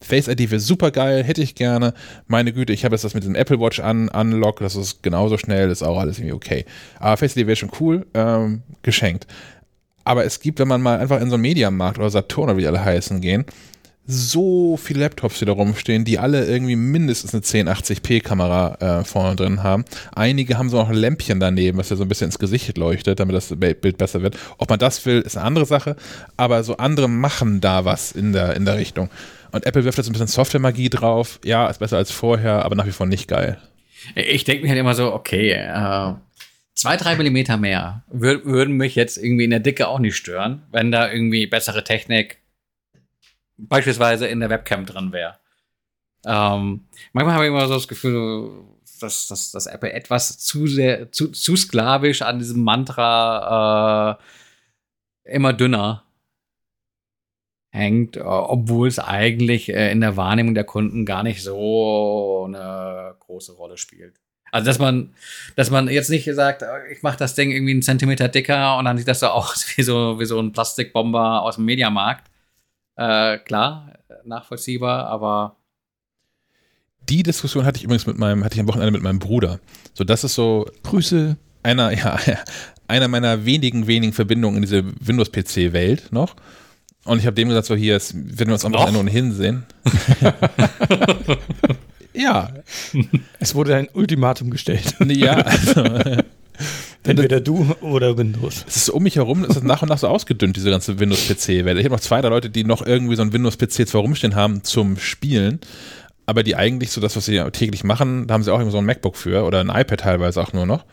Face 0.00 0.28
ID 0.28 0.50
wäre 0.50 0.60
super 0.60 0.90
geil, 0.90 1.22
hätte 1.22 1.42
ich 1.42 1.54
gerne. 1.54 1.94
Meine 2.26 2.52
Güte, 2.52 2.72
ich 2.72 2.84
habe 2.84 2.94
jetzt 2.94 3.04
das 3.04 3.14
mit 3.14 3.24
dem 3.24 3.34
Apple 3.34 3.60
Watch 3.60 3.80
an, 3.80 4.08
Unlock, 4.08 4.58
das 4.58 4.74
ist 4.74 5.02
genauso 5.02 5.38
schnell, 5.38 5.70
ist 5.70 5.82
auch 5.82 5.98
alles 5.98 6.18
irgendwie 6.18 6.34
okay. 6.34 6.64
Aber 6.98 7.16
Face 7.16 7.36
ID 7.36 7.46
wäre 7.46 7.56
schon 7.56 7.70
cool, 7.80 8.06
ähm, 8.14 8.62
geschenkt. 8.82 9.26
Aber 10.04 10.24
es 10.24 10.40
gibt, 10.40 10.58
wenn 10.58 10.68
man 10.68 10.82
mal 10.82 10.98
einfach 10.98 11.20
in 11.20 11.28
so 11.28 11.34
einen 11.34 11.42
Mediamarkt 11.42 11.98
oder 11.98 12.10
Saturn 12.10 12.44
oder 12.44 12.56
wie 12.56 12.62
die 12.62 12.66
alle 12.66 12.84
heißen 12.84 13.20
gehen, 13.20 13.44
so 14.12 14.76
viele 14.76 15.00
Laptops, 15.00 15.38
die 15.38 15.44
da 15.44 15.52
rumstehen, 15.52 16.04
die 16.04 16.18
alle 16.18 16.46
irgendwie 16.46 16.76
mindestens 16.76 17.34
eine 17.34 17.70
1080p-Kamera 17.70 19.00
äh, 19.00 19.04
vorne 19.04 19.36
drin 19.36 19.62
haben. 19.62 19.84
Einige 20.14 20.58
haben 20.58 20.70
so 20.70 20.76
noch 20.76 20.88
ein 20.88 20.94
Lämpchen 20.94 21.40
daneben, 21.40 21.78
was 21.78 21.90
ja 21.90 21.96
so 21.96 22.02
ein 22.02 22.08
bisschen 22.08 22.26
ins 22.26 22.38
Gesicht 22.38 22.76
leuchtet, 22.76 23.18
damit 23.20 23.34
das 23.34 23.54
Bild 23.56 23.98
besser 23.98 24.22
wird. 24.22 24.38
Ob 24.58 24.68
man 24.70 24.78
das 24.78 25.04
will, 25.06 25.20
ist 25.20 25.36
eine 25.36 25.46
andere 25.46 25.66
Sache, 25.66 25.96
aber 26.36 26.62
so 26.62 26.76
andere 26.76 27.08
machen 27.08 27.60
da 27.60 27.84
was 27.84 28.12
in 28.12 28.32
der, 28.32 28.54
in 28.54 28.64
der 28.64 28.76
Richtung. 28.76 29.08
Und 29.50 29.66
Apple 29.66 29.84
wirft 29.84 29.98
jetzt 29.98 30.08
ein 30.08 30.12
bisschen 30.12 30.28
Software-Magie 30.28 30.90
drauf. 30.90 31.40
Ja, 31.44 31.68
ist 31.68 31.78
besser 31.78 31.96
als 31.96 32.10
vorher, 32.10 32.64
aber 32.64 32.74
nach 32.74 32.86
wie 32.86 32.92
vor 32.92 33.06
nicht 33.06 33.28
geil. 33.28 33.58
Ich 34.14 34.44
denke 34.44 34.62
mir 34.62 34.68
halt 34.70 34.80
immer 34.80 34.94
so, 34.94 35.12
okay, 35.12 35.52
äh, 35.52 36.14
zwei, 36.74 36.96
drei 36.96 37.16
Millimeter 37.16 37.56
mehr 37.56 38.02
würden 38.10 38.76
mich 38.76 38.94
jetzt 38.94 39.18
irgendwie 39.18 39.44
in 39.44 39.50
der 39.50 39.60
Dicke 39.60 39.88
auch 39.88 39.98
nicht 39.98 40.16
stören, 40.16 40.62
wenn 40.70 40.90
da 40.90 41.10
irgendwie 41.10 41.46
bessere 41.46 41.84
Technik 41.84 42.38
beispielsweise 43.68 44.26
in 44.26 44.40
der 44.40 44.50
Webcam 44.50 44.86
drin 44.86 45.12
wäre. 45.12 45.38
Ähm, 46.24 46.86
manchmal 47.12 47.34
habe 47.34 47.44
ich 47.44 47.50
immer 47.50 47.66
so 47.66 47.74
das 47.74 47.88
Gefühl, 47.88 48.64
dass, 49.00 49.26
dass, 49.28 49.50
dass 49.50 49.66
Apple 49.66 49.92
etwas 49.92 50.38
zu 50.38 50.66
sehr, 50.66 51.10
zu, 51.10 51.28
zu 51.28 51.56
sklavisch 51.56 52.22
an 52.22 52.38
diesem 52.38 52.62
Mantra 52.62 54.18
äh, 55.24 55.34
immer 55.34 55.52
dünner 55.52 56.04
hängt, 57.70 58.16
äh, 58.16 58.20
obwohl 58.20 58.88
es 58.88 58.98
eigentlich 58.98 59.68
äh, 59.70 59.90
in 59.90 60.00
der 60.00 60.16
Wahrnehmung 60.16 60.54
der 60.54 60.64
Kunden 60.64 61.04
gar 61.04 61.22
nicht 61.22 61.42
so 61.42 62.44
eine 62.46 63.16
große 63.18 63.52
Rolle 63.52 63.78
spielt. 63.78 64.20
Also 64.52 64.66
dass 64.66 64.78
man, 64.78 65.14
dass 65.56 65.70
man 65.70 65.88
jetzt 65.88 66.10
nicht 66.10 66.30
sagt, 66.34 66.62
ich 66.92 67.02
mache 67.02 67.16
das 67.16 67.34
Ding 67.34 67.50
irgendwie 67.50 67.72
einen 67.72 67.82
Zentimeter 67.82 68.28
dicker 68.28 68.76
und 68.76 68.84
dann 68.84 68.98
sieht 68.98 69.08
das 69.08 69.20
so 69.20 69.28
aus 69.28 69.66
wie 69.76 69.82
so, 69.82 70.20
wie 70.20 70.26
so 70.26 70.38
ein 70.38 70.52
Plastikbomber 70.52 71.42
aus 71.42 71.56
dem 71.56 71.64
Mediamarkt. 71.64 72.30
Äh, 72.96 73.38
klar, 73.38 73.92
nachvollziehbar, 74.24 75.06
aber. 75.06 75.56
Die 77.08 77.22
Diskussion 77.22 77.64
hatte 77.64 77.78
ich 77.78 77.84
übrigens 77.84 78.06
mit 78.06 78.18
meinem, 78.18 78.44
hatte 78.44 78.54
ich 78.54 78.60
am 78.60 78.68
Wochenende 78.68 78.92
mit 78.92 79.02
meinem 79.02 79.18
Bruder. 79.18 79.60
So, 79.94 80.04
das 80.04 80.24
ist 80.24 80.34
so. 80.34 80.66
Grüße. 80.82 81.36
Einer, 81.62 81.92
ja, 81.92 82.18
einer 82.88 83.08
meiner 83.08 83.44
wenigen, 83.44 83.86
wenigen 83.86 84.12
Verbindungen 84.12 84.56
in 84.56 84.62
diese 84.62 84.84
Windows-PC-Welt 85.00 86.12
noch. 86.12 86.36
Und 87.04 87.18
ich 87.18 87.26
habe 87.26 87.34
dem 87.34 87.48
gesagt, 87.48 87.66
so 87.66 87.74
hier, 87.74 87.96
ist, 87.96 88.14
wenn 88.14 88.46
wir 88.46 88.54
uns 88.54 88.64
am 88.64 88.72
Wochenende 88.72 89.00
ohnehin 89.00 89.32
sehen. 89.32 89.64
ja. 92.12 92.52
Es 93.40 93.56
wurde 93.56 93.74
ein 93.74 93.88
Ultimatum 93.92 94.50
gestellt. 94.50 94.94
Ja, 95.08 95.34
also, 95.34 95.82
Entweder 97.04 97.40
du 97.40 97.66
oder 97.80 98.16
Windows. 98.16 98.64
Es 98.68 98.76
ist 98.76 98.90
um 98.90 99.02
mich 99.02 99.16
herum, 99.16 99.44
es 99.44 99.56
ist 99.56 99.64
nach 99.64 99.82
und 99.82 99.88
nach 99.88 99.98
so 99.98 100.06
ausgedünnt, 100.06 100.56
diese 100.56 100.70
ganze 100.70 101.00
Windows-PC-Welt. 101.00 101.78
Ich 101.78 101.84
habe 101.84 101.94
noch 101.94 102.00
zwei, 102.00 102.20
drei 102.20 102.28
Leute, 102.28 102.48
die 102.48 102.64
noch 102.64 102.84
irgendwie 102.86 103.16
so 103.16 103.22
ein 103.22 103.32
Windows-PC 103.32 103.88
zwar 103.88 104.02
rumstehen 104.02 104.36
haben 104.36 104.62
zum 104.62 104.96
Spielen, 104.98 105.58
aber 106.26 106.44
die 106.44 106.54
eigentlich 106.54 106.90
so 106.90 107.00
das, 107.00 107.16
was 107.16 107.24
sie 107.24 107.42
täglich 107.50 107.82
machen, 107.82 108.28
da 108.28 108.34
haben 108.34 108.44
sie 108.44 108.52
auch 108.52 108.60
immer 108.60 108.70
so 108.70 108.78
ein 108.78 108.84
MacBook 108.84 109.16
für 109.16 109.44
oder 109.44 109.60
ein 109.60 109.68
iPad 109.68 110.00
teilweise 110.00 110.40
auch 110.40 110.52
nur 110.52 110.66
noch. 110.66 110.84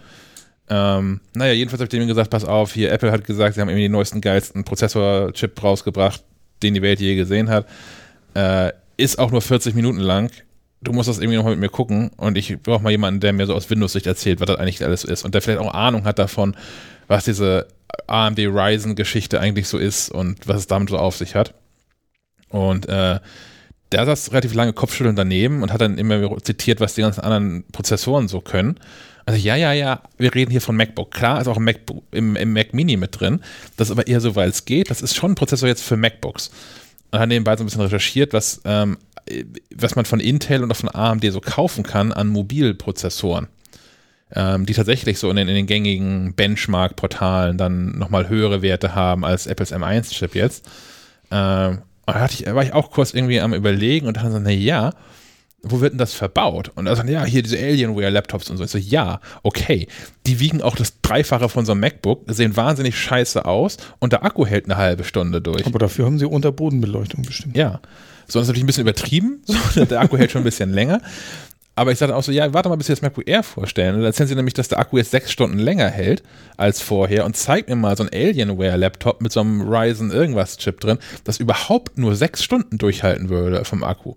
Ähm, 0.70 1.20
naja, 1.34 1.54
jedenfalls 1.54 1.80
habe 1.80 1.86
ich 1.86 1.90
denen 1.90 2.08
gesagt, 2.08 2.32
pass 2.32 2.46
auf, 2.46 2.74
hier 2.74 2.92
Apple 2.92 3.12
hat 3.12 3.24
gesagt, 3.24 3.56
sie 3.56 3.62
haben 3.62 3.70
irgendwie 3.70 3.84
den 3.84 3.92
neuesten, 3.92 4.22
geilsten 4.22 4.64
Prozessor-Chip 4.64 5.64
rausgebracht, 5.64 6.24
den 6.64 6.74
die 6.74 6.82
Welt 6.82 7.00
je 7.00 7.16
gesehen 7.16 7.50
hat. 7.50 7.68
Äh, 8.34 8.72
ist 8.98 9.20
auch 9.20 9.32
nur 9.32 9.42
40 9.42 9.76
Minuten 9.76 10.00
lang 10.00 10.32
du 10.82 10.94
musst 10.94 11.10
das 11.10 11.20
irgendwie 11.20 11.38
nochmal 11.38 11.54
mit 11.54 11.62
mir 11.62 11.70
gucken 11.70 12.12
und 12.18 12.38
ich 12.38 12.58
brauche 12.62 12.82
mal 12.82 12.92
jemanden, 12.92 13.20
der 13.20 13.34
mir 13.34 13.46
so 13.46 13.54
aus 13.54 13.70
Windows-Sicht 13.70 14.08
erzählt, 14.08 14.40
was 14.40 14.48
das 14.48 14.58
eigentlich 14.58 14.84
alles 14.84 15.04
ist 15.04 15.26
und 15.26 15.34
der 15.34 15.42
vielleicht 15.42 15.60
auch 15.60 15.74
Ahnung 15.74 16.06
hat 16.06 16.20
davon, 16.20 16.56
was 17.08 17.26
diese 17.26 17.68
AMD 18.08 18.40
Ryzen-Geschichte 18.40 19.40
eigentlich 19.40 19.68
so 19.68 19.78
ist 19.78 20.10
und 20.10 20.48
was 20.48 20.58
es 20.58 20.68
damit 20.68 20.90
so 20.90 20.98
auf 20.98 21.16
sich 21.16 21.36
hat. 21.36 21.54
Und 22.50 22.88
äh, 22.88 23.20
der 23.92 24.06
saß 24.06 24.32
relativ 24.32 24.54
lange 24.54 24.74
Kopfschütteln 24.74 25.16
daneben 25.16 25.64
und 25.64 25.74
hat 25.74 25.82
dann 25.82 25.98
immer 25.98 26.38
zitiert, 26.44 26.80
was 26.80 26.94
die 26.94 27.02
ganzen 27.02 27.22
anderen 27.22 27.64
Prozessoren 27.72 28.28
so 28.28 28.40
können. 28.40 28.80
Also 29.26 29.40
ja, 29.40 29.56
ja, 29.56 29.74
ja, 29.74 30.02
wir 30.18 30.34
reden 30.34 30.52
hier 30.52 30.62
von 30.62 30.76
MacBook. 30.76 31.12
Klar 31.12 31.42
ist 31.42 31.48
auch 31.48 31.58
ein 31.58 31.64
MacBook, 31.64 32.04
im, 32.12 32.36
im 32.36 32.54
Mac 32.54 32.74
Mini 32.74 32.98
mit 32.98 33.20
drin. 33.20 33.42
Das 33.78 33.90
ist 33.90 33.92
aber 33.92 34.08
eher 34.08 34.22
so, 34.22 34.36
weil 34.36 34.50
es 34.50 34.66
geht. 34.66 34.90
Das 34.90 35.02
ist 35.02 35.16
schon 35.16 35.32
ein 35.32 35.36
Prozessor 35.36 35.68
jetzt 35.68 35.84
für 35.84 35.98
MacBooks. 35.98 36.52
Und 37.12 37.20
hat 37.20 37.30
nebenbei 37.30 37.56
so 37.56 37.64
ein 37.64 37.66
bisschen 37.66 37.82
recherchiert, 37.82 38.34
was 38.34 38.62
ähm, 38.66 38.98
was 39.76 39.96
man 39.96 40.06
von 40.06 40.20
Intel 40.20 40.64
und 40.64 40.72
auch 40.72 40.78
von 40.78 40.94
AMD 40.94 41.32
so 41.32 41.42
kaufen 41.42 41.84
kann 41.84 42.12
an 42.12 42.28
Mobilprozessoren, 42.28 43.48
ähm, 44.34 44.66
die 44.66 44.74
tatsächlich 44.74 45.20
so 45.20 45.30
in 45.30 45.36
den, 45.36 45.48
in 45.48 45.56
den 45.56 45.68
gängigen 45.68 46.34
Benchmark-Portalen 46.34 47.58
dann 47.58 47.98
nochmal 47.98 48.30
höhere 48.30 48.62
Werte 48.62 48.96
haben 48.96 49.26
als 49.26 49.48
Apples 49.48 49.74
M1-Chip 49.74 50.36
jetzt. 50.36 50.66
Ähm, 51.32 51.80
da 52.06 52.16
hatte 52.16 52.36
ich, 52.36 52.54
war 52.54 52.64
ich 52.64 52.74
auch 52.74 52.92
kurz 52.92 53.14
irgendwie 53.14 53.40
am 53.40 53.54
überlegen 53.54 54.08
und 54.08 54.18
dann 54.18 54.32
so, 54.32 54.40
na 54.40 54.50
ja, 54.50 54.92
wo 55.62 55.82
wird 55.82 55.94
denn 55.94 56.00
das 56.00 56.14
verbaut? 56.14 56.72
Und 56.76 56.88
er 56.88 56.96
sagt, 56.96 57.10
ja, 57.10 57.26
hier 57.26 57.44
diese 57.44 57.58
Alienware-Laptops 57.58 58.50
und 58.50 58.58
so. 58.58 58.64
Ich 58.64 58.72
so, 58.72 58.78
ja, 58.78 59.20
okay. 59.44 59.88
Die 60.26 60.40
wiegen 60.40 60.62
auch 60.62 60.76
das 60.76 61.02
Dreifache 61.02 61.50
von 61.50 61.66
so 61.66 61.74
einem 61.74 61.82
MacBook, 61.82 62.24
sehen 62.28 62.56
wahnsinnig 62.56 62.98
scheiße 62.98 63.46
aus 63.46 63.78
und 64.00 64.14
der 64.14 64.24
Akku 64.24 64.46
hält 64.46 64.66
eine 64.66 64.78
halbe 64.78 65.04
Stunde 65.04 65.42
durch. 65.42 65.66
Aber 65.66 65.80
dafür 65.80 66.06
haben 66.06 66.18
sie 66.18 66.26
Unterbodenbeleuchtung 66.26 67.24
bestimmt. 67.24 67.58
Ja. 67.58 67.82
So, 68.32 68.40
das 68.40 68.46
ist 68.46 68.50
natürlich 68.50 68.64
ein 68.64 68.68
bisschen 68.68 68.82
übertrieben. 68.82 69.42
So, 69.74 69.86
der 69.86 70.02
Akku 70.02 70.18
hält 70.18 70.32
schon 70.32 70.42
ein 70.42 70.46
bisschen 70.46 70.74
länger. 70.74 71.02
Aber 71.76 71.94
ich 71.94 71.98
sagte 71.98 72.16
auch 72.16 72.24
so, 72.24 72.32
ja, 72.32 72.54
warte 72.54 72.68
mal, 72.68 72.76
bis 72.76 72.88
Sie 72.88 72.94
das 72.94 73.02
MacBook 73.02 73.28
Air 73.28 73.42
vorstellen. 73.42 73.96
Und 73.96 74.02
dann 74.02 74.08
erzählen 74.08 74.28
Sie 74.28 74.36
nämlich, 74.36 74.54
dass 74.54 74.68
der 74.68 74.80
Akku 74.80 74.98
jetzt 74.98 75.12
sechs 75.12 75.32
Stunden 75.32 75.60
länger 75.60 75.88
hält 75.88 76.24
als 76.58 76.82
vorher 76.82 77.26
und 77.26 77.38
zeigt 77.38 77.70
mir 77.70 77.76
mal 77.76 77.96
so 77.96 78.04
ein 78.04 78.10
Alienware-Laptop 78.12 79.22
mit 79.22 79.32
so 79.32 79.40
einem 79.40 79.62
Ryzen 79.62 80.12
irgendwas 80.12 80.58
Chip 80.58 80.82
drin, 80.82 80.98
das 81.24 81.40
überhaupt 81.40 81.98
nur 81.98 82.16
sechs 82.16 82.44
Stunden 82.44 82.78
durchhalten 82.78 83.30
würde 83.30 83.64
vom 83.64 83.84
Akku. 83.84 84.16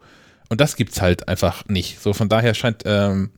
Und 0.49 0.61
das 0.61 0.75
gibt's 0.75 1.01
halt 1.01 1.29
einfach 1.29 1.65
nicht. 1.69 2.03
So, 2.03 2.13
von 2.13 2.29
daher 2.29 2.55
scheint 2.55 2.83
ähm, 2.85 3.31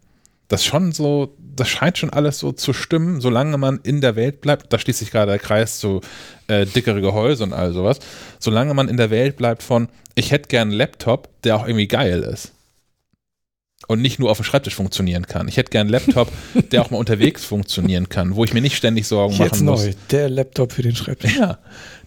das 0.48 0.64
schon 0.64 0.92
so, 0.92 1.36
das 1.38 1.68
scheint 1.68 1.98
schon 1.98 2.10
alles 2.10 2.38
so 2.38 2.52
zu 2.52 2.72
stimmen, 2.72 3.20
solange 3.20 3.58
man 3.58 3.80
in 3.82 4.00
der 4.00 4.16
Welt 4.16 4.40
bleibt. 4.40 4.72
Da 4.72 4.78
schließt 4.78 4.98
sich 4.98 5.10
gerade 5.10 5.32
der 5.32 5.38
Kreis 5.38 5.78
zu 5.78 6.00
äh, 6.48 6.66
dickere 6.66 7.00
Gehäuse 7.00 7.44
und 7.44 7.52
all 7.52 7.72
sowas. 7.72 7.98
Solange 8.38 8.74
man 8.74 8.88
in 8.88 8.96
der 8.96 9.10
Welt 9.10 9.36
bleibt 9.36 9.62
von, 9.62 9.88
ich 10.14 10.30
hätte 10.30 10.48
gern 10.48 10.68
einen 10.68 10.78
Laptop, 10.78 11.28
der 11.42 11.56
auch 11.56 11.66
irgendwie 11.66 11.88
geil 11.88 12.22
ist. 12.22 12.53
Und 13.86 14.00
nicht 14.00 14.18
nur 14.18 14.30
auf 14.30 14.38
dem 14.38 14.44
Schreibtisch 14.44 14.74
funktionieren 14.74 15.26
kann. 15.26 15.46
Ich 15.48 15.56
hätte 15.56 15.70
gern 15.70 15.82
einen 15.82 15.90
Laptop, 15.90 16.32
der 16.72 16.82
auch 16.82 16.90
mal 16.90 16.98
unterwegs 16.98 17.44
funktionieren 17.44 18.08
kann, 18.08 18.34
wo 18.34 18.44
ich 18.44 18.54
mir 18.54 18.60
nicht 18.60 18.76
ständig 18.76 19.06
Sorgen 19.06 19.34
Jetzt 19.34 19.62
machen 19.62 19.66
muss. 19.66 19.84
Neu, 19.84 19.92
der 20.10 20.30
Laptop 20.30 20.72
für 20.72 20.82
den 20.82 20.96
Schreibtisch. 20.96 21.36
Ja. 21.36 21.58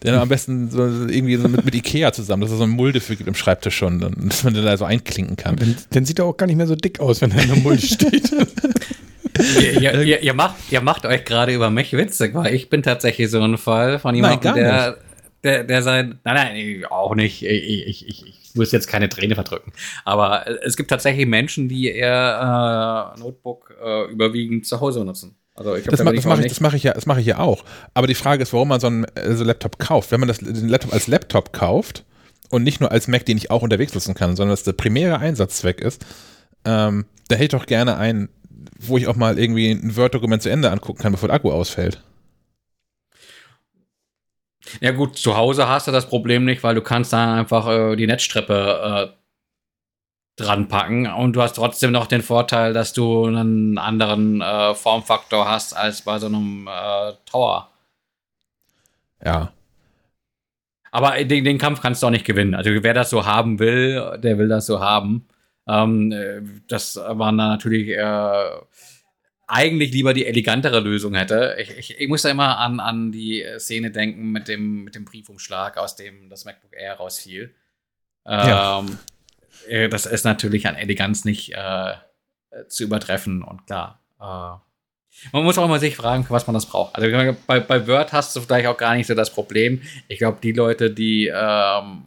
Der 0.04 0.22
am 0.22 0.30
besten 0.30 0.70
so 0.70 0.82
irgendwie 0.82 1.38
so 1.38 1.48
mit, 1.48 1.66
mit 1.66 1.76
Ikea 1.76 2.12
zusammen, 2.14 2.42
dass 2.42 2.52
er 2.52 2.58
so 2.58 2.64
eine 2.64 2.74
Mulde 2.74 3.00
für 3.00 3.16
gibt 3.16 3.28
im 3.28 3.36
Schreibtisch 3.36 3.78
schon, 3.78 4.00
dass 4.00 4.44
man 4.44 4.54
den 4.54 4.64
da 4.64 4.78
so 4.78 4.86
einklinken 4.86 5.36
kann. 5.36 5.56
Dann, 5.56 5.76
dann 5.92 6.06
sieht 6.06 6.20
er 6.20 6.26
auch 6.26 6.38
gar 6.38 6.46
nicht 6.46 6.56
mehr 6.56 6.68
so 6.68 6.76
dick 6.76 7.00
aus, 7.00 7.22
wenn 7.22 7.32
er 7.32 7.44
in 7.44 7.50
der 7.50 7.58
Mulde 7.58 7.82
steht. 7.82 8.32
ihr, 9.62 9.82
ihr, 9.82 10.02
ihr, 10.04 10.24
ihr, 10.24 10.34
macht, 10.34 10.56
ihr 10.70 10.82
macht 10.82 11.06
euch 11.06 11.24
gerade 11.26 11.54
über 11.54 11.70
mich 11.70 11.94
witzig, 11.94 12.34
weil 12.34 12.54
ich 12.54 12.70
bin 12.70 12.84
tatsächlich 12.84 13.30
so 13.30 13.42
ein 13.42 13.58
Fall 13.58 14.00
von 14.00 14.16
jemandem, 14.16 14.56
der, 14.56 14.98
der, 15.44 15.64
der 15.64 15.82
sein. 15.82 16.20
Nein, 16.24 16.36
nein, 16.36 16.86
auch 16.90 17.16
nicht. 17.16 17.44
Ich, 17.44 17.88
ich, 17.88 18.08
ich, 18.08 18.28
ich 18.28 18.37
muss 18.58 18.72
jetzt 18.72 18.88
keine 18.88 19.10
Träne 19.10 19.36
verdrücken. 19.36 19.72
Aber 20.06 20.46
es 20.64 20.76
gibt 20.76 20.90
tatsächlich 20.90 21.26
Menschen, 21.26 21.70
die 21.70 21.90
eher 21.90 23.14
äh, 23.16 23.20
Notebook 23.20 23.76
äh, 23.84 24.12
überwiegend 24.12 24.66
zu 24.66 24.80
Hause 24.82 25.06
nutzen. 25.06 25.38
Also 25.56 25.76
ich 25.76 25.84
glaub, 25.84 25.92
das, 25.92 26.04
ma 26.04 26.12
das 26.12 26.26
mache 26.26 26.42
ich, 26.42 26.48
das 26.48 26.60
mach 26.62 26.74
ich, 26.74 26.84
ja, 26.84 26.94
das 26.94 27.06
mache 27.08 27.20
ich 27.20 27.26
ja 27.26 27.40
auch. 27.40 27.66
Aber 27.96 28.06
die 28.06 28.16
Frage 28.16 28.44
ist, 28.44 28.54
warum 28.54 28.68
man 28.68 28.80
so 28.80 28.88
einen 28.88 29.06
äh, 29.16 29.34
so 29.34 29.44
Laptop 29.44 29.80
kauft. 29.80 30.12
Wenn 30.12 30.20
man 30.20 30.28
das, 30.28 30.38
den 30.38 30.70
Laptop 30.70 30.94
als 30.94 31.08
Laptop 31.08 31.52
kauft 31.52 32.06
und 32.50 32.64
nicht 32.64 32.80
nur 32.80 32.92
als 32.92 33.08
Mac, 33.08 33.26
den 33.26 33.38
ich 33.38 33.50
auch 33.50 33.64
unterwegs 33.64 33.94
nutzen 33.94 34.14
kann, 34.14 34.36
sondern 34.36 34.54
dass 34.54 34.64
der 34.64 34.74
primäre 34.74 35.18
Einsatzzweck 35.18 35.82
ist, 35.82 36.06
ähm, 36.64 37.06
da 37.28 37.36
hätte 37.36 37.44
ich 37.56 37.62
doch 37.62 37.66
gerne 37.66 37.98
einen, 37.98 38.30
wo 38.80 38.98
ich 38.98 39.08
auch 39.08 39.16
mal 39.16 39.40
irgendwie 39.40 39.72
ein 39.72 39.96
Word-Dokument 39.96 40.44
zu 40.44 40.50
Ende 40.50 40.72
angucken 40.72 41.00
kann, 41.00 41.12
bevor 41.12 41.28
der 41.28 41.36
Akku 41.36 41.52
ausfällt. 41.52 42.04
Ja 44.82 44.92
gut, 44.92 45.18
zu 45.18 45.38
Hause 45.38 45.68
hast 45.68 45.88
du 45.88 45.92
das 45.92 46.08
Problem 46.08 46.46
nicht, 46.46 46.64
weil 46.64 46.76
du 46.76 46.82
kannst 46.82 47.14
dann 47.14 47.38
einfach 47.40 47.68
äh, 47.68 47.96
die 47.96 48.08
Netzstreppe 48.08 49.14
äh, 49.14 49.18
dran 50.38 50.68
packen 50.68 51.08
und 51.08 51.34
du 51.34 51.42
hast 51.42 51.54
trotzdem 51.54 51.92
noch 51.92 52.06
den 52.08 52.22
Vorteil, 52.22 52.74
dass 52.74 52.94
du 52.94 53.26
einen 53.26 53.78
anderen 53.78 54.42
äh, 54.42 54.76
Formfaktor 54.76 55.50
hast 55.50 55.76
als 55.76 56.04
bei 56.04 56.20
so 56.20 56.28
einem 56.28 56.68
äh, 56.68 57.14
Tower. 57.26 57.70
Ja. 59.24 59.52
Aber 60.92 61.24
den, 61.24 61.44
den, 61.44 61.58
Kampf 61.58 61.82
kannst 61.82 62.02
du 62.02 62.08
auch 62.08 62.12
nicht 62.12 62.26
gewinnen. 62.26 62.56
Also 62.56 62.70
wer 62.72 62.94
das 62.94 63.10
so 63.10 63.26
haben 63.26 63.60
will, 63.60 64.18
der 64.20 64.38
will 64.38 64.48
das 64.48 64.68
so 64.68 64.80
haben. 64.80 65.28
Ähm, 65.68 66.12
äh, 66.12 66.42
das 66.68 66.96
war 66.96 67.32
natürlich 67.32 67.90
äh, 67.90 68.50
eigentlich 69.48 69.92
lieber 69.92 70.14
die 70.14 70.26
elegantere 70.26 70.82
Lösung 70.82 71.16
hätte. 71.16 71.56
Ich, 71.60 71.70
ich, 71.78 72.00
ich 72.00 72.08
muss 72.08 72.22
da 72.22 72.30
immer 72.30 72.58
an, 72.58 72.80
an 72.80 73.12
die 73.12 73.46
Szene 73.58 73.92
denken 73.92 74.32
mit 74.32 74.48
dem, 74.48 74.84
mit 74.84 74.96
dem 74.96 75.06
Briefumschlag, 75.06 75.78
aus 75.78 75.96
dem 75.96 76.30
das 76.30 76.46
MacBook 76.46 76.74
Air 76.74 76.96
rausfiel. 76.96 77.56
Ähm, 78.26 78.48
ja. 78.48 78.86
Äh, 79.68 79.90
das 79.90 80.06
ist 80.06 80.26
natürlich 80.26 80.68
an 80.68 80.76
Eleganz 80.76 81.24
nicht 81.26 81.54
äh, 81.54 81.94
zu 82.68 82.84
übertreffen 82.84 83.42
und 83.42 83.66
klar. 83.66 84.02
Äh, 84.20 84.60
man 85.32 85.44
muss 85.44 85.58
auch 85.58 85.66
immer 85.66 85.80
sich 85.80 85.96
fragen, 85.96 86.26
für 86.26 86.34
was 86.34 86.46
man 86.46 86.54
das 86.54 86.66
braucht. 86.66 86.96
Also 86.96 87.36
bei, 87.48 87.60
bei 87.60 87.88
Word 87.88 88.14
hast 88.14 88.36
du 88.36 88.42
vielleicht 88.42 88.68
auch 88.68 88.78
gar 88.78 88.96
nicht 88.96 89.08
so 89.08 89.16
das 89.16 89.34
Problem. 89.34 89.82
Ich 90.08 90.20
glaube, 90.20 90.40
die 90.44 90.52
Leute, 90.52 90.92
die 90.92 91.28
ähm, 91.28 92.04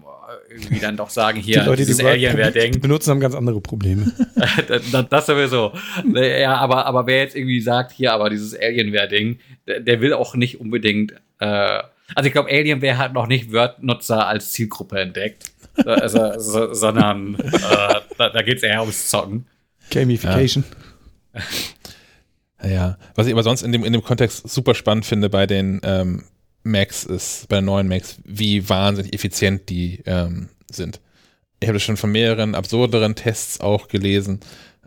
irgendwie 0.50 0.80
dann 0.80 0.96
doch 0.96 1.10
sagen, 1.10 1.40
hier, 1.40 1.60
die 1.60 1.66
Leute, 1.66 1.84
dieses 1.84 2.04
Alienware-Ding. 2.04 2.80
benutzen, 2.80 3.10
haben 3.10 3.20
ganz 3.20 3.34
andere 3.34 3.60
Probleme. 3.60 4.12
das, 4.68 5.08
das, 5.08 5.26
sowieso. 5.26 5.72
Ja, 6.14 6.56
aber, 6.56 6.86
aber 6.86 7.06
wer 7.06 7.18
jetzt 7.18 7.36
irgendwie 7.36 7.60
sagt, 7.60 7.92
hier, 7.92 8.12
aber 8.12 8.30
dieses 8.30 8.58
Alienware-Ding, 8.58 9.38
der, 9.66 9.80
der, 9.80 10.00
will 10.00 10.12
auch 10.12 10.34
nicht 10.34 10.60
unbedingt, 10.60 11.12
äh, 11.38 11.82
also 12.14 12.26
ich 12.26 12.32
glaube, 12.32 12.50
Alienware 12.50 12.98
hat 12.98 13.12
noch 13.12 13.28
nicht 13.28 13.52
Word-Nutzer 13.52 14.26
als 14.26 14.52
Zielgruppe 14.52 15.00
entdeckt. 15.00 15.52
Also, 15.86 16.38
so, 16.38 16.74
sondern 16.74 17.36
äh, 17.36 18.00
da, 18.18 18.28
da 18.28 18.42
geht 18.42 18.58
es 18.58 18.62
eher 18.62 18.80
ums 18.80 19.08
Zocken. 19.08 19.46
Gamification. 19.90 20.64
Ja. 22.62 22.68
ja. 22.68 22.98
was 23.14 23.26
ich 23.26 23.32
aber 23.32 23.44
sonst 23.44 23.62
in 23.62 23.72
dem, 23.72 23.84
in 23.84 23.92
dem 23.92 24.02
Kontext 24.02 24.48
super 24.48 24.74
spannend 24.74 25.06
finde 25.06 25.30
bei 25.30 25.46
den 25.46 25.80
ähm, 25.84 26.24
Macs 26.62 27.04
ist, 27.04 27.48
bei 27.48 27.56
den 27.56 27.64
neuen 27.66 27.88
Macs, 27.88 28.16
wie 28.24 28.68
wahnsinnig 28.68 29.14
effizient 29.14 29.68
die 29.68 30.02
ähm, 30.06 30.48
sind. 30.70 31.00
Ich 31.60 31.68
habe 31.68 31.76
das 31.76 31.82
schon 31.82 31.96
von 31.96 32.12
mehreren 32.12 32.54
absurderen 32.54 33.14
Tests 33.14 33.60
auch 33.60 33.88
gelesen. 33.88 34.40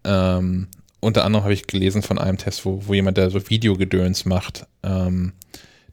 Ähm, 0.04 0.68
unter 1.00 1.26
anderem 1.26 1.44
habe 1.44 1.54
ich 1.54 1.68
gelesen 1.68 2.02
von 2.02 2.18
einem 2.18 2.38
Test, 2.38 2.66
wo, 2.66 2.84
wo 2.88 2.94
jemand, 2.94 3.18
der 3.18 3.30
so 3.30 3.50
Videogedöns 3.50 4.26
macht, 4.26 4.66
ähm, 4.84 5.34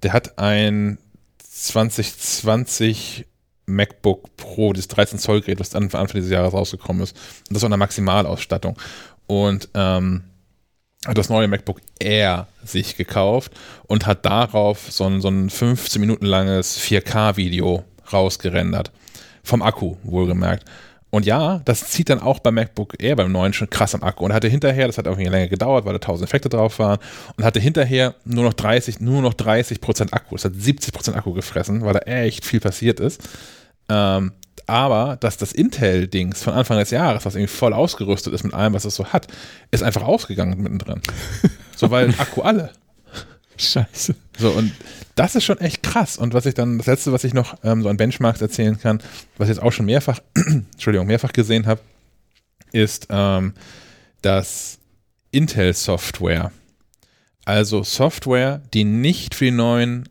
der 0.03 0.13
hat 0.13 0.39
ein 0.39 0.99
2020 1.39 3.27
MacBook 3.67 4.37
Pro, 4.37 4.73
dieses 4.73 4.89
13 4.89 5.19
Zoll 5.19 5.41
Gerät, 5.41 5.61
was 5.61 5.75
Anfang 5.75 6.07
dieses 6.09 6.31
Jahres 6.31 6.53
rausgekommen 6.53 7.03
ist. 7.03 7.17
Und 7.49 7.55
das 7.55 7.63
war 7.63 7.69
eine 7.69 7.77
Maximalausstattung. 7.77 8.77
Und 9.27 9.69
ähm, 9.75 10.25
das 11.03 11.31
neue 11.31 11.49
MacBook 11.49 11.81
Air 11.99 12.47
sich 12.63 12.97
gekauft 12.97 13.53
und 13.87 14.07
hat 14.07 14.27
darauf 14.27 14.91
so 14.91 15.05
ein, 15.05 15.21
so 15.21 15.29
ein 15.29 15.49
15 15.49 16.01
Minuten 16.01 16.27
langes 16.27 16.79
4K-Video 16.79 17.85
rausgerendert. 18.13 18.93
Vom 19.43 19.63
Akku, 19.63 19.97
wohlgemerkt. 20.03 20.65
Und 21.09 21.27
ja, 21.27 21.61
das 21.65 21.89
zieht 21.91 22.09
dann 22.09 22.21
auch 22.21 22.39
beim 22.39 22.55
MacBook 22.55 23.03
Air, 23.03 23.17
beim 23.17 23.33
neuen, 23.33 23.53
schon 23.53 23.69
krass 23.69 23.95
am 23.95 24.03
Akku. 24.03 24.25
Und 24.25 24.33
hatte 24.33 24.47
hinterher, 24.47 24.87
das 24.87 24.97
hat 24.97 25.07
irgendwie 25.07 25.29
länger 25.29 25.49
gedauert, 25.49 25.85
weil 25.85 25.95
da 25.95 25.99
tausend 25.99 26.29
Effekte 26.29 26.49
drauf 26.49 26.79
waren, 26.79 26.99
und 27.37 27.45
hatte 27.45 27.59
hinterher 27.59 28.15
nur 28.25 28.45
noch 28.45 28.53
30, 28.53 29.01
nur 29.01 29.21
noch 29.21 29.35
30 29.35 29.81
Prozent 29.81 30.15
Akku. 30.15 30.37
Das 30.37 30.45
hat 30.45 30.55
70 30.55 30.93
Prozent 30.93 31.17
Akku 31.17 31.33
gefressen, 31.33 31.83
weil 31.83 31.95
da 31.95 32.01
echt 32.01 32.45
viel 32.45 32.61
passiert 32.61 33.01
ist. 33.01 33.23
Ähm, 33.89 34.33
aber 34.71 35.17
dass 35.17 35.37
das 35.37 35.53
Intel-Dings 35.53 36.43
von 36.45 36.55
Anfang 36.55 36.79
des 36.79 36.91
Jahres, 36.91 37.25
was 37.25 37.35
irgendwie 37.35 37.53
voll 37.53 37.73
ausgerüstet 37.73 38.33
ist 38.33 38.45
mit 38.45 38.55
allem, 38.55 38.73
was 38.73 38.85
es 38.85 38.95
so 38.95 39.07
hat, 39.07 39.27
ist 39.73 39.83
einfach 39.83 40.03
ausgegangen 40.03 40.63
mittendrin. 40.63 41.03
so, 41.77 41.91
weil 41.91 42.15
Akku 42.19 42.43
alle. 42.43 42.71
Scheiße. 43.59 44.15
So, 44.39 44.51
und 44.51 44.73
das 45.17 45.35
ist 45.35 45.45
schon 45.45 45.59
echt 45.59 45.83
krass. 45.83 46.17
Und 46.17 46.35
was 46.35 46.47
ich 46.47 46.55
dann, 46.55 46.79
das 46.79 46.87
letzte, 46.87 47.13
was 47.13 47.25
ich 47.25 47.35
noch 47.35 47.57
ähm, 47.65 47.83
so 47.83 47.89
an 47.89 47.97
Benchmarks 47.97 48.41
erzählen 48.41 48.79
kann, 48.79 49.03
was 49.37 49.49
ich 49.49 49.57
jetzt 49.57 49.63
auch 49.63 49.73
schon 49.73 49.87
mehrfach, 49.87 50.21
Entschuldigung, 50.35 51.09
mehrfach 51.09 51.33
gesehen 51.33 51.67
habe, 51.67 51.81
ist, 52.73 53.09
ähm, 53.11 53.55
dass 54.23 54.79
Intel-Software, 55.33 56.53
also 57.45 57.83
Software, 57.83 58.63
die 58.73 58.85
nicht 58.85 59.35
für 59.35 59.47
die 59.47 59.51
neuen 59.51 60.09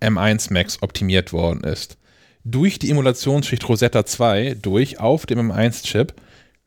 M1 0.00 0.52
Macs 0.52 0.82
optimiert 0.82 1.32
worden 1.32 1.64
ist, 1.64 1.98
durch 2.44 2.78
die 2.78 2.90
Emulationsschicht 2.90 3.68
Rosetta 3.68 4.06
2 4.06 4.56
durch 4.60 5.00
auf 5.00 5.26
dem 5.26 5.50
M1-Chip 5.50 6.14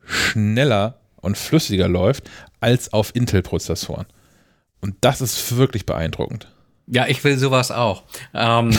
schneller 0.04 0.98
und 1.16 1.38
flüssiger 1.38 1.88
läuft 1.88 2.30
als 2.60 2.92
auf 2.92 3.14
Intel-Prozessoren. 3.14 4.06
Und 4.80 4.96
das 5.00 5.20
ist 5.20 5.56
wirklich 5.56 5.86
beeindruckend. 5.86 6.48
Ja, 6.88 7.06
ich 7.06 7.22
will 7.22 7.38
sowas 7.38 7.70
auch. 7.70 8.02
Ähm, 8.34 8.70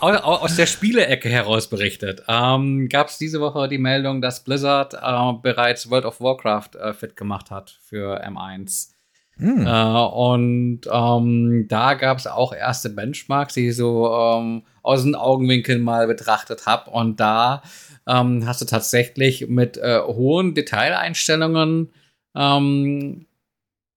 aus 0.00 0.56
der 0.56 0.66
Spielecke 0.66 1.28
heraus 1.28 1.68
berichtet, 1.68 2.22
ähm, 2.28 2.88
gab 2.88 3.08
es 3.08 3.18
diese 3.18 3.40
Woche 3.40 3.68
die 3.68 3.78
Meldung, 3.78 4.22
dass 4.22 4.44
Blizzard 4.44 4.94
äh, 4.94 5.32
bereits 5.42 5.90
World 5.90 6.04
of 6.04 6.20
Warcraft 6.20 6.76
äh, 6.80 6.94
fit 6.94 7.16
gemacht 7.16 7.50
hat 7.50 7.78
für 7.82 8.24
M1. 8.24 8.90
Hm. 9.38 9.66
Äh, 9.66 9.70
und 9.70 10.80
ähm, 10.92 11.66
da 11.68 11.94
gab 11.94 12.18
es 12.18 12.26
auch 12.26 12.52
erste 12.52 12.90
Benchmarks, 12.90 13.54
die 13.54 13.68
ich 13.68 13.76
so 13.76 14.12
ähm, 14.12 14.62
aus 14.82 15.04
den 15.04 15.14
Augenwinkeln 15.14 15.82
mal 15.82 16.06
betrachtet 16.06 16.66
habe. 16.66 16.90
Und 16.90 17.20
da 17.20 17.62
ähm, 18.06 18.46
hast 18.46 18.60
du 18.60 18.64
tatsächlich 18.64 19.48
mit 19.48 19.76
äh, 19.76 20.00
hohen 20.00 20.54
Detaileinstellungen 20.54 21.90
ähm, 22.34 23.26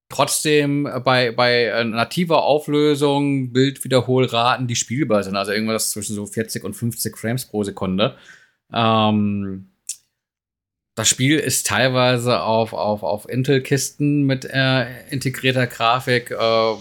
trotzdem 0.08 0.88
bei, 1.04 1.32
bei 1.32 1.64
äh, 1.64 1.84
nativer 1.84 2.44
Auflösung, 2.44 3.52
Bildwiederholraten, 3.52 4.68
die 4.68 4.76
spielbar 4.76 5.24
sind. 5.24 5.36
Also 5.36 5.52
irgendwas 5.52 5.90
zwischen 5.90 6.14
so 6.14 6.26
40 6.26 6.62
und 6.62 6.74
50 6.74 7.16
Frames 7.16 7.46
pro 7.46 7.64
Sekunde. 7.64 8.16
Ähm, 8.72 9.71
das 10.94 11.08
Spiel 11.08 11.38
ist 11.38 11.66
teilweise 11.66 12.42
auf, 12.42 12.72
auf, 12.72 13.02
auf 13.02 13.28
Intel-Kisten 13.28 14.22
mit 14.24 14.44
äh, 14.44 15.08
integrierter 15.08 15.66
Grafik 15.66 16.30
äh, 16.30 16.74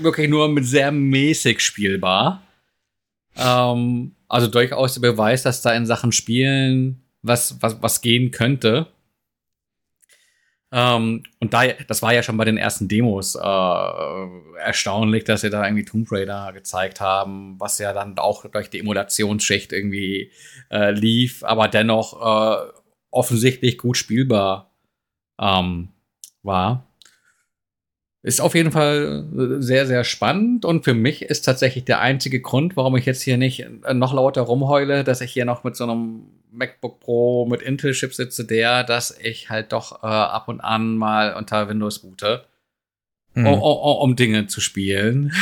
wirklich 0.00 0.28
nur 0.28 0.48
mit 0.48 0.66
sehr 0.66 0.90
mäßig 0.90 1.60
spielbar. 1.60 2.42
Ähm, 3.36 4.16
also 4.28 4.48
durchaus 4.48 4.94
der 4.94 5.12
Beweis, 5.12 5.42
dass 5.42 5.62
da 5.62 5.72
in 5.74 5.86
Sachen 5.86 6.12
Spielen 6.12 7.02
was, 7.22 7.56
was, 7.60 7.80
was 7.80 8.00
gehen 8.00 8.32
könnte. 8.32 8.88
Ähm, 10.72 11.22
und 11.38 11.54
da, 11.54 11.68
das 11.86 12.02
war 12.02 12.12
ja 12.12 12.24
schon 12.24 12.36
bei 12.36 12.44
den 12.44 12.56
ersten 12.56 12.88
Demos 12.88 13.36
äh, 13.36 14.58
erstaunlich, 14.58 15.22
dass 15.22 15.42
sie 15.42 15.50
da 15.50 15.64
irgendwie 15.64 15.84
Tomb 15.84 16.10
Raider 16.10 16.52
gezeigt 16.52 17.00
haben, 17.00 17.60
was 17.60 17.78
ja 17.78 17.92
dann 17.92 18.18
auch 18.18 18.44
durch 18.46 18.70
die 18.70 18.80
Emulationsschicht 18.80 19.72
irgendwie 19.72 20.32
äh, 20.72 20.90
lief, 20.90 21.44
aber 21.44 21.68
dennoch 21.68 22.20
äh, 22.20 22.83
offensichtlich 23.14 23.78
gut 23.78 23.96
spielbar 23.96 24.70
ähm, 25.40 25.88
war. 26.42 26.86
Ist 28.22 28.40
auf 28.40 28.54
jeden 28.54 28.72
Fall 28.72 29.26
sehr, 29.60 29.86
sehr 29.86 30.02
spannend 30.02 30.64
und 30.64 30.84
für 30.84 30.94
mich 30.94 31.22
ist 31.22 31.42
tatsächlich 31.42 31.84
der 31.84 32.00
einzige 32.00 32.40
Grund, 32.40 32.74
warum 32.74 32.96
ich 32.96 33.04
jetzt 33.04 33.20
hier 33.20 33.36
nicht 33.36 33.66
noch 33.92 34.14
lauter 34.14 34.42
rumheule, 34.42 35.04
dass 35.04 35.20
ich 35.20 35.30
hier 35.30 35.44
noch 35.44 35.62
mit 35.62 35.76
so 35.76 35.84
einem 35.84 36.22
MacBook 36.50 37.00
Pro 37.00 37.46
mit 37.46 37.60
Intel-Chip 37.60 38.14
sitze, 38.14 38.46
der, 38.46 38.84
dass 38.84 39.10
ich 39.18 39.50
halt 39.50 39.72
doch 39.72 40.02
äh, 40.02 40.06
ab 40.06 40.48
und 40.48 40.60
an 40.60 40.96
mal 40.96 41.34
unter 41.34 41.68
Windows 41.68 41.98
boote, 41.98 42.46
hm. 43.34 43.46
um, 43.46 43.60
um, 43.60 43.96
um, 43.98 44.16
Dinge 44.16 44.46
zu 44.46 44.60
spielen. 44.60 45.32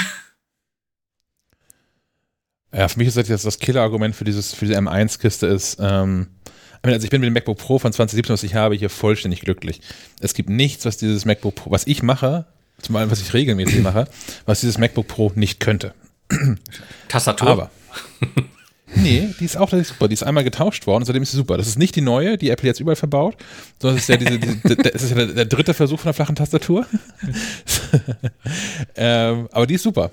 Ja, 2.73 2.89
für 2.89 2.99
mich 2.99 3.09
ist 3.09 3.17
das 3.17 3.43
das 3.43 3.59
Killer-Argument 3.59 4.17
für, 4.17 4.25
dieses, 4.25 4.55
für 4.55 4.65
diese 4.65 4.79
M1-Kiste 4.79 5.47
ist, 5.47 5.77
ähm, 5.79 6.29
also 6.83 7.05
ich 7.05 7.11
bin 7.11 7.21
mit 7.21 7.29
dem 7.29 7.35
MacBook 7.35 7.59
Pro 7.59 7.79
von 7.79 7.93
2017, 7.93 8.33
was 8.33 8.43
ich 8.43 8.55
habe, 8.55 8.75
hier 8.75 8.91
vollständig 8.91 9.41
glücklich. 9.41 9.81
Es 10.21 10.35
gibt 10.35 10.49
nichts, 10.49 10.85
was 10.85 10.97
dieses 10.97 11.25
MacBook 11.25 11.55
Pro, 11.55 11.71
was 11.71 11.87
ich 11.87 12.03
mache, 12.03 12.47
zum 12.81 12.97
allem, 12.97 13.11
was 13.11 13.21
ich 13.21 13.33
regelmäßig 13.33 13.81
mache, 13.83 14.09
was 14.47 14.61
dieses 14.61 14.79
MacBook 14.79 15.09
Pro 15.09 15.33
nicht 15.35 15.61
könnte. 15.61 15.95
Tastatur. 17.09 17.49
Aber 17.49 17.71
Nee, 18.95 19.35
die 19.41 19.45
ist 19.45 19.57
auch 19.57 19.71
tatsächlich 19.71 19.89
super. 19.89 20.09
Die 20.09 20.15
ist 20.15 20.23
einmal 20.23 20.45
getauscht 20.45 20.87
worden, 20.87 21.05
seitdem 21.05 21.23
ist 21.23 21.31
sie 21.31 21.37
super. 21.37 21.57
Das 21.57 21.67
ist 21.67 21.79
nicht 21.79 21.97
die 21.97 22.01
neue, 22.01 22.37
die 22.37 22.51
Apple 22.51 22.69
jetzt 22.69 22.81
überall 22.81 22.97
verbaut, 22.97 23.37
sondern 23.81 23.97
es 23.97 24.03
ist 24.03 24.09
ja, 24.09 24.17
diese, 24.17 24.39
diese, 24.39 24.77
das 24.77 25.03
ist 25.03 25.11
ja 25.11 25.17
der, 25.17 25.27
der, 25.27 25.45
dritte 25.47 25.75
Versuch 25.75 25.99
von 25.99 26.09
der 26.09 26.15
flachen 26.15 26.37
Tastatur. 26.37 26.87
ähm, 28.97 29.49
aber 29.51 29.67
die 29.67 29.75
ist 29.75 29.83
super. 29.83 30.11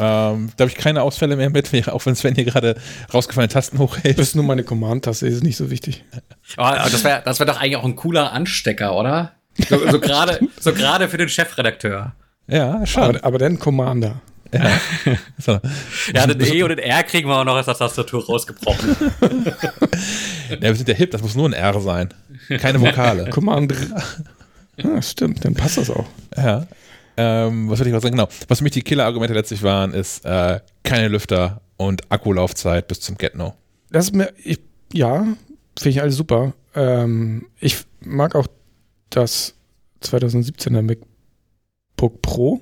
Ähm, 0.00 0.50
da 0.56 0.62
habe 0.62 0.70
ich 0.70 0.76
keine 0.76 1.02
Ausfälle 1.02 1.36
mehr 1.36 1.50
mit, 1.50 1.88
auch 1.88 2.06
wenn 2.06 2.14
Sven 2.14 2.34
hier 2.34 2.44
gerade 2.44 2.76
rausgefallene 3.12 3.52
Tasten 3.52 3.78
hochhält. 3.78 4.18
Das 4.18 4.28
ist 4.28 4.34
nur 4.34 4.44
meine 4.44 4.64
Command-Taste, 4.64 5.26
ist 5.26 5.42
nicht 5.42 5.56
so 5.56 5.70
wichtig. 5.70 6.04
Aber 6.56 6.76
das 6.76 7.04
wäre 7.04 7.22
das 7.24 7.38
wär 7.38 7.46
doch 7.46 7.60
eigentlich 7.60 7.76
auch 7.76 7.84
ein 7.84 7.96
cooler 7.96 8.32
Anstecker, 8.32 8.96
oder? 8.96 9.32
So, 9.68 9.78
so 9.90 10.00
gerade 10.00 10.40
so 10.58 10.72
für 10.72 11.18
den 11.18 11.28
Chefredakteur. 11.28 12.14
Ja, 12.46 12.86
schon. 12.86 13.02
Aber, 13.02 13.24
aber 13.24 13.38
dann 13.38 13.58
Commander. 13.58 14.20
Ja. 14.52 14.80
So. 15.38 15.58
ja, 16.14 16.26
den 16.26 16.40
E 16.40 16.62
und 16.62 16.70
den 16.70 16.78
R 16.78 17.02
kriegen 17.04 17.28
wir 17.28 17.38
auch 17.38 17.44
noch 17.44 17.56
aus 17.56 17.64
der 17.64 17.74
Tastatur 17.74 18.26
rausgebrochen. 18.26 18.96
ja, 20.50 20.60
wir 20.60 20.74
sind 20.74 20.88
ja 20.88 20.94
hip, 20.94 21.10
das 21.12 21.22
muss 21.22 21.34
nur 21.34 21.48
ein 21.48 21.52
R 21.52 21.80
sein. 21.80 22.12
Keine 22.58 22.80
Vokale. 22.80 23.30
Commander. 23.30 23.76
Ja, 24.76 25.00
stimmt, 25.02 25.44
dann 25.44 25.54
passt 25.54 25.78
das 25.78 25.90
auch. 25.90 26.06
Ja. 26.36 26.66
Ähm, 27.16 27.68
was 27.68 27.78
würde 27.78 27.90
ich 27.90 27.94
mal 27.94 28.00
sagen? 28.00 28.16
Genau. 28.16 28.28
Was 28.48 28.58
für 28.58 28.64
mich 28.64 28.72
die 28.72 28.82
Killer-Argumente 28.82 29.34
letztlich 29.34 29.62
waren, 29.62 29.92
ist 29.92 30.24
äh, 30.24 30.60
keine 30.82 31.08
Lüfter 31.08 31.60
und 31.76 32.10
Akkulaufzeit 32.10 32.88
bis 32.88 33.00
zum 33.00 33.16
Get-No. 33.16 33.54
Das 33.90 34.06
ist 34.06 34.14
mir, 34.14 34.32
ich, 34.42 34.60
ja, 34.92 35.26
finde 35.78 35.90
ich 35.90 36.00
alles 36.02 36.16
super. 36.16 36.52
Ähm, 36.74 37.46
ich 37.58 37.84
mag 38.00 38.34
auch 38.34 38.46
das 39.10 39.54
2017er 40.02 40.82
MacBook 40.82 42.22
Pro. 42.22 42.60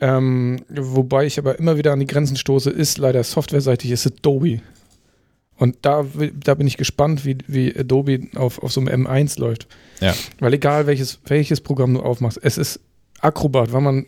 Ähm, 0.00 0.60
wobei 0.68 1.26
ich 1.26 1.38
aber 1.38 1.58
immer 1.58 1.76
wieder 1.76 1.92
an 1.92 2.00
die 2.00 2.06
Grenzen 2.06 2.36
stoße, 2.36 2.70
ist 2.70 2.98
leider 2.98 3.24
softwareseitig, 3.24 3.90
ist 3.90 4.06
Adobe. 4.06 4.60
Und 5.56 5.78
da, 5.82 6.06
da 6.34 6.54
bin 6.54 6.68
ich 6.68 6.76
gespannt, 6.76 7.24
wie, 7.24 7.38
wie 7.48 7.76
Adobe 7.76 8.28
auf, 8.36 8.62
auf 8.62 8.72
so 8.72 8.80
einem 8.80 9.06
M1 9.06 9.40
läuft. 9.40 9.66
Ja. 10.00 10.14
Weil 10.38 10.54
egal 10.54 10.86
welches, 10.86 11.18
welches 11.26 11.60
Programm 11.60 11.94
du 11.94 12.00
aufmachst, 12.00 12.38
es 12.42 12.58
ist 12.58 12.80
Acrobat, 13.20 13.72
war 13.72 13.80
man 13.80 14.06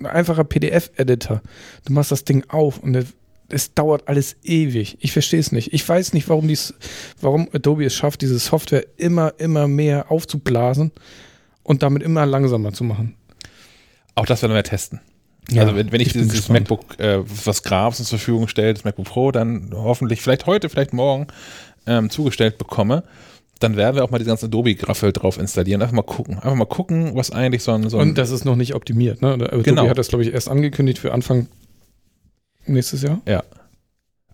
ein 0.00 0.06
einfacher 0.06 0.44
PDF-Editor. 0.44 1.42
Du 1.84 1.92
machst 1.92 2.12
das 2.12 2.24
Ding 2.24 2.44
auf 2.48 2.78
und 2.78 3.06
es 3.48 3.74
dauert 3.74 4.08
alles 4.08 4.36
ewig. 4.42 4.98
Ich 5.00 5.12
verstehe 5.12 5.40
es 5.40 5.52
nicht. 5.52 5.72
Ich 5.72 5.88
weiß 5.88 6.12
nicht, 6.12 6.28
warum, 6.28 6.48
dies, 6.48 6.74
warum 7.20 7.48
Adobe 7.52 7.84
es 7.84 7.94
schafft, 7.94 8.22
diese 8.22 8.38
Software 8.38 8.84
immer, 8.96 9.34
immer 9.38 9.68
mehr 9.68 10.10
aufzublasen 10.10 10.92
und 11.62 11.82
damit 11.82 12.02
immer 12.02 12.26
langsamer 12.26 12.72
zu 12.72 12.84
machen. 12.84 13.16
Auch 14.14 14.26
das 14.26 14.42
werden 14.42 14.54
wir 14.54 14.62
testen. 14.62 15.00
Ja, 15.50 15.62
also 15.62 15.76
wenn, 15.76 15.92
wenn 15.92 16.00
ich, 16.00 16.08
ich 16.08 16.12
dieses, 16.14 16.28
dieses 16.28 16.48
MacBook, 16.48 16.98
äh, 16.98 17.20
was 17.44 17.62
Grabs 17.62 17.98
zur 17.98 18.06
Verfügung 18.06 18.48
stellt, 18.48 18.78
das 18.78 18.84
MacBook 18.84 19.06
Pro, 19.06 19.30
dann 19.30 19.70
hoffentlich 19.72 20.20
vielleicht 20.20 20.46
heute, 20.46 20.68
vielleicht 20.68 20.92
morgen 20.92 21.28
ähm, 21.86 22.10
zugestellt 22.10 22.58
bekomme, 22.58 23.04
dann 23.58 23.76
werden 23.76 23.96
wir 23.96 24.04
auch 24.04 24.10
mal 24.10 24.18
die 24.18 24.24
ganzen 24.24 24.46
Adobe-Graffel 24.46 25.12
drauf 25.12 25.38
installieren. 25.38 25.80
Einfach 25.80 25.94
mal 25.94 26.02
gucken. 26.02 26.34
Einfach 26.34 26.54
mal 26.54 26.66
gucken, 26.66 27.14
was 27.14 27.30
eigentlich 27.30 27.62
so 27.62 27.72
ein. 27.72 27.88
So 27.88 27.98
ein 27.98 28.10
Und 28.10 28.18
das 28.18 28.30
ist 28.30 28.44
noch 28.44 28.56
nicht 28.56 28.74
optimiert, 28.74 29.22
ne? 29.22 29.32
Adobe 29.32 29.62
genau. 29.62 29.88
hat 29.88 29.98
das, 29.98 30.08
glaube 30.08 30.24
ich, 30.24 30.32
erst 30.32 30.48
angekündigt 30.48 30.98
für 30.98 31.12
Anfang 31.12 31.48
nächstes 32.66 33.02
Jahr. 33.02 33.20
Ja. 33.26 33.42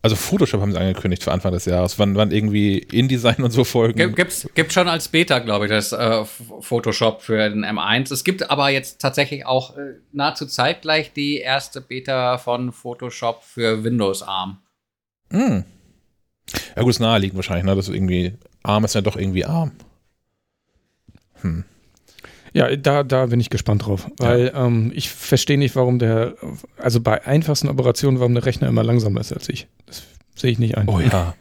Also 0.05 0.17
Photoshop 0.17 0.61
haben 0.61 0.73
sie 0.73 0.81
angekündigt 0.81 1.23
für 1.23 1.31
Anfang 1.31 1.53
des 1.53 1.65
Jahres, 1.65 1.97
wann, 2.01 2.17
wann 2.17 2.33
irgendwie 2.33 2.79
InDesign 2.79 3.45
und 3.45 3.53
so 3.53 3.63
folgen. 3.63 4.17
Gibt's, 4.17 4.49
gibt 4.55 4.73
schon 4.73 4.89
als 4.89 5.07
Beta, 5.07 5.39
glaube 5.39 5.67
ich, 5.67 5.71
das 5.71 5.93
äh, 5.93 6.25
Photoshop 6.25 7.23
für 7.23 7.49
den 7.49 7.65
M1. 7.65 8.13
Es 8.13 8.25
gibt 8.25 8.51
aber 8.51 8.71
jetzt 8.71 9.01
tatsächlich 9.01 9.47
auch 9.47 9.77
äh, 9.77 9.95
nahezu 10.11 10.47
zeitgleich 10.47 11.13
die 11.13 11.37
erste 11.39 11.81
Beta 11.81 12.39
von 12.39 12.73
Photoshop 12.73 13.45
für 13.45 13.85
Windows 13.85 14.25
ARM. 14.25 14.59
Hm. 15.31 15.65
Ja 16.75 16.83
gut, 16.83 16.91
ist 16.91 16.99
naheliegend 16.99 17.37
wahrscheinlich, 17.37 17.65
ne? 17.65 17.77
Das 17.77 17.87
ist 17.87 17.95
irgendwie, 17.95 18.35
ARM 18.63 18.85
ist 18.85 18.95
ja 18.95 19.01
doch 19.01 19.17
irgendwie 19.17 19.45
ARM. 19.45 19.73
Hm. 21.41 21.65
Ja, 22.55 22.75
da, 22.77 23.03
da 23.03 23.27
bin 23.27 23.41
ich 23.41 23.49
gespannt 23.49 23.87
drauf, 23.87 24.11
weil 24.19 24.53
ja. 24.53 24.67
ähm, 24.67 24.93
ich 24.95 25.11
verstehe 25.11 25.57
nicht, 25.57 25.75
warum 25.75 25.99
der, 25.99 26.35
also 26.77 27.01
bei 27.01 27.25
einfachsten 27.27 27.69
Operationen, 27.69 28.21
warum 28.21 28.35
der 28.35 28.45
Rechner 28.45 28.69
immer 28.69 28.83
langsamer 28.83 29.21
ist 29.21 29.33
als 29.33 29.49
ich. 29.49 29.69
Das 29.87 30.03
sehe 30.35 30.51
ich 30.51 30.59
nicht 30.59 30.77
ein. 30.77 30.89
Oh 30.89 31.01
ja. 31.01 31.35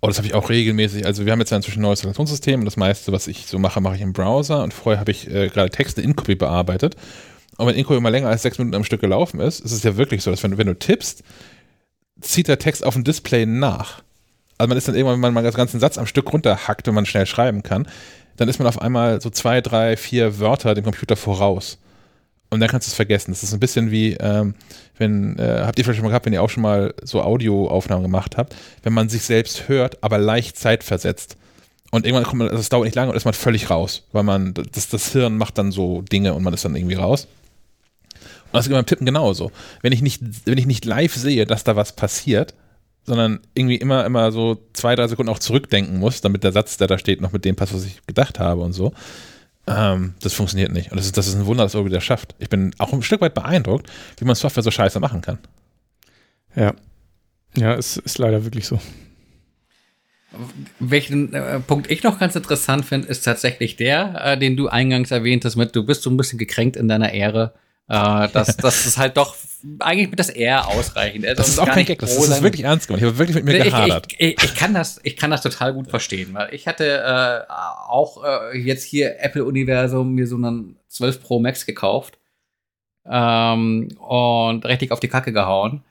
Oh, 0.00 0.08
das 0.08 0.18
habe 0.18 0.26
ich 0.26 0.34
auch 0.34 0.50
regelmäßig. 0.50 1.06
Also 1.06 1.26
wir 1.26 1.32
haben 1.32 1.38
jetzt 1.38 1.50
ja 1.50 1.56
inzwischen 1.56 1.80
ein 1.80 1.82
neues 1.82 2.00
Installationssystem 2.00 2.60
und 2.60 2.64
das 2.64 2.76
meiste, 2.76 3.12
was 3.12 3.28
ich 3.28 3.46
so 3.46 3.58
mache, 3.58 3.80
mache 3.80 3.96
ich 3.96 4.00
im 4.00 4.12
Browser 4.12 4.62
und 4.62 4.74
vorher 4.74 4.98
habe 5.00 5.12
ich 5.12 5.30
äh, 5.30 5.48
gerade 5.48 5.70
Texte 5.70 6.00
in 6.00 6.16
Copy 6.16 6.34
bearbeitet. 6.34 6.96
Und 7.56 7.66
wenn 7.66 7.76
InCopy 7.76 7.98
immer 7.98 8.10
länger 8.10 8.28
als 8.28 8.42
sechs 8.42 8.58
Minuten 8.58 8.74
am 8.74 8.84
Stück 8.84 9.00
gelaufen 9.00 9.40
ist, 9.40 9.60
ist 9.60 9.72
es 9.72 9.82
ja 9.82 9.96
wirklich 9.96 10.22
so, 10.22 10.30
dass 10.30 10.42
wenn, 10.42 10.58
wenn 10.58 10.66
du 10.66 10.74
tippst, 10.74 11.22
zieht 12.20 12.48
der 12.48 12.58
Text 12.58 12.84
auf 12.84 12.94
dem 12.94 13.04
Display 13.04 13.46
nach. 13.46 14.02
Also 14.58 14.68
man 14.68 14.78
ist 14.78 14.88
dann 14.88 14.94
irgendwann, 14.94 15.22
wenn 15.22 15.34
man 15.34 15.44
das 15.44 15.54
ganze 15.54 15.78
Satz 15.78 15.98
am 15.98 16.06
Stück 16.06 16.32
runterhackt, 16.32 16.86
wenn 16.86 16.94
man 16.94 17.06
schnell 17.06 17.26
schreiben 17.26 17.62
kann, 17.62 17.86
dann 18.36 18.48
ist 18.48 18.58
man 18.58 18.68
auf 18.68 18.80
einmal 18.80 19.20
so 19.20 19.30
zwei, 19.30 19.60
drei, 19.60 19.96
vier 19.96 20.38
Wörter 20.38 20.74
dem 20.74 20.84
Computer 20.84 21.16
voraus. 21.16 21.78
Und 22.50 22.60
dann 22.60 22.68
kannst 22.68 22.86
du 22.86 22.90
es 22.90 22.94
vergessen. 22.94 23.30
Das 23.30 23.42
ist 23.42 23.54
ein 23.54 23.60
bisschen 23.60 23.90
wie, 23.90 24.12
ähm, 24.20 24.54
wenn, 24.98 25.38
äh, 25.38 25.62
habt 25.64 25.78
ihr 25.78 25.84
vielleicht 25.84 25.96
schon 25.96 26.04
mal 26.04 26.10
gehabt, 26.10 26.26
wenn 26.26 26.34
ihr 26.34 26.42
auch 26.42 26.50
schon 26.50 26.62
mal 26.62 26.94
so 27.02 27.22
Audioaufnahmen 27.22 28.02
gemacht 28.02 28.36
habt, 28.36 28.54
wenn 28.82 28.92
man 28.92 29.08
sich 29.08 29.22
selbst 29.22 29.68
hört, 29.68 30.02
aber 30.04 30.18
leicht 30.18 30.58
zeitversetzt. 30.58 31.36
Und 31.90 32.04
irgendwann 32.04 32.24
kommt 32.24 32.40
man, 32.40 32.48
also 32.48 32.60
es 32.60 32.68
dauert 32.68 32.84
nicht 32.84 32.94
lange 32.94 33.10
und 33.10 33.16
ist 33.16 33.24
man 33.24 33.34
völlig 33.34 33.70
raus, 33.70 34.06
weil 34.12 34.22
man, 34.22 34.54
das, 34.54 34.88
das 34.88 35.12
Hirn 35.12 35.36
macht 35.36 35.56
dann 35.56 35.72
so 35.72 36.02
Dinge 36.02 36.34
und 36.34 36.42
man 36.42 36.52
ist 36.52 36.64
dann 36.64 36.76
irgendwie 36.76 36.94
raus. 36.94 37.26
Und 38.14 38.58
das 38.58 38.66
ist 38.66 38.72
beim 38.72 38.84
Tippen 38.84 39.06
genauso. 39.06 39.50
Wenn 39.80 39.92
ich 39.92 40.02
nicht, 40.02 40.22
wenn 40.46 40.58
ich 40.58 40.66
nicht 40.66 40.84
live 40.84 41.14
sehe, 41.14 41.46
dass 41.46 41.64
da 41.64 41.74
was 41.74 41.92
passiert, 41.92 42.54
sondern 43.04 43.40
irgendwie 43.54 43.76
immer, 43.76 44.04
immer 44.06 44.30
so 44.32 44.58
zwei, 44.72 44.94
drei 44.94 45.08
Sekunden 45.08 45.30
auch 45.30 45.38
zurückdenken 45.38 45.98
muss, 45.98 46.20
damit 46.20 46.44
der 46.44 46.52
Satz, 46.52 46.76
der 46.76 46.86
da 46.86 46.98
steht, 46.98 47.20
noch 47.20 47.32
mit 47.32 47.44
dem 47.44 47.56
passt, 47.56 47.74
was 47.74 47.84
ich 47.84 48.04
gedacht 48.06 48.38
habe 48.38 48.62
und 48.62 48.72
so. 48.72 48.92
Ähm, 49.66 50.14
das 50.20 50.34
funktioniert 50.34 50.72
nicht. 50.72 50.90
Und 50.90 50.96
das 50.96 51.06
ist, 51.06 51.16
das 51.16 51.28
ist 51.28 51.34
ein 51.34 51.46
Wunder, 51.46 51.64
dass 51.64 51.74
Adobe 51.74 51.90
das 51.90 52.04
schafft. 52.04 52.34
Ich 52.38 52.48
bin 52.48 52.74
auch 52.78 52.92
ein 52.92 53.02
Stück 53.02 53.20
weit 53.20 53.34
beeindruckt, 53.34 53.90
wie 54.18 54.24
man 54.24 54.34
Software 54.34 54.62
so 54.62 54.70
scheiße 54.70 55.00
machen 55.00 55.20
kann. 55.20 55.38
Ja. 56.54 56.74
Ja, 57.54 57.74
es 57.74 57.96
ist 57.96 58.18
leider 58.18 58.44
wirklich 58.44 58.66
so. 58.66 58.80
Welchen 60.78 61.34
äh, 61.34 61.60
Punkt 61.60 61.90
ich 61.90 62.02
noch 62.02 62.18
ganz 62.18 62.34
interessant 62.34 62.86
finde, 62.86 63.08
ist 63.08 63.22
tatsächlich 63.22 63.76
der, 63.76 64.14
äh, 64.24 64.38
den 64.38 64.56
du 64.56 64.68
eingangs 64.68 65.10
erwähnt 65.10 65.44
hast, 65.44 65.56
mit 65.56 65.76
du 65.76 65.84
bist 65.84 66.02
so 66.02 66.10
ein 66.10 66.16
bisschen 66.16 66.38
gekränkt 66.38 66.76
in 66.76 66.88
deiner 66.88 67.12
Ehre 67.12 67.52
äh, 67.92 68.28
dass 68.28 68.56
das 68.56 68.86
ist 68.86 68.96
halt 68.96 69.18
doch 69.18 69.36
eigentlich 69.78 70.08
mit 70.08 70.18
das 70.18 70.30
eher 70.30 70.66
ausreichend. 70.66 71.26
das 71.36 71.48
ist 71.48 71.58
auch 71.58 71.66
kein 71.66 71.84
Gag, 71.84 71.98
das 71.98 72.16
ist 72.16 72.42
wirklich 72.42 72.64
ernst 72.64 72.88
gemeint. 72.88 73.02
Ich 73.02 73.06
habe 73.06 73.18
wirklich 73.18 73.36
mit 73.36 73.44
mir 73.44 73.62
gehadert. 73.62 74.06
Ich, 74.12 74.38
ich, 74.38 74.44
ich, 74.44 74.54
kann 74.54 74.72
das, 74.72 74.98
ich 75.02 75.16
kann 75.16 75.30
das 75.30 75.42
total 75.42 75.74
gut 75.74 75.90
verstehen, 75.90 76.32
weil 76.32 76.54
ich 76.54 76.66
hatte 76.66 76.86
äh, 76.86 77.52
auch 77.52 78.24
äh, 78.24 78.58
jetzt 78.58 78.84
hier 78.84 79.20
Apple-Universum 79.20 80.14
mir 80.14 80.26
so 80.26 80.36
einen 80.36 80.78
12 80.88 81.22
Pro 81.22 81.38
Max 81.38 81.66
gekauft 81.66 82.18
ähm, 83.04 83.88
und 83.98 84.64
richtig 84.64 84.90
auf 84.90 85.00
die 85.00 85.08
Kacke 85.08 85.34
gehauen. 85.34 85.84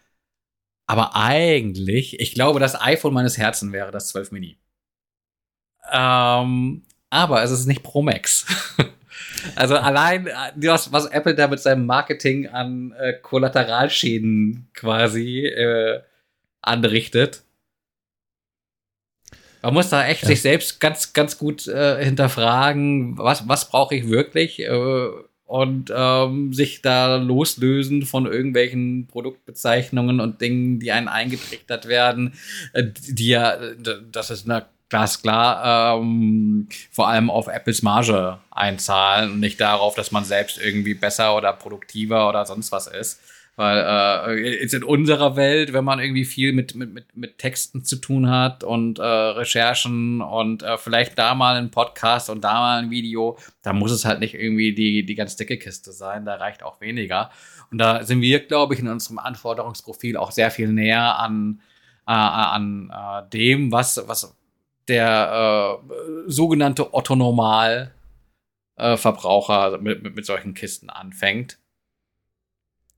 Aber 0.88 1.16
eigentlich, 1.16 2.20
ich 2.20 2.34
glaube, 2.34 2.60
das 2.60 2.82
iPhone 2.82 3.14
meines 3.14 3.38
Herzens 3.38 3.72
wäre 3.72 3.92
das 3.92 4.10
12 4.10 4.32
Mini. 4.32 4.58
Ähm, 5.92 6.82
aber 7.12 7.44
es 7.44 7.52
ist 7.52 7.68
nicht 7.68 7.84
Pro 7.84 8.02
Max. 8.02 8.48
Also 9.56 9.76
allein, 9.76 10.30
was, 10.56 10.92
was 10.92 11.06
Apple 11.08 11.36
da 11.36 11.48
mit 11.48 11.60
seinem 11.60 11.86
Marketing 11.86 12.48
an 12.48 12.94
äh, 13.00 13.14
Kollateralschäden 13.14 14.70
quasi 14.74 15.46
äh, 15.46 16.02
anrichtet. 16.62 17.44
Man 19.62 19.74
muss 19.74 19.90
da 19.90 20.08
echt 20.08 20.24
ja. 20.24 20.30
sich 20.30 20.42
selbst 20.42 20.80
ganz, 20.80 21.14
ganz 21.14 21.38
gut 21.38 21.68
äh, 21.68 22.04
hinterfragen, 22.04 23.18
was, 23.18 23.48
was 23.48 23.70
brauche 23.70 23.96
ich 23.96 24.10
wirklich 24.10 24.60
äh, 24.60 25.08
und 25.52 25.92
ähm, 25.94 26.54
sich 26.54 26.82
da 26.82 27.18
loslösen 27.18 28.04
von 28.04 28.26
irgendwelchen 28.26 29.08
Produktbezeichnungen 29.08 30.22
und 30.22 30.40
Dingen, 30.40 30.80
die 30.80 30.94
einen 30.94 31.10
eingetrichtert 31.10 31.90
werden, 31.90 32.34
äh, 32.72 32.86
die 32.86 33.28
ja, 33.28 33.58
das 34.12 34.32
ist 34.32 34.50
eine 34.50 34.66
glasklar 34.92 35.96
ähm, 35.96 36.68
vor 36.92 37.08
allem 37.08 37.30
auf 37.30 37.48
Apples 37.48 37.82
Marge 37.82 38.40
einzahlen 38.52 39.32
und 39.32 39.40
nicht 39.40 39.60
darauf, 39.62 39.96
dass 39.96 40.12
man 40.12 40.26
selbst 40.26 40.60
irgendwie 40.62 40.94
besser 40.94 41.36
oder 41.36 41.54
produktiver 41.54 42.28
oder 42.28 42.46
sonst 42.46 42.74
was 42.74 42.88
ist. 42.88 43.22
Weil 43.56 43.78
äh, 43.78 44.60
jetzt 44.60 44.74
in 44.74 44.84
unserer 44.84 45.38
Welt, 45.38 45.72
wenn 45.72 45.86
man 45.86 46.00
irgendwie 46.00 46.26
viel 46.26 46.52
mit, 46.52 46.76
mit, 46.76 46.94
mit, 46.94 47.16
mit 47.16 47.38
Texten 47.38 47.86
zu 47.86 47.98
tun 47.98 48.30
hat 48.30 48.66
und 48.66 49.00
äh, 49.00 49.04
Recherchen 49.04 50.20
und 50.22 50.64
äh, 50.64 50.78
vielleicht 50.78 51.18
da 51.18 51.36
mal 51.36 51.56
ein 51.56 51.72
Podcast 51.72 52.30
und 52.30 52.44
da 52.44 52.54
mal 52.56 52.80
ein 52.80 52.92
Video, 52.92 53.38
da 53.62 53.72
muss 53.72 53.92
es 53.92 54.04
halt 54.04 54.20
nicht 54.20 54.34
irgendwie 54.34 54.74
die, 54.74 55.06
die 55.06 55.16
ganz 55.16 55.38
dicke 55.38 55.58
Kiste 55.58 55.94
sein, 55.94 56.26
da 56.26 56.36
reicht 56.36 56.64
auch 56.64 56.82
weniger. 56.82 57.30
Und 57.72 57.78
da 57.78 58.04
sind 58.04 58.20
wir, 58.22 58.46
glaube 58.46 58.74
ich, 58.74 58.82
in 58.82 58.90
unserem 58.90 59.20
Anforderungsprofil 59.20 60.18
auch 60.18 60.32
sehr 60.32 60.52
viel 60.52 60.68
näher 60.68 61.18
an, 61.18 61.62
äh, 62.08 62.12
an 62.12 62.92
äh, 62.94 63.30
dem, 63.30 63.72
was, 63.72 64.02
was, 64.06 64.36
der 64.88 65.82
äh, 65.84 65.88
sogenannte 66.28 66.94
Otto-Normal-Verbraucher 66.94 69.80
mit, 69.80 70.04
mit, 70.04 70.16
mit, 70.16 70.26
solchen 70.26 70.54
Kisten 70.54 70.90
anfängt. 70.90 71.58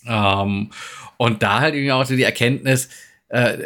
Ähm, 0.05 0.71
und 1.17 1.43
da 1.43 1.59
halt 1.59 1.75
irgendwie 1.75 1.91
auch 1.91 2.05
so 2.05 2.15
die 2.15 2.23
Erkenntnis, 2.23 2.89
äh, 3.29 3.57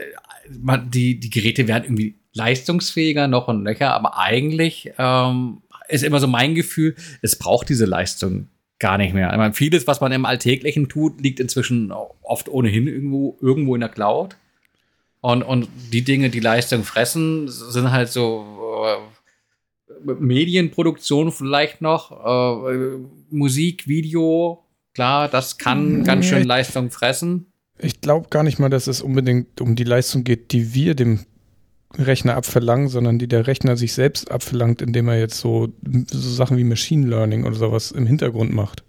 man, 0.50 0.92
die, 0.92 1.20
die 1.20 1.30
Geräte 1.30 1.68
werden 1.68 1.84
irgendwie 1.86 2.20
leistungsfähiger 2.34 3.28
noch 3.28 3.48
und 3.48 3.64
nöcher, 3.64 3.94
aber 3.94 4.18
eigentlich 4.18 4.92
ähm, 4.98 5.62
ist 5.90 6.04
immer 6.04 6.20
so 6.20 6.28
mein 6.28 6.56
Gefühl, 6.56 6.96
es 7.22 7.38
braucht 7.38 7.70
diese 7.70 7.86
Leistung 7.86 8.50
gar 8.80 8.98
nicht 8.98 9.14
mehr. 9.14 9.32
Ich 9.32 9.38
meine, 9.38 9.54
vieles, 9.54 9.88
was 9.88 10.02
man 10.02 10.12
im 10.12 10.26
Alltäglichen 10.26 10.88
tut, 10.88 11.22
liegt 11.22 11.40
inzwischen 11.40 11.92
oft 11.92 12.50
ohnehin 12.50 12.88
irgendwo, 12.88 13.38
irgendwo 13.42 13.76
in 13.76 13.82
der 13.82 13.90
Cloud. 13.90 14.38
Und, 15.22 15.44
und 15.44 15.68
die 15.92 16.04
Dinge, 16.04 16.30
die 16.30 16.40
Leistung 16.40 16.84
fressen, 16.84 17.48
sind 17.48 17.92
halt 17.92 18.10
so 18.10 18.46
äh, 18.86 20.14
Medienproduktion 20.14 21.32
vielleicht 21.32 21.82
noch, 21.82 22.12
äh, 22.12 22.98
Musik, 23.30 23.88
Video, 23.88 24.64
klar, 24.94 25.28
das 25.28 25.58
kann 25.58 26.04
ganz 26.04 26.26
schön 26.26 26.44
Leistung 26.44 26.92
fressen. 26.92 27.48
Ich 27.80 28.02
glaube 28.02 28.30
gar 28.30 28.44
nicht 28.44 28.60
mal, 28.60 28.70
dass 28.70 28.88
es 28.88 29.02
unbedingt 29.02 29.62
um 29.62 29.76
die 29.76 29.84
Leistung 29.84 30.24
geht, 30.24 30.52
die 30.52 30.74
wir 30.74 30.96
dem 30.96 31.26
Rechner 31.96 32.36
abverlangen, 32.36 32.88
sondern 32.88 33.20
die 33.20 33.28
der 33.28 33.48
Rechner 33.48 33.78
sich 33.78 33.94
selbst 33.94 34.32
abverlangt, 34.32 34.82
indem 34.82 35.08
er 35.08 35.20
jetzt 35.20 35.40
so, 35.40 35.70
so 35.84 36.30
Sachen 36.30 36.58
wie 36.58 36.64
Machine 36.64 37.08
Learning 37.08 37.46
oder 37.46 37.56
sowas 37.56 37.92
im 37.92 38.06
Hintergrund 38.06 38.54
macht. 38.54 38.84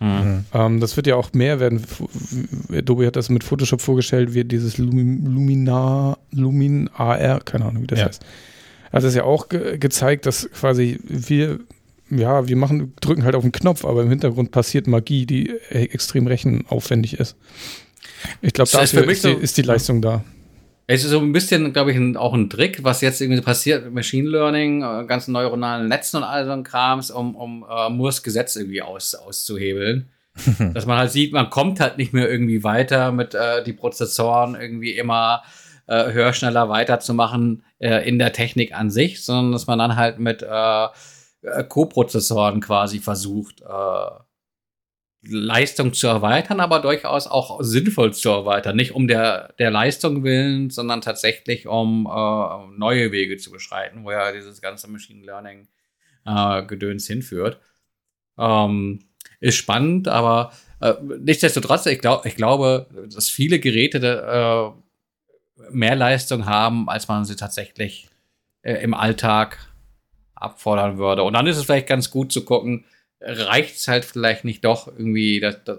Mhm. 0.00 0.46
Ähm, 0.54 0.80
das 0.80 0.96
wird 0.96 1.06
ja 1.06 1.16
auch 1.16 1.32
mehr 1.34 1.60
werden. 1.60 1.84
Adobe 2.72 3.06
hat 3.06 3.16
das 3.16 3.28
mit 3.28 3.44
Photoshop 3.44 3.82
vorgestellt, 3.82 4.32
wie 4.32 4.44
dieses 4.44 4.78
Luminar, 4.78 6.18
Lumin 6.32 6.88
AR, 6.94 7.40
keine 7.40 7.66
Ahnung, 7.66 7.82
wie 7.82 7.86
das 7.86 7.98
ja. 7.98 8.06
heißt. 8.06 8.24
Hat 8.92 9.04
es 9.04 9.14
ja 9.14 9.24
auch 9.24 9.48
ge 9.48 9.78
gezeigt, 9.78 10.24
dass 10.26 10.50
quasi 10.50 10.98
wir, 11.04 11.60
ja, 12.08 12.48
wir 12.48 12.56
machen, 12.56 12.94
drücken 13.00 13.24
halt 13.24 13.34
auf 13.34 13.42
den 13.42 13.52
Knopf, 13.52 13.84
aber 13.84 14.02
im 14.02 14.08
Hintergrund 14.08 14.50
passiert 14.50 14.86
Magie, 14.86 15.26
die 15.26 15.50
e-, 15.50 15.84
extrem 15.84 16.26
rechenaufwendig 16.26 17.20
ist. 17.20 17.36
Ich 18.40 18.54
glaube, 18.54 18.70
dafür 18.70 19.08
ist, 19.08 19.24
die, 19.24 19.32
ist 19.32 19.58
die 19.58 19.62
Leistung 19.62 20.00
da. 20.00 20.24
Es 20.92 21.04
ist 21.04 21.10
so 21.10 21.20
ein 21.20 21.30
bisschen, 21.30 21.72
glaube 21.72 21.92
ich, 21.92 21.96
ein, 21.96 22.16
auch 22.16 22.34
ein 22.34 22.50
Trick, 22.50 22.82
was 22.82 23.00
jetzt 23.00 23.20
irgendwie 23.20 23.40
passiert 23.40 23.84
mit 23.84 23.94
Machine 23.94 24.28
Learning, 24.28 24.82
äh, 24.82 25.04
ganzen 25.06 25.30
neuronalen 25.30 25.86
Netzen 25.86 26.16
und 26.16 26.24
all 26.24 26.44
so 26.44 26.50
ein 26.50 26.64
Krams, 26.64 27.12
um, 27.12 27.36
um 27.36 27.62
uh, 27.62 27.88
Moores 27.90 28.24
Gesetz 28.24 28.56
irgendwie 28.56 28.82
aus, 28.82 29.14
auszuhebeln. 29.14 30.10
Dass 30.74 30.86
man 30.86 30.98
halt 30.98 31.12
sieht, 31.12 31.32
man 31.32 31.48
kommt 31.48 31.78
halt 31.78 31.96
nicht 31.96 32.12
mehr 32.12 32.28
irgendwie 32.28 32.64
weiter 32.64 33.12
mit 33.12 33.36
äh, 33.36 33.62
die 33.62 33.72
Prozessoren 33.72 34.56
irgendwie 34.56 34.90
immer 34.90 35.44
äh, 35.86 36.10
höher, 36.10 36.32
schneller 36.32 36.68
weiterzumachen 36.68 37.62
äh, 37.78 38.08
in 38.08 38.18
der 38.18 38.32
Technik 38.32 38.74
an 38.74 38.90
sich, 38.90 39.24
sondern 39.24 39.52
dass 39.52 39.68
man 39.68 39.78
dann 39.78 39.94
halt 39.94 40.18
mit 40.18 40.42
äh, 40.42 40.84
äh 41.42 41.64
Co-Prozessoren 41.68 42.60
quasi 42.60 42.98
versucht, 42.98 43.60
äh, 43.60 44.10
Leistung 45.22 45.92
zu 45.92 46.06
erweitern, 46.06 46.60
aber 46.60 46.80
durchaus 46.80 47.26
auch 47.26 47.60
sinnvoll 47.62 48.14
zu 48.14 48.30
erweitern. 48.30 48.76
Nicht 48.76 48.94
um 48.94 49.06
der, 49.06 49.52
der 49.58 49.70
Leistung 49.70 50.24
willen, 50.24 50.70
sondern 50.70 51.02
tatsächlich 51.02 51.66
um 51.66 52.06
äh, 52.06 52.78
neue 52.78 53.12
Wege 53.12 53.36
zu 53.36 53.50
beschreiten, 53.50 54.04
wo 54.04 54.12
ja 54.12 54.32
dieses 54.32 54.62
ganze 54.62 54.88
Machine 54.88 55.24
Learning 55.24 55.68
äh, 56.24 56.62
Gedöns 56.64 57.06
hinführt. 57.06 57.60
Ähm, 58.38 59.00
ist 59.40 59.56
spannend, 59.56 60.08
aber 60.08 60.52
äh, 60.80 60.94
nichtsdestotrotz, 61.02 61.86
ich, 61.86 62.00
glaub, 62.00 62.24
ich 62.24 62.36
glaube, 62.36 62.88
dass 63.12 63.28
viele 63.28 63.58
Geräte 63.58 63.98
äh, 63.98 65.70
mehr 65.70 65.96
Leistung 65.96 66.46
haben, 66.46 66.88
als 66.88 67.08
man 67.08 67.26
sie 67.26 67.36
tatsächlich 67.36 68.08
äh, 68.62 68.74
im 68.82 68.94
Alltag 68.94 69.58
abfordern 70.34 70.96
würde. 70.96 71.22
Und 71.22 71.34
dann 71.34 71.46
ist 71.46 71.58
es 71.58 71.64
vielleicht 71.64 71.86
ganz 71.86 72.10
gut 72.10 72.32
zu 72.32 72.44
gucken, 72.44 72.86
reicht 73.20 73.76
es 73.76 73.88
halt 73.88 74.04
vielleicht 74.04 74.44
nicht 74.44 74.64
doch 74.64 74.88
irgendwie, 74.88 75.40
das, 75.40 75.58
das, 75.64 75.78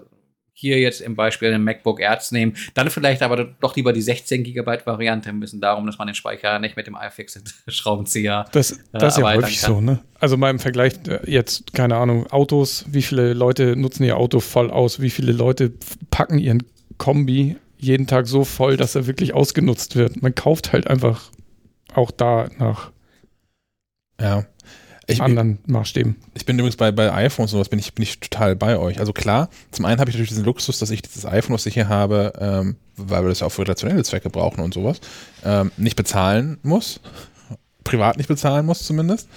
hier 0.54 0.78
jetzt 0.78 1.00
im 1.00 1.16
Beispiel 1.16 1.50
den 1.50 1.64
MacBook 1.64 2.00
Air 2.00 2.20
zu 2.20 2.34
nehmen, 2.34 2.56
dann 2.74 2.88
vielleicht 2.88 3.22
aber 3.22 3.44
doch 3.60 3.74
lieber 3.74 3.92
die 3.92 4.00
16 4.00 4.44
Gigabyte 4.44 4.86
Variante 4.86 5.28
ein 5.28 5.40
bisschen 5.40 5.60
darum, 5.60 5.86
dass 5.86 5.98
man 5.98 6.06
den 6.06 6.14
Speicher 6.14 6.58
nicht 6.60 6.76
mit 6.76 6.86
dem 6.86 6.94
iFixit-Schraubenzieher 6.94 8.46
Das, 8.52 8.78
das 8.92 9.16
ist 9.16 9.20
ja 9.20 9.34
häufig 9.34 9.60
kann. 9.60 9.74
so, 9.74 9.80
ne? 9.80 10.00
Also 10.20 10.36
mal 10.36 10.50
im 10.50 10.60
Vergleich 10.60 10.94
äh, 11.08 11.18
jetzt, 11.28 11.74
keine 11.74 11.96
Ahnung, 11.96 12.28
Autos, 12.28 12.84
wie 12.88 13.02
viele 13.02 13.32
Leute 13.32 13.74
nutzen 13.74 14.04
ihr 14.04 14.16
Auto 14.16 14.38
voll 14.38 14.70
aus, 14.70 15.00
wie 15.00 15.10
viele 15.10 15.32
Leute 15.32 15.72
packen 16.10 16.38
ihren 16.38 16.62
Kombi 16.96 17.56
jeden 17.78 18.06
Tag 18.06 18.28
so 18.28 18.44
voll, 18.44 18.76
dass 18.76 18.94
er 18.94 19.08
wirklich 19.08 19.34
ausgenutzt 19.34 19.96
wird. 19.96 20.22
Man 20.22 20.34
kauft 20.34 20.72
halt 20.72 20.86
einfach 20.86 21.32
auch 21.92 22.12
da 22.12 22.48
nach. 22.58 22.92
Ja 24.20 24.46
ich, 25.06 25.20
anderen 25.20 25.58
Maßstäben. 25.66 26.16
Ich 26.34 26.46
bin 26.46 26.58
übrigens 26.58 26.76
bei, 26.76 26.92
bei 26.92 27.12
iPhones 27.12 27.52
und 27.52 27.58
sowas 27.58 27.68
bin 27.68 27.78
ich, 27.78 27.94
bin 27.94 28.02
ich 28.02 28.20
total 28.20 28.56
bei 28.56 28.78
euch. 28.78 29.00
Also 29.00 29.12
klar, 29.12 29.48
zum 29.70 29.84
einen 29.84 30.00
habe 30.00 30.10
ich 30.10 30.14
natürlich 30.14 30.30
diesen 30.30 30.44
Luxus, 30.44 30.78
dass 30.78 30.90
ich 30.90 31.02
dieses 31.02 31.26
iPhone, 31.26 31.54
was 31.54 31.66
ich 31.66 31.74
hier 31.74 31.88
habe, 31.88 32.32
ähm, 32.38 32.76
weil 32.96 33.22
wir 33.24 33.28
das 33.28 33.40
ja 33.40 33.46
auch 33.46 33.52
für 33.52 33.62
redaktionelle 33.62 34.04
Zwecke 34.04 34.30
brauchen 34.30 34.60
und 34.60 34.74
sowas, 34.74 35.00
ähm, 35.44 35.72
nicht 35.76 35.96
bezahlen 35.96 36.58
muss. 36.62 37.00
Privat 37.84 38.16
nicht 38.16 38.28
bezahlen 38.28 38.64
muss 38.64 38.84
zumindest. 38.84 39.28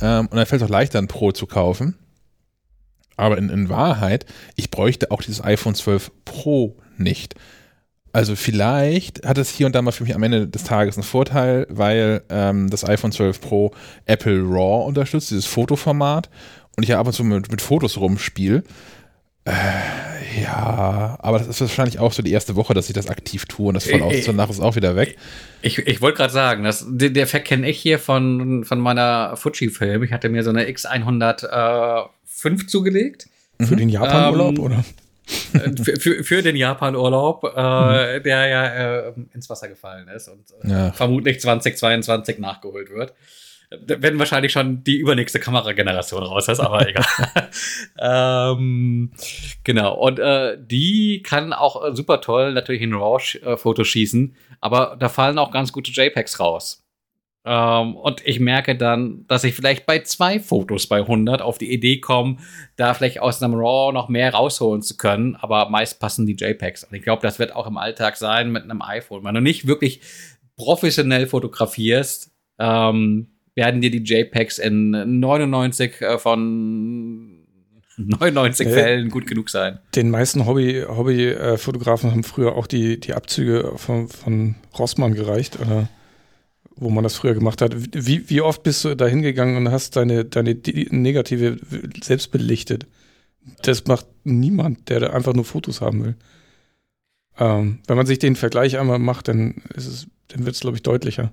Ähm, 0.00 0.26
und 0.26 0.36
dann 0.36 0.46
fällt 0.46 0.62
es 0.62 0.66
auch 0.66 0.72
leichter, 0.72 0.98
ein 0.98 1.08
Pro 1.08 1.32
zu 1.32 1.46
kaufen. 1.46 1.96
Aber 3.16 3.38
in, 3.38 3.50
in 3.50 3.68
Wahrheit, 3.68 4.26
ich 4.56 4.70
bräuchte 4.70 5.10
auch 5.10 5.22
dieses 5.22 5.42
iPhone 5.42 5.74
12 5.74 6.10
Pro 6.24 6.76
nicht. 6.96 7.34
Also 8.12 8.36
vielleicht 8.36 9.26
hat 9.26 9.38
es 9.38 9.50
hier 9.50 9.66
und 9.66 9.74
da 9.74 9.82
mal 9.82 9.92
für 9.92 10.04
mich 10.04 10.14
am 10.14 10.22
Ende 10.22 10.48
des 10.48 10.64
Tages 10.64 10.96
einen 10.96 11.04
Vorteil, 11.04 11.66
weil 11.68 12.22
ähm, 12.30 12.70
das 12.70 12.84
iPhone 12.84 13.12
12 13.12 13.40
Pro 13.40 13.72
Apple 14.06 14.42
RAW 14.42 14.86
unterstützt, 14.86 15.30
dieses 15.30 15.46
Fotoformat, 15.46 16.30
und 16.76 16.84
ich 16.84 16.90
ja 16.90 17.00
ab 17.00 17.06
und 17.06 17.12
zu 17.12 17.24
mit, 17.24 17.50
mit 17.50 17.60
Fotos 17.60 17.98
rumspiele. 17.98 18.62
Äh, 19.44 19.52
ja, 20.42 21.16
aber 21.20 21.38
das 21.38 21.48
ist 21.48 21.60
wahrscheinlich 21.60 21.98
auch 21.98 22.12
so 22.12 22.22
die 22.22 22.32
erste 22.32 22.54
Woche, 22.54 22.74
dass 22.74 22.88
ich 22.88 22.94
das 22.94 23.08
aktiv 23.08 23.46
tue 23.46 23.68
und 23.68 23.74
das 23.74 23.86
von 23.86 24.02
aus 24.02 24.14
danach 24.26 24.50
ist 24.50 24.60
auch 24.60 24.76
wieder 24.76 24.94
weg. 24.94 25.16
Ich, 25.62 25.78
ich 25.78 26.00
wollte 26.00 26.18
gerade 26.18 26.32
sagen, 26.32 26.64
das, 26.64 26.84
den 26.86 27.16
Effekt 27.16 27.48
kenne 27.48 27.68
ich 27.68 27.78
hier 27.80 27.98
von, 27.98 28.64
von 28.64 28.78
meiner 28.78 29.36
Fuji-Film. 29.36 30.02
Ich 30.02 30.12
hatte 30.12 30.28
mir 30.28 30.44
so 30.44 30.50
eine 30.50 30.68
X105 30.68 32.66
zugelegt. 32.66 33.28
Für 33.60 33.76
den 33.76 33.88
Japan-Urlaub, 33.88 34.58
ähm, 34.58 34.64
oder? 34.64 34.84
Für, 35.28 36.00
für, 36.00 36.24
für, 36.24 36.42
den 36.42 36.56
Japan-Urlaub, 36.56 37.44
äh, 37.44 38.18
mhm. 38.18 38.22
der 38.22 38.46
ja 38.46 38.66
äh, 38.66 39.12
ins 39.34 39.50
Wasser 39.50 39.68
gefallen 39.68 40.08
ist 40.08 40.28
und 40.28 40.44
äh, 40.64 40.70
ja. 40.70 40.92
vermutlich 40.92 41.40
2022 41.40 42.38
nachgeholt 42.38 42.90
wird. 42.90 43.14
Wenn 43.70 44.18
wahrscheinlich 44.18 44.52
schon 44.52 44.82
die 44.82 44.96
übernächste 44.96 45.38
Kamerageneration 45.40 46.22
raus 46.22 46.48
ist, 46.48 46.60
aber 46.60 46.88
egal. 46.88 47.04
ähm, 48.56 49.12
genau. 49.62 49.94
Und 49.94 50.18
äh, 50.18 50.56
die 50.58 51.22
kann 51.22 51.52
auch 51.52 51.94
super 51.94 52.22
toll 52.22 52.54
natürlich 52.54 52.80
in 52.80 52.94
RAW-Fotos 52.94 53.86
schießen, 53.86 54.34
aber 54.62 54.96
da 54.98 55.10
fallen 55.10 55.38
auch 55.38 55.50
ganz 55.50 55.72
gute 55.72 55.90
JPEGs 55.90 56.40
raus. 56.40 56.87
Ähm, 57.50 57.96
und 57.96 58.20
ich 58.26 58.40
merke 58.40 58.76
dann, 58.76 59.24
dass 59.26 59.42
ich 59.42 59.54
vielleicht 59.54 59.86
bei 59.86 60.00
zwei 60.00 60.38
Fotos 60.38 60.86
bei 60.86 60.98
100 60.98 61.40
auf 61.40 61.56
die 61.56 61.72
Idee 61.72 61.98
komme, 61.98 62.36
da 62.76 62.92
vielleicht 62.92 63.20
aus 63.20 63.42
einem 63.42 63.54
RAW 63.54 63.90
noch 63.92 64.10
mehr 64.10 64.34
rausholen 64.34 64.82
zu 64.82 64.98
können. 64.98 65.34
Aber 65.34 65.70
meist 65.70 65.98
passen 65.98 66.26
die 66.26 66.36
JPEGs. 66.36 66.84
Und 66.84 66.94
ich 66.94 67.02
glaube, 67.02 67.22
das 67.22 67.38
wird 67.38 67.56
auch 67.56 67.66
im 67.66 67.78
Alltag 67.78 68.18
sein 68.18 68.52
mit 68.52 68.64
einem 68.64 68.82
iPhone. 68.82 69.24
Wenn 69.24 69.34
du 69.34 69.40
nicht 69.40 69.66
wirklich 69.66 70.02
professionell 70.56 71.26
fotografierst, 71.26 72.32
ähm, 72.58 73.28
werden 73.54 73.80
dir 73.80 73.90
die 73.90 74.04
JPEGs 74.04 74.58
in 74.58 75.20
99 75.20 76.02
äh, 76.02 76.18
von 76.18 77.46
99 77.96 78.66
äh, 78.66 78.70
Fällen 78.70 79.08
gut 79.08 79.26
genug 79.26 79.48
sein. 79.48 79.78
Den 79.96 80.10
meisten 80.10 80.44
Hobby-Fotografen 80.44 82.10
Hobby, 82.10 82.12
äh, 82.12 82.12
haben 82.12 82.24
früher 82.24 82.56
auch 82.56 82.66
die, 82.66 83.00
die 83.00 83.14
Abzüge 83.14 83.72
von, 83.76 84.08
von 84.08 84.56
Rossmann 84.78 85.14
gereicht. 85.14 85.58
Oder? 85.60 85.88
Wo 86.80 86.90
man 86.90 87.04
das 87.04 87.16
früher 87.16 87.34
gemacht 87.34 87.62
hat. 87.62 87.74
Wie, 87.76 88.28
wie 88.28 88.40
oft 88.40 88.62
bist 88.62 88.84
du 88.84 88.94
da 88.94 89.06
hingegangen 89.06 89.56
und 89.56 89.70
hast 89.70 89.96
deine, 89.96 90.24
deine 90.24 90.56
negative 90.90 91.58
selbst 92.02 92.30
belichtet? 92.30 92.86
Das 93.62 93.86
macht 93.86 94.06
niemand, 94.24 94.88
der 94.88 95.14
einfach 95.14 95.34
nur 95.34 95.44
Fotos 95.44 95.80
haben 95.80 96.04
will. 96.04 96.16
Ähm, 97.38 97.80
wenn 97.86 97.96
man 97.96 98.06
sich 98.06 98.18
den 98.18 98.36
Vergleich 98.36 98.78
einmal 98.78 98.98
macht, 98.98 99.28
dann 99.28 99.62
ist 99.74 99.86
es, 99.86 100.06
dann 100.28 100.44
wird 100.44 100.54
es, 100.54 100.60
glaube 100.60 100.76
ich, 100.76 100.82
deutlicher. 100.82 101.32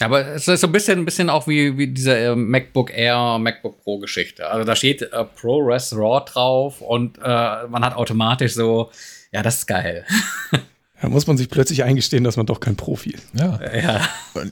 Aber 0.00 0.26
es 0.26 0.48
ist 0.48 0.62
so 0.62 0.66
ein 0.66 0.72
bisschen, 0.72 1.00
ein 1.00 1.04
bisschen 1.04 1.28
auch 1.28 1.46
wie, 1.46 1.76
wie 1.76 1.88
diese 1.88 2.16
äh, 2.16 2.34
MacBook 2.34 2.90
Air, 2.90 3.38
MacBook 3.38 3.82
Pro 3.82 3.98
Geschichte. 3.98 4.48
Also 4.48 4.64
da 4.64 4.74
steht 4.74 5.02
äh, 5.02 5.24
ProRes 5.24 5.94
RAW 5.94 6.24
drauf 6.24 6.80
und 6.80 7.18
äh, 7.18 7.20
man 7.68 7.84
hat 7.84 7.96
automatisch 7.96 8.54
so, 8.54 8.90
ja, 9.30 9.42
das 9.42 9.58
ist 9.58 9.66
geil. 9.66 10.06
Da 11.00 11.08
muss 11.08 11.26
man 11.26 11.36
sich 11.38 11.48
plötzlich 11.48 11.82
eingestehen, 11.84 12.24
dass 12.24 12.36
man 12.36 12.46
doch 12.46 12.60
kein 12.60 12.76
Profi 12.76 13.10
ist. 13.10 13.28
Ja. 13.32 13.58
ja. 13.74 14.00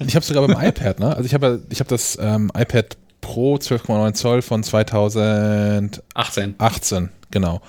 Ich 0.07 0.15
habe 0.17 0.25
sogar 0.25 0.47
beim 0.47 0.57
iPad, 0.69 0.99
ne? 0.99 1.15
Also 1.15 1.25
ich 1.27 1.35
habe 1.35 1.63
ich 1.69 1.81
hab 1.81 1.89
das 1.89 2.19
ähm, 2.21 2.51
iPad 2.57 2.97
Pro 3.21 3.57
12,9 3.57 4.15
Zoll 4.15 4.43
von 4.43 4.63
2018. 4.63 6.55
18, 6.59 7.11
genau. 7.31 7.61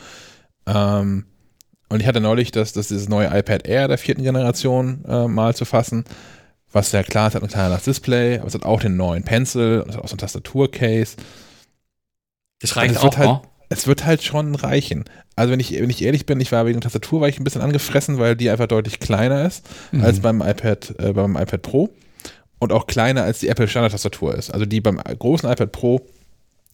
Ähm, 0.66 1.26
und 1.90 2.00
ich 2.00 2.08
hatte 2.08 2.22
neulich 2.22 2.52
das, 2.52 2.72
das 2.72 2.88
dieses 2.88 3.10
neue 3.10 3.28
iPad 3.28 3.68
Air 3.68 3.88
der 3.88 3.98
vierten 3.98 4.24
Generation 4.24 5.04
äh, 5.08 5.28
mal 5.28 5.56
zu 5.56 5.66
fassen. 5.66 6.06
Was 6.72 6.92
ja 6.92 7.02
klar 7.02 7.28
ist, 7.28 7.36
hat 7.36 7.42
ein 7.42 7.50
kleines 7.50 7.84
Display, 7.84 8.38
aber 8.38 8.48
es 8.48 8.54
hat 8.54 8.64
auch 8.64 8.80
den 8.80 8.96
neuen 8.96 9.24
Pencil 9.24 9.82
und 9.82 9.90
es 9.90 9.96
hat 9.96 10.04
auch 10.04 10.08
so 10.08 10.16
ein 10.16 10.20
Tastaturcase. 10.20 11.18
Das 12.62 12.76
reicht 12.76 12.98
auch, 12.98 13.18
halt, 13.18 13.42
es 13.70 13.86
wird 13.86 14.06
halt 14.06 14.24
schon 14.24 14.56
reichen. 14.56 15.06
Also 15.36 15.52
wenn 15.52 15.60
ich, 15.60 15.72
wenn 15.80 15.90
ich 15.90 16.04
ehrlich 16.04 16.26
bin, 16.26 16.40
ich 16.42 16.52
war 16.52 16.66
wegen 16.66 16.80
der 16.80 16.90
Tastatur 16.90 17.22
war 17.22 17.30
ich 17.30 17.40
ein 17.40 17.44
bisschen 17.44 17.62
angefressen, 17.62 18.18
weil 18.18 18.36
die 18.36 18.50
einfach 18.50 18.68
deutlich 18.68 19.00
kleiner 19.00 19.46
ist 19.46 19.66
mhm. 19.92 20.04
als 20.04 20.20
beim 20.20 20.42
iPad, 20.42 20.96
äh, 21.00 21.14
beim 21.14 21.38
iPad 21.38 21.62
Pro 21.62 21.90
und 22.58 22.74
auch 22.74 22.88
kleiner 22.88 23.24
als 23.24 23.40
die 23.40 23.48
Apple 23.48 23.68
Standard-Tastatur 23.68 24.36
ist. 24.36 24.52
Also 24.52 24.66
die 24.66 24.82
beim 24.82 24.98
großen 24.98 25.50
iPad 25.50 25.72
Pro 25.72 26.02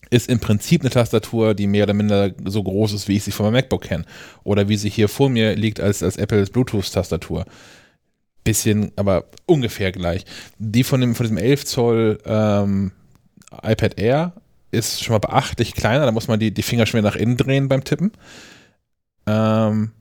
ist 0.10 0.30
im 0.30 0.40
Prinzip 0.40 0.82
eine 0.82 0.90
Tastatur, 0.90 1.54
die 1.54 1.68
mehr 1.68 1.84
oder 1.84 1.94
minder 1.94 2.32
so 2.46 2.64
groß 2.64 2.94
ist, 2.94 3.08
wie 3.08 3.18
ich 3.18 3.24
sie 3.24 3.32
von 3.32 3.46
meinem 3.46 3.54
MacBook 3.54 3.84
kenne. 3.84 4.06
Oder 4.44 4.70
wie 4.70 4.78
sie 4.78 4.90
hier 4.90 5.10
vor 5.10 5.30
mir 5.30 5.56
liegt 5.56 5.80
als, 5.80 6.04
als 6.04 6.18
Apples 6.18 6.52
Bluetooth-Tastatur. 6.52 7.46
Bisschen, 8.44 8.92
aber 8.96 9.26
ungefähr 9.48 9.92
gleich. 9.92 10.24
Die 10.60 10.84
von, 10.84 11.02
dem, 11.02 11.16
von 11.16 11.26
diesem 11.26 11.38
11 11.38 11.66
Zoll 11.66 12.20
ähm, 12.26 12.92
iPad 13.64 14.00
Air 14.00 14.34
ist 14.76 15.04
schon 15.04 15.14
mal 15.14 15.20
beachtlich 15.20 15.74
kleiner, 15.74 16.06
da 16.06 16.12
muss 16.12 16.28
man 16.28 16.40
die, 16.40 16.54
die 16.54 16.62
Finger 16.62 16.86
schon 16.86 17.00
wieder 17.00 17.10
nach 17.10 17.16
innen 17.16 17.38
drehen 17.38 17.68
beim 17.68 17.84
Tippen. 17.84 18.12
Ähm, 19.26 19.92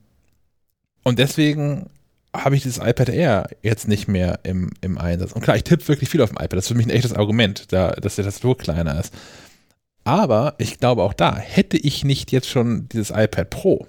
und 1.03 1.19
deswegen 1.19 1.89
habe 2.35 2.55
ich 2.55 2.63
dieses 2.63 2.85
iPad 2.85 3.09
Air 3.09 3.47
jetzt 3.61 3.87
nicht 3.87 4.07
mehr 4.07 4.39
im, 4.43 4.71
im 4.81 4.97
Einsatz. 4.97 5.31
Und 5.31 5.41
klar, 5.41 5.55
ich 5.55 5.63
tippe 5.63 5.87
wirklich 5.87 6.09
viel 6.09 6.21
auf 6.21 6.29
dem 6.29 6.37
iPad. 6.37 6.53
Das 6.53 6.65
ist 6.65 6.69
für 6.69 6.75
mich 6.75 6.87
ein 6.87 6.91
echtes 6.91 7.13
Argument, 7.13 7.71
da, 7.71 7.91
dass 7.91 8.15
der 8.15 8.25
Tastatur 8.25 8.57
kleiner 8.57 8.99
ist. 8.99 9.13
Aber 10.03 10.55
ich 10.57 10.79
glaube 10.79 11.03
auch 11.03 11.13
da, 11.13 11.35
hätte 11.35 11.77
ich 11.77 12.03
nicht 12.03 12.31
jetzt 12.31 12.49
schon 12.49 12.87
dieses 12.89 13.09
iPad 13.09 13.49
Pro, 13.49 13.87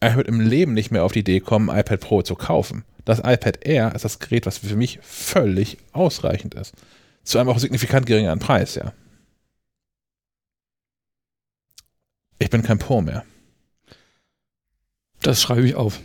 er 0.00 0.16
wird 0.16 0.28
im 0.28 0.40
Leben 0.40 0.74
nicht 0.74 0.90
mehr 0.90 1.04
auf 1.04 1.12
die 1.12 1.20
Idee 1.20 1.40
kommen, 1.40 1.68
iPad 1.68 2.00
Pro 2.00 2.22
zu 2.22 2.34
kaufen. 2.34 2.84
Das 3.04 3.20
iPad 3.20 3.64
Air 3.64 3.94
ist 3.94 4.04
das 4.04 4.18
Gerät, 4.18 4.46
was 4.46 4.58
für 4.58 4.76
mich 4.76 4.98
völlig 5.02 5.78
ausreichend 5.92 6.54
ist. 6.54 6.74
Zu 7.22 7.38
einem 7.38 7.48
auch 7.48 7.58
signifikant 7.58 8.06
geringeren 8.06 8.40
Preis, 8.40 8.74
ja. 8.74 8.92
Ich 12.38 12.50
bin 12.50 12.62
kein 12.62 12.78
Pro 12.78 13.00
mehr. 13.00 13.24
Das 15.20 15.40
schreibe 15.40 15.66
ich 15.66 15.74
auf. 15.74 16.00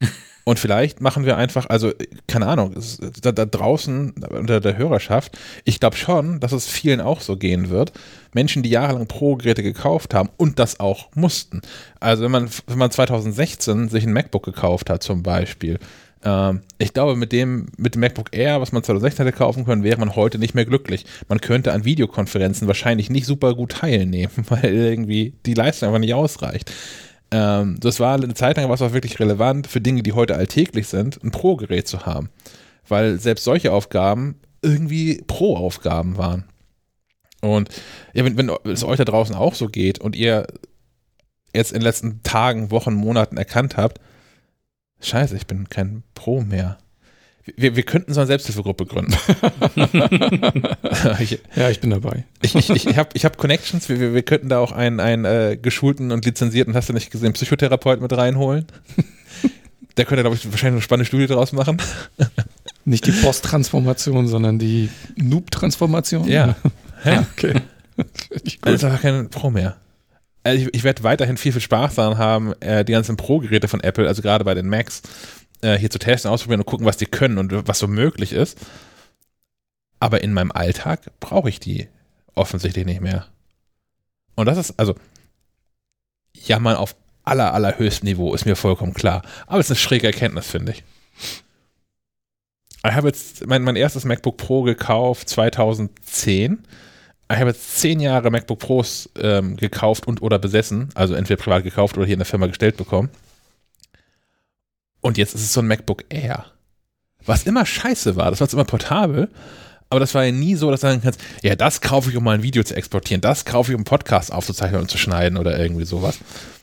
Und 0.44 0.58
vielleicht 0.58 1.00
machen 1.00 1.24
wir 1.24 1.36
einfach, 1.36 1.68
also 1.68 1.92
keine 2.26 2.46
Ahnung, 2.46 2.74
da, 3.22 3.32
da 3.32 3.44
draußen 3.44 4.14
unter 4.30 4.60
der 4.60 4.76
Hörerschaft, 4.76 5.38
ich 5.64 5.80
glaube 5.80 5.96
schon, 5.96 6.40
dass 6.40 6.52
es 6.52 6.66
vielen 6.66 7.00
auch 7.00 7.20
so 7.20 7.36
gehen 7.36 7.70
wird. 7.70 7.92
Menschen, 8.34 8.62
die 8.62 8.70
jahrelang 8.70 9.06
Pro-Geräte 9.06 9.62
gekauft 9.62 10.14
haben 10.14 10.30
und 10.36 10.58
das 10.58 10.80
auch 10.80 11.08
mussten. 11.14 11.60
Also 12.00 12.24
wenn 12.24 12.32
man, 12.32 12.50
wenn 12.66 12.78
man 12.78 12.90
2016 12.90 13.88
sich 13.88 14.04
ein 14.04 14.12
MacBook 14.12 14.44
gekauft 14.44 14.90
hat 14.90 15.02
zum 15.02 15.22
Beispiel, 15.22 15.78
ich 16.22 16.92
glaube, 16.92 17.16
mit 17.16 17.32
dem, 17.32 17.66
mit 17.78 17.94
dem 17.94 18.00
MacBook 18.00 18.28
Air, 18.32 18.60
was 18.60 18.72
man 18.72 18.82
2016 18.82 19.24
hätte 19.24 19.38
kaufen 19.38 19.64
können, 19.64 19.82
wäre 19.82 19.98
man 19.98 20.16
heute 20.16 20.38
nicht 20.38 20.54
mehr 20.54 20.66
glücklich. 20.66 21.06
Man 21.28 21.40
könnte 21.40 21.72
an 21.72 21.86
Videokonferenzen 21.86 22.66
wahrscheinlich 22.66 23.08
nicht 23.08 23.24
super 23.24 23.54
gut 23.54 23.72
teilnehmen, 23.72 24.30
weil 24.50 24.66
irgendwie 24.66 25.32
die 25.46 25.54
Leistung 25.54 25.88
einfach 25.88 26.00
nicht 26.00 26.12
ausreicht. 26.12 26.70
Ähm, 27.30 27.76
das 27.80 28.00
war 28.00 28.16
eine 28.16 28.34
Zeit 28.34 28.58
lang 28.58 28.68
was 28.68 28.82
auch 28.82 28.92
wirklich 28.92 29.18
relevant 29.18 29.66
für 29.66 29.80
Dinge, 29.80 30.02
die 30.02 30.12
heute 30.12 30.36
alltäglich 30.36 30.88
sind, 30.88 31.22
ein 31.24 31.30
Pro-Gerät 31.30 31.88
zu 31.88 32.04
haben. 32.04 32.28
Weil 32.86 33.18
selbst 33.18 33.44
solche 33.44 33.72
Aufgaben 33.72 34.40
irgendwie 34.60 35.22
Pro-Aufgaben 35.26 36.18
waren. 36.18 36.44
Und 37.40 37.70
ja, 38.12 38.26
wenn, 38.26 38.36
wenn 38.36 38.50
es 38.64 38.84
euch 38.84 38.98
da 38.98 39.04
draußen 39.04 39.34
auch 39.34 39.54
so 39.54 39.68
geht 39.68 39.98
und 40.00 40.14
ihr 40.14 40.46
jetzt 41.54 41.72
in 41.72 41.78
den 41.78 41.84
letzten 41.84 42.22
Tagen, 42.22 42.70
Wochen, 42.70 42.92
Monaten 42.92 43.38
erkannt 43.38 43.78
habt, 43.78 44.00
scheiße, 45.00 45.36
ich 45.36 45.46
bin 45.46 45.68
kein 45.68 46.02
Pro 46.14 46.40
mehr. 46.40 46.78
Wir, 47.56 47.74
wir 47.74 47.82
könnten 47.82 48.12
so 48.12 48.20
eine 48.20 48.26
Selbsthilfegruppe 48.26 48.86
gründen. 48.86 49.12
ich, 51.20 51.40
ja, 51.56 51.70
ich 51.70 51.80
bin 51.80 51.90
dabei. 51.90 52.24
Ich, 52.42 52.54
ich, 52.54 52.70
ich 52.70 52.96
habe 52.96 53.10
ich 53.14 53.24
hab 53.24 53.38
Connections, 53.38 53.88
wir, 53.88 54.14
wir 54.14 54.22
könnten 54.22 54.48
da 54.48 54.58
auch 54.58 54.72
einen, 54.72 55.00
einen 55.00 55.24
äh, 55.24 55.58
geschulten 55.60 56.12
und 56.12 56.24
lizenzierten, 56.24 56.74
hast 56.74 56.90
du 56.90 56.92
nicht 56.92 57.10
gesehen, 57.10 57.32
Psychotherapeut 57.32 58.00
mit 58.00 58.16
reinholen. 58.16 58.66
Der 59.96 60.04
könnte, 60.04 60.22
glaube 60.22 60.36
ich, 60.36 60.44
wahrscheinlich 60.50 60.76
eine 60.76 60.82
spannende 60.82 61.06
Studie 61.06 61.26
daraus 61.26 61.52
machen. 61.52 61.78
Nicht 62.84 63.06
die 63.06 63.12
Post-Transformation, 63.12 64.28
sondern 64.28 64.58
die 64.58 64.88
Noob-Transformation? 65.16 66.28
Ja. 66.28 66.56
ja. 67.04 67.26
Okay. 67.36 67.54
Das 68.62 68.74
ist 68.74 68.84
einfach 68.84 69.02
kein 69.02 69.28
Pro 69.28 69.50
mehr. 69.50 69.76
Also 70.42 70.62
ich, 70.62 70.74
ich 70.74 70.84
werde 70.84 71.02
weiterhin 71.02 71.36
viel, 71.36 71.52
viel 71.52 71.60
Spaß 71.60 71.96
daran 71.96 72.18
haben, 72.18 72.52
äh, 72.60 72.84
die 72.84 72.92
ganzen 72.92 73.16
Pro-Geräte 73.16 73.68
von 73.68 73.80
Apple, 73.80 74.08
also 74.08 74.22
gerade 74.22 74.44
bei 74.44 74.54
den 74.54 74.68
Macs, 74.68 75.02
äh, 75.60 75.76
hier 75.76 75.90
zu 75.90 75.98
testen, 75.98 76.30
ausprobieren 76.30 76.60
und 76.60 76.66
gucken, 76.66 76.86
was 76.86 76.96
die 76.96 77.06
können 77.06 77.38
und 77.38 77.68
was 77.68 77.78
so 77.78 77.86
möglich 77.86 78.32
ist. 78.32 78.58
Aber 79.98 80.22
in 80.22 80.32
meinem 80.32 80.52
Alltag 80.52 81.10
brauche 81.20 81.48
ich 81.48 81.60
die 81.60 81.88
offensichtlich 82.34 82.86
nicht 82.86 83.02
mehr. 83.02 83.26
Und 84.34 84.46
das 84.46 84.56
ist, 84.56 84.78
also, 84.78 84.94
ja, 86.34 86.58
man 86.58 86.76
auf 86.76 86.96
aller, 87.24 87.52
allerhöchstem 87.52 88.08
Niveau, 88.08 88.34
ist 88.34 88.46
mir 88.46 88.56
vollkommen 88.56 88.94
klar. 88.94 89.22
Aber 89.46 89.58
es 89.58 89.66
ist 89.66 89.72
eine 89.72 89.78
schräge 89.78 90.06
Erkenntnis, 90.06 90.46
finde 90.46 90.72
ich. 90.72 90.84
Ich 92.82 92.92
habe 92.92 93.08
jetzt 93.08 93.46
mein, 93.46 93.62
mein 93.62 93.76
erstes 93.76 94.06
MacBook 94.06 94.38
Pro 94.38 94.62
gekauft 94.62 95.28
2010. 95.28 96.64
Ich 97.32 97.38
habe 97.38 97.50
jetzt 97.50 97.78
zehn 97.78 98.00
Jahre 98.00 98.30
MacBook 98.30 98.58
Pros 98.58 99.08
ähm, 99.16 99.56
gekauft 99.56 100.08
und 100.08 100.20
oder 100.20 100.40
besessen, 100.40 100.88
also 100.94 101.14
entweder 101.14 101.40
privat 101.40 101.62
gekauft 101.62 101.96
oder 101.96 102.04
hier 102.04 102.14
in 102.14 102.18
der 102.18 102.26
Firma 102.26 102.46
gestellt 102.46 102.76
bekommen. 102.76 103.08
Und 105.00 105.16
jetzt 105.16 105.34
ist 105.34 105.42
es 105.42 105.52
so 105.52 105.60
ein 105.60 105.68
MacBook 105.68 106.04
Air. 106.08 106.46
Was 107.24 107.44
immer 107.44 107.64
scheiße 107.64 108.16
war, 108.16 108.30
das 108.30 108.40
war 108.40 108.52
immer 108.52 108.64
portabel, 108.64 109.28
aber 109.90 110.00
das 110.00 110.14
war 110.14 110.24
ja 110.24 110.32
nie 110.32 110.56
so, 110.56 110.72
dass 110.72 110.80
du 110.80 110.88
sagen 110.88 111.02
kannst, 111.02 111.20
ja, 111.42 111.54
das 111.54 111.80
kaufe 111.80 112.10
ich, 112.10 112.16
um 112.16 112.24
mal 112.24 112.34
ein 112.34 112.42
Video 112.42 112.64
zu 112.64 112.74
exportieren, 112.74 113.20
das 113.20 113.44
kaufe 113.44 113.70
ich, 113.70 113.74
um 113.76 113.80
einen 113.80 113.84
Podcast 113.84 114.32
aufzuzeichnen 114.32 114.80
und 114.80 114.90
zu 114.90 114.98
schneiden 114.98 115.38
oder 115.38 115.56
irgendwie 115.56 115.84
sowas. 115.84 116.18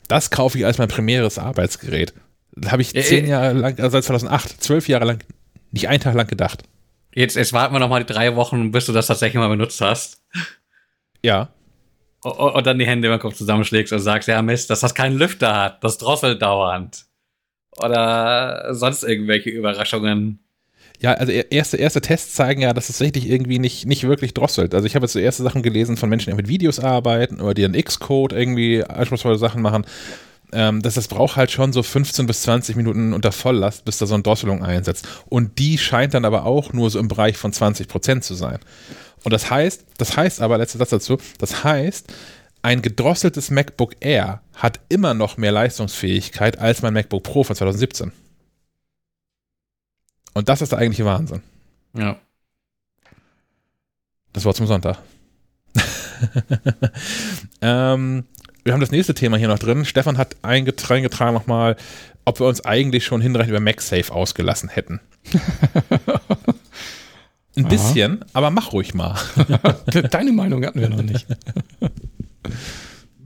Das 0.10 0.32
kaufe 0.32 0.58
ich 0.58 0.66
als 0.66 0.80
mein 0.80 0.90
primäres 0.90 1.38
Arbeitsgerät. 1.38 2.14
Das 2.52 2.74
habe 2.74 2.82
ich 2.82 2.94
äh, 2.94 3.04
zehn 3.04 3.26
Jahre 3.26 3.54
lang, 3.54 3.80
also 3.80 3.92
seit 3.92 4.04
2008, 4.04 4.62
zwölf 4.62 4.90
Jahre 4.90 5.06
lang, 5.06 5.20
nicht 5.72 5.88
einen 5.88 6.02
Tag 6.02 6.16
lang 6.16 6.28
gedacht. 6.28 6.64
Jetzt, 7.18 7.36
jetzt 7.36 7.52
warten 7.52 7.74
wir 7.74 7.80
noch 7.80 7.90
mal 7.90 8.04
die 8.04 8.14
drei 8.14 8.36
Wochen, 8.36 8.72
bis 8.72 8.86
du 8.86 8.94
das 8.94 9.08
tatsächlich 9.08 9.40
mal 9.40 9.48
benutzt 9.48 9.82
hast. 9.82 10.22
Ja. 11.24 11.50
Und, 12.22 12.38
und 12.38 12.68
dann 12.68 12.78
die 12.78 12.86
Hände 12.86 13.12
im 13.12 13.20
Kopf 13.20 13.34
zusammenschlägst 13.34 13.92
und 13.92 14.02
sagst, 14.02 14.28
ja 14.28 14.40
Mist, 14.44 14.70
dass 14.70 14.82
das 14.82 14.94
keinen 14.94 15.18
Lüfter 15.18 15.56
hat, 15.56 15.84
das 15.84 15.98
drosselt 15.98 16.44
dauernd 16.44 17.06
oder 17.78 18.72
sonst 18.76 19.02
irgendwelche 19.04 19.50
Überraschungen? 19.50 20.44
Ja, 21.00 21.14
also 21.14 21.32
erste, 21.32 21.78
erste 21.78 22.02
Tests 22.02 22.36
zeigen 22.36 22.62
ja, 22.62 22.74
dass 22.74 22.90
es 22.90 23.00
tatsächlich 23.00 23.28
irgendwie 23.28 23.58
nicht, 23.58 23.88
nicht 23.88 24.04
wirklich 24.04 24.36
drosselt. 24.36 24.76
Also 24.76 24.86
ich 24.86 24.94
habe 24.94 25.06
jetzt 25.06 25.14
so 25.14 25.20
erste 25.20 25.42
Sachen 25.42 25.64
gelesen 25.64 25.98
von 25.98 26.10
Menschen, 26.10 26.30
die 26.30 26.36
mit 26.36 26.48
Videos 26.48 26.80
arbeiten 26.80 27.42
oder 27.42 27.56
die 27.56 27.64
dann 27.64 27.74
X-Code 27.74 28.36
irgendwie 28.36 28.84
anspruchsvolle 28.84 29.40
Sachen 29.40 29.64
machen. 29.64 29.88
Ähm, 30.54 30.82
dass 30.82 30.94
das 30.94 31.10
braucht 31.10 31.36
halt 31.36 31.52
schon 31.52 31.74
so 31.74 31.84
15 31.84 32.26
bis 32.26 32.44
20 32.44 32.78
Minuten 32.78 33.14
unter 33.14 33.34
Volllast, 33.34 33.84
bis 33.84 33.98
da 33.98 34.06
so 34.06 34.14
eine 34.14 34.24
Drosselung 34.24 34.64
einsetzt. 34.64 35.08
Und 35.26 35.60
die 35.60 35.78
scheint 35.78 36.14
dann 36.14 36.24
aber 36.24 36.46
auch 36.46 36.72
nur 36.72 36.90
so 36.90 37.00
im 37.00 37.10
Bereich 37.10 37.38
von 37.38 37.52
20 37.52 37.88
Prozent 37.88 38.24
zu 38.24 38.34
sein. 38.34 38.60
Und 39.24 39.34
das 39.34 39.50
heißt, 39.50 39.86
das 39.98 40.16
heißt 40.16 40.42
aber, 40.42 40.58
letzter 40.58 40.80
Satz 40.80 40.92
dazu, 40.92 41.18
das 41.38 41.66
heißt, 41.66 42.14
ein 42.62 42.82
gedrosseltes 42.82 43.50
MacBook 43.50 43.96
Air 44.00 44.42
hat 44.56 44.80
immer 44.90 45.14
noch 45.14 45.38
mehr 45.38 45.52
Leistungsfähigkeit 45.52 46.60
als 46.60 46.82
mein 46.82 46.94
MacBook 46.94 47.24
Pro 47.24 47.44
von 47.44 47.56
2017. 47.56 48.12
Und 50.34 50.50
das 50.50 50.62
ist 50.62 50.72
der 50.72 50.80
eigentliche 50.80 51.06
Wahnsinn. 51.06 51.42
Ja. 51.94 52.18
Das 54.34 54.46
war 54.46 54.54
zum 54.54 54.68
Sonntag. 54.68 55.00
ähm, 57.62 58.26
wir 58.68 58.74
haben 58.74 58.82
das 58.82 58.92
nächste 58.92 59.14
Thema 59.14 59.38
hier 59.38 59.48
noch 59.48 59.60
drin. 59.60 59.86
Stefan 59.86 60.18
hat 60.18 60.36
eingetragen 60.42 61.08
nochmal, 61.34 61.78
ob 62.26 62.42
wir 62.42 62.48
uns 62.48 62.64
eigentlich 62.66 63.06
schon 63.06 63.22
hinreichend 63.22 63.52
über 63.52 63.62
MagSafe 63.62 64.14
ausgelassen 64.14 64.68
hätten. 64.70 65.00
Ein 67.56 67.64
Aha. 67.64 67.70
bisschen, 67.70 68.26
aber 68.34 68.52
mach 68.52 68.74
ruhig 68.74 68.94
mal. 68.94 69.18
Deine 70.12 70.34
Meinung 70.34 70.64
hatten 70.66 70.82
wir 70.82 70.90
noch 70.90 71.02
nicht. 71.02 71.26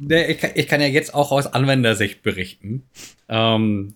ich, 0.07 0.37
kann, 0.37 0.51
ich 0.53 0.67
kann 0.67 0.79
ja 0.79 0.87
jetzt 0.87 1.13
auch 1.13 1.31
aus 1.31 1.47
Anwendersicht 1.47 2.21
berichten. 2.21 2.83
Ähm, 3.27 3.95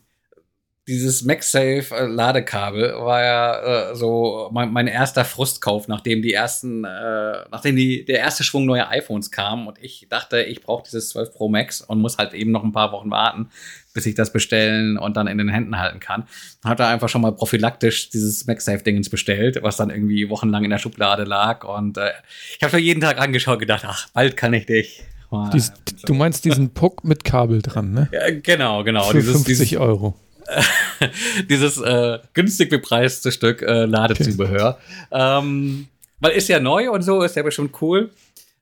dieses 0.88 1.24
MagSafe-Ladekabel 1.24 2.94
war 3.00 3.24
ja 3.24 3.92
äh, 3.92 3.96
so 3.96 4.50
mein, 4.54 4.72
mein, 4.72 4.86
erster 4.86 5.26
Frustkauf, 5.26 5.88
nachdem 5.88 6.22
die 6.22 6.34
ersten, 6.34 6.84
äh, 6.84 7.40
nachdem 7.52 7.76
die, 7.76 8.06
der 8.06 8.20
erste 8.20 8.44
Schwung 8.44 8.66
neuer 8.66 8.90
iPhones 8.90 9.32
kam 9.32 9.68
und 9.68 9.80
ich 9.82 10.06
dachte, 10.10 10.44
ich 10.44 10.62
brauche 10.62 10.84
dieses 10.84 11.10
12 11.10 11.34
Pro 11.34 11.50
Max 11.50 11.82
und 11.82 12.00
muss 12.00 12.20
halt 12.20 12.34
eben 12.34 12.52
noch 12.52 12.64
ein 12.64 12.72
paar 12.72 12.92
Wochen 12.92 13.10
warten, 13.10 13.50
bis 13.94 14.06
ich 14.06 14.14
das 14.14 14.32
bestellen 14.32 15.00
und 15.00 15.18
dann 15.18 15.26
in 15.26 15.40
den 15.40 15.50
Händen 15.50 15.80
halten 15.80 16.00
kann. 16.00 16.28
Hat 16.64 16.80
da 16.80 16.90
einfach 16.90 17.10
schon 17.10 17.22
mal 17.22 17.32
prophylaktisch 17.32 18.10
dieses 18.12 18.46
MagSafe-Dingens 18.46 19.10
bestellt, 19.10 19.58
was 19.64 19.78
dann 19.78 19.90
irgendwie 19.90 20.30
wochenlang 20.30 20.66
in 20.66 20.70
der 20.70 20.78
Schublade 20.78 21.24
lag 21.24 21.64
und 21.64 21.98
äh, 21.98 22.12
ich 22.56 22.62
habe 22.62 22.70
schon 22.70 22.82
jeden 22.82 23.02
Tag 23.02 23.20
angeschaut, 23.20 23.58
gedacht, 23.60 23.86
ach, 23.88 24.08
bald 24.14 24.38
kann 24.38 24.54
ich 24.54 24.68
dich. 24.68 25.04
Dies, 25.52 25.74
du 26.06 26.14
meinst 26.14 26.46
diesen 26.46 26.70
Puck 26.70 27.04
mit 27.04 27.24
Kabel 27.24 27.62
dran, 27.62 27.92
ne? 27.92 28.08
Ja, 28.14 28.30
genau, 28.42 28.84
genau. 28.84 29.04
Für 29.06 29.18
dieses, 29.18 29.34
50 29.34 29.58
dieses, 29.58 29.78
Euro. 29.78 30.16
dieses 31.50 31.80
äh, 31.80 32.20
günstig 32.34 32.70
bepreiste 32.70 33.32
Stück 33.32 33.62
äh, 33.62 33.86
Ladezubehör. 33.86 34.78
Ähm, 35.12 35.88
weil 36.20 36.32
ist 36.32 36.50
ja 36.50 36.60
neu 36.60 36.90
und 36.92 37.04
so, 37.04 37.22
ist 37.22 37.36
ja 37.36 37.44
bestimmt 37.44 37.82
cool. 37.82 38.12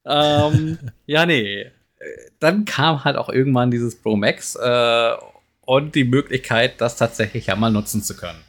Ähm, 0.05 0.77
ja, 1.05 1.25
nee. 1.25 1.71
dann 2.39 2.65
kam 2.65 3.03
halt 3.03 3.15
auch 3.15 3.29
irgendwann 3.29 3.71
dieses 3.71 3.95
Pro 3.95 4.15
Max 4.15 4.55
äh, 4.55 5.11
und 5.61 5.95
die 5.95 6.03
Möglichkeit, 6.03 6.81
das 6.81 6.97
tatsächlich 6.97 7.47
ja 7.47 7.55
mal 7.55 7.71
nutzen 7.71 8.03
zu 8.03 8.15
können. 8.15 8.39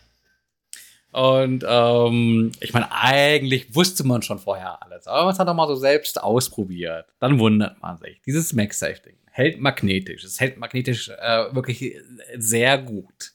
Und 1.13 1.65
ähm, 1.67 2.51
ich 2.59 2.73
meine, 2.73 2.91
eigentlich 2.91 3.73
wusste 3.75 4.05
man 4.05 4.23
schon 4.23 4.41
vorher 4.41 4.83
alles, 4.83 5.07
aber 5.07 5.27
man 5.27 5.39
hat 5.39 5.47
doch 5.47 5.55
mal 5.55 5.69
so 5.69 5.77
selbst 5.77 6.21
ausprobiert. 6.21 7.07
Dann 7.21 7.39
wundert 7.39 7.81
man 7.81 7.99
sich. 7.99 8.21
Dieses 8.27 8.53
MagSafe-Ding 8.53 9.15
hält 9.35 9.61
magnetisch. 9.61 10.23
Es 10.23 10.41
hält 10.41 10.59
magnetisch 10.59 11.09
äh, 11.09 11.53
wirklich 11.53 11.97
sehr 12.39 12.79
gut. 12.79 13.33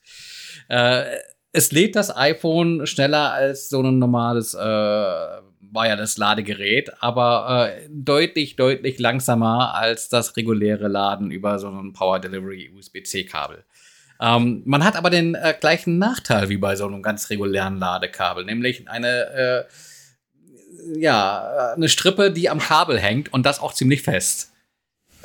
Äh, 0.70 1.04
es 1.52 1.74
lädt 1.74 1.98
das 1.98 2.16
iPhone 2.16 2.88
schneller 2.88 3.34
als 3.34 3.68
so 3.68 3.82
ein 3.82 4.00
normales 4.00 4.54
äh, 4.54 4.60
Wireless-Ladegerät, 4.60 7.04
aber 7.04 7.74
äh, 7.74 7.90
deutlich, 7.90 8.56
deutlich 8.56 8.98
langsamer 8.98 9.76
als 9.76 10.08
das 10.08 10.38
reguläre 10.38 10.88
Laden 10.88 11.32
über 11.32 11.60
so 11.60 11.68
ein 11.68 11.92
Power 11.92 12.20
Delivery 12.20 12.72
USB-C-Kabel. 12.74 13.66
Ähm, 14.22 14.62
man 14.66 14.86
hat 14.86 14.96
aber 14.96 15.10
den 15.10 15.36
äh, 15.36 15.54
gleichen 15.60 15.98
Nachteil 15.98 16.48
wie 16.48 16.58
bei 16.58 16.78
so 16.78 16.86
einem 16.86 17.02
ganz 17.02 17.30
regulären 17.30 17.78
Ladekabel, 17.78 18.46
nämlich 18.46 18.90
eine, 18.90 19.66
äh, 19.68 20.98
ja, 20.98 21.74
eine 21.76 21.90
Strippe, 21.90 22.32
die 22.32 22.50
am 22.50 22.60
Kabel 22.60 23.00
hängt 23.00 23.34
und 23.34 23.46
das 23.46 23.60
auch 23.60 23.74
ziemlich 23.74 24.02
fest. 24.02 24.49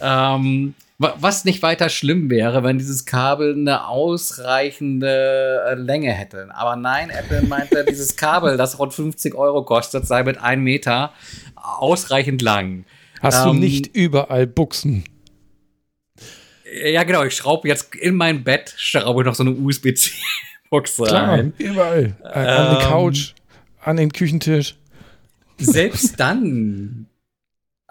Ähm, 0.05 0.75
was 0.99 1.45
nicht 1.45 1.63
weiter 1.63 1.89
schlimm 1.89 2.31
wäre, 2.31 2.63
wenn 2.63 2.79
dieses 2.79 3.05
Kabel 3.05 3.55
eine 3.55 3.89
ausreichende 3.89 5.65
äh, 5.69 5.75
Länge 5.75 6.13
hätte. 6.13 6.49
Aber 6.55 6.77
nein, 6.77 7.11
Apple 7.11 7.43
meinte, 7.43 7.85
dieses 7.89 8.17
Kabel, 8.17 8.57
das 8.57 8.79
rund 8.79 8.95
50 8.95 9.35
Euro 9.35 9.65
kostet, 9.65 10.07
sei 10.07 10.23
mit 10.23 10.39
einem 10.39 10.63
Meter 10.63 11.13
ausreichend 11.57 12.43
lang. 12.43 12.85
Hast 13.21 13.45
ähm, 13.45 13.55
du 13.55 13.59
nicht 13.59 13.97
überall 13.97 14.47
Buchsen? 14.47 15.05
Ja, 16.85 17.03
genau. 17.05 17.25
Ich 17.25 17.35
schraube 17.35 17.69
jetzt 17.69 17.95
in 17.95 18.15
mein 18.15 18.45
Bett, 18.45 18.75
schraube 18.77 19.25
noch 19.25 19.35
so 19.35 19.43
eine 19.43 19.53
USB-C-Buchse 19.53 21.11
rein. 21.11 21.55
überall. 21.59 22.17
Ähm, 22.33 22.49
an 22.49 22.79
die 22.79 22.85
Couch, 22.85 23.35
an 23.81 23.97
den 23.97 24.13
Küchentisch. 24.13 24.77
Selbst 25.59 26.19
dann. 26.19 27.07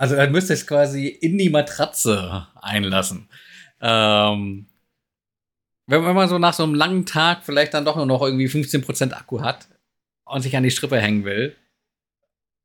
Also 0.03 0.17
dann 0.17 0.33
müsste 0.33 0.53
ich 0.53 0.59
es 0.59 0.67
quasi 0.67 1.07
in 1.07 1.37
die 1.37 1.49
Matratze 1.49 2.45
einlassen. 2.61 3.29
Ähm, 3.79 4.67
wenn, 5.87 6.05
wenn 6.05 6.13
man 6.13 6.27
so 6.27 6.37
nach 6.39 6.53
so 6.53 6.63
einem 6.63 6.75
langen 6.75 7.05
Tag 7.05 7.45
vielleicht 7.45 7.73
dann 7.73 7.85
doch 7.85 7.95
nur 7.95 8.05
noch 8.05 8.21
irgendwie 8.21 8.47
15% 8.47 9.13
Akku 9.13 9.39
hat 9.39 9.69
und 10.25 10.41
sich 10.41 10.57
an 10.57 10.63
die 10.63 10.71
Strippe 10.71 10.99
hängen 10.99 11.23
will, 11.23 11.55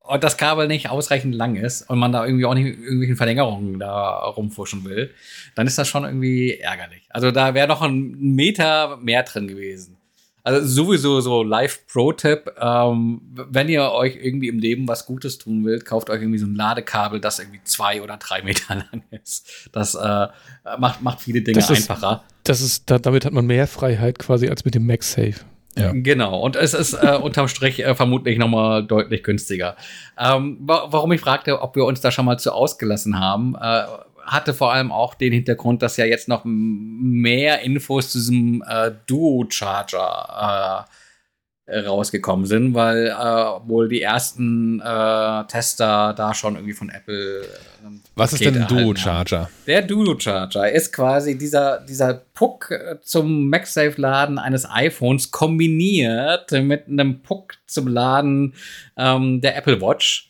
und 0.01 0.21
das 0.21 0.35
Kabel 0.35 0.67
nicht 0.67 0.89
ausreichend 0.89 1.33
lang 1.33 1.55
ist 1.55 1.89
und 1.89 1.97
man 1.97 2.11
da 2.11 2.25
irgendwie 2.25 2.43
auch 2.45 2.55
nicht 2.55 2.77
irgendwelchen 2.77 3.15
Verlängerungen 3.15 3.79
da 3.79 4.17
rumfuschen 4.17 4.83
will, 4.83 5.13
dann 5.55 5.65
ist 5.65 5.77
das 5.77 5.87
schon 5.87 6.03
irgendwie 6.03 6.57
ärgerlich. 6.59 7.03
Also 7.09 7.31
da 7.31 7.53
wäre 7.53 7.69
noch 7.69 7.81
ein 7.81 8.19
Meter 8.19 8.97
mehr 8.97 9.23
drin 9.23 9.47
gewesen. 9.47 9.95
Also 10.49 10.65
sowieso 10.65 11.21
so 11.21 11.43
Live-Pro-Tipp, 11.43 12.55
ähm, 12.59 13.21
wenn 13.51 13.69
ihr 13.69 13.91
euch 13.91 14.17
irgendwie 14.19 14.47
im 14.47 14.57
Leben 14.57 14.87
was 14.87 15.05
Gutes 15.05 15.37
tun 15.37 15.63
wollt, 15.63 15.85
kauft 15.85 16.09
euch 16.09 16.21
irgendwie 16.21 16.39
so 16.39 16.47
ein 16.47 16.55
Ladekabel, 16.55 17.19
das 17.19 17.37
irgendwie 17.37 17.59
zwei 17.65 18.01
oder 18.01 18.17
drei 18.17 18.41
Meter 18.43 18.77
lang 18.77 19.03
ist. 19.11 19.69
Das 19.71 19.93
äh, 19.93 20.27
macht, 20.79 21.03
macht 21.03 21.21
viele 21.21 21.43
Dinge 21.43 21.59
das 21.59 21.69
einfacher. 21.69 22.23
Ist, 22.25 22.47
das 22.47 22.61
ist, 22.61 22.83
damit 22.89 23.25
hat 23.25 23.33
man 23.33 23.45
mehr 23.45 23.67
Freiheit 23.67 24.17
quasi 24.17 24.47
als 24.47 24.65
mit 24.65 24.73
dem 24.73 24.87
MagSafe. 24.87 25.45
Ja. 25.77 25.91
Genau, 25.93 26.39
und 26.39 26.55
es 26.55 26.73
ist 26.73 26.93
äh, 26.93 27.15
unterm 27.15 27.47
Strich 27.47 27.85
äh, 27.85 27.93
vermutlich 27.93 28.39
nochmal 28.39 28.83
deutlich 28.83 29.21
günstiger. 29.21 29.75
Ähm, 30.17 30.57
wa 30.61 30.87
warum 30.89 31.11
ich 31.11 31.21
fragte, 31.21 31.61
ob 31.61 31.75
wir 31.75 31.85
uns 31.85 32.01
da 32.01 32.09
schon 32.09 32.25
mal 32.25 32.39
zu 32.39 32.51
ausgelassen 32.53 33.19
haben, 33.19 33.53
äh, 33.53 33.83
hatte 34.29 34.53
vor 34.53 34.71
allem 34.71 34.91
auch 34.91 35.15
den 35.15 35.33
Hintergrund, 35.33 35.81
dass 35.81 35.97
ja 35.97 36.05
jetzt 36.05 36.27
noch 36.27 36.43
mehr 36.45 37.61
Infos 37.61 38.11
zu 38.11 38.19
diesem 38.19 38.63
äh, 38.67 38.91
Duo-Charger 39.07 40.85
äh, 40.85 41.79
rausgekommen 41.79 42.45
sind, 42.45 42.73
weil 42.73 43.07
äh, 43.07 43.13
wohl 43.13 43.89
die 43.89 44.01
ersten 44.01 44.79
äh, 44.79 45.43
Tester 45.45 46.13
da 46.13 46.33
schon 46.33 46.55
irgendwie 46.55 46.73
von 46.73 46.89
Apple. 46.89 47.41
Äh, 47.41 47.47
Was 48.15 48.33
ist 48.33 48.45
denn 48.45 48.61
ein 48.61 48.67
Duo-Charger? 48.67 49.49
Der 49.67 49.81
Duo-Charger 49.81 50.71
ist 50.71 50.93
quasi 50.93 51.37
dieser, 51.37 51.79
dieser 51.81 52.13
Puck 52.13 52.73
zum 53.01 53.49
MagSafe-Laden 53.49 54.37
eines 54.37 54.69
iPhones 54.69 55.31
kombiniert 55.31 56.51
mit 56.51 56.87
einem 56.87 57.21
Puck 57.21 57.55
zum 57.65 57.87
Laden 57.87 58.53
ähm, 58.97 59.41
der 59.41 59.57
Apple 59.57 59.81
Watch 59.81 60.28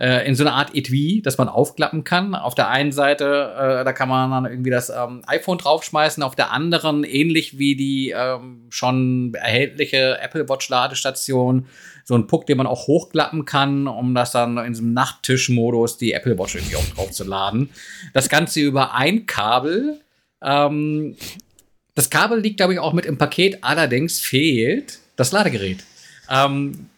äh, 0.00 0.26
in 0.26 0.34
so 0.34 0.44
einer 0.44 0.54
Art 0.54 0.74
Etui, 0.74 1.20
das 1.22 1.36
man 1.36 1.48
aufklappen 1.48 2.04
kann. 2.04 2.34
Auf 2.34 2.54
der 2.54 2.68
einen 2.68 2.90
Seite, 2.90 3.54
äh, 3.54 3.84
da 3.84 3.92
kann 3.92 4.08
man 4.08 4.30
dann 4.30 4.50
irgendwie 4.50 4.70
das 4.70 4.88
ähm, 4.88 5.22
iPhone 5.26 5.58
draufschmeißen, 5.58 6.22
auf 6.22 6.34
der 6.34 6.50
anderen, 6.50 7.04
ähnlich 7.04 7.58
wie 7.58 7.76
die 7.76 8.14
ähm, 8.16 8.62
schon 8.70 9.34
erhältliche 9.34 10.18
Apple 10.20 10.48
Watch 10.48 10.70
Ladestation, 10.70 11.66
so 12.04 12.14
ein 12.14 12.26
Puck, 12.26 12.46
den 12.46 12.56
man 12.56 12.66
auch 12.66 12.86
hochklappen 12.86 13.44
kann, 13.44 13.86
um 13.86 14.14
das 14.14 14.32
dann 14.32 14.56
in 14.56 14.74
so 14.74 14.82
einem 14.82 14.94
Nachttischmodus 14.94 15.98
die 15.98 16.12
Apple 16.12 16.38
Watch 16.38 16.54
irgendwie 16.54 16.76
auch 16.76 16.86
drauf 16.94 17.10
zu 17.10 17.24
laden. 17.24 17.68
Das 18.14 18.30
Ganze 18.30 18.60
über 18.60 18.94
ein 18.94 19.26
Kabel. 19.26 20.00
Ähm, 20.42 21.14
das 21.94 22.08
Kabel 22.08 22.40
liegt, 22.40 22.56
glaube 22.56 22.72
ich, 22.72 22.78
auch 22.78 22.94
mit 22.94 23.04
im 23.04 23.18
Paket, 23.18 23.58
allerdings 23.60 24.18
fehlt 24.18 24.98
das 25.16 25.32
Ladegerät. 25.32 25.84
Ähm, 26.30 26.88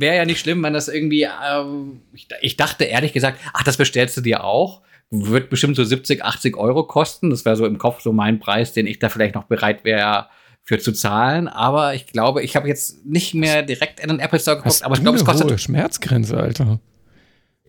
wäre 0.00 0.16
ja 0.16 0.24
nicht 0.24 0.40
schlimm, 0.40 0.62
wenn 0.62 0.72
das 0.72 0.88
irgendwie, 0.88 1.22
ähm, 1.22 2.00
ich, 2.12 2.28
ich, 2.40 2.56
dachte 2.56 2.84
ehrlich 2.84 3.12
gesagt, 3.12 3.38
ach, 3.52 3.62
das 3.62 3.76
bestellst 3.76 4.16
du 4.16 4.20
dir 4.20 4.44
auch. 4.44 4.82
Wird 5.10 5.50
bestimmt 5.50 5.76
so 5.76 5.84
70, 5.84 6.24
80 6.24 6.56
Euro 6.56 6.84
kosten. 6.84 7.30
Das 7.30 7.44
wäre 7.44 7.56
so 7.56 7.66
im 7.66 7.78
Kopf 7.78 8.00
so 8.00 8.12
mein 8.12 8.40
Preis, 8.40 8.72
den 8.72 8.86
ich 8.86 8.98
da 8.98 9.08
vielleicht 9.08 9.34
noch 9.34 9.44
bereit 9.44 9.84
wäre 9.84 10.26
für 10.64 10.78
zu 10.78 10.92
zahlen. 10.92 11.46
Aber 11.46 11.94
ich 11.94 12.06
glaube, 12.06 12.42
ich 12.42 12.56
habe 12.56 12.66
jetzt 12.66 13.06
nicht 13.06 13.34
mehr 13.34 13.62
direkt 13.62 14.00
in 14.00 14.08
den 14.08 14.18
Apple 14.18 14.40
Store 14.40 14.56
geguckt, 14.56 14.82
aber 14.82 14.94
ich 14.96 15.02
glaube, 15.02 15.18
es 15.18 15.24
kostet. 15.24 15.50
Hohe 15.50 15.58
Schmerzgrenze, 15.58 16.36
Alter. 16.36 16.80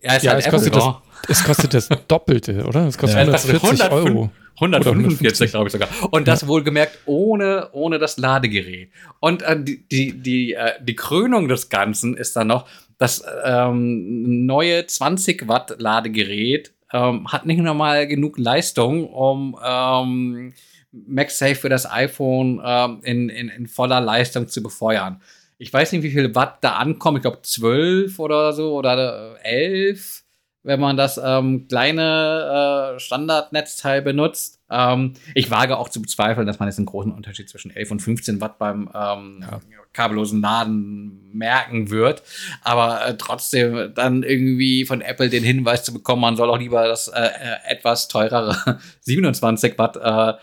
Ja, 0.01 0.15
es, 0.15 0.23
ja, 0.23 0.38
es 0.38 0.49
kostet, 0.49 0.76
das, 0.76 0.93
es 1.28 1.43
kostet 1.43 1.73
das 1.73 1.89
Doppelte, 2.07 2.65
oder? 2.65 2.88
Es 2.88 2.97
kostet 2.97 3.17
ja, 3.17 3.34
140 3.34 3.91
Euro. 3.91 4.32
145, 4.56 5.51
glaube 5.51 5.68
ich 5.68 5.74
sogar. 5.74 5.89
Und 6.12 6.28
das 6.28 6.41
ja. 6.41 6.47
wohlgemerkt 6.47 6.99
ohne, 7.06 7.70
ohne 7.74 7.99
das 7.99 8.18
Ladegerät. 8.18 8.89
Und 9.20 9.41
äh, 9.41 9.62
die, 9.62 9.88
die, 9.88 10.14
die, 10.14 10.53
äh, 10.53 10.74
die 10.82 10.95
Krönung 10.95 11.47
des 11.47 11.70
Ganzen 11.70 12.16
ist 12.16 12.36
dann 12.36 12.47
noch, 12.47 12.68
das 12.97 13.24
ähm, 13.43 14.45
neue 14.45 14.86
20 14.86 15.47
Watt 15.47 15.76
Ladegerät 15.80 16.74
ähm, 16.93 17.32
hat 17.32 17.45
nicht 17.45 17.60
nochmal 17.60 18.08
genug 18.08 18.38
Leistung, 18.38 19.08
um 19.10 19.58
ähm, 19.64 20.53
MagSafe 20.91 21.56
für 21.56 21.70
das 21.70 21.89
iPhone 21.91 22.62
ähm, 22.64 22.99
in, 23.03 23.30
in, 23.30 23.49
in 23.49 23.68
voller 23.68 23.99
Leistung 23.99 24.47
zu 24.47 24.64
befeuern. 24.64 25.22
Ich 25.58 25.72
weiß 25.72 25.91
nicht, 25.91 26.03
wie 26.03 26.12
viel 26.12 26.36
Watt 26.36 26.58
da 26.62 26.74
ankommen. 26.76 27.18
Ich 27.18 27.24
glaube 27.24 27.41
12 27.41 28.20
oder 28.20 28.53
so 28.53 28.76
oder 28.76 29.38
11 29.43 30.24
wenn 30.66 30.80
man 30.80 30.97
das 30.97 31.22
ähm, 31.24 31.68
kleine 31.68 32.95
äh, 32.95 32.99
Standardnetzteil 32.99 34.01
benutzt. 34.01 34.59
Ähm, 34.70 35.13
ich 35.36 35.51
wage 35.51 35.78
auch 35.78 35.89
zu 35.89 36.01
bezweifeln, 36.01 36.47
dass 36.47 36.57
man 36.57 36.68
jetzt 36.68 36.80
einen 36.80 36.88
großen 36.88 37.11
Unterschied 37.11 37.47
zwischen 37.47 37.70
11 37.70 37.91
und 37.91 38.01
15 38.01 38.41
Watt 38.41 38.57
beim 38.57 38.89
ähm, 38.93 39.41
ja. 39.41 39.59
kabellosen 39.93 40.41
Laden 40.41 41.30
merken 41.34 41.91
wird. 41.91 42.24
Aber 42.63 43.05
äh, 43.05 43.16
trotzdem 43.16 43.93
dann 43.93 44.24
irgendwie 44.24 44.86
von 44.86 45.01
Apple 45.01 45.30
den 45.30 45.43
Hinweis 45.43 45.84
zu 45.84 45.93
bekommen, 45.93 46.22
man 46.22 46.36
soll 46.36 46.49
auch 46.49 46.57
lieber 46.57 46.88
das 46.88 47.09
äh, 47.09 47.22
äh 47.22 47.72
etwas 47.72 48.07
teurere 48.07 48.80
27 49.01 49.78
Watt 49.78 49.97
äh, 49.97 50.34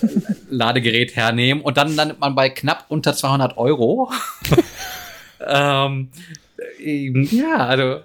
Ladegerät 0.48 1.16
hernehmen 1.16 1.62
und 1.62 1.76
dann 1.76 1.94
landet 1.94 2.18
man 2.18 2.34
bei 2.34 2.48
knapp 2.48 2.86
unter 2.88 3.12
200 3.14 3.58
Euro. 3.58 4.10
ähm, 5.46 6.08
äh, 6.78 7.10
ja, 7.24 7.56
also 7.58 8.00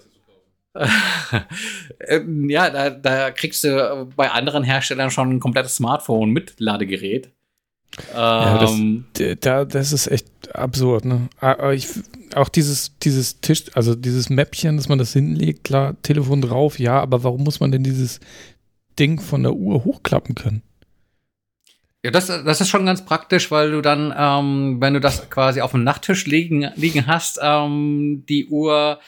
ja, 2.47 2.69
da, 2.69 2.89
da, 2.89 3.31
kriegst 3.31 3.63
du 3.63 4.09
bei 4.15 4.31
anderen 4.31 4.63
Herstellern 4.63 5.11
schon 5.11 5.31
ein 5.31 5.39
komplettes 5.39 5.75
Smartphone 5.75 6.31
mit 6.31 6.59
Ladegerät. 6.59 7.29
Ja, 8.13 8.57
das, 8.57 8.71
ähm, 8.71 9.05
da, 9.41 9.65
das 9.65 9.91
ist 9.91 10.07
echt 10.07 10.55
absurd, 10.55 11.03
ne? 11.03 11.27
Ich, 11.73 11.89
auch 12.35 12.47
dieses, 12.47 12.97
dieses 12.99 13.41
Tisch, 13.41 13.65
also 13.73 13.95
dieses 13.95 14.29
Mäppchen, 14.29 14.77
dass 14.77 14.87
man 14.87 14.97
das 14.97 15.11
hinlegt, 15.11 15.65
klar, 15.65 16.01
Telefon 16.01 16.41
drauf, 16.41 16.79
ja, 16.79 17.01
aber 17.01 17.23
warum 17.23 17.43
muss 17.43 17.59
man 17.59 17.71
denn 17.71 17.83
dieses 17.83 18.21
Ding 18.97 19.19
von 19.19 19.43
der 19.43 19.53
Uhr 19.53 19.83
hochklappen 19.83 20.35
können? 20.35 20.61
Ja, 22.03 22.09
das, 22.09 22.27
das 22.27 22.61
ist 22.61 22.69
schon 22.69 22.85
ganz 22.85 23.05
praktisch, 23.05 23.51
weil 23.51 23.71
du 23.71 23.81
dann, 23.81 24.13
ähm, 24.17 24.77
wenn 24.79 24.95
du 24.95 24.99
das 24.99 25.29
quasi 25.29 25.61
auf 25.61 25.71
dem 25.71 25.83
Nachttisch 25.83 26.25
liegen, 26.25 26.71
liegen 26.75 27.05
hast, 27.05 27.39
ähm, 27.43 28.23
die 28.27 28.47
Uhr 28.47 28.99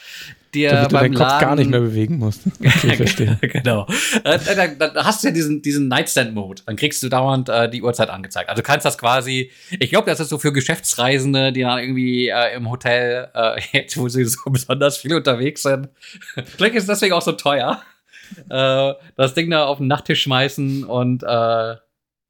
dir 0.54 0.70
Damit 0.70 0.90
beim 0.90 0.90
du 0.90 0.96
deinen 0.98 1.12
Laden 1.14 1.30
Kopf 1.30 1.40
gar 1.40 1.56
nicht 1.56 1.70
mehr 1.70 1.80
bewegen 1.80 2.18
musst. 2.18 2.42
Okay, 2.60 2.96
verstehe. 2.96 3.38
genau. 3.40 3.86
Äh, 4.24 4.38
dann, 4.56 4.78
dann, 4.78 5.04
hast 5.04 5.22
du 5.22 5.28
ja 5.28 5.34
diesen, 5.34 5.62
diesen 5.62 5.88
Nightstand-Mode. 5.88 6.62
Dann 6.66 6.76
kriegst 6.76 7.02
du 7.02 7.08
dauernd 7.08 7.48
äh, 7.48 7.68
die 7.68 7.82
Uhrzeit 7.82 8.10
angezeigt. 8.10 8.48
Also 8.48 8.62
du 8.62 8.66
kannst 8.66 8.84
das 8.86 8.98
quasi, 8.98 9.50
ich 9.78 9.90
glaube, 9.90 10.10
das 10.10 10.20
ist 10.20 10.28
so 10.28 10.38
für 10.38 10.52
Geschäftsreisende, 10.52 11.52
die 11.52 11.62
dann 11.62 11.78
irgendwie 11.78 12.28
äh, 12.28 12.54
im 12.56 12.70
Hotel, 12.70 13.28
äh, 13.34 13.60
jetzt, 13.72 13.96
wo 13.96 14.08
sie 14.08 14.24
so 14.24 14.50
besonders 14.50 14.96
viel 14.98 15.14
unterwegs 15.14 15.62
sind. 15.62 15.88
Vielleicht 16.56 16.74
ist 16.74 16.84
es 16.84 16.88
deswegen 16.88 17.14
auch 17.14 17.22
so 17.22 17.32
teuer. 17.32 17.82
äh, 18.48 18.92
das 19.16 19.34
Ding 19.34 19.50
da 19.50 19.66
auf 19.66 19.78
den 19.78 19.86
Nachttisch 19.86 20.22
schmeißen 20.22 20.84
und 20.84 21.22
äh, 21.22 21.74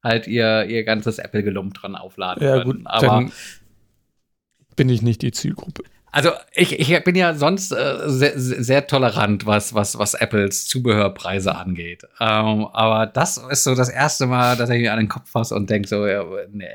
halt 0.03 0.27
ihr, 0.27 0.65
ihr 0.65 0.83
ganzes 0.83 1.17
Apple-Gelump 1.19 1.73
dran 1.73 1.95
aufladen 1.95 2.43
Ja, 2.43 2.59
können. 2.59 2.71
gut, 2.79 2.81
Aber 2.85 3.29
bin 4.75 4.89
ich 4.89 5.01
nicht 5.01 5.21
die 5.21 5.31
Zielgruppe. 5.31 5.83
Also 6.15 6.31
ich, 6.53 6.79
ich 6.79 7.03
bin 7.03 7.15
ja 7.15 7.33
sonst 7.33 7.73
äh, 7.73 8.03
sehr, 8.05 8.39
sehr 8.39 8.87
tolerant, 8.87 9.45
was, 9.45 9.73
was, 9.73 9.99
was 9.99 10.13
Apples 10.13 10.65
Zubehörpreise 10.65 11.53
angeht. 11.53 12.03
Ähm, 12.21 12.67
aber 12.71 13.05
das 13.05 13.35
ist 13.35 13.65
so 13.65 13.75
das 13.75 13.89
erste 13.89 14.25
Mal, 14.25 14.55
dass 14.55 14.69
ich 14.69 14.79
mir 14.79 14.93
an 14.93 14.99
den 14.99 15.09
Kopf 15.09 15.29
fasse 15.29 15.53
und 15.55 15.69
denke 15.69 15.89
so, 15.89 16.07
ja, 16.07 16.23
nee, 16.53 16.69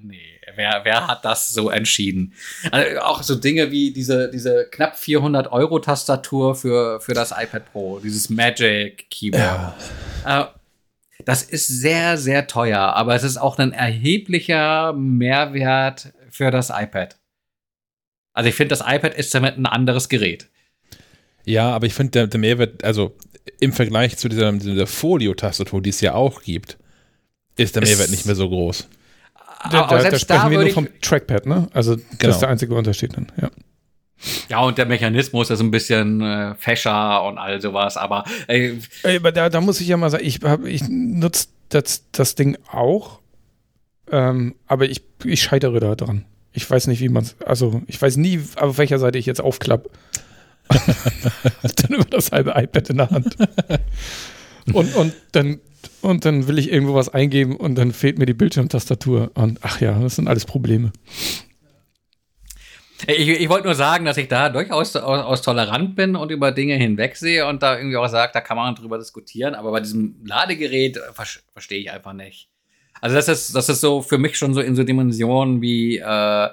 nee, 0.00 0.20
wer, 0.54 0.82
wer 0.84 1.08
hat 1.08 1.24
das 1.24 1.48
so 1.48 1.70
entschieden? 1.70 2.34
Also 2.70 3.00
auch 3.00 3.24
so 3.24 3.34
Dinge 3.34 3.72
wie 3.72 3.92
diese, 3.92 4.30
diese 4.30 4.68
knapp 4.70 4.96
400 4.96 5.50
Euro 5.50 5.80
Tastatur 5.80 6.54
für, 6.54 7.00
für 7.00 7.14
das 7.14 7.32
iPad 7.32 7.72
Pro, 7.72 7.98
dieses 7.98 8.30
Magic 8.30 9.10
Keyboard. 9.10 9.74
Äh, 10.24 10.44
das 11.24 11.42
ist 11.42 11.66
sehr, 11.66 12.16
sehr 12.16 12.46
teuer, 12.46 12.78
aber 12.78 13.16
es 13.16 13.24
ist 13.24 13.38
auch 13.38 13.58
ein 13.58 13.72
erheblicher 13.72 14.92
Mehrwert 14.92 16.12
für 16.30 16.52
das 16.52 16.70
iPad. 16.70 17.16
Also 18.34 18.48
ich 18.50 18.54
finde, 18.54 18.76
das 18.76 18.80
iPad 18.86 19.14
ist 19.14 19.34
damit 19.34 19.56
ein 19.56 19.64
anderes 19.66 20.08
Gerät. 20.10 20.48
Ja, 21.46 21.70
aber 21.74 21.86
ich 21.86 21.94
finde, 21.94 22.10
der, 22.12 22.26
der 22.26 22.40
Mehrwert, 22.40 22.84
also 22.84 23.16
im 23.60 23.72
Vergleich 23.72 24.16
zu 24.16 24.28
dieser, 24.28 24.52
dieser 24.52 24.86
Folio-Tastatur, 24.86 25.80
die 25.82 25.90
es 25.90 26.00
ja 26.00 26.14
auch 26.14 26.42
gibt, 26.42 26.76
ist 27.56 27.76
der 27.76 27.82
Es- 27.82 27.90
Mehrwert 27.90 28.10
nicht 28.10 28.26
mehr 28.26 28.34
so 28.34 28.48
groß. 28.48 28.88
Da, 29.70 29.86
da, 29.86 30.10
da 30.10 30.18
sprechen 30.18 30.50
wir 30.50 30.58
würde 30.58 30.64
nur 30.64 30.74
vom 30.74 30.88
Trackpad, 31.00 31.46
ne? 31.46 31.68
Also 31.72 31.96
das 31.96 32.04
Genau. 32.18 32.32
ist 32.34 32.40
der 32.40 32.48
einzige 32.50 32.74
Unterschied 32.74 33.16
dann, 33.16 33.32
ja. 33.40 33.50
Ja, 34.48 34.60
und 34.60 34.76
der 34.78 34.86
Mechanismus 34.86 35.50
ist 35.50 35.60
ein 35.60 35.70
bisschen 35.70 36.20
äh, 36.20 36.54
fescher 36.56 37.22
und 37.24 37.38
all 37.38 37.60
sowas, 37.60 37.96
aber 37.96 38.24
äh, 38.46 38.74
Ey, 39.02 39.16
Aber 39.16 39.32
da, 39.32 39.48
da 39.48 39.60
muss 39.60 39.80
ich 39.80 39.88
ja 39.88 39.96
mal 39.96 40.10
sagen, 40.10 40.24
ich, 40.24 40.40
hab- 40.42 40.66
ich 40.66 40.82
nutze 40.88 41.48
das, 41.70 42.04
das 42.12 42.34
Ding 42.34 42.56
auch, 42.70 43.20
ähm, 44.10 44.54
aber 44.66 44.88
ich, 44.88 45.02
ich 45.24 45.42
scheitere 45.42 45.80
da 45.80 45.94
dran. 45.94 46.24
Ich 46.54 46.68
weiß 46.70 46.86
nicht, 46.86 47.00
wie 47.00 47.08
man 47.08 47.24
es, 47.24 47.36
also 47.44 47.82
ich 47.88 48.00
weiß 48.00 48.16
nie, 48.16 48.40
auf 48.56 48.78
welcher 48.78 48.98
Seite 48.98 49.18
ich 49.18 49.26
jetzt 49.26 49.40
aufklappe. 49.40 49.90
dann 50.70 51.90
über 51.90 52.04
das 52.04 52.32
halbe 52.32 52.52
iPad 52.56 52.90
in 52.90 52.96
der 52.96 53.10
Hand. 53.10 53.36
Und, 54.72 54.94
und, 54.94 55.12
dann, 55.32 55.60
und 56.00 56.24
dann 56.24 56.48
will 56.48 56.58
ich 56.58 56.72
irgendwo 56.72 56.94
was 56.94 57.08
eingeben 57.08 57.56
und 57.56 57.74
dann 57.74 57.92
fehlt 57.92 58.18
mir 58.18 58.26
die 58.26 58.34
Bildschirmtastatur. 58.34 59.30
Und 59.34 59.58
ach 59.62 59.80
ja, 59.80 59.98
das 59.98 60.16
sind 60.16 60.28
alles 60.28 60.44
Probleme. 60.46 60.92
ich, 63.06 63.28
ich 63.28 63.48
wollte 63.48 63.66
nur 63.66 63.74
sagen, 63.74 64.04
dass 64.04 64.16
ich 64.16 64.28
da 64.28 64.48
durchaus 64.48 64.96
aus, 64.96 65.20
aus 65.20 65.42
tolerant 65.42 65.96
bin 65.96 66.16
und 66.16 66.30
über 66.30 66.52
Dinge 66.52 66.76
hinwegsehe 66.76 67.46
und 67.46 67.62
da 67.62 67.76
irgendwie 67.76 67.96
auch 67.96 68.08
sage, 68.08 68.32
da 68.32 68.40
kann 68.40 68.56
man 68.56 68.74
drüber 68.74 68.98
diskutieren, 68.98 69.54
aber 69.54 69.70
bei 69.70 69.80
diesem 69.80 70.16
Ladegerät 70.24 70.96
äh, 70.96 71.12
ver 71.12 71.26
verstehe 71.52 71.80
ich 71.80 71.90
einfach 71.90 72.12
nicht. 72.12 72.48
Also 73.04 73.16
das 73.16 73.28
ist, 73.28 73.54
das 73.54 73.68
ist 73.68 73.82
so 73.82 74.00
für 74.00 74.16
mich 74.16 74.38
schon 74.38 74.54
so 74.54 74.62
in 74.62 74.74
so 74.74 74.82
Dimensionen 74.82 75.60
wie 75.60 75.98
äh, 75.98 76.48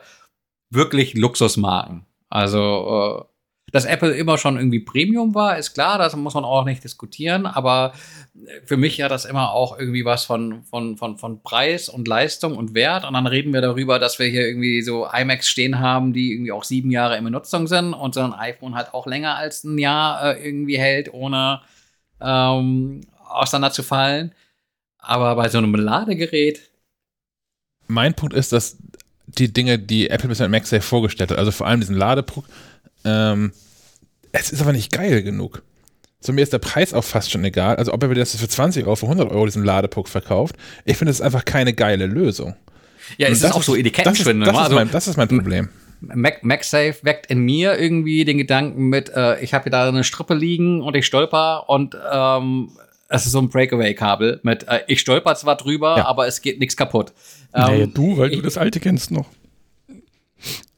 wirklich 0.70 1.14
Luxusmarken. 1.14 2.06
Also 2.28 3.26
äh, 3.30 3.72
dass 3.72 3.86
Apple 3.86 4.12
immer 4.12 4.38
schon 4.38 4.58
irgendwie 4.58 4.82
Premium 4.82 5.34
war, 5.34 5.58
ist 5.58 5.74
klar, 5.74 5.98
das 5.98 6.14
muss 6.14 6.34
man 6.34 6.44
auch 6.44 6.66
nicht 6.66 6.84
diskutieren, 6.84 7.46
aber 7.46 7.94
für 8.66 8.76
mich 8.76 9.02
hat 9.02 9.12
das 9.12 9.24
immer 9.24 9.52
auch 9.52 9.80
irgendwie 9.80 10.04
was 10.04 10.26
von, 10.26 10.64
von, 10.64 10.98
von, 10.98 11.18
von 11.18 11.42
Preis 11.42 11.88
und 11.88 12.06
Leistung 12.06 12.58
und 12.58 12.74
Wert. 12.74 13.06
Und 13.06 13.14
dann 13.14 13.28
reden 13.28 13.54
wir 13.54 13.62
darüber, 13.62 13.98
dass 13.98 14.20
wir 14.20 14.28
hier 14.28 14.46
irgendwie 14.46 14.82
so 14.82 15.08
iMacs 15.10 15.48
stehen 15.48 15.80
haben, 15.80 16.12
die 16.12 16.34
irgendwie 16.34 16.52
auch 16.52 16.66
sieben 16.66 16.92
Jahre 16.92 17.16
in 17.16 17.24
Benutzung 17.24 17.68
sind 17.68 17.94
und 17.94 18.14
so 18.14 18.20
ein 18.20 18.34
iPhone 18.34 18.76
halt 18.76 18.94
auch 18.94 19.08
länger 19.08 19.38
als 19.38 19.64
ein 19.64 19.78
Jahr 19.78 20.36
äh, 20.36 20.46
irgendwie 20.46 20.78
hält, 20.78 21.14
ohne 21.14 21.62
ähm, 22.20 23.08
auseinanderzufallen. 23.26 24.34
Aber 25.02 25.36
bei 25.36 25.50
so 25.50 25.58
einem 25.58 25.74
Ladegerät, 25.76 26.70
Mein 27.88 28.14
Punkt 28.14 28.34
ist, 28.34 28.54
dass 28.54 28.78
die 29.28 29.52
Dinge, 29.52 29.80
die 29.80 30.10
Apple 30.10 30.30
bisher 30.30 30.48
mit 30.48 30.60
MagSafe 30.62 30.82
vorgestellt 30.82 31.32
hat, 31.32 31.38
also 31.38 31.52
vor 31.52 31.68
allem 31.68 31.80
diesen 31.82 31.96
Ladepro, 31.96 32.44
ähm, 33.04 33.52
es 34.32 34.52
ist 34.52 34.62
aber 34.62 34.72
nicht 34.74 34.92
geil 34.92 35.24
genug. 35.24 35.64
So, 36.20 36.32
mir 36.34 36.42
ist 36.42 36.54
der 36.54 36.60
Preis 36.60 36.94
auch 36.94 37.04
fast 37.04 37.32
schon 37.32 37.44
egal. 37.44 37.78
Also, 37.78 37.92
ob 37.94 38.04
er 38.04 38.10
mir 38.10 38.16
das 38.16 38.36
für 38.36 38.48
20 38.48 38.86
Euro, 38.86 38.96
für 38.96 39.08
100 39.08 39.32
Euro 39.32 39.46
diesen 39.46 39.64
Ladepuck 39.66 40.08
verkauft, 40.08 40.56
ich 40.86 40.96
finde, 40.98 41.10
das 41.10 41.20
ist 41.20 41.26
einfach 41.26 41.46
keine 41.46 41.74
geile 41.74 42.06
Lösung. 42.06 42.56
ja, 43.18 43.28
es 43.28 43.40
ist 43.40 43.46
auch 43.52 43.64
so 43.64 43.72
das 43.74 43.80
ist, 43.80 43.88
Etikettenschwindel. 43.88 44.46
das, 44.46 44.56
ist 44.56 44.62
Also- 44.64 44.76
mein, 44.76 44.92
das 44.92 45.08
ist 45.08 45.18
mein 45.18 45.28
Problem. 45.28 45.70
Mac, 46.02 46.44
MagSafe 46.44 46.96
weckt 47.04 47.28
in 47.28 47.40
mir 47.40 47.78
irgendwie 47.78 48.26
den 48.26 48.38
Gedanken 48.40 48.90
mit, 48.90 49.10
äh, 49.10 49.40
ich 49.42 49.54
habe 49.54 49.64
hier 49.66 49.72
da 49.72 49.88
eine 49.88 50.04
Strippe 50.04 50.34
liegen 50.34 50.82
und 50.82 50.96
ich 50.96 51.06
stolper 51.06 51.70
und 51.70 51.96
ähm, 52.12 52.72
es 53.12 53.26
ist 53.26 53.32
so 53.34 53.40
ein 53.42 53.50
Breakaway-Kabel 53.50 54.40
mit, 54.44 54.68
äh, 54.68 54.82
ich 54.88 55.00
stolper 55.02 55.36
zwar 55.36 55.58
drüber, 55.58 55.98
Ja. 55.98 56.06
aber 56.06 56.28
es 56.28 56.42
geht 56.42 56.60
nichts 56.60 56.76
kaputt. 56.78 57.14
naja, 57.54 57.84
Ähm, 57.84 57.94
du, 57.94 58.18
weil 58.18 58.30
du 58.30 58.38
ich- 58.38 58.42
das 58.44 58.58
alte 58.58 58.80
kennst 58.80 59.12
noch. 59.12 59.28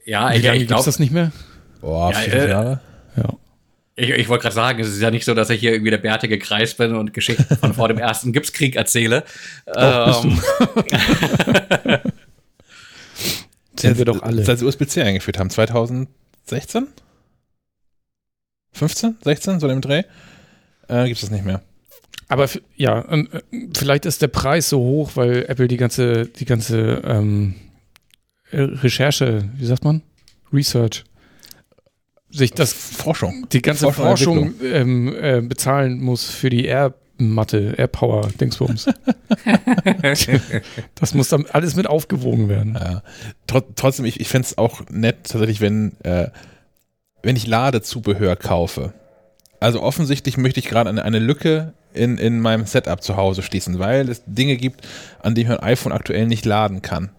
ja, 0.06 0.32
Wie 0.32 0.38
ich, 0.38 0.44
lange 0.44 0.56
ich 0.56 0.60
gibt's 0.62 0.68
glaube, 0.68 0.86
das 0.86 1.00
nicht 1.00 1.12
mehr? 1.12 1.32
Boah, 1.82 2.12
Ja, 2.12 2.18
fünf 2.20 2.34
äh, 2.36 2.50
Jahre. 2.50 2.82
Ja. 3.16 3.30
ich, 3.96 4.10
ich 4.10 4.30
wollte 4.30 4.42
gerade 4.44 4.56
sagen, 4.56 4.80
es 4.80 4.88
ist 4.90 5.02
ja 5.02 5.12
nicht 5.12 5.26
so, 5.26 5.34
dass 5.34 5.50
ich 5.50 5.60
hier 5.60 5.72
irgendwie 5.74 5.92
der 5.92 5.98
bärtige 6.00 6.40
Kreis 6.40 6.74
bin 6.76 6.96
und 6.96 7.14
Geschichten 7.14 7.56
von 7.58 7.74
vor 7.74 7.88
dem 7.88 7.98
ersten 8.00 8.34
Gipskrieg 8.34 8.76
erzähle. 8.76 9.24
ähm, 9.76 10.42
Sind 13.76 13.98
wir 13.98 14.06
doch 14.06 14.22
alle. 14.22 14.44
Seit 14.44 14.60
sie 14.60 14.66
USB-C 14.66 15.02
eingeführt 15.02 15.40
haben, 15.40 15.50
2016? 15.50 16.88
15? 18.72 19.18
16? 19.24 19.60
So 19.60 19.68
im 19.70 19.82
Dreh? 19.82 20.04
Äh, 20.88 21.06
gibt 21.06 21.16
es 21.18 21.22
das 21.22 21.32
nicht 21.32 21.46
mehr. 21.46 21.62
Aber 22.34 22.50
ja, 22.76 22.98
und, 22.98 23.32
äh, 23.32 23.42
vielleicht 23.78 24.08
ist 24.08 24.24
der 24.24 24.28
Preis 24.28 24.68
so 24.68 24.80
hoch, 24.80 25.12
weil 25.14 25.46
Apple 25.48 25.68
die 25.68 25.78
ganze, 25.78 26.26
die 26.26 26.46
ganze 26.46 27.04
ähm, 27.06 27.54
äh, 28.50 28.62
Recherche, 28.62 29.48
wie 29.56 29.66
sagt 29.68 29.84
man? 29.84 30.02
Research, 30.52 31.04
sich 32.32 32.52
das, 32.52 32.74
Forschung. 32.74 33.46
die 33.52 33.62
ganze 33.62 33.92
Forschung 33.92 34.54
Forschung 34.54 34.54
ähm, 34.64 35.16
äh, 35.16 35.42
bezahlen 35.42 36.02
muss 36.02 36.28
für 36.28 36.50
die 36.50 36.66
Air-Matte, 36.66 37.76
Air-Power, 37.78 38.30
Dingsbums. 38.42 38.88
das 40.96 41.14
muss 41.14 41.30
dann 41.30 41.46
alles 41.52 41.76
mit 41.76 41.86
aufgewogen 41.86 42.50
werden. 42.50 42.74
Ja. 42.74 43.04
Tr 43.46 43.64
trotzdem, 43.76 44.06
ich, 44.06 44.20
ich 44.20 44.28
fände 44.28 44.48
es 44.48 44.58
auch 44.58 44.82
nett, 44.90 45.26
tatsächlich, 45.30 45.62
wenn, 45.62 46.02
äh, 46.02 46.30
wenn 47.22 47.36
ich 47.36 47.46
Ladezubehör 47.46 48.36
kaufe. 48.36 48.96
Also 49.64 49.82
offensichtlich 49.82 50.36
möchte 50.36 50.60
ich 50.60 50.68
gerade 50.68 50.90
eine, 50.90 51.06
eine 51.06 51.20
Lücke 51.20 51.72
in, 51.94 52.18
in 52.18 52.42
meinem 52.42 52.66
Setup 52.66 53.02
zu 53.02 53.16
Hause 53.16 53.42
schließen, 53.44 53.80
weil 53.80 54.10
es 54.10 54.22
Dinge 54.26 54.58
gibt, 54.58 54.86
an 55.22 55.36
denen 55.36 55.50
ich 55.50 55.58
mein 55.58 55.64
iPhone 55.64 55.94
aktuell 55.94 56.28
nicht 56.28 56.44
laden 56.44 56.82
kann. 56.82 57.12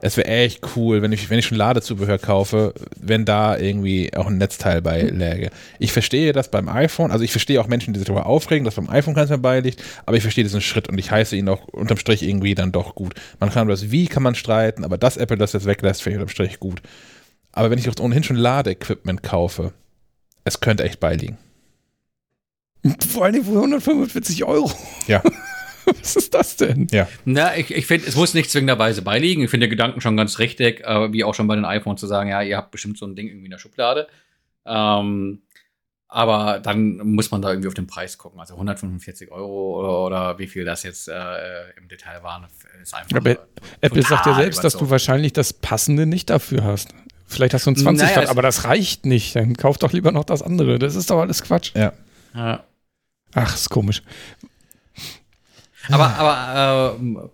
Es 0.00 0.16
wäre 0.16 0.26
echt 0.26 0.60
cool, 0.74 1.02
wenn 1.02 1.12
ich, 1.12 1.30
wenn 1.30 1.38
ich 1.38 1.46
schon 1.46 1.56
Ladezubehör 1.56 2.18
kaufe, 2.18 2.74
wenn 3.00 3.24
da 3.24 3.56
irgendwie 3.56 4.10
auch 4.16 4.26
ein 4.26 4.38
Netzteil 4.38 4.82
bei 4.82 5.02
läge. 5.02 5.50
Ich 5.78 5.92
verstehe 5.92 6.32
das 6.32 6.50
beim 6.50 6.68
iPhone, 6.68 7.12
also 7.12 7.22
ich 7.22 7.30
verstehe 7.30 7.60
auch 7.60 7.68
Menschen, 7.68 7.94
die 7.94 8.00
sich 8.00 8.08
darüber 8.08 8.26
aufregen, 8.26 8.64
dass 8.64 8.74
beim 8.74 8.90
iPhone 8.90 9.14
keins 9.14 9.28
mehr 9.28 9.38
beiliegt, 9.38 9.80
aber 10.04 10.16
ich 10.16 10.24
verstehe 10.24 10.42
diesen 10.42 10.62
Schritt 10.62 10.88
und 10.88 10.98
ich 10.98 11.12
heiße 11.12 11.36
ihn 11.36 11.48
auch 11.48 11.68
unterm 11.68 11.98
Strich 11.98 12.24
irgendwie 12.24 12.56
dann 12.56 12.72
doch 12.72 12.96
gut. 12.96 13.14
Man 13.38 13.50
kann 13.50 13.68
über 13.68 13.74
das 13.74 13.92
Wie 13.92 14.08
kann 14.08 14.24
man 14.24 14.34
streiten, 14.34 14.84
aber 14.84 14.98
dass 14.98 15.16
Apple 15.16 15.38
das 15.38 15.52
jetzt 15.52 15.66
weglässt, 15.66 16.02
finde 16.02 16.16
ich 16.16 16.22
unterm 16.22 16.32
Strich 16.32 16.58
gut. 16.58 16.82
Aber 17.52 17.70
wenn 17.70 17.78
ich 17.78 17.88
auch 17.88 18.00
ohnehin 18.00 18.24
schon 18.24 18.34
Ladeequipment 18.34 19.22
kaufe, 19.22 19.72
es 20.42 20.58
könnte 20.58 20.82
echt 20.82 20.98
beiliegen. 20.98 21.38
Vor 23.08 23.24
allem 23.24 23.44
für 23.44 23.52
145 23.52 24.44
Euro. 24.44 24.70
Ja. 25.06 25.22
Was 25.84 26.16
ist 26.16 26.34
das 26.34 26.56
denn? 26.56 26.86
Na, 27.24 27.56
ich, 27.56 27.72
ich 27.72 27.86
finde, 27.86 28.06
es 28.06 28.14
muss 28.14 28.34
nicht 28.34 28.50
zwingenderweise 28.50 29.02
beiliegen. 29.02 29.42
Ich 29.42 29.50
finde 29.50 29.66
den 29.66 29.70
Gedanken 29.70 30.00
schon 30.00 30.16
ganz 30.16 30.38
richtig, 30.38 30.80
äh, 30.84 31.12
wie 31.12 31.24
auch 31.24 31.34
schon 31.34 31.48
bei 31.48 31.56
den 31.56 31.64
iPhones 31.64 32.00
zu 32.00 32.06
sagen, 32.06 32.30
ja, 32.30 32.40
ihr 32.42 32.56
habt 32.56 32.70
bestimmt 32.70 32.98
so 32.98 33.06
ein 33.06 33.16
Ding 33.16 33.28
irgendwie 33.28 33.46
in 33.46 33.50
der 33.50 33.58
Schublade. 33.58 34.06
Ähm, 34.64 35.42
aber 36.08 36.60
dann 36.60 36.98
muss 36.98 37.30
man 37.30 37.40
da 37.40 37.50
irgendwie 37.50 37.68
auf 37.68 37.74
den 37.74 37.86
Preis 37.86 38.18
gucken. 38.18 38.38
Also 38.38 38.54
145 38.54 39.32
Euro 39.32 39.80
oder, 39.80 40.04
oder 40.04 40.38
wie 40.38 40.46
viel 40.46 40.64
das 40.64 40.82
jetzt 40.82 41.08
äh, 41.08 41.70
im 41.78 41.88
Detail 41.88 42.22
waren, 42.22 42.46
ist 42.82 42.94
einfach. 42.94 43.16
Aber 43.16 43.38
Apple 43.80 44.02
sagt 44.02 44.26
ja 44.26 44.34
selbst, 44.34 44.62
dass 44.62 44.74
du 44.74 44.78
überzogen. 44.80 44.90
wahrscheinlich 44.90 45.32
das 45.32 45.52
Passende 45.52 46.06
nicht 46.06 46.28
dafür 46.28 46.64
hast. 46.64 46.94
Vielleicht 47.26 47.54
hast 47.54 47.66
du 47.66 47.70
ein 47.70 47.76
20 47.76 48.06
Naja, 48.06 48.22
Watt, 48.22 48.28
aber 48.28 48.42
das 48.42 48.64
reicht 48.64 49.06
nicht. 49.06 49.34
Dann 49.36 49.56
kauf 49.56 49.78
doch 49.78 49.92
lieber 49.92 50.12
noch 50.12 50.24
das 50.24 50.42
andere. 50.42 50.78
Das 50.78 50.94
ist 50.96 51.08
doch 51.10 51.18
alles 51.18 51.42
Quatsch. 51.42 51.72
Ja. 51.74 51.94
Ja. 52.34 52.62
Ach, 53.34 53.54
ist 53.54 53.70
komisch. 53.70 54.02
Aber, 55.90 56.08
aber 56.16 56.96
ähm, 56.98 57.30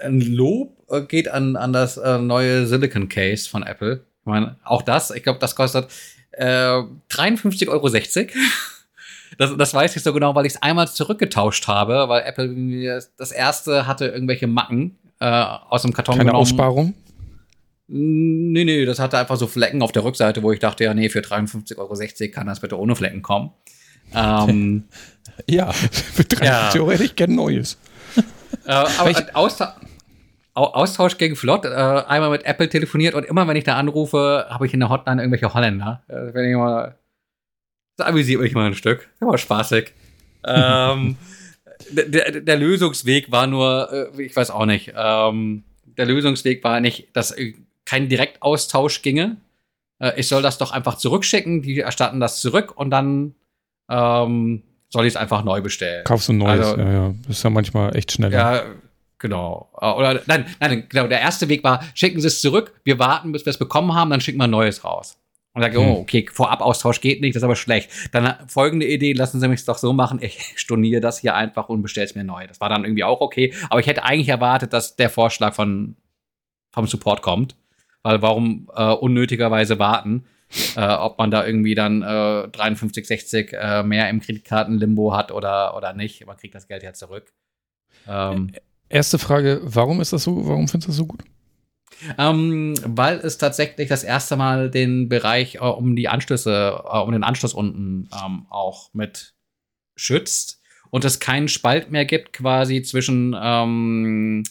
ein 0.00 0.20
Lob 0.20 0.76
äh, 0.88 1.02
geht 1.02 1.28
an, 1.28 1.56
an 1.56 1.72
das 1.72 1.96
äh, 1.96 2.18
neue 2.18 2.66
Silicon 2.66 3.08
Case 3.08 3.48
von 3.48 3.62
Apple. 3.62 4.04
Ich 4.20 4.26
meine, 4.26 4.56
auch 4.64 4.82
das, 4.82 5.10
ich 5.10 5.22
glaube, 5.22 5.40
das 5.40 5.56
kostet 5.56 5.88
äh, 6.32 6.46
53,60 6.46 7.68
Euro. 7.68 7.90
Das, 9.38 9.56
das 9.56 9.72
weiß 9.72 9.96
ich 9.96 10.02
so 10.02 10.12
genau, 10.12 10.34
weil 10.34 10.44
ich 10.44 10.52
es 10.52 10.62
einmal 10.62 10.88
zurückgetauscht 10.88 11.66
habe, 11.66 12.06
weil 12.10 12.22
Apple 12.26 13.00
das 13.16 13.32
erste 13.32 13.86
hatte 13.86 14.08
irgendwelche 14.08 14.46
Macken 14.46 14.98
äh, 15.20 15.24
aus 15.24 15.82
dem 15.82 15.94
Karton 15.94 16.16
Keine 16.16 16.26
genommen. 16.26 16.42
Aussparung. 16.42 16.94
Nee, 17.88 18.64
nee, 18.64 18.84
das 18.84 18.98
hatte 18.98 19.16
einfach 19.16 19.36
so 19.36 19.46
Flecken 19.46 19.80
auf 19.80 19.90
der 19.90 20.04
Rückseite, 20.04 20.42
wo 20.42 20.52
ich 20.52 20.58
dachte, 20.58 20.84
ja, 20.84 20.92
nee, 20.92 21.08
für 21.08 21.20
53,60 21.20 21.78
Euro 21.78 22.32
kann 22.32 22.46
das 22.46 22.60
bitte 22.60 22.78
ohne 22.78 22.94
Flecken 22.94 23.22
kommen. 23.22 23.52
Ähm, 24.14 24.84
Ja. 25.46 25.72
Betreibt 26.16 26.44
Ja. 26.44 26.70
theoretisch 26.70 27.14
gern 27.16 27.34
Neues. 27.34 27.78
äh, 28.66 28.70
aber 28.72 29.12
Austa 29.34 29.76
Au- 30.54 30.74
Austausch 30.74 31.16
gegen 31.16 31.34
Flott, 31.34 31.64
äh, 31.64 31.68
einmal 31.68 32.28
mit 32.30 32.44
Apple 32.44 32.68
telefoniert 32.68 33.14
und 33.14 33.24
immer 33.24 33.48
wenn 33.48 33.56
ich 33.56 33.64
da 33.64 33.76
anrufe, 33.76 34.46
habe 34.50 34.66
ich 34.66 34.74
in 34.74 34.80
der 34.80 34.90
Hotline 34.90 35.22
irgendwelche 35.22 35.52
Holländer. 35.54 36.02
Äh, 36.08 36.34
wenn 36.34 36.50
ich 36.50 36.56
mal, 36.56 36.98
das 37.96 38.06
amüsiert 38.06 38.40
mich 38.42 38.54
mal 38.54 38.66
ein 38.66 38.74
Stück. 38.74 39.08
Das 39.18 39.28
war 39.28 39.38
spaßig. 39.38 39.94
ähm, 40.46 41.16
der, 41.90 42.42
der, 42.42 42.56
Lösungsweg 42.56 43.32
war 43.32 43.46
nur, 43.46 44.12
äh, 44.14 44.22
ich 44.22 44.36
weiß 44.36 44.50
auch 44.50 44.66
nicht, 44.66 44.92
ähm, 44.94 45.64
der 45.86 46.04
Lösungsweg 46.04 46.62
war 46.64 46.80
nicht, 46.80 47.08
dass 47.14 47.34
kein 47.86 48.08
Direktaustausch 48.10 49.00
ginge. 49.00 49.38
Äh, 50.00 50.12
ich 50.16 50.28
soll 50.28 50.42
das 50.42 50.58
doch 50.58 50.70
einfach 50.72 50.96
zurückschicken, 50.96 51.62
die 51.62 51.80
erstatten 51.80 52.20
das 52.20 52.40
zurück 52.42 52.76
und 52.76 52.90
dann 52.90 53.34
ähm, 53.90 54.62
soll 54.88 55.06
ich 55.06 55.12
es 55.14 55.16
einfach 55.16 55.42
neu 55.44 55.60
bestellen. 55.62 56.04
Kaufst 56.04 56.28
du 56.28 56.32
ein 56.34 56.38
Neues. 56.38 56.66
Also- 56.66 56.80
ja, 56.80 56.92
ja. 56.92 57.14
Das 57.26 57.38
ist 57.38 57.42
ja 57.42 57.50
manchmal 57.50 57.96
echt 57.96 58.12
schneller. 58.12 58.36
Ja, 58.36 58.62
genau. 59.18 59.70
Äh, 59.80 59.90
Oder 59.90 60.20
nein, 60.26 60.46
nein, 60.60 60.86
genau. 60.88 61.06
Der 61.06 61.20
erste 61.20 61.48
Weg 61.48 61.64
war, 61.64 61.82
schicken 61.94 62.20
Sie 62.20 62.26
es 62.26 62.40
zurück, 62.40 62.74
wir 62.84 62.98
warten, 62.98 63.32
bis 63.32 63.44
wir 63.46 63.50
es 63.50 63.58
bekommen 63.58 63.94
haben, 63.94 64.10
dann 64.10 64.20
schicken 64.20 64.38
wir 64.38 64.44
ein 64.44 64.50
neues 64.50 64.84
raus. 64.84 65.18
Und 65.54 65.60
sage, 65.60 65.78
Hm. 65.78 65.86
oh, 65.86 66.00
okay, 66.00 66.26
Vorabaustausch 66.32 67.02
geht 67.02 67.20
nicht, 67.20 67.34
das 67.34 67.40
ist 67.40 67.44
aber 67.44 67.56
schlecht. 67.56 67.90
Dann 68.12 68.24
äh, 68.24 68.34
folgende 68.46 68.86
Idee, 68.86 69.12
lassen 69.12 69.38
Sie 69.38 69.48
mich 69.48 69.60
es 69.60 69.66
doch 69.66 69.76
so 69.78 69.92
machen, 69.92 70.18
ich 70.22 70.52
storniere 70.56 71.00
das 71.02 71.18
hier 71.18 71.34
einfach 71.34 71.68
und 71.68 71.82
bestelle 71.82 72.06
es 72.06 72.14
mir 72.14 72.24
neu. 72.24 72.46
Das 72.46 72.60
war 72.60 72.68
dann 72.70 72.84
irgendwie 72.84 73.04
auch 73.04 73.20
okay. 73.20 73.52
Aber 73.68 73.78
ich 73.80 73.86
hätte 73.86 74.02
eigentlich 74.04 74.28
erwartet, 74.28 74.72
dass 74.72 74.96
der 74.96 75.10
Vorschlag 75.10 75.54
von, 75.54 75.96
vom 76.70 76.86
Support 76.86 77.20
kommt. 77.22 77.54
Weil 78.02 78.20
warum 78.22 78.68
äh, 78.74 78.92
unnötigerweise 78.92 79.78
warten? 79.78 80.24
Äh, 80.76 80.86
ob 80.86 81.18
man 81.18 81.30
da 81.30 81.46
irgendwie 81.46 81.74
dann 81.74 82.02
äh, 82.02 82.48
53, 82.48 83.06
60 83.06 83.52
äh, 83.54 83.82
mehr 83.82 84.10
im 84.10 84.20
Kreditkartenlimbo 84.20 85.14
hat 85.14 85.32
oder, 85.32 85.76
oder 85.76 85.94
nicht. 85.94 86.26
Man 86.26 86.36
kriegt 86.36 86.54
das 86.54 86.68
Geld 86.68 86.82
ja 86.82 86.92
zurück. 86.92 87.32
Ähm, 88.06 88.52
Erste 88.88 89.18
Frage, 89.18 89.60
warum 89.62 90.02
ist 90.02 90.12
das 90.12 90.24
so? 90.24 90.46
Warum 90.46 90.68
findest 90.68 90.88
du 90.88 90.90
das 90.90 90.96
so 90.96 91.06
gut? 91.06 91.24
Ähm, 92.18 92.74
weil 92.84 93.18
es 93.18 93.38
tatsächlich 93.38 93.88
das 93.88 94.04
erste 94.04 94.36
Mal 94.36 94.70
den 94.70 95.08
Bereich 95.08 95.56
äh, 95.56 95.58
um 95.60 95.96
die 95.96 96.08
Anschlüsse, 96.08 96.82
äh, 96.84 96.98
um 96.98 97.12
den 97.12 97.24
Anschluss 97.24 97.54
unten 97.54 98.08
ähm, 98.12 98.46
auch 98.50 98.92
mit 98.92 99.34
schützt 99.96 100.60
und 100.90 101.04
es 101.04 101.20
keinen 101.20 101.48
Spalt 101.48 101.90
mehr 101.90 102.04
gibt 102.04 102.32
quasi 102.32 102.82
zwischen 102.82 103.34
ähm, 103.40 104.42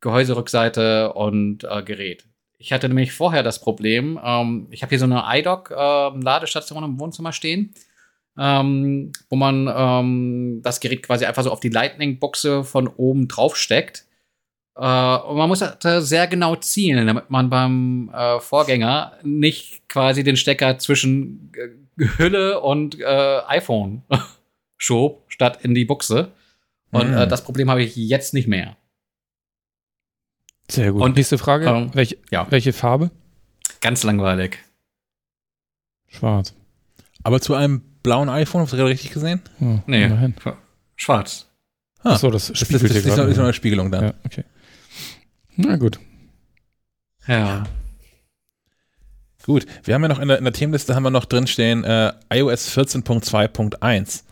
Gehäuserückseite 0.00 1.12
und 1.12 1.64
äh, 1.64 1.82
Gerät. 1.82 2.26
Ich 2.62 2.72
hatte 2.72 2.88
nämlich 2.88 3.12
vorher 3.12 3.42
das 3.42 3.60
Problem, 3.60 4.20
ähm, 4.22 4.68
ich 4.70 4.82
habe 4.82 4.90
hier 4.90 4.98
so 5.00 5.04
eine 5.04 5.24
iDock-Ladestation 5.26 6.84
im 6.84 7.00
Wohnzimmer 7.00 7.32
stehen, 7.32 7.74
ähm, 8.38 9.10
wo 9.28 9.34
man 9.36 9.68
ähm, 9.74 10.60
das 10.62 10.78
Gerät 10.78 11.02
quasi 11.02 11.24
einfach 11.24 11.42
so 11.42 11.50
auf 11.50 11.58
die 11.60 11.68
Lightning-Buchse 11.70 12.62
von 12.64 12.86
oben 12.88 13.26
drauf 13.26 13.56
steckt. 13.56 14.04
Äh, 14.76 14.80
und 14.80 15.36
man 15.36 15.48
muss 15.48 15.60
äh, 15.60 16.00
sehr 16.00 16.28
genau 16.28 16.54
zielen, 16.56 17.06
damit 17.06 17.30
man 17.30 17.50
beim 17.50 18.10
äh, 18.14 18.38
Vorgänger 18.40 19.18
nicht 19.24 19.88
quasi 19.88 20.22
den 20.22 20.36
Stecker 20.36 20.78
zwischen 20.78 21.52
äh, 21.56 22.06
Hülle 22.16 22.60
und 22.60 22.98
äh, 23.00 23.40
iPhone 23.48 24.02
schob, 24.78 25.24
statt 25.28 25.58
in 25.62 25.74
die 25.74 25.84
Buchse. 25.84 26.30
Und 26.92 27.08
Mhm. 27.08 27.14
äh, 27.18 27.26
das 27.26 27.42
Problem 27.42 27.70
habe 27.70 27.82
ich 27.82 27.96
jetzt 27.96 28.34
nicht 28.34 28.46
mehr. 28.48 28.76
Sehr 30.70 30.92
gut. 30.92 31.02
Und, 31.02 31.16
Nächste 31.16 31.38
Frage. 31.38 31.66
ähm, 31.66 31.90
welche, 31.92 32.16
ja. 32.30 32.46
welche 32.50 32.72
Farbe? 32.72 33.10
Ganz 33.80 34.02
langweilig. 34.04 34.58
Schwarz. 36.08 36.54
Aber 37.22 37.40
zu 37.40 37.54
einem 37.54 37.82
blauen 38.02 38.28
iPhone, 38.28 38.62
hast 38.62 38.72
du 38.72 38.76
gerade 38.76 38.90
richtig 38.90 39.12
gesehen? 39.12 39.42
Oh, 39.60 39.78
Nee, 39.86 40.04
immerhin. 40.04 40.34
schwarz. 40.96 41.46
Ah, 42.02 42.12
Achso, 42.14 42.30
das 42.30 42.48
Das, 42.48 42.58
das, 42.60 42.68
das 42.68 42.82
ist 42.82 43.06
ist 43.06 43.16
noch 43.16 43.44
eine 43.44 43.52
Spiegelung 43.52 43.90
dann. 43.90 44.04
Ja, 44.04 44.14
okay. 44.24 44.44
Na 45.56 45.76
gut. 45.76 45.98
Ja. 47.26 47.64
Gut, 49.44 49.66
wir 49.84 49.94
haben 49.94 50.02
ja 50.02 50.08
noch 50.08 50.18
in 50.20 50.28
der, 50.28 50.38
in 50.38 50.44
der 50.44 50.52
Themenliste 50.52 50.94
haben 50.94 51.02
wir 51.02 51.10
noch 51.10 51.24
drinstehen 51.24 51.84
äh, 51.84 52.12
iOS 52.32 52.76
14.2.1. 52.76 54.22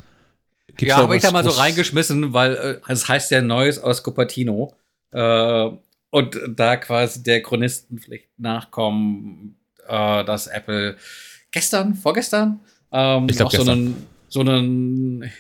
Gibt's 0.69 0.83
ja, 0.83 0.97
habe 0.97 1.17
ich 1.17 1.23
da 1.23 1.31
mal 1.33 1.43
so 1.45 1.51
reingeschmissen, 1.51 2.33
weil 2.33 2.55
äh, 2.87 2.93
es 2.93 3.09
heißt 3.09 3.31
ja 3.33 3.43
Neues 3.43 3.79
aus 3.81 4.03
Cupertino. 4.05 4.73
Äh, 5.13 5.71
und 6.11 6.39
da 6.49 6.77
quasi 6.77 7.23
der 7.23 7.43
Chronistenpflicht 7.43 8.29
nachkommen, 8.39 9.57
äh, 9.89 10.25
dass 10.25 10.47
Apple 10.47 10.97
gestern, 11.51 11.95
vorgestern, 11.95 12.61
ähm, 12.93 13.27
Ich 13.29 13.37
glaub, 13.37 13.53
noch 13.53 13.61
so 13.61 13.71
einen, 13.71 14.07
so 14.29 14.41
einen 14.41 15.31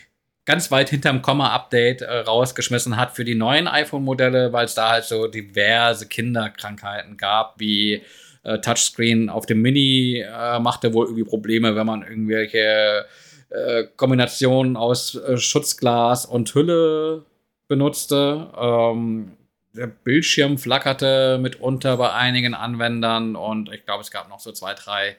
ganz 0.44 0.70
weit 0.70 0.90
hinterm 0.90 1.22
Komma-Update 1.22 2.02
äh, 2.02 2.18
rausgeschmissen 2.18 2.96
hat 2.96 3.14
für 3.14 3.24
die 3.24 3.34
neuen 3.34 3.68
iPhone-Modelle, 3.68 4.52
weil 4.52 4.64
es 4.64 4.74
da 4.74 4.90
halt 4.90 5.04
so 5.04 5.26
diverse 5.26 6.08
Kinderkrankheiten 6.08 7.16
gab, 7.16 7.58
wie 7.58 8.02
äh, 8.42 8.58
Touchscreen 8.58 9.28
auf 9.28 9.46
dem 9.46 9.62
Mini 9.62 10.24
äh, 10.26 10.58
machte 10.58 10.94
wohl 10.94 11.06
irgendwie 11.06 11.24
Probleme, 11.24 11.76
wenn 11.76 11.86
man 11.86 12.02
irgendwelche 12.02 13.06
äh, 13.50 13.84
Kombinationen 13.96 14.76
aus 14.76 15.14
äh, 15.14 15.36
Schutzglas 15.36 16.26
und 16.26 16.54
Hülle 16.54 17.24
benutzte. 17.68 18.48
Ähm, 18.58 19.32
der 19.74 19.86
Bildschirm 19.86 20.58
flackerte 20.58 21.38
mitunter 21.40 21.96
bei 21.96 22.12
einigen 22.12 22.54
Anwendern 22.54 23.36
und 23.36 23.72
ich 23.72 23.84
glaube, 23.84 24.02
es 24.02 24.10
gab 24.10 24.28
noch 24.28 24.40
so 24.40 24.52
zwei, 24.52 24.74
drei 24.74 25.16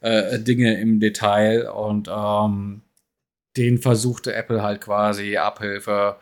äh, 0.00 0.38
Dinge 0.38 0.78
im 0.80 1.00
Detail 1.00 1.68
und 1.70 2.08
ähm, 2.08 2.82
den 3.56 3.78
versuchte 3.78 4.34
Apple 4.34 4.62
halt 4.62 4.80
quasi 4.80 5.36
Abhilfe 5.36 6.16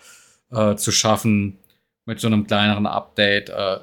äh, 0.51 0.77
zu 0.77 0.93
schaffen 0.93 1.59
mit 2.05 2.21
so 2.21 2.27
einem 2.27 2.47
kleineren 2.47 2.87
Update 2.87 3.51
äh, 3.51 3.79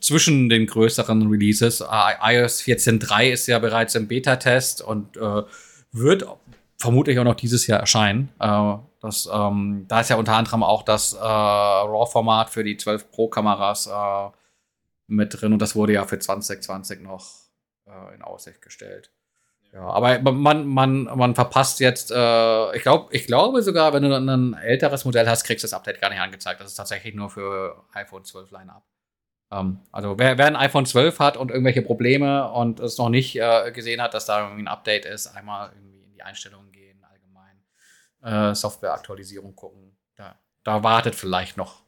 zwischen 0.00 0.48
den 0.48 0.66
größeren 0.66 1.28
Releases. 1.28 1.80
Äh, 1.80 2.36
iOS 2.36 2.62
14.3 2.62 3.30
ist 3.30 3.46
ja 3.46 3.58
bereits 3.58 3.94
im 3.94 4.08
Beta-Test 4.08 4.82
und 4.82 5.16
äh, 5.16 5.42
wird 5.92 6.26
vermutlich 6.78 7.18
auch 7.18 7.24
noch 7.24 7.34
dieses 7.34 7.66
Jahr 7.66 7.80
erscheinen. 7.80 8.30
Das, 9.04 9.28
ähm, 9.30 9.84
da 9.86 10.00
ist 10.00 10.08
ja 10.08 10.16
unter 10.16 10.34
anderem 10.34 10.62
auch 10.62 10.82
das 10.82 11.12
äh, 11.12 11.18
RAW-Format 11.18 12.48
für 12.48 12.64
die 12.64 12.78
12 12.78 13.10
Pro-Kameras 13.10 13.86
äh, 13.86 14.30
mit 15.08 15.38
drin 15.38 15.52
und 15.52 15.58
das 15.58 15.76
wurde 15.76 15.92
ja 15.92 16.06
für 16.06 16.18
2020 16.18 17.02
noch 17.02 17.28
äh, 17.86 18.14
in 18.14 18.22
Aussicht 18.22 18.62
gestellt. 18.62 19.10
Ja, 19.74 19.82
aber 19.82 20.20
man, 20.32 20.66
man, 20.66 21.02
man 21.02 21.34
verpasst 21.34 21.80
jetzt, 21.80 22.12
äh, 22.12 22.76
ich, 22.76 22.82
glaub, 22.82 23.12
ich 23.12 23.26
glaube 23.26 23.60
sogar, 23.60 23.92
wenn 23.92 24.04
du 24.04 24.08
dann 24.08 24.26
ein 24.26 24.54
älteres 24.54 25.04
Modell 25.04 25.28
hast, 25.28 25.44
kriegst 25.44 25.62
du 25.62 25.66
das 25.66 25.74
Update 25.74 26.00
gar 26.00 26.08
nicht 26.08 26.20
angezeigt. 26.20 26.60
Das 26.60 26.68
ist 26.68 26.76
tatsächlich 26.76 27.14
nur 27.14 27.28
für 27.28 27.84
iPhone 27.92 28.24
12 28.24 28.52
Line-Up. 28.52 28.84
Ähm, 29.52 29.80
also 29.92 30.18
wer, 30.18 30.38
wer 30.38 30.46
ein 30.46 30.56
iPhone 30.56 30.86
12 30.86 31.18
hat 31.18 31.36
und 31.36 31.50
irgendwelche 31.50 31.82
Probleme 31.82 32.50
und 32.52 32.80
es 32.80 32.96
noch 32.96 33.10
nicht 33.10 33.36
äh, 33.36 33.70
gesehen 33.70 34.00
hat, 34.00 34.14
dass 34.14 34.24
da 34.24 34.44
irgendwie 34.44 34.62
ein 34.62 34.68
Update 34.68 35.04
ist, 35.04 35.26
einmal 35.26 35.72
irgendwie 35.74 36.04
in 36.04 36.12
die 36.14 36.22
Einstellungen 36.22 36.72
gehen, 36.72 36.83
äh, 38.24 38.54
Softwareaktualisierung 38.54 39.54
gucken. 39.54 39.96
Da, 40.16 40.36
da 40.64 40.82
wartet 40.82 41.14
vielleicht 41.14 41.56
noch. 41.56 41.82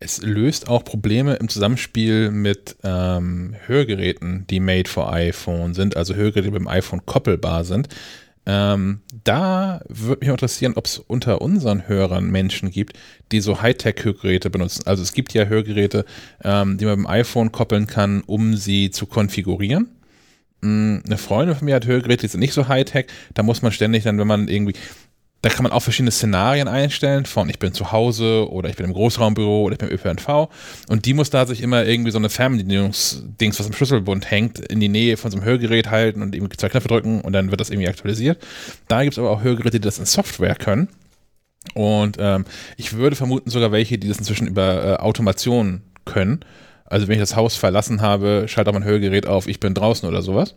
Es 0.00 0.22
löst 0.22 0.68
auch 0.68 0.84
Probleme 0.84 1.34
im 1.34 1.48
Zusammenspiel 1.48 2.30
mit 2.30 2.76
ähm, 2.84 3.56
Hörgeräten, 3.66 4.46
die 4.46 4.60
made 4.60 4.88
for 4.88 5.12
iPhone 5.12 5.74
sind, 5.74 5.96
also 5.96 6.14
Hörgeräte, 6.14 6.48
die 6.48 6.52
mit 6.52 6.60
dem 6.60 6.68
iPhone 6.68 7.04
koppelbar 7.04 7.64
sind. 7.64 7.88
Ähm, 8.46 9.02
da 9.24 9.82
würde 9.88 10.20
mich 10.20 10.28
interessieren, 10.30 10.74
ob 10.76 10.86
es 10.86 10.98
unter 10.98 11.42
unseren 11.42 11.86
Hörern 11.88 12.30
Menschen 12.30 12.70
gibt, 12.70 12.96
die 13.32 13.40
so 13.40 13.60
Hightech-Hörgeräte 13.60 14.48
benutzen. 14.50 14.86
Also 14.86 15.02
es 15.02 15.12
gibt 15.12 15.34
ja 15.34 15.44
Hörgeräte, 15.44 16.04
ähm, 16.42 16.78
die 16.78 16.86
man 16.86 17.00
mit 17.00 17.06
dem 17.06 17.10
iPhone 17.10 17.52
koppeln 17.52 17.86
kann, 17.86 18.22
um 18.22 18.56
sie 18.56 18.90
zu 18.90 19.06
konfigurieren. 19.06 19.97
Mm, 20.60 20.98
Eine 21.04 21.18
Freundin 21.18 21.56
von 21.56 21.64
mir 21.64 21.74
hat 21.76 21.86
Hörgeräte, 21.86 22.22
die 22.22 22.28
sind 22.28 22.40
nicht 22.40 22.52
so 22.54 22.68
Hightech. 22.68 23.06
Da 23.34 23.42
muss 23.42 23.62
man 23.62 23.72
ständig 23.72 24.04
dann, 24.04 24.18
wenn 24.18 24.26
man 24.26 24.48
irgendwie, 24.48 24.74
da 25.42 25.50
kann 25.50 25.62
man 25.62 25.70
auch 25.70 25.82
verschiedene 25.82 26.10
Szenarien 26.10 26.66
einstellen, 26.66 27.24
von 27.24 27.48
ich 27.48 27.60
bin 27.60 27.72
zu 27.72 27.92
Hause 27.92 28.50
oder 28.50 28.68
ich 28.68 28.76
bin 28.76 28.86
im 28.86 28.92
Großraumbüro 28.92 29.62
oder 29.62 29.74
ich 29.74 29.78
bin 29.78 29.88
im 29.88 29.94
ÖPNV. 29.94 30.48
Und 30.88 31.04
die 31.04 31.14
muss 31.14 31.30
da 31.30 31.46
sich 31.46 31.62
immer 31.62 31.84
irgendwie 31.86 32.10
so 32.10 32.18
eine 32.18 32.28
Fernbedienungsdings, 32.28 33.60
was 33.60 33.66
am 33.66 33.72
Schlüsselbund 33.72 34.30
hängt, 34.30 34.58
in 34.58 34.80
die 34.80 34.88
Nähe 34.88 35.16
von 35.16 35.30
so 35.30 35.36
einem 35.36 35.46
Hörgerät 35.46 35.90
halten 35.90 36.22
und 36.22 36.34
irgendwie 36.34 36.56
zwei 36.56 36.68
Knöpfe 36.68 36.88
drücken 36.88 37.20
und 37.20 37.32
dann 37.32 37.50
wird 37.50 37.60
das 37.60 37.70
irgendwie 37.70 37.88
aktualisiert. 37.88 38.44
Da 38.88 39.02
gibt 39.04 39.14
es 39.14 39.18
aber 39.18 39.30
auch 39.30 39.42
Hörgeräte, 39.42 39.78
die 39.78 39.86
das 39.86 39.98
in 39.98 40.06
Software 40.06 40.56
können. 40.56 40.88
Und 41.74 42.16
ähm, 42.18 42.44
ich 42.76 42.94
würde 42.94 43.14
vermuten 43.16 43.50
sogar 43.50 43.72
welche, 43.72 43.98
die 43.98 44.08
das 44.08 44.18
inzwischen 44.18 44.46
über 44.46 44.84
äh, 44.84 44.96
Automation 44.96 45.82
können. 46.04 46.40
Also 46.88 47.06
wenn 47.06 47.14
ich 47.14 47.20
das 47.20 47.36
Haus 47.36 47.56
verlassen 47.56 48.00
habe, 48.00 48.44
schalte 48.46 48.70
auch 48.70 48.74
mein 48.74 48.84
Hörgerät 48.84 49.26
auf, 49.26 49.46
ich 49.46 49.60
bin 49.60 49.74
draußen 49.74 50.08
oder 50.08 50.22
sowas. 50.22 50.54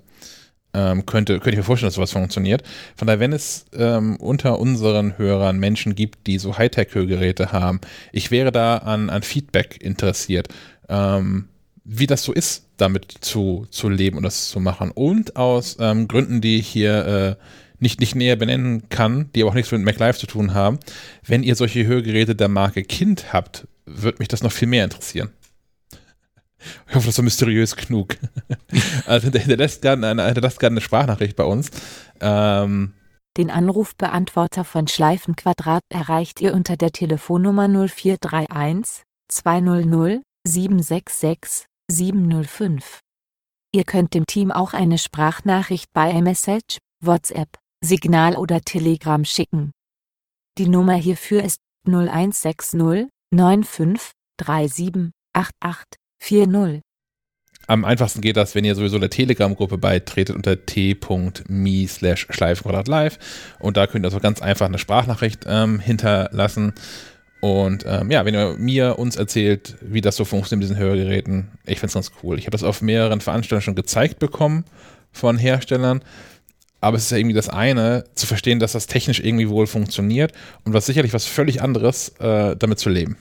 Ähm, 0.74 1.06
könnte, 1.06 1.34
könnte 1.34 1.52
ich 1.52 1.58
mir 1.58 1.64
vorstellen, 1.64 1.90
dass 1.90 1.96
sowas 1.96 2.14
funktioniert. 2.14 2.64
Von 2.96 3.06
daher, 3.06 3.20
wenn 3.20 3.34
es 3.34 3.66
ähm, 3.74 4.16
unter 4.16 4.58
unseren 4.58 5.18
Hörern 5.18 5.60
Menschen 5.60 5.96
gibt, 5.96 6.28
die 6.28 6.38
so 6.38 6.58
Hightech-Hörgeräte 6.58 7.52
haben, 7.52 7.82
ich 8.14 8.32
wäre 8.32 8.54
da 8.54 8.78
an, 8.78 9.10
an 9.10 9.22
Feedback 9.22 9.82
interessiert, 9.82 10.48
ähm, 10.88 11.50
wie 11.84 12.08
das 12.08 12.24
so 12.24 12.32
ist, 12.32 12.68
damit 12.78 13.12
zu, 13.20 13.68
zu 13.70 13.90
leben 13.90 14.16
und 14.16 14.24
das 14.24 14.50
zu 14.50 14.62
machen. 14.62 14.92
Und 14.92 15.36
aus 15.36 15.76
ähm, 15.80 16.08
Gründen, 16.08 16.40
die 16.40 16.60
ich 16.60 16.68
hier 16.68 17.38
äh, 17.40 17.44
nicht, 17.80 18.00
nicht 18.00 18.16
näher 18.16 18.38
benennen 18.38 18.88
kann, 18.88 19.30
die 19.36 19.42
aber 19.42 19.52
auch 19.52 19.56
nichts 19.56 19.72
mit 19.72 19.82
MacLive 19.82 20.18
zu 20.18 20.28
tun 20.28 20.54
haben. 20.54 20.80
Wenn 21.26 21.44
ihr 21.44 21.56
solche 21.56 21.86
Hörgeräte 21.86 22.36
der 22.36 22.48
Marke 22.48 22.84
Kind 22.84 23.34
habt, 23.34 23.68
wird 23.86 24.20
mich 24.20 24.30
das 24.30 24.44
noch 24.44 24.52
viel 24.52 24.68
mehr 24.70 24.86
interessieren. 24.86 25.32
Ich 26.88 26.96
hoffe, 26.96 27.08
das 27.08 27.16
so 27.16 27.24
mysteriös 27.24 27.76
genug. 27.76 28.18
also 29.06 29.30
hinterlässt 29.30 29.82
gerne 29.82 30.08
eine, 30.08 30.26
hinterlässt 30.26 30.60
gerne 30.60 30.76
eine 30.76 30.82
Sprachnachricht 30.82 31.36
bei 31.36 31.44
uns. 31.44 31.72
Ähm, 32.20 32.94
Den 33.38 33.50
Anrufbeantworter 33.50 34.64
von 34.64 34.88
Schleifenquadrat 34.88 35.84
erreicht 35.90 36.42
ihr 36.42 36.54
unter 36.54 36.78
der 36.78 36.92
Telefonnummer 36.92 37.68
0431 37.68 39.04
200 39.30 40.22
766 40.46 41.66
705. 41.90 43.00
Ihr 43.74 43.84
könnt 43.86 44.14
dem 44.14 44.26
Team 44.26 44.52
auch 44.52 44.74
eine 44.74 44.98
Sprachnachricht 44.98 45.88
bei 45.94 46.12
iMessage, 46.12 46.80
WhatsApp, 47.02 47.58
Signal 47.84 48.36
oder 48.36 48.62
Telegram 48.62 49.24
schicken. 49.24 49.72
Die 50.58 50.68
Nummer 50.68 50.96
hierfür 50.96 51.44
ist 51.44 51.62
0160 51.88 53.08
95 53.34 54.12
37 54.40 55.12
88 55.34 56.01
40. 56.22 56.82
am 57.66 57.84
einfachsten 57.84 58.22
geht 58.22 58.38
das, 58.38 58.54
wenn 58.54 58.64
ihr 58.64 58.76
sowieso 58.76 59.00
der 59.00 59.10
Telegram-Gruppe 59.10 59.80
beitretet 59.80 60.36
unter 60.36 60.66
t.me 60.66 61.88
slash 61.88 62.28
schleifenquadratlive 62.30 63.18
und 63.60 63.76
da 63.76 63.88
könnt 63.88 64.06
ihr 64.06 64.08
also 64.08 64.20
ganz 64.20 64.40
einfach 64.40 64.68
eine 64.68 64.78
Sprachnachricht 64.78 65.46
ähm, 65.48 65.80
hinterlassen 65.80 66.74
und 67.40 67.86
ähm, 67.88 68.12
ja, 68.12 68.24
wenn 68.24 68.36
ihr 68.36 68.56
mir 68.60 69.00
uns 69.00 69.16
erzählt, 69.16 69.78
wie 69.82 70.02
das 70.02 70.16
so 70.16 70.24
funktioniert 70.24 70.70
mit 70.70 70.70
diesen 70.70 70.84
Hörgeräten, 70.84 71.50
ich 71.66 71.80
finde 71.80 71.88
es 71.88 71.94
ganz 71.96 72.12
cool. 72.22 72.38
Ich 72.38 72.46
habe 72.46 72.52
das 72.52 72.64
auf 72.64 72.84
mehreren 72.84 73.20
Veranstaltungen 73.20 73.64
schon 73.64 73.76
gezeigt 73.76 74.20
bekommen 74.20 74.66
von 75.12 75.40
Herstellern, 75.40 76.04
aber 76.82 76.98
es 76.98 77.06
ist 77.06 77.12
ja 77.12 77.18
irgendwie 77.18 77.36
das 77.36 77.50
eine, 77.50 78.04
zu 78.14 78.28
verstehen, 78.28 78.60
dass 78.60 78.74
das 78.74 78.86
technisch 78.86 79.22
irgendwie 79.22 79.50
wohl 79.50 79.66
funktioniert 79.66 80.34
und 80.66 80.74
was 80.74 80.86
sicherlich 80.86 81.14
was 81.14 81.26
völlig 81.26 81.64
anderes, 81.64 82.10
äh, 82.20 82.56
damit 82.56 82.78
zu 82.78 82.90
leben. 82.90 83.18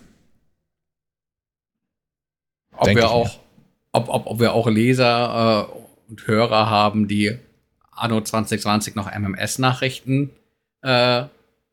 Ob 2.81 2.87
Denk 2.87 2.99
wir 2.99 3.11
auch, 3.11 3.39
ob, 3.93 4.09
ob, 4.09 4.27
ob 4.27 4.41
wir 4.41 4.55
auch 4.55 4.67
Leser 4.67 5.69
äh, 5.69 6.11
und 6.11 6.27
Hörer 6.27 6.71
haben, 6.71 7.09
die 7.09 7.39
anno 7.91 8.23
2020 8.23 8.95
noch 8.95 9.07
MMS-Nachrichten 9.07 10.31
äh, 10.81 11.25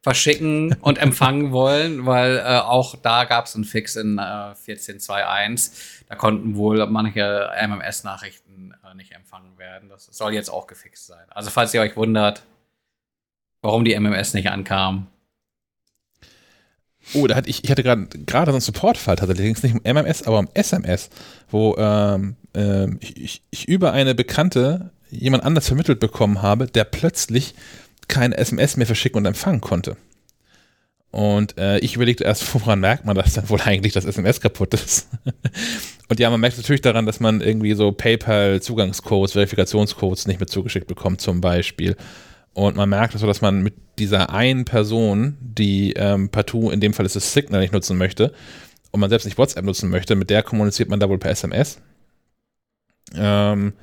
verschicken 0.02 0.76
und 0.82 0.98
empfangen 0.98 1.54
wollen, 1.54 2.06
weil 2.06 2.40
äh, 2.40 2.60
auch 2.60 2.98
da 2.98 3.24
gab 3.24 3.46
es 3.46 3.56
einen 3.56 3.64
Fix 3.64 3.96
in 3.96 4.18
äh, 4.18 4.22
14.2.1. 4.22 5.72
Da 6.10 6.16
konnten 6.16 6.58
wohl 6.58 6.86
manche 6.88 7.52
MMS-Nachrichten 7.58 8.74
äh, 8.84 8.94
nicht 8.96 9.14
empfangen 9.14 9.58
werden. 9.58 9.88
Das 9.88 10.08
soll 10.08 10.34
jetzt 10.34 10.50
auch 10.50 10.68
gefixt 10.68 11.08
sein. 11.08 11.26
Also 11.30 11.52
falls 11.52 11.74
ihr 11.74 11.80
euch 11.80 11.96
wundert, 11.96 12.44
warum 13.62 13.86
die 13.86 13.98
MMS 13.98 14.34
nicht 14.34 14.50
ankam. 14.50 15.08
Oh, 17.14 17.26
da 17.28 17.36
hatte 17.36 17.50
ich, 17.50 17.64
ich 17.64 17.72
hatte 17.72 17.84
gerade 17.84 18.52
so 18.52 18.56
einen 18.56 18.62
Support-Fall 18.62 19.16
tatsächlich, 19.16 19.64
nicht 19.64 19.76
um 19.76 19.82
MMS, 19.84 20.24
aber 20.24 20.40
um 20.40 20.50
SMS, 20.54 21.10
wo 21.50 21.76
ähm, 21.78 22.36
ähm, 22.54 23.00
ich, 23.02 23.44
ich, 23.50 23.68
über 23.68 23.94
eine 23.94 24.14
Bekannte 24.14 24.92
jemand 25.10 25.44
anders 25.44 25.68
vermittelt 25.68 26.00
bekommen 26.00 26.42
habe, 26.42 26.68
der 26.68 26.84
plötzlich 26.84 27.56
keine 28.08 28.38
SMS 28.38 28.78
mehr 28.78 28.86
verschicken 28.86 29.20
und 29.20 29.26
empfangen 29.26 29.62
konnte. 29.62 29.96
Und 31.12 31.58
äh, 31.58 31.80
ich 31.80 31.96
überlegte 31.96 32.26
erst, 32.26 32.54
woran 32.54 32.80
merkt 32.80 33.06
man 33.06 33.16
das 33.16 33.34
dann 33.34 33.50
wohl 33.50 33.62
eigentlich, 33.62 33.94
dass 33.94 34.06
SMS 34.06 34.42
kaputt 34.42 34.74
ist? 34.74 35.08
und 36.10 36.20
ja, 36.20 36.30
man 36.30 36.40
merkt 36.40 36.58
natürlich 36.58 36.82
daran, 36.82 37.06
dass 37.06 37.20
man 37.20 37.42
irgendwie 37.42 37.74
so 37.74 37.92
PayPal-Zugangscodes, 37.92 39.34
Verifikationscodes 39.34 40.28
nicht 40.28 40.40
mehr 40.40 40.48
zugeschickt 40.48 40.88
bekommt, 40.88 41.22
zum 41.22 41.42
Beispiel. 41.42 41.96
Und 42.58 42.76
man 42.76 42.90
merkt 42.90 43.16
so, 43.16 43.28
dass 43.28 43.42
man 43.42 43.62
mit 43.62 43.76
dieser 44.00 44.32
einen 44.32 44.66
Person, 44.66 45.38
die 45.40 45.94
ähm, 45.94 46.30
partout, 46.30 46.72
in 46.72 46.80
dem 46.80 46.92
Fall 46.92 47.06
ist 47.06 47.16
es 47.16 47.32
Signal, 47.32 47.62
nicht 47.62 47.72
nutzen 47.72 48.00
möchte, 48.00 48.34
und 48.90 49.00
man 49.00 49.12
selbst 49.12 49.26
nicht 49.26 49.38
WhatsApp 49.38 49.64
nutzen 49.64 49.92
möchte, 49.92 50.16
mit 50.16 50.32
der 50.32 50.42
kommuniziert 50.42 50.90
man 50.90 51.00
da 51.00 51.08
wohl 51.08 51.20
per 51.20 51.30
SMS, 51.30 51.80
ähm, 53.14 53.74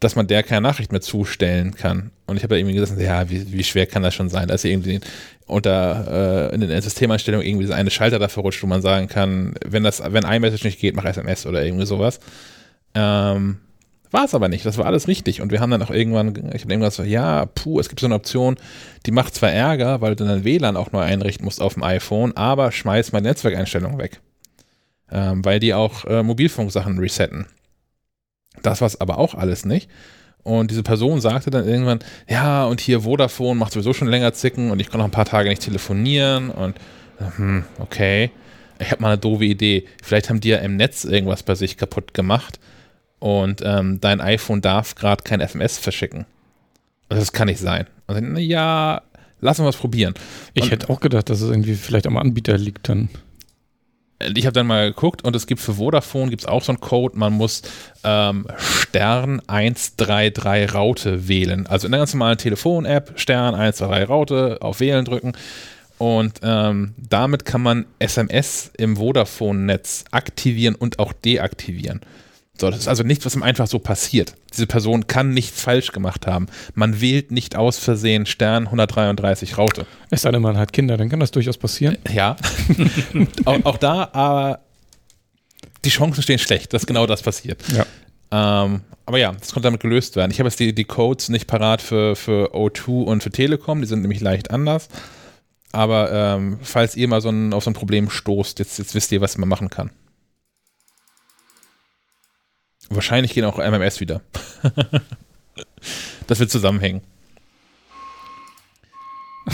dass 0.00 0.16
man 0.16 0.26
der 0.26 0.42
keine 0.42 0.62
Nachricht 0.62 0.90
mehr 0.90 1.02
zustellen 1.02 1.74
kann. 1.74 2.12
Und 2.24 2.38
ich 2.38 2.42
habe 2.42 2.54
da 2.54 2.56
irgendwie 2.56 2.74
gesagt, 2.74 2.98
ja, 2.98 3.28
wie, 3.28 3.52
wie 3.52 3.62
schwer 3.62 3.84
kann 3.84 4.02
das 4.02 4.14
schon 4.14 4.30
sein, 4.30 4.48
dass 4.48 4.64
irgendwie 4.64 5.00
unter 5.44 6.50
äh, 6.50 6.54
in 6.54 6.62
den 6.62 6.80
Systemeinstellungen 6.80 7.46
irgendwie 7.46 7.64
dieser 7.64 7.76
eine 7.76 7.90
Schalter 7.90 8.18
da 8.18 8.28
verrutscht, 8.28 8.62
wo 8.62 8.66
man 8.66 8.80
sagen 8.80 9.08
kann, 9.08 9.54
wenn 9.66 9.84
das, 9.84 10.02
wenn 10.02 10.24
iMessage 10.24 10.64
nicht 10.64 10.80
geht, 10.80 10.96
mach 10.96 11.04
SMS 11.04 11.44
oder 11.44 11.62
irgendwie 11.62 11.84
sowas. 11.84 12.20
Ähm, 12.94 13.58
war 14.14 14.24
es 14.24 14.34
aber 14.34 14.48
nicht, 14.48 14.64
das 14.64 14.78
war 14.78 14.86
alles 14.86 15.08
richtig. 15.08 15.42
Und 15.42 15.52
wir 15.52 15.60
haben 15.60 15.70
dann 15.70 15.82
auch 15.82 15.90
irgendwann, 15.90 16.28
ich 16.54 16.62
habe 16.62 16.72
irgendwas 16.72 16.94
so, 16.94 17.02
ja, 17.02 17.46
puh, 17.46 17.80
es 17.80 17.88
gibt 17.88 18.00
so 18.00 18.06
eine 18.06 18.14
Option, 18.14 18.56
die 19.04 19.10
macht 19.10 19.34
zwar 19.34 19.50
Ärger, 19.50 20.00
weil 20.00 20.14
du 20.14 20.24
dann 20.24 20.44
WLAN 20.44 20.76
auch 20.76 20.92
neu 20.92 21.00
einrichten 21.00 21.44
musst 21.44 21.60
auf 21.60 21.74
dem 21.74 21.82
iPhone, 21.82 22.34
aber 22.36 22.72
schmeiß 22.72 23.12
meine 23.12 23.28
Netzwerkeinstellungen 23.28 23.98
weg. 23.98 24.20
Ähm, 25.10 25.44
weil 25.44 25.58
die 25.58 25.74
auch 25.74 26.04
äh, 26.04 26.22
Mobilfunksachen 26.22 26.98
resetten. 26.98 27.46
Das 28.62 28.80
war 28.80 28.86
es 28.86 29.00
aber 29.00 29.18
auch 29.18 29.34
alles 29.34 29.64
nicht. 29.64 29.90
Und 30.44 30.70
diese 30.70 30.84
Person 30.84 31.20
sagte 31.20 31.50
dann 31.50 31.66
irgendwann, 31.66 31.98
ja, 32.28 32.64
und 32.66 32.80
hier 32.80 33.00
Vodafone 33.00 33.58
macht 33.58 33.72
sowieso 33.72 33.94
schon 33.94 34.08
länger 34.08 34.32
Zicken 34.32 34.70
und 34.70 34.80
ich 34.80 34.90
kann 34.90 34.98
noch 34.98 35.06
ein 35.06 35.10
paar 35.10 35.24
Tage 35.24 35.48
nicht 35.48 35.62
telefonieren 35.62 36.50
und 36.50 36.76
hm, 37.36 37.64
okay. 37.80 38.30
Ich 38.78 38.90
habe 38.90 39.02
mal 39.02 39.08
eine 39.08 39.18
doofe 39.18 39.44
Idee. 39.44 39.86
Vielleicht 40.02 40.30
haben 40.30 40.40
die 40.40 40.48
ja 40.48 40.58
im 40.58 40.76
Netz 40.76 41.04
irgendwas 41.04 41.42
bei 41.42 41.54
sich 41.54 41.76
kaputt 41.76 42.14
gemacht 42.14 42.58
und 43.24 43.62
ähm, 43.64 44.02
dein 44.02 44.20
iPhone 44.20 44.60
darf 44.60 44.94
gerade 44.96 45.24
kein 45.24 45.40
SMS 45.40 45.78
verschicken. 45.78 46.26
Also 47.08 47.22
das 47.22 47.32
kann 47.32 47.46
nicht 47.48 47.58
sein. 47.58 47.86
Und 48.06 48.16
dann, 48.16 48.36
ja, 48.36 49.00
lassen 49.40 49.64
wir 49.64 49.70
es 49.70 49.78
probieren. 49.78 50.12
Ich 50.52 50.64
Und- 50.64 50.70
hätte 50.72 50.90
auch 50.90 51.00
gedacht, 51.00 51.30
dass 51.30 51.40
es 51.40 51.48
irgendwie 51.48 51.74
vielleicht 51.74 52.06
am 52.06 52.18
Anbieter 52.18 52.58
liegt 52.58 52.86
dann. 52.90 53.08
ich 54.34 54.44
habe 54.44 54.52
dann 54.52 54.66
mal 54.66 54.90
geguckt 54.90 55.24
und 55.24 55.34
es 55.34 55.46
gibt 55.46 55.62
für 55.62 55.72
Vodafone 55.72 56.28
gibt 56.28 56.42
es 56.42 56.46
auch 56.46 56.62
so 56.62 56.72
einen 56.72 56.80
Code, 56.82 57.16
man 57.16 57.32
muss 57.32 57.62
ähm, 58.04 58.46
Stern 58.58 59.40
133 59.46 60.74
Raute 60.74 61.26
wählen. 61.26 61.66
Also 61.66 61.86
in 61.86 61.92
der 61.92 62.00
ganz 62.00 62.12
normalen 62.12 62.36
Telefon-App 62.36 63.14
Stern 63.18 63.54
123 63.54 64.06
Raute 64.10 64.58
auf 64.60 64.80
Wählen 64.80 65.06
drücken 65.06 65.32
und 65.96 66.40
ähm, 66.42 66.92
damit 66.98 67.46
kann 67.46 67.62
man 67.62 67.86
SMS 68.00 68.70
im 68.76 68.96
Vodafone-Netz 68.98 70.04
aktivieren 70.10 70.74
und 70.74 70.98
auch 70.98 71.14
deaktivieren. 71.14 72.00
So, 72.60 72.70
das 72.70 72.80
ist 72.80 72.88
also 72.88 73.02
nichts, 73.02 73.26
was 73.26 73.34
ihm 73.34 73.42
einfach 73.42 73.66
so 73.66 73.80
passiert. 73.80 74.34
Diese 74.52 74.68
Person 74.68 75.08
kann 75.08 75.30
nichts 75.30 75.60
falsch 75.60 75.90
gemacht 75.90 76.26
haben. 76.26 76.46
Man 76.74 77.00
wählt 77.00 77.32
nicht 77.32 77.56
aus 77.56 77.78
Versehen 77.78 78.26
Stern 78.26 78.66
133 78.66 79.58
Raute. 79.58 79.86
Es 80.10 80.22
sei 80.22 80.30
denn, 80.30 80.42
man 80.42 80.56
hat 80.56 80.72
Kinder, 80.72 80.96
dann 80.96 81.08
kann 81.08 81.18
das 81.18 81.32
durchaus 81.32 81.58
passieren. 81.58 81.98
Ja. 82.12 82.36
auch, 83.44 83.64
auch 83.64 83.76
da, 83.76 84.08
aber 84.12 84.60
die 85.84 85.90
Chancen 85.90 86.22
stehen 86.22 86.38
schlecht, 86.38 86.72
dass 86.72 86.86
genau 86.86 87.06
das 87.06 87.22
passiert. 87.22 87.60
Ja. 87.72 87.86
Ähm, 88.30 88.82
aber 89.06 89.18
ja, 89.18 89.32
das 89.32 89.52
konnte 89.52 89.66
damit 89.66 89.80
gelöst 89.80 90.14
werden. 90.14 90.30
Ich 90.30 90.38
habe 90.38 90.48
jetzt 90.48 90.60
die, 90.60 90.74
die 90.74 90.84
Codes 90.84 91.28
nicht 91.28 91.46
parat 91.46 91.82
für, 91.82 92.14
für 92.14 92.54
O2 92.54 93.04
und 93.04 93.22
für 93.22 93.30
Telekom, 93.30 93.80
die 93.80 93.86
sind 93.86 94.02
nämlich 94.02 94.20
leicht 94.20 94.50
anders. 94.50 94.88
Aber 95.72 96.12
ähm, 96.12 96.58
falls 96.62 96.94
ihr 96.94 97.08
mal 97.08 97.20
so 97.20 97.30
ein, 97.30 97.52
auf 97.52 97.64
so 97.64 97.70
ein 97.70 97.74
Problem 97.74 98.08
stoßt, 98.08 98.60
jetzt, 98.60 98.78
jetzt 98.78 98.94
wisst 98.94 99.10
ihr, 99.10 99.20
was 99.20 99.36
man 99.38 99.48
machen 99.48 99.70
kann. 99.70 99.90
Wahrscheinlich 102.94 103.34
gehen 103.34 103.44
auch 103.44 103.58
MMS 103.58 104.00
wieder. 104.00 104.20
das 106.26 106.40
wird 106.40 106.50
zusammenhängen. 106.50 107.02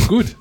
Gut. 0.08 0.36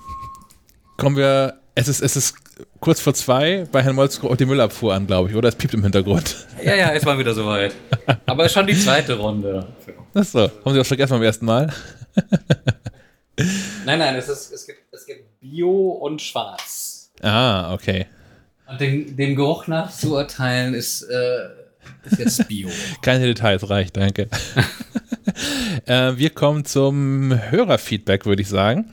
Kommen 0.97 1.17
wir. 1.17 1.59
Es 1.76 1.88
ist, 1.88 2.01
es 2.01 2.15
ist 2.15 2.35
kurz 2.80 2.99
vor 2.99 3.13
zwei 3.13 3.65
bei 3.71 3.81
Herrn 3.81 3.95
Molzko 3.95 4.34
die 4.35 4.45
Müllabfuhr 4.45 4.93
an, 4.93 5.07
glaube 5.07 5.30
ich, 5.30 5.35
oder? 5.35 5.49
Es 5.49 5.55
piept 5.55 5.73
im 5.73 5.84
Hintergrund. 5.84 6.47
Ja, 6.63 6.76
ja, 6.76 6.89
ist 6.89 7.05
mal 7.05 7.17
wieder 7.17 7.34
soweit. 7.34 7.73
Aber 8.26 8.45
ist 8.45 8.53
schon 8.53 8.67
die 8.67 8.77
zweite 8.77 9.17
Runde. 9.17 9.65
Achso, 10.13 10.51
haben 10.65 10.73
Sie 10.73 10.80
auch 10.81 10.85
vergessen 10.85 11.13
beim 11.13 11.23
ersten 11.23 11.45
Mal? 11.45 11.73
Nein, 13.85 13.99
nein, 13.99 14.15
es, 14.15 14.27
ist, 14.27 14.51
es, 14.51 14.67
gibt, 14.67 14.80
es 14.91 15.05
gibt 15.05 15.39
Bio 15.39 15.91
und 15.91 16.21
Schwarz. 16.21 17.11
Ah, 17.21 17.73
okay. 17.73 18.07
Und 18.67 18.81
dem, 18.81 19.15
dem 19.15 19.35
Geruch 19.35 19.67
nach 19.67 19.91
zu 19.91 20.15
urteilen 20.15 20.73
ist, 20.73 21.03
äh, 21.03 21.49
ist 22.03 22.20
jetzt 22.20 22.48
Bio. 22.48 22.70
Keine 23.02 23.26
Details, 23.26 23.70
reicht, 23.70 23.98
danke. 23.98 24.30
äh, 25.86 26.14
wir 26.16 26.30
kommen 26.32 26.66
zum 26.66 27.34
Hörerfeedback, 27.52 28.26
würde 28.26 28.41
ich 28.41 28.49
sagen. 28.49 28.91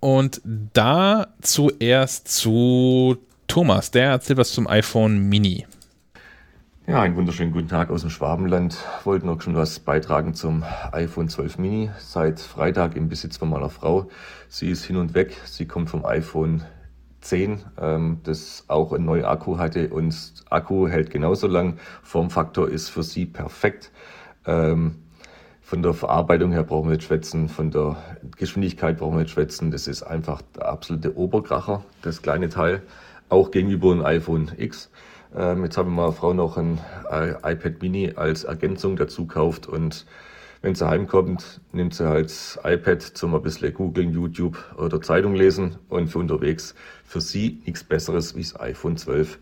Und 0.00 0.40
da 0.44 1.28
zuerst 1.42 2.28
zu 2.28 3.16
Thomas, 3.48 3.90
der 3.90 4.10
erzählt 4.10 4.38
was 4.38 4.52
zum 4.52 4.68
iPhone 4.68 5.18
Mini. 5.28 5.66
Ja, 6.86 7.02
einen 7.02 7.16
wunderschönen 7.16 7.52
guten 7.52 7.68
Tag 7.68 7.90
aus 7.90 8.00
dem 8.00 8.08
Schwabenland. 8.08 8.78
Wollte 9.04 9.26
noch 9.26 9.42
schon 9.42 9.54
was 9.54 9.78
beitragen 9.78 10.32
zum 10.32 10.64
iPhone 10.92 11.28
12 11.28 11.58
Mini. 11.58 11.90
Seit 11.98 12.40
Freitag 12.40 12.96
im 12.96 13.10
Besitz 13.10 13.36
von 13.36 13.50
meiner 13.50 13.68
Frau. 13.68 14.08
Sie 14.48 14.70
ist 14.70 14.84
hin 14.84 14.96
und 14.96 15.12
weg. 15.12 15.36
Sie 15.44 15.66
kommt 15.66 15.90
vom 15.90 16.06
iPhone 16.06 16.62
10, 17.28 17.64
ähm, 17.80 18.18
das 18.24 18.64
auch 18.68 18.92
einen 18.92 19.04
neuen 19.04 19.24
Akku 19.24 19.58
hatte 19.58 19.88
und 19.90 20.14
Akku 20.50 20.88
hält 20.88 21.10
genauso 21.10 21.46
lang. 21.46 21.78
Formfaktor 22.02 22.68
ist 22.68 22.88
für 22.88 23.02
sie 23.02 23.26
perfekt. 23.26 23.92
Ähm, 24.46 24.96
Von 25.68 25.82
der 25.82 25.92
Verarbeitung 25.92 26.52
her 26.52 26.64
brauchen 26.64 26.88
wir 26.88 26.96
nicht 26.96 27.06
schwätzen, 27.06 27.50
von 27.50 27.70
der 27.70 27.96
Geschwindigkeit 28.38 28.96
brauchen 28.96 29.16
wir 29.16 29.24
nicht 29.24 29.32
schwätzen. 29.32 29.70
Das 29.70 29.86
ist 29.86 30.02
einfach 30.02 30.40
der 30.56 30.66
absolute 30.66 31.14
Oberkracher, 31.14 31.84
das 32.00 32.22
kleine 32.22 32.48
Teil. 32.48 32.80
Auch 33.28 33.50
gegenüber 33.50 33.92
einem 33.92 34.06
iPhone 34.06 34.50
X. 34.56 34.90
Ähm, 35.36 35.64
jetzt 35.64 35.76
habe 35.76 35.90
ich 35.90 35.94
meiner 35.94 36.12
Frau 36.12 36.32
noch 36.32 36.56
ein 36.56 36.78
äh, 37.10 37.32
iPad 37.52 37.82
Mini 37.82 38.14
als 38.16 38.44
Ergänzung 38.44 38.96
dazu 38.96 39.26
gekauft 39.26 39.66
und 39.66 40.06
wenn 40.62 40.74
sie 40.74 40.88
heimkommt, 40.88 41.60
nimmt 41.72 41.94
sie 41.94 42.08
halt 42.08 42.26
das 42.26 42.58
iPad 42.64 43.02
zum 43.02 43.34
ein 43.34 43.42
bisschen 43.42 43.72
googeln, 43.72 44.12
YouTube 44.12 44.58
oder 44.76 45.00
Zeitung 45.00 45.34
lesen 45.34 45.76
und 45.88 46.08
für 46.08 46.18
unterwegs 46.18 46.74
für 47.04 47.20
sie 47.20 47.62
nichts 47.64 47.84
Besseres 47.84 48.34
wie 48.34 48.42
das 48.42 48.58
iPhone 48.60 48.96
12. 48.96 49.38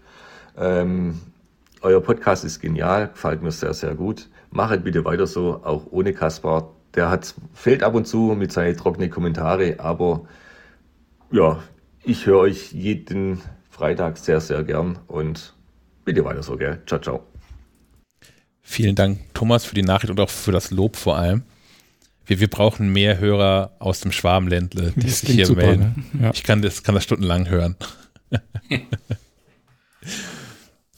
Ähm, 0.59 1.21
euer 1.81 2.01
Podcast 2.01 2.45
ist 2.45 2.61
genial, 2.61 3.09
gefällt 3.09 3.43
mir 3.43 3.51
sehr, 3.51 3.75
sehr 3.75 3.95
gut. 3.95 4.29
Machet 4.51 4.85
bitte 4.85 5.05
weiter 5.05 5.27
so, 5.27 5.61
auch 5.65 5.87
ohne 5.91 6.13
Kaspar. 6.13 6.73
Der 6.95 7.11
hat, 7.11 7.35
fehlt 7.53 7.83
ab 7.83 7.95
und 7.95 8.07
zu 8.07 8.35
mit 8.39 8.53
seinen 8.53 8.77
trockenen 8.77 9.11
Kommentare, 9.11 9.77
aber 9.79 10.27
ja, 11.31 11.63
ich 12.03 12.27
höre 12.27 12.39
euch 12.39 12.73
jeden 12.73 13.43
Freitag 13.69 14.17
sehr, 14.17 14.41
sehr 14.41 14.65
gern 14.65 14.99
und 15.07 15.55
bitte 16.05 16.25
weiter 16.25 16.43
so, 16.43 16.57
gell? 16.57 16.81
Ciao, 16.87 17.01
ciao. 17.01 17.36
Vielen 18.69 18.97
Dank, 18.97 19.21
Thomas, 19.33 19.65
für 19.65 19.77
die 19.77 19.83
Nachricht 19.83 20.11
und 20.11 20.19
auch 20.19 20.29
für 20.29 20.51
das 20.51 20.73
Lob 20.73 20.97
vor 20.97 21.17
allem. 21.17 21.45
Wir, 22.27 22.41
wir 22.41 22.51
brauchen 22.51 22.93
mehr 22.93 23.19
Hörer 23.19 23.71
aus 23.79 24.01
dem 24.01 24.11
Schwabenländle, 24.11 24.93
die 24.97 25.07
Das 25.07 25.21
sich 25.21 25.31
hier 25.31 25.47
super, 25.47 25.67
melden. 25.67 26.05
ne? 26.13 26.25
Ja. 26.25 26.31
Ich 26.35 26.43
kann 26.43 26.63
das, 26.63 26.83
kann 26.83 26.97
das 26.97 27.05
stundenlang 27.05 27.49
hören. 27.49 27.77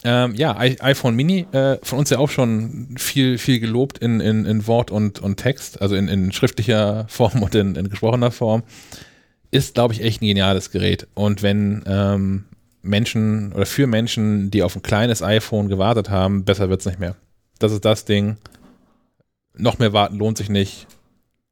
ähm, 0.02 0.34
ja, 0.34 0.56
iPhone 0.58 1.14
Mini, 1.14 1.46
äh, 1.52 1.76
von 1.82 1.98
uns 1.98 2.08
ja 2.08 2.18
auch 2.18 2.30
schon 2.30 2.94
viel, 2.96 3.36
viel 3.36 3.60
gelobt 3.60 3.98
in, 3.98 4.20
in, 4.20 4.46
in 4.46 4.66
Wort 4.66 4.90
und, 4.90 5.18
und 5.18 5.36
Text, 5.36 5.82
also 5.82 5.94
in, 5.94 6.08
in 6.08 6.32
schriftlicher 6.32 7.04
Form 7.08 7.42
und 7.42 7.54
in, 7.54 7.76
in 7.76 7.90
gesprochener 7.90 8.30
Form. 8.30 8.62
Ist, 9.50 9.74
glaube 9.74 9.92
ich, 9.92 10.02
echt 10.02 10.22
ein 10.22 10.26
geniales 10.26 10.70
Gerät. 10.70 11.06
Und 11.12 11.42
wenn 11.42 11.82
ähm, 11.86 12.46
Menschen 12.80 13.52
oder 13.52 13.66
für 13.66 13.86
Menschen, 13.86 14.50
die 14.50 14.62
auf 14.62 14.74
ein 14.74 14.82
kleines 14.82 15.22
iPhone 15.22 15.68
gewartet 15.68 16.08
haben, 16.08 16.46
besser 16.46 16.70
wird's 16.70 16.86
nicht 16.86 16.98
mehr. 16.98 17.14
Das 17.58 17.72
ist 17.72 17.84
das 17.84 18.04
Ding. 18.04 18.36
Noch 19.54 19.78
mehr 19.78 19.92
warten 19.92 20.16
lohnt 20.16 20.38
sich 20.38 20.48
nicht. 20.48 20.86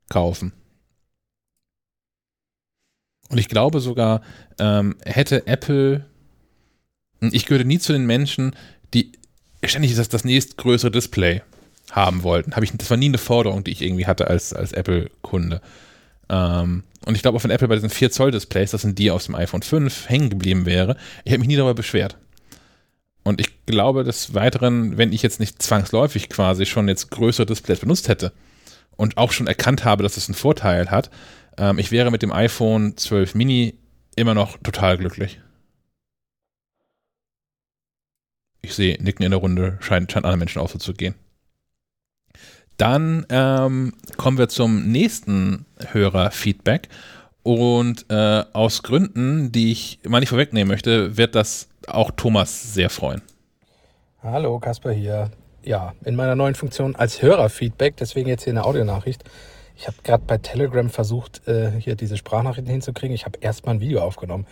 Kaufen. 0.09 0.53
Und 3.29 3.39
ich 3.39 3.49
glaube 3.49 3.81
sogar, 3.81 4.23
ähm, 4.59 4.97
hätte 5.05 5.47
Apple, 5.47 6.07
ich 7.21 7.47
gehörte 7.47 7.67
nie 7.67 7.81
zu 7.81 7.93
den 7.93 8.07
Menschen, 8.07 8.55
die 8.95 9.13
ständig 9.65 9.97
das, 9.97 10.09
das 10.09 10.25
nächstgrößere 10.25 10.93
Display 10.93 11.43
haben 11.91 12.23
wollten. 12.23 12.55
Hab 12.55 12.63
ich, 12.63 12.73
das 12.73 12.91
war 12.91 12.97
nie 12.97 13.07
eine 13.07 13.19
Forderung, 13.19 13.65
die 13.65 13.73
ich 13.73 13.83
irgendwie 13.83 14.07
hatte 14.07 14.29
als, 14.29 14.53
als 14.53 14.73
Apple-Kunde. 14.73 15.61
Ähm, 16.29 16.85
und 17.05 17.15
ich 17.15 17.23
glaube 17.23 17.39
auch, 17.39 17.45
wenn 17.45 17.51
Apple 17.51 17.69
bei 17.69 17.75
diesen 17.75 17.91
4 17.91 18.11
Zoll 18.11 18.31
Displays, 18.31 18.71
das 18.71 18.83
sind 18.83 18.99
die 18.99 19.11
aus 19.11 19.27
dem 19.27 19.35
iPhone 19.35 19.63
5, 19.63 20.09
hängen 20.09 20.31
geblieben 20.31 20.67
wäre, 20.67 20.97
ich 21.25 21.33
hätte 21.33 21.41
mich 21.41 21.49
nie 21.49 21.57
darüber 21.57 21.75
beschwert. 21.75 22.17
Und 23.27 23.41
ich 23.41 23.67
glaube 23.67 24.05
des 24.05 24.35
Weiteren, 24.35 24.99
wenn 24.99 25.13
ich 25.13 25.21
jetzt 25.21 25.41
nicht 25.41 25.61
zwangsläufig 25.61 26.29
quasi 26.29 26.65
schon 26.65 26.87
jetzt 26.87 27.11
größere 27.11 27.45
Displays 27.45 27.81
benutzt 27.81 28.07
hätte 28.07 28.33
und 28.95 29.17
auch 29.17 29.33
schon 29.33 29.49
erkannt 29.49 29.85
habe, 29.85 30.05
dass 30.05 30.17
es 30.17 30.29
einen 30.29 30.37
Vorteil 30.37 30.93
hat, 30.93 31.11
ähm, 31.59 31.81
ich 31.81 31.91
wäre 31.91 32.13
mit 32.13 32.23
dem 32.23 32.31
iPhone 32.31 32.97
12 32.97 33.35
Mini 33.35 33.81
immer 34.15 34.35
noch 34.35 34.59
total 34.59 34.97
glücklich. 34.97 35.41
Ich 38.63 38.77
sehe 38.77 38.97
Nicken 39.03 39.25
in 39.25 39.33
der 39.33 39.41
Runde, 39.41 39.77
scheint, 39.81 40.13
scheint 40.13 40.25
anderen 40.25 40.39
Menschen 40.39 40.63
auch 40.63 40.71
so 40.71 40.79
zu 40.79 40.95
gehen. 40.95 41.17
Dann 42.77 43.27
ähm, 43.31 43.95
kommen 44.17 44.39
wir 44.39 44.49
zum 44.49 44.93
nächsten 44.93 45.67
Hörerfeedback. 45.85 46.89
Und 47.47 48.07
äh, 48.11 48.43
aus 48.55 48.83
Gründen, 48.83 49.53
die 49.53 49.71
ich 49.71 50.01
mal 50.05 50.19
nicht 50.19 50.31
vorwegnehmen 50.31 50.67
möchte, 50.67 51.17
wird 51.17 51.37
das 51.37 51.69
auch 51.87 52.11
Thomas 52.11 52.75
sehr 52.75 52.91
freuen. 52.91 53.23
Hallo, 54.21 54.59
Kasper 54.59 54.91
hier. 54.91 55.31
Ja, 55.63 55.93
in 56.05 56.17
meiner 56.17 56.35
neuen 56.35 56.57
Funktion 56.57 56.97
als 56.97 57.23
Hörerfeedback, 57.23 57.97
deswegen 57.99 58.29
jetzt 58.29 58.43
hier 58.43 58.53
eine 58.53 58.65
Audionachricht. 58.65 59.23
Ich 59.77 59.87
habe 59.87 59.97
gerade 60.03 60.25
bei 60.27 60.39
Telegram 60.39 60.91
versucht, 60.91 61.47
äh, 61.47 61.71
hier 61.79 61.95
diese 61.95 62.17
Sprachnachrichten 62.17 62.69
hinzukriegen. 62.69 63.15
Ich 63.15 63.27
habe 63.27 63.39
erstmal 63.41 63.77
ein 63.77 63.81
Video 63.81 64.01
aufgenommen. 64.01 64.45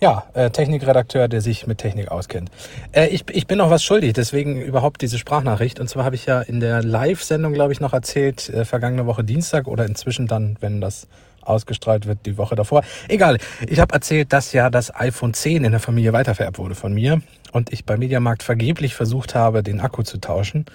Ja, 0.00 0.24
äh, 0.32 0.48
Technikredakteur, 0.48 1.28
der 1.28 1.42
sich 1.42 1.66
mit 1.66 1.76
Technik 1.76 2.10
auskennt. 2.10 2.50
Äh, 2.92 3.08
ich, 3.08 3.24
ich 3.30 3.46
bin 3.46 3.58
noch 3.58 3.68
was 3.68 3.84
schuldig, 3.84 4.14
deswegen 4.14 4.58
überhaupt 4.58 5.02
diese 5.02 5.18
Sprachnachricht. 5.18 5.78
Und 5.80 5.88
zwar 5.88 6.06
habe 6.06 6.16
ich 6.16 6.24
ja 6.24 6.40
in 6.40 6.60
der 6.60 6.82
Live-Sendung, 6.82 7.52
glaube 7.52 7.74
ich, 7.74 7.80
noch 7.80 7.92
erzählt, 7.92 8.48
äh, 8.48 8.64
vergangene 8.64 9.04
Woche 9.04 9.22
Dienstag 9.22 9.68
oder 9.68 9.84
inzwischen 9.84 10.28
dann, 10.28 10.56
wenn 10.60 10.80
das 10.80 11.08
ausgestrahlt 11.42 12.06
wird, 12.06 12.26
die 12.26 12.38
Woche 12.38 12.54
davor. 12.54 12.82
Egal, 13.08 13.38
ich 13.66 13.80
habe 13.80 13.94
erzählt, 13.94 14.32
dass 14.32 14.52
ja 14.52 14.70
das 14.70 14.94
iPhone 14.94 15.34
10 15.34 15.64
in 15.64 15.70
der 15.72 15.80
Familie 15.80 16.12
weitervererbt 16.12 16.58
wurde 16.58 16.74
von 16.74 16.92
mir 16.92 17.20
und 17.52 17.72
ich 17.72 17.84
beim 17.84 17.98
Mediamarkt 17.98 18.42
vergeblich 18.42 18.94
versucht 18.94 19.34
habe, 19.34 19.62
den 19.62 19.80
Akku 19.80 20.02
zu 20.02 20.18
tauschen. 20.18 20.66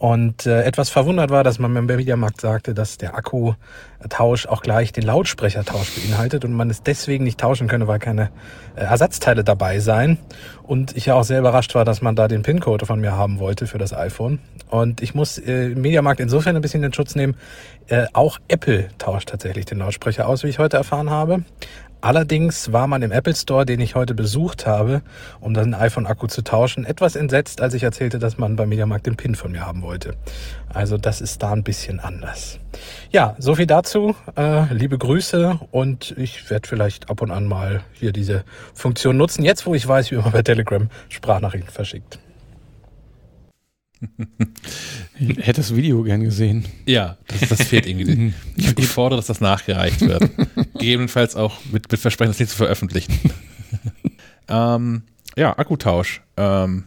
Und 0.00 0.46
äh, 0.46 0.62
etwas 0.62 0.88
verwundert 0.88 1.28
war, 1.28 1.44
dass 1.44 1.58
man 1.58 1.74
beim 1.74 1.84
Mediamarkt 1.84 2.40
sagte, 2.40 2.72
dass 2.72 2.96
der 2.96 3.14
Akkutausch 3.14 4.46
auch 4.46 4.62
gleich 4.62 4.92
den 4.92 5.04
Lautsprechertausch 5.04 5.90
beinhaltet 5.94 6.46
und 6.46 6.54
man 6.54 6.70
es 6.70 6.82
deswegen 6.82 7.24
nicht 7.24 7.38
tauschen 7.38 7.68
könne, 7.68 7.86
weil 7.86 7.98
keine 7.98 8.30
äh, 8.76 8.80
Ersatzteile 8.80 9.44
dabei 9.44 9.78
seien. 9.78 10.16
Und 10.62 10.96
ich 10.96 11.04
ja 11.04 11.16
auch 11.16 11.24
sehr 11.24 11.40
überrascht 11.40 11.74
war, 11.74 11.84
dass 11.84 12.00
man 12.00 12.16
da 12.16 12.28
den 12.28 12.40
PIN-Code 12.40 12.86
von 12.86 12.98
mir 12.98 13.12
haben 13.12 13.40
wollte 13.40 13.66
für 13.66 13.76
das 13.76 13.92
iPhone. 13.92 14.38
Und 14.70 15.02
ich 15.02 15.14
muss 15.14 15.38
äh, 15.38 15.70
Mediamarkt 15.70 16.20
insofern 16.20 16.56
ein 16.56 16.62
bisschen 16.62 16.82
in 16.82 16.92
Schutz 16.92 17.14
nehmen. 17.14 17.36
Äh, 17.88 18.06
auch 18.12 18.38
Apple 18.48 18.88
tauscht 18.98 19.28
tatsächlich 19.28 19.64
den 19.64 19.78
Lautsprecher 19.78 20.28
aus, 20.28 20.44
wie 20.44 20.48
ich 20.48 20.58
heute 20.58 20.76
erfahren 20.76 21.10
habe. 21.10 21.44
Allerdings 22.02 22.72
war 22.72 22.86
man 22.86 23.02
im 23.02 23.12
Apple 23.12 23.34
Store, 23.34 23.66
den 23.66 23.78
ich 23.80 23.94
heute 23.94 24.14
besucht 24.14 24.66
habe, 24.66 25.02
um 25.40 25.52
den 25.52 25.74
iPhone-Akku 25.74 26.28
zu 26.28 26.42
tauschen, 26.42 26.86
etwas 26.86 27.14
entsetzt, 27.14 27.60
als 27.60 27.74
ich 27.74 27.82
erzählte, 27.82 28.18
dass 28.18 28.38
man 28.38 28.56
beim 28.56 28.70
Mediamarkt 28.70 29.06
den 29.06 29.16
PIN 29.16 29.34
von 29.34 29.52
mir 29.52 29.66
haben 29.66 29.82
wollte. 29.82 30.14
Also 30.72 30.96
das 30.96 31.20
ist 31.20 31.42
da 31.42 31.52
ein 31.52 31.62
bisschen 31.62 32.00
anders. 32.00 32.58
Ja, 33.10 33.36
so 33.38 33.54
viel 33.54 33.66
dazu. 33.66 34.16
Äh, 34.34 34.72
liebe 34.72 34.96
Grüße 34.96 35.60
und 35.72 36.14
ich 36.16 36.48
werde 36.48 36.66
vielleicht 36.66 37.10
ab 37.10 37.20
und 37.20 37.30
an 37.30 37.44
mal 37.44 37.82
hier 37.92 38.12
diese 38.12 38.44
Funktion 38.72 39.18
nutzen, 39.18 39.44
jetzt 39.44 39.66
wo 39.66 39.74
ich 39.74 39.86
weiß, 39.86 40.10
wie 40.10 40.16
man 40.16 40.32
bei 40.32 40.42
Telegram 40.42 40.88
Sprachnachrichten 41.10 41.70
verschickt. 41.70 42.18
Ich 45.18 45.46
hätte 45.46 45.60
das 45.60 45.74
Video 45.74 46.02
gern 46.02 46.22
gesehen. 46.22 46.64
Ja, 46.86 47.18
das, 47.26 47.48
das 47.50 47.62
fehlt 47.62 47.86
irgendwie. 47.86 48.32
Ich, 48.56 48.78
ich 48.78 48.86
fordere, 48.86 49.18
dass 49.18 49.26
das 49.26 49.40
nachgereicht 49.40 50.00
wird. 50.00 50.30
Gegebenenfalls 50.74 51.36
auch 51.36 51.58
mit, 51.70 51.90
mit 51.90 52.00
Versprechen, 52.00 52.30
das 52.30 52.38
nicht 52.38 52.50
zu 52.50 52.56
veröffentlichen. 52.56 53.18
ähm, 54.48 55.02
ja, 55.36 55.56
Akkutausch. 55.58 56.22
Ähm, 56.36 56.84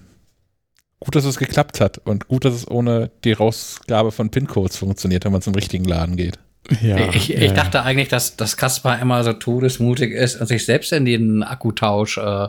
gut, 0.99 1.15
dass 1.15 1.25
es 1.25 1.37
geklappt 1.37 1.81
hat 1.81 1.99
und 1.99 2.27
gut, 2.27 2.45
dass 2.45 2.53
es 2.53 2.67
ohne 2.67 3.11
die 3.23 3.33
Rausgabe 3.33 4.11
von 4.11 4.29
PIN-Codes 4.29 4.77
funktioniert, 4.77 5.25
wenn 5.25 5.31
man 5.31 5.41
zum 5.41 5.53
richtigen 5.53 5.85
Laden 5.85 6.15
geht. 6.15 6.39
Ja, 6.81 7.09
ich 7.09 7.33
ich 7.33 7.41
ja, 7.41 7.53
dachte 7.53 7.83
eigentlich, 7.83 8.07
dass, 8.07 8.37
dass 8.37 8.55
Kaspar 8.55 8.99
immer 8.99 9.23
so 9.23 9.33
todesmutig 9.33 10.11
ist 10.11 10.39
und 10.39 10.47
sich 10.47 10.65
selbst 10.65 10.93
in 10.93 11.05
den 11.05 11.43
Akkutausch 11.43 12.17
äh, 12.17 12.47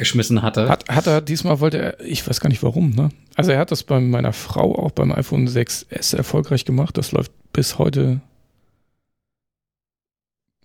geschmissen 0.00 0.42
hatte. 0.42 0.68
Hat, 0.68 0.88
hat 0.88 1.06
er, 1.06 1.20
diesmal 1.20 1.60
wollte 1.60 1.78
er, 1.78 2.00
ich 2.00 2.26
weiß 2.26 2.40
gar 2.40 2.48
nicht 2.48 2.62
warum, 2.64 2.90
ne? 2.90 3.10
Also 3.36 3.52
er 3.52 3.58
hat 3.58 3.70
das 3.70 3.84
bei 3.84 4.00
meiner 4.00 4.32
Frau 4.32 4.74
auch 4.74 4.90
beim 4.90 5.12
iPhone 5.12 5.46
6S 5.46 6.16
erfolgreich 6.16 6.64
gemacht. 6.64 6.98
Das 6.98 7.12
läuft 7.12 7.30
bis 7.52 7.78
heute 7.78 8.20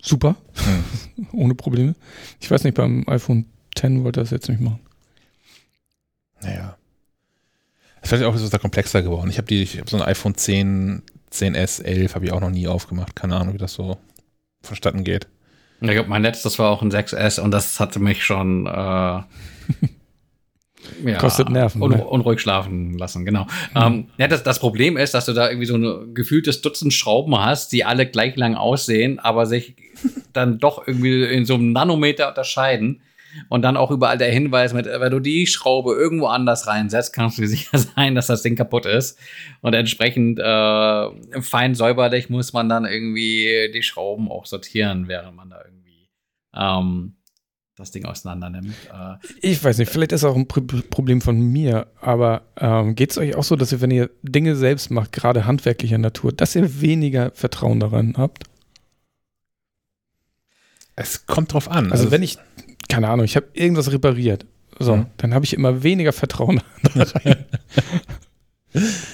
super. 0.01 0.35
Ohne 1.31 1.53
Probleme. 1.53 1.95
Ich 2.39 2.49
weiß 2.49 2.63
nicht, 2.63 2.75
beim 2.75 3.07
iPhone 3.07 3.45
10 3.75 4.03
wollte 4.03 4.21
er 4.21 4.23
das 4.23 4.31
jetzt 4.31 4.49
nicht 4.49 4.61
machen. 4.61 4.79
Naja. 6.41 6.77
Vielleicht 8.01 8.23
auch 8.23 8.35
ist 8.35 8.41
es 8.41 8.49
da 8.49 8.57
komplexer 8.57 9.01
geworden. 9.01 9.29
Ich 9.29 9.37
habe 9.37 9.47
die, 9.47 9.63
ich 9.63 9.79
habe 9.79 9.89
so 9.89 9.97
ein 9.97 10.03
iPhone 10.03 10.35
10, 10.35 11.03
10S, 11.31 11.83
11 11.83 12.15
habe 12.15 12.25
ich 12.25 12.31
auch 12.31 12.41
noch 12.41 12.51
nie 12.51 12.67
aufgemacht. 12.67 13.15
Keine 13.15 13.35
Ahnung, 13.35 13.53
wie 13.53 13.59
das 13.59 13.73
so 13.73 13.97
vonstatten 14.61 15.03
geht. 15.03 15.27
Ich 15.89 15.95
glaube, 15.95 16.09
mein 16.09 16.23
letztes 16.23 16.59
war 16.59 16.69
auch 16.69 16.81
ein 16.81 16.91
6S 16.91 17.39
und 17.39 17.51
das 17.51 17.79
hatte 17.79 17.99
mich 17.99 18.23
schon 18.23 18.67
äh, 18.67 18.69
ja, 21.03 21.17
Kostet 21.17 21.49
Nerven, 21.49 21.81
Un 21.81 21.91
ne? 21.91 22.03
unruhig 22.03 22.39
schlafen 22.39 22.97
lassen, 22.97 23.25
genau. 23.25 23.47
Ähm, 23.75 24.07
ja, 24.17 24.27
das, 24.27 24.43
das 24.43 24.59
Problem 24.59 24.97
ist, 24.97 25.13
dass 25.13 25.25
du 25.25 25.33
da 25.33 25.49
irgendwie 25.49 25.67
so 25.67 25.75
ein 25.75 26.13
gefühltes 26.13 26.61
Dutzend 26.61 26.93
Schrauben 26.93 27.37
hast, 27.37 27.71
die 27.71 27.85
alle 27.85 28.05
gleich 28.05 28.35
lang 28.35 28.55
aussehen, 28.55 29.19
aber 29.19 29.45
sich 29.45 29.75
dann 30.33 30.59
doch 30.59 30.87
irgendwie 30.87 31.23
in 31.23 31.45
so 31.45 31.55
einem 31.55 31.71
Nanometer 31.71 32.29
unterscheiden. 32.29 33.01
Und 33.49 33.63
dann 33.63 33.75
auch 33.75 33.91
überall 33.91 34.17
der 34.17 34.31
Hinweis 34.31 34.73
mit, 34.73 34.85
wenn 34.85 35.11
du 35.11 35.19
die 35.19 35.45
Schraube 35.45 35.93
irgendwo 35.93 36.27
anders 36.27 36.67
reinsetzt, 36.67 37.11
kannst 37.11 37.37
du 37.37 37.41
dir 37.41 37.47
sicher 37.49 37.77
sein, 37.77 38.15
dass 38.15 38.27
das 38.27 38.43
Ding 38.43 38.55
kaputt 38.55 38.85
ist. 38.85 39.19
Und 39.61 39.73
entsprechend 39.73 40.39
äh, 40.39 41.41
fein 41.41 41.75
säuberlich 41.75 42.29
muss 42.29 42.53
man 42.53 42.69
dann 42.69 42.85
irgendwie 42.85 43.69
die 43.73 43.83
Schrauben 43.83 44.31
auch 44.31 44.45
sortieren, 44.45 45.09
während 45.09 45.35
man 45.35 45.49
da 45.49 45.57
irgendwie 45.57 45.74
ähm, 46.55 47.15
das 47.77 47.91
Ding 47.91 48.05
auseinander 48.05 48.49
nimmt. 48.49 48.73
Äh, 48.93 49.15
Ich 49.41 49.61
weiß 49.63 49.77
nicht, 49.77 49.89
vielleicht 49.91 50.13
ist 50.13 50.23
auch 50.23 50.35
ein 50.35 50.47
Pro 50.47 50.61
Problem 50.61 51.19
von 51.21 51.39
mir, 51.39 51.87
aber 51.99 52.43
ähm, 52.57 52.95
geht 52.95 53.11
es 53.11 53.17
euch 53.17 53.35
auch 53.35 53.43
so, 53.43 53.55
dass 53.57 53.71
ihr, 53.73 53.81
wenn 53.81 53.91
ihr 53.91 54.09
Dinge 54.23 54.55
selbst 54.55 54.91
macht, 54.91 55.11
gerade 55.11 55.45
handwerklicher 55.45 55.97
Natur, 55.97 56.31
dass 56.31 56.55
ihr 56.55 56.81
weniger 56.81 57.31
Vertrauen 57.31 57.79
daran 57.81 58.13
habt? 58.17 58.43
Es 60.95 61.25
kommt 61.25 61.51
drauf 61.53 61.69
an. 61.69 61.91
Also, 61.91 62.11
wenn 62.11 62.23
ich, 62.23 62.37
keine 62.87 63.09
Ahnung, 63.09 63.25
ich 63.25 63.35
habe 63.35 63.47
irgendwas 63.53 63.91
repariert, 63.91 64.45
so, 64.79 64.95
Mhm. 64.97 65.05
dann 65.17 65.33
habe 65.33 65.43
ich 65.45 65.53
immer 65.53 65.83
weniger 65.83 66.13
Vertrauen 66.13 66.61
da 66.95 67.03
rein. 67.03 67.45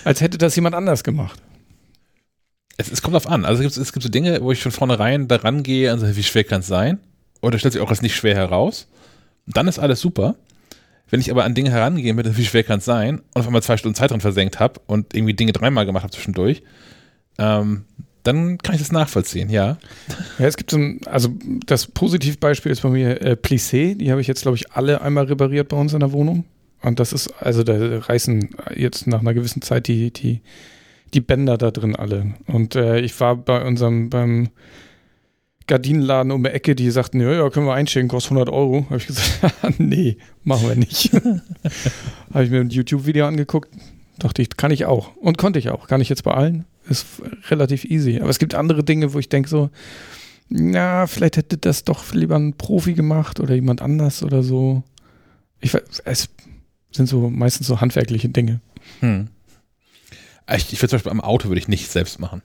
als 0.06 0.22
hätte 0.22 0.38
das 0.38 0.56
jemand 0.56 0.76
anders 0.76 1.04
gemacht. 1.04 1.42
Es, 2.78 2.92
es 2.92 3.02
kommt 3.02 3.14
drauf 3.16 3.28
an. 3.28 3.46
Also 3.46 3.64
es 3.64 3.74
gibt, 3.76 3.78
es 3.88 3.94
gibt 3.94 4.04
so 4.04 4.10
Dinge, 4.10 4.42
wo 4.42 4.52
ich 4.52 4.62
von 4.62 4.72
vornherein 4.72 5.28
da 5.28 5.36
rangehe 5.38 5.92
und 5.94 6.00
sage, 6.00 6.16
wie 6.16 6.24
schwer 6.24 6.44
kann 6.44 6.62
es 6.62 6.68
sein? 6.68 7.00
Oder 7.42 7.60
stellt 7.60 7.74
sich 7.74 7.82
auch 7.82 7.90
als 7.90 8.02
nicht 8.02 8.16
schwer 8.16 8.36
heraus. 8.36 8.88
Dann 9.48 9.68
ist 9.68 9.80
alles 9.80 10.00
super. 10.00 10.36
Wenn 11.10 11.20
ich 11.20 11.30
aber 11.30 11.44
an 11.44 11.54
Dinge 11.54 11.72
herangehe 11.72 12.14
mit, 12.14 12.38
wie 12.38 12.46
schwer 12.46 12.64
kann 12.64 12.80
es 12.80 12.86
sein, 12.86 13.20
und 13.20 13.42
auf 13.42 13.48
einmal 13.48 13.64
zwei 13.64 13.78
Stunden 13.78 13.96
Zeit 13.96 14.12
dran 14.12 14.22
versenkt 14.22 14.60
habe 14.60 14.80
und 14.88 15.14
irgendwie 15.14 15.34
Dinge 15.34 15.52
dreimal 15.52 15.86
gemacht 15.86 16.04
habe 16.04 16.14
zwischendurch, 16.14 16.64
ähm, 17.38 17.86
dann 18.24 18.60
kann 18.60 18.76
ich 18.76 18.82
das 18.82 18.92
nachvollziehen, 18.92 19.50
ja. 19.50 19.78
Ja, 20.38 20.46
es 20.46 20.56
gibt 20.56 20.72
so 20.72 20.78
ein, 20.78 21.02
also 21.06 21.30
das 21.66 21.88
Positivbeispiel 21.88 22.72
ist 22.72 22.82
bei 22.82 22.90
mir 22.90 23.20
äh, 23.22 23.32
Plissé, 23.32 23.96
die 23.96 24.12
habe 24.12 24.22
ich 24.22 24.28
jetzt, 24.28 24.44
glaube 24.44 24.58
ich, 24.58 24.72
alle 24.72 25.02
einmal 25.02 25.26
repariert 25.26 25.70
bei 25.70 25.78
uns 25.78 25.94
in 25.94 26.02
der 26.02 26.12
Wohnung. 26.12 26.46
Und 26.82 27.00
das 27.00 27.14
ist, 27.14 27.30
also 27.40 27.64
da 27.64 27.74
reißen 28.00 28.50
jetzt 28.76 29.08
nach 29.08 29.22
einer 29.22 29.34
gewissen 29.34 29.62
Zeit 29.62 29.88
die, 29.88 30.12
die, 30.12 30.42
die 31.14 31.22
Bänder 31.22 31.58
da 31.58 31.72
drin 31.72 31.96
alle. 31.96 32.34
Und 32.48 32.76
äh, 32.76 33.00
ich 33.00 33.20
war 33.20 33.36
bei 33.36 33.66
unserem, 33.66 34.10
beim 34.10 34.50
Gardinenladen 35.68 36.32
um 36.32 36.44
die 36.44 36.50
Ecke, 36.50 36.76
die 36.76 36.90
sagten, 36.92 37.22
ja, 37.22 37.32
ja, 37.32 37.50
können 37.50 37.66
wir 37.66 37.74
einschicken, 37.74 38.10
kostet 38.10 38.32
100 38.32 38.54
Euro. 38.54 38.86
Habe 38.86 38.98
ich 38.98 39.08
gesagt, 39.08 39.54
nee, 39.80 40.18
machen 40.44 40.68
wir 40.68 40.76
nicht. 40.76 41.12
habe 42.34 42.44
ich 42.44 42.50
mir 42.50 42.62
ein 42.62 42.70
YouTube-Video 42.70 43.26
angeguckt, 43.26 43.70
dachte 44.20 44.42
ich, 44.42 44.50
kann 44.58 44.72
ich 44.72 44.86
auch. 44.86 45.16
Und 45.18 45.38
konnte 45.38 45.60
ich 45.60 45.70
auch. 45.70 45.88
Kann 45.88 46.02
ich 46.02 46.10
jetzt 46.10 46.24
bei 46.24 46.34
allen. 46.34 46.66
Ist 46.90 47.06
relativ 47.50 47.86
easy. 47.86 48.20
Aber 48.20 48.30
es 48.30 48.40
gibt 48.40 48.56
andere 48.56 48.84
Dinge, 48.84 49.14
wo 49.14 49.20
ich 49.20 49.30
denke 49.30 49.50
so, 49.50 49.70
na, 50.50 51.08
vielleicht 51.08 51.38
hätte 51.38 51.58
das 51.58 51.86
doch 51.86 52.14
lieber 52.14 52.36
ein 52.36 52.54
Profi 52.54 52.94
gemacht 52.94 53.40
oder 53.40 53.56
jemand 53.56 53.82
anders 53.82 54.24
oder 54.24 54.44
so. 54.44 54.84
Ich 55.62 55.74
weiß, 55.74 56.02
es 56.04 56.30
sind 56.92 57.08
so 57.08 57.30
meistens 57.30 57.68
so 57.68 57.80
handwerkliche 57.80 58.28
Dinge. 58.28 58.60
Hm. 59.00 59.30
Ich, 60.54 60.74
ich 60.74 60.82
würde 60.82 60.90
zum 60.90 60.98
Beispiel 60.98 61.12
am 61.12 61.22
Auto 61.22 61.48
würde 61.48 61.60
ich 61.60 61.70
nicht 61.70 61.90
selbst 61.90 62.20
machen. 62.20 62.42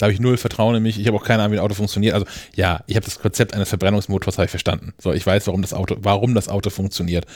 Da 0.00 0.06
habe 0.06 0.14
ich 0.14 0.20
null 0.20 0.38
Vertrauen 0.38 0.74
in 0.76 0.82
mich. 0.82 0.98
Ich 0.98 1.06
habe 1.06 1.18
auch 1.18 1.24
keine 1.24 1.42
Ahnung, 1.42 1.52
wie 1.52 1.58
ein 1.58 1.64
Auto 1.64 1.74
funktioniert. 1.74 2.14
Also 2.14 2.26
ja, 2.54 2.82
ich 2.86 2.96
habe 2.96 3.04
das 3.04 3.18
Konzept 3.20 3.52
eines 3.52 3.68
Verbrennungsmotors 3.68 4.38
habe 4.38 4.46
ich 4.46 4.50
verstanden. 4.50 4.94
So, 4.98 5.12
ich 5.12 5.26
weiß, 5.26 5.46
warum 5.46 5.60
das 5.60 5.74
Auto, 5.74 5.96
warum 6.00 6.34
das 6.34 6.48
Auto 6.48 6.70
funktioniert. 6.70 7.26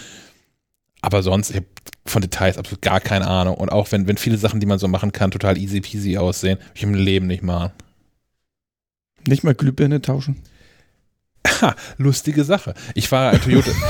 Aber 1.02 1.22
sonst, 1.22 1.50
ich 1.50 1.56
habe 1.56 1.66
von 2.06 2.22
Details 2.22 2.56
absolut 2.56 2.80
gar 2.80 3.00
keine 3.00 3.26
Ahnung. 3.26 3.56
Und 3.56 3.70
auch 3.70 3.92
wenn, 3.92 4.06
wenn 4.06 4.16
viele 4.16 4.38
Sachen, 4.38 4.60
die 4.60 4.66
man 4.66 4.78
so 4.78 4.88
machen 4.88 5.12
kann, 5.12 5.30
total 5.30 5.58
easy 5.58 5.82
peasy 5.82 6.16
aussehen, 6.16 6.58
ich 6.74 6.82
im 6.82 6.94
Leben 6.94 7.26
nicht 7.26 7.42
machen. 7.42 7.72
Nicht 9.28 9.44
mal 9.44 9.54
Glühbirne 9.54 10.00
tauschen. 10.00 10.40
Ha, 11.60 11.76
lustige 11.98 12.44
Sache. 12.44 12.72
Ich 12.94 13.08
fahre 13.08 13.34
ein 13.34 13.42
Toyota. 13.42 13.70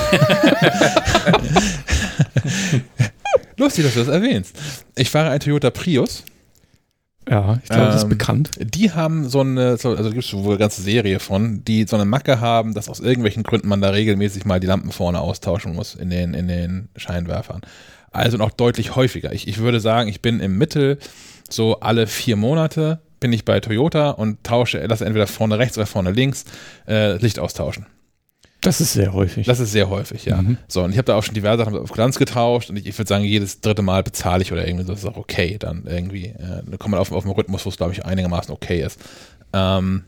Lustig, 3.56 3.84
dass 3.84 3.94
du 3.94 4.00
das 4.00 4.08
erwähnst. 4.08 4.56
Ich 4.96 5.10
fahre 5.10 5.30
ein 5.30 5.40
Toyota 5.40 5.70
Prius. 5.70 6.24
Ja, 7.28 7.58
ich 7.62 7.68
glaube, 7.68 7.86
das 7.86 7.96
ist 7.96 8.02
Ähm, 8.04 8.08
bekannt. 8.10 8.50
Die 8.58 8.92
haben 8.92 9.28
so 9.28 9.40
eine, 9.40 9.76
so, 9.76 9.90
also 9.90 10.10
gibt 10.10 10.24
es 10.24 10.32
wohl 10.34 10.50
eine 10.50 10.58
ganze 10.58 10.82
Serie 10.82 11.20
von, 11.20 11.64
die 11.64 11.86
so 11.86 11.96
eine 11.96 12.04
Macke 12.04 12.40
haben, 12.40 12.74
dass 12.74 12.88
aus 12.88 13.00
irgendwelchen 13.00 13.42
Gründen 13.42 13.68
man 13.68 13.80
da 13.80 13.90
regelmäßig 13.90 14.44
mal 14.44 14.60
die 14.60 14.66
Lampen 14.66 14.92
vorne 14.92 15.20
austauschen 15.20 15.74
muss 15.74 15.94
in 15.94 16.10
den, 16.10 16.34
in 16.34 16.48
den 16.48 16.88
Scheinwerfern. 16.96 17.62
Also 18.12 18.36
noch 18.36 18.50
deutlich 18.50 18.94
häufiger. 18.94 19.32
Ich, 19.32 19.48
ich 19.48 19.58
würde 19.58 19.80
sagen, 19.80 20.08
ich 20.08 20.20
bin 20.20 20.40
im 20.40 20.58
Mittel 20.58 20.98
so 21.48 21.80
alle 21.80 22.06
vier 22.06 22.36
Monate 22.36 23.00
bin 23.20 23.32
ich 23.32 23.44
bei 23.46 23.58
Toyota 23.58 24.10
und 24.10 24.44
tausche, 24.44 24.84
lasse 24.84 25.06
entweder 25.06 25.26
vorne 25.26 25.58
rechts 25.58 25.78
oder 25.78 25.86
vorne 25.86 26.10
links 26.10 26.44
äh, 26.86 27.16
Licht 27.16 27.38
austauschen. 27.38 27.86
Das 28.64 28.80
ist 28.80 28.94
sehr 28.94 29.12
häufig. 29.12 29.46
Das 29.46 29.60
ist 29.60 29.72
sehr 29.72 29.88
häufig, 29.88 30.24
ja. 30.24 30.40
Mhm. 30.40 30.58
So, 30.68 30.82
und 30.82 30.90
ich 30.90 30.98
habe 30.98 31.06
da 31.06 31.16
auch 31.16 31.22
schon 31.22 31.34
diverse 31.34 31.64
Sachen 31.64 31.76
auf 31.76 31.92
Glanz 31.92 32.18
getauscht 32.18 32.70
und 32.70 32.76
ich, 32.76 32.86
ich 32.86 32.98
würde 32.98 33.08
sagen, 33.08 33.24
jedes 33.24 33.60
dritte 33.60 33.82
Mal 33.82 34.02
bezahle 34.02 34.42
ich 34.42 34.52
oder 34.52 34.66
irgendwie 34.66 34.84
so, 34.84 34.92
das 34.92 35.02
ist 35.02 35.08
auch 35.08 35.16
okay. 35.16 35.56
Dann 35.58 35.84
irgendwie, 35.86 36.26
äh, 36.26 36.62
dann 36.64 36.78
kommt 36.78 36.92
man 36.92 37.00
auf, 37.00 37.12
auf 37.12 37.24
einen 37.24 37.34
Rhythmus, 37.34 37.64
wo 37.64 37.70
es, 37.70 37.76
glaube 37.76 37.92
ich, 37.92 38.04
einigermaßen 38.04 38.52
okay 38.52 38.82
ist. 38.82 38.98
Ähm, 39.52 40.04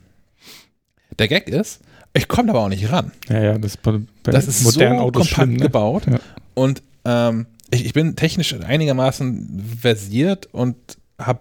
der 1.19 1.29
Gag 1.29 1.49
ist, 1.49 1.81
ich 2.15 2.29
komme 2.29 2.51
aber 2.51 2.61
auch 2.61 2.69
nicht 2.69 2.91
ran. 2.91 3.13
ja, 3.29 3.43
ja, 3.43 3.59
das 3.59 3.73
ist 3.73 3.83
bei, 3.83 4.01
bei 4.23 4.33
Das 4.33 4.49
ist 4.49 4.65
modernen 4.65 4.99
so 4.99 5.05
Autos 5.05 5.29
kompakt 5.29 5.47
schlimm. 5.49 5.53
Ne? 5.55 5.63
gebaut. 5.63 6.07
Ja. 6.07 6.19
Und 6.55 6.83
ähm, 7.05 7.47
ich, 7.71 7.85
ich 7.85 7.93
bin 7.93 8.17
technisch 8.17 8.55
einigermaßen 8.55 9.63
versiert 9.81 10.47
und 10.53 10.77
habe 11.19 11.41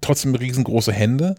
trotzdem 0.00 0.34
riesengroße 0.34 0.92
Hände. 0.92 1.36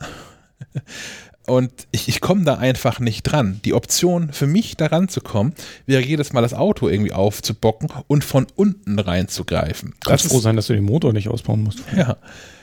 Und 1.48 1.72
ich, 1.92 2.08
ich 2.08 2.22
komme 2.22 2.44
da 2.44 2.56
einfach 2.56 3.00
nicht 3.00 3.24
dran. 3.24 3.60
Die 3.66 3.74
Option 3.74 4.32
für 4.32 4.46
mich 4.48 4.78
da 4.78 4.86
ranzukommen, 4.86 5.54
wäre 5.88 6.02
jedes 6.02 6.34
Mal 6.34 6.42
das 6.42 6.54
Auto 6.54 6.88
irgendwie 6.88 7.12
aufzubocken 7.14 7.90
und 8.08 8.24
von 8.24 8.48
unten 8.56 9.00
reinzugreifen. 9.00 9.96
Du 10.04 10.10
kannst 10.10 10.28
froh 10.28 10.40
sein, 10.40 10.56
dass 10.56 10.68
du 10.68 10.74
den 10.74 10.84
Motor 10.86 11.14
nicht 11.14 11.30
ausbauen 11.30 11.64
musst. 11.64 11.80
Ja, 11.98 12.18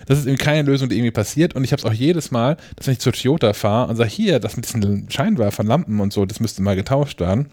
das 0.07 0.21
ist 0.21 0.27
irgendwie 0.27 0.45
keine 0.45 0.63
Lösung, 0.63 0.89
die 0.89 0.97
irgendwie 0.97 1.11
passiert. 1.11 1.55
Und 1.55 1.65
ich 1.65 1.73
habe 1.73 1.81
es 1.81 1.85
auch 1.87 1.93
jedes 1.93 2.31
Mal, 2.31 2.57
dass 2.77 2.87
wenn 2.87 2.93
ich 2.93 3.01
zur 3.01 3.13
Toyota 3.13 3.53
fahre 3.53 3.91
und 3.91 3.97
sage, 3.97 4.11
hier, 4.11 4.39
das 4.39 4.57
mit 4.57 4.65
diesen 4.67 5.11
Scheinwerfern, 5.11 5.67
Lampen 5.67 5.99
und 6.01 6.13
so, 6.13 6.25
das 6.25 6.41
müsste 6.41 6.63
mal 6.63 6.77
getauscht 6.77 7.21
werden. 7.21 7.51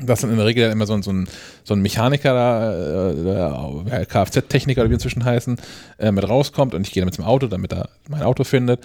Dass 0.00 0.22
dann 0.22 0.30
in 0.30 0.36
der 0.36 0.46
Regel 0.46 0.70
immer 0.70 0.86
so, 0.86 0.94
ein- 0.94 1.02
so, 1.02 1.12
ein, 1.12 1.28
so 1.64 1.74
ein 1.74 1.82
Mechaniker, 1.82 2.32
da, 2.32 4.00
äh, 4.00 4.06
Kfz-Techniker, 4.06 4.80
oder 4.82 4.90
wie 4.90 4.94
inzwischen 4.94 5.24
heißen, 5.24 5.56
äh, 5.98 6.12
mit 6.12 6.26
rauskommt 6.26 6.74
und 6.74 6.86
ich 6.86 6.92
gehe 6.92 7.02
dann 7.02 7.08
mit 7.08 7.14
zum 7.14 7.24
Auto, 7.26 7.46
damit 7.46 7.72
er 7.74 7.90
mein 8.08 8.22
Auto 8.22 8.44
findet. 8.44 8.80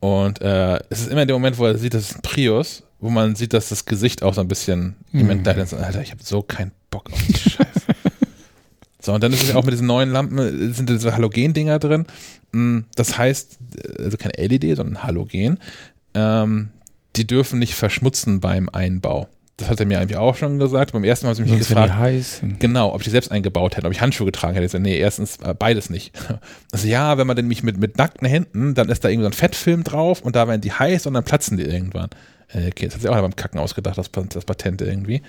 Und 0.00 0.40
äh, 0.42 0.76
es 0.90 1.00
ist 1.00 1.10
immer 1.10 1.26
der 1.26 1.34
Moment, 1.36 1.58
wo 1.58 1.66
er 1.66 1.76
sieht, 1.78 1.94
das 1.94 2.10
ist 2.10 2.16
ein 2.16 2.22
Prius, 2.22 2.82
wo 3.00 3.10
man 3.10 3.34
sieht, 3.36 3.52
dass 3.52 3.68
das 3.70 3.84
Gesicht 3.86 4.22
auch 4.22 4.34
so 4.34 4.40
ein 4.40 4.48
bisschen 4.48 4.96
Mhm. 5.12 5.20
ihm 5.20 5.30
entgleitet. 5.30 5.62
Und 5.62 5.68
so, 5.68 5.76
Alter, 5.76 6.02
ich 6.02 6.10
habe 6.10 6.22
so 6.22 6.42
keinen 6.42 6.72
Bock 6.90 7.10
auf 7.12 7.22
die 7.26 7.34
Scheiße. 7.38 7.64
So, 9.02 9.12
und 9.12 9.22
dann 9.22 9.32
ist 9.32 9.44
es 9.44 9.50
ja 9.50 9.54
auch 9.54 9.62
mit 9.62 9.72
diesen 9.72 9.86
neuen 9.86 10.10
Lampen, 10.10 10.36
äh, 10.38 10.72
sind 10.72 10.90
diese 10.90 11.14
Halogen-Dinger 11.14 11.78
drin. 11.78 12.06
Mm, 12.50 12.80
Das 12.96 13.16
heißt, 13.16 13.58
äh, 13.98 14.02
also 14.02 14.16
kein 14.16 14.32
LED, 14.36 14.76
sondern 14.76 15.04
Halogen. 15.04 15.60
Ähm, 16.14 16.70
die 17.14 17.24
dürfen 17.24 17.60
nicht 17.60 17.74
verschmutzen 17.74 18.40
beim 18.40 18.68
Einbau. 18.68 19.28
Das 19.58 19.70
hat 19.70 19.80
er 19.80 19.86
mir 19.86 19.98
eigentlich 19.98 20.18
auch 20.18 20.36
schon 20.36 20.58
gesagt. 20.58 20.92
Beim 20.92 21.02
ersten 21.04 21.24
Mal 21.24 21.30
haben 21.30 21.36
sie 21.36 21.42
mich 21.42 21.50
Sonst 21.50 21.68
gefragt, 21.68 21.94
heiß. 21.94 22.42
genau, 22.58 22.92
ob 22.92 23.00
ich 23.00 23.04
die 23.06 23.10
selbst 23.10 23.30
eingebaut 23.30 23.76
hätte, 23.76 23.86
ob 23.86 23.92
ich 23.92 24.02
Handschuhe 24.02 24.26
getragen 24.26 24.52
hätte. 24.54 24.66
Ich 24.66 24.72
sag, 24.72 24.82
nee, 24.82 24.98
erstens 24.98 25.38
äh, 25.38 25.54
beides 25.58 25.88
nicht. 25.90 26.12
Also 26.72 26.88
ja, 26.88 27.16
wenn 27.16 27.26
man 27.26 27.36
denn 27.36 27.48
mich 27.48 27.62
mit, 27.62 27.78
mit 27.78 27.96
nackten 27.96 28.28
Händen, 28.28 28.74
dann 28.74 28.90
ist 28.90 29.02
da 29.02 29.08
irgendwie 29.08 29.24
so 29.24 29.30
ein 29.30 29.32
Fettfilm 29.32 29.82
drauf 29.82 30.20
und 30.20 30.36
da 30.36 30.46
werden 30.46 30.60
die 30.60 30.72
heiß 30.72 31.06
und 31.06 31.14
dann 31.14 31.24
platzen 31.24 31.56
die 31.56 31.64
irgendwann. 31.64 32.10
Äh, 32.52 32.68
Okay, 32.68 32.84
das 32.86 32.94
hat 32.94 33.00
sich 33.00 33.08
auch 33.10 33.18
beim 33.18 33.34
Kacken 33.34 33.58
ausgedacht, 33.58 33.96
das, 33.96 34.10
das 34.12 34.44
Patent 34.44 34.82
irgendwie. 34.82 35.22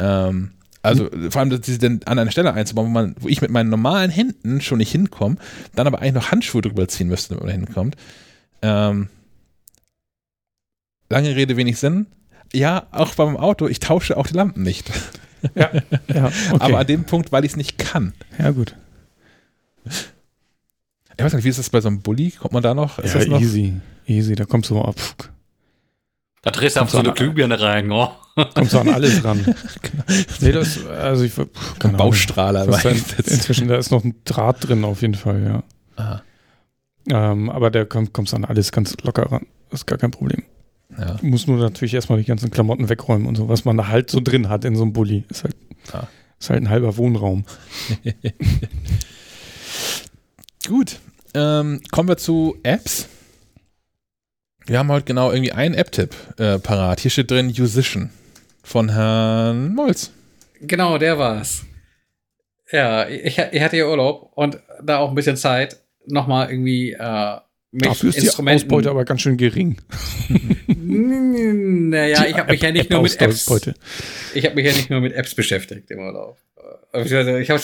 Ähm, 0.00 0.50
also 0.82 1.08
vor 1.30 1.40
allem, 1.40 1.50
dass 1.50 1.64
sie 1.64 1.78
dann 1.78 2.00
an 2.06 2.18
eine 2.18 2.32
Stelle 2.32 2.52
einzubauen, 2.52 2.88
wo, 2.88 2.90
man, 2.90 3.14
wo 3.20 3.28
ich 3.28 3.40
mit 3.40 3.52
meinen 3.52 3.70
normalen 3.70 4.10
Händen 4.10 4.60
schon 4.60 4.78
nicht 4.78 4.90
hinkomme, 4.90 5.36
dann 5.76 5.86
aber 5.86 6.00
eigentlich 6.00 6.14
noch 6.14 6.32
Handschuhe 6.32 6.62
drüber 6.62 6.88
ziehen 6.88 7.06
müsste, 7.06 7.34
damit 7.34 7.44
man 7.44 7.54
hinkommt. 7.54 7.96
Ähm, 8.62 9.08
lange 11.08 11.36
Rede, 11.36 11.56
wenig 11.56 11.78
Sinn. 11.78 12.06
Ja, 12.52 12.86
auch 12.90 13.14
beim 13.14 13.36
Auto, 13.36 13.66
ich 13.66 13.80
tausche 13.80 14.16
auch 14.16 14.26
die 14.26 14.34
Lampen 14.34 14.62
nicht. 14.62 14.90
Ja, 15.56 15.70
ja, 16.14 16.26
okay. 16.26 16.56
Aber 16.60 16.78
an 16.78 16.86
dem 16.86 17.02
Punkt, 17.02 17.32
weil 17.32 17.44
ich 17.44 17.50
es 17.50 17.56
nicht 17.56 17.76
kann. 17.76 18.12
ja, 18.38 18.52
gut. 18.52 18.76
Ich 19.84 21.18
weiß 21.18 21.32
nicht, 21.34 21.42
wie 21.42 21.48
ist 21.48 21.58
das 21.58 21.68
bei 21.68 21.80
so 21.80 21.88
einem 21.88 22.00
Bulli? 22.00 22.30
Kommt 22.30 22.52
man 22.52 22.62
da 22.62 22.74
noch? 22.74 23.00
Ist 23.00 23.14
ja, 23.14 23.18
das 23.18 23.28
noch? 23.28 23.40
easy. 23.40 23.74
Easy, 24.06 24.36
da 24.36 24.44
kommst 24.44 24.70
du 24.70 24.80
ab. 24.80 24.94
Da 26.42 26.52
drehst 26.52 26.76
du 26.76 26.80
auf 26.80 26.90
so 26.90 26.98
eine 26.98 27.12
Glühbirne 27.12 27.60
rein, 27.60 27.90
oh. 27.90 28.12
Kommst 28.54 28.72
du 28.72 28.78
an 28.78 28.88
alles 28.88 29.24
ran. 29.24 29.44
nee, 30.40 30.52
das, 30.52 30.86
also 30.86 31.24
ich, 31.24 31.32
pff, 31.32 31.78
keine. 31.80 31.98
Baustrahler. 31.98 32.62
Ein, 32.62 32.74
eingesetzt. 32.74 33.30
inzwischen, 33.30 33.66
da 33.66 33.76
ist 33.76 33.90
noch 33.90 34.04
ein 34.04 34.14
Draht 34.24 34.68
drin 34.68 34.84
auf 34.84 35.02
jeden 35.02 35.14
Fall, 35.14 35.42
ja. 35.42 35.62
Aha. 35.96 36.22
Ähm, 37.10 37.50
aber 37.50 37.70
da 37.70 37.84
komm, 37.84 38.12
kommst 38.12 38.32
du 38.32 38.36
an 38.36 38.44
alles 38.44 38.72
ganz 38.72 38.96
locker 39.02 39.30
ran. 39.30 39.46
Das 39.70 39.80
ist 39.80 39.86
gar 39.86 39.98
kein 39.98 40.12
Problem. 40.12 40.44
Ja. 40.98 41.14
Du 41.14 41.26
musst 41.26 41.48
nur 41.48 41.58
natürlich 41.58 41.94
erstmal 41.94 42.18
die 42.18 42.24
ganzen 42.24 42.50
Klamotten 42.50 42.88
wegräumen 42.88 43.26
und 43.26 43.36
so, 43.36 43.48
was 43.48 43.64
man 43.64 43.76
da 43.76 43.88
halt 43.88 44.10
so 44.10 44.20
drin 44.20 44.48
hat 44.48 44.64
in 44.64 44.76
so 44.76 44.82
einem 44.82 44.92
Bulli. 44.92 45.24
Ist 45.30 45.44
halt, 45.44 45.56
Ja. 45.92 46.06
ist 46.38 46.50
halt 46.50 46.62
ein 46.62 46.68
halber 46.68 46.96
Wohnraum. 46.96 47.44
Gut. 50.68 50.98
Ähm, 51.34 51.80
kommen 51.90 52.08
wir 52.08 52.16
zu 52.18 52.56
Apps. 52.62 53.08
Wir 54.66 54.78
haben 54.78 54.90
heute 54.92 55.06
genau 55.06 55.32
irgendwie 55.32 55.52
einen 55.52 55.74
App-Tipp 55.74 56.14
äh, 56.38 56.58
parat. 56.58 57.00
Hier 57.00 57.10
steht 57.10 57.30
drin 57.30 57.46
Musician 57.46 58.10
von 58.62 58.90
Herrn 58.90 59.74
Molz. 59.74 60.12
Genau, 60.60 60.98
der 60.98 61.18
war's. 61.18 61.64
Ja, 62.70 63.08
ich, 63.08 63.38
ich 63.38 63.60
hatte 63.60 63.76
ja 63.76 63.88
Urlaub 63.88 64.30
und 64.34 64.58
da 64.82 64.98
auch 64.98 65.08
ein 65.08 65.14
bisschen 65.14 65.36
Zeit, 65.36 65.78
nochmal 66.06 66.50
irgendwie 66.50 66.92
äh, 66.92 67.36
Dafür 67.72 68.10
ist 68.10 68.22
die. 68.22 68.28
Ausbeute 68.28 68.90
aber 68.90 69.04
ganz 69.04 69.22
schön 69.22 69.38
gering. 69.38 69.78
naja, 70.68 72.26
ich 72.26 72.36
habe 72.36 72.52
mich 72.52 72.60
ja 72.60 72.70
nicht 72.70 72.90
nur 72.90 73.02
mit 73.02 73.18
Apps. 73.20 73.50
Ich 74.34 74.44
habe 74.44 74.54
mich 74.54 74.66
ja 74.66 74.72
nicht 74.72 74.90
nur 74.90 75.00
mit 75.00 75.14
Apps 75.14 75.34
beschäftigt 75.34 75.90
im 75.90 76.00
Urlaub. 76.00 76.38
Ich 76.92 77.50
habe 77.50 77.60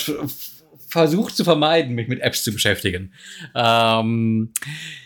versucht 0.89 1.37
zu 1.37 1.45
vermeiden, 1.45 1.95
mich 1.95 2.09
mit 2.09 2.21
Apps 2.21 2.43
zu 2.43 2.53
beschäftigen. 2.53 3.13
Ähm, 3.55 4.53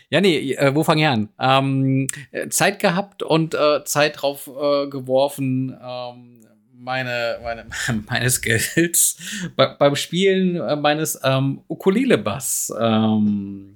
ja, 0.09 0.21
nee, 0.21 0.53
äh, 0.53 0.73
wo 0.73 0.83
fange 0.83 1.01
ich 1.01 1.07
an? 1.07 1.29
Ähm, 1.39 2.07
äh, 2.31 2.47
Zeit 2.47 2.79
gehabt 2.79 3.23
und 3.23 3.53
äh, 3.53 3.83
Zeit 3.83 4.21
drauf 4.21 4.47
äh, 4.47 4.87
geworfen, 4.87 5.77
ähm, 5.81 6.45
meine, 6.73 7.39
meine, 7.43 7.65
meine 8.09 8.29
Skills 8.29 9.17
bei, 9.55 9.67
beim 9.67 9.95
Spielen 9.95 10.55
äh, 10.55 10.75
meines 10.75 11.19
ähm, 11.23 11.61
Ukulele-Bass 11.67 12.73
ähm, 12.79 13.72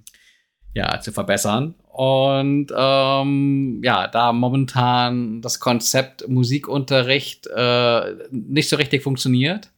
ja, 0.77 0.99
zu 0.99 1.11
verbessern. 1.11 1.73
Und 1.91 2.67
ähm, 2.77 3.81
ja, 3.83 4.07
da 4.07 4.31
momentan 4.31 5.41
das 5.41 5.59
Konzept 5.59 6.27
Musikunterricht 6.27 7.47
äh, 7.47 8.13
nicht 8.29 8.69
so 8.69 8.75
richtig 8.75 9.01
funktioniert, 9.01 9.71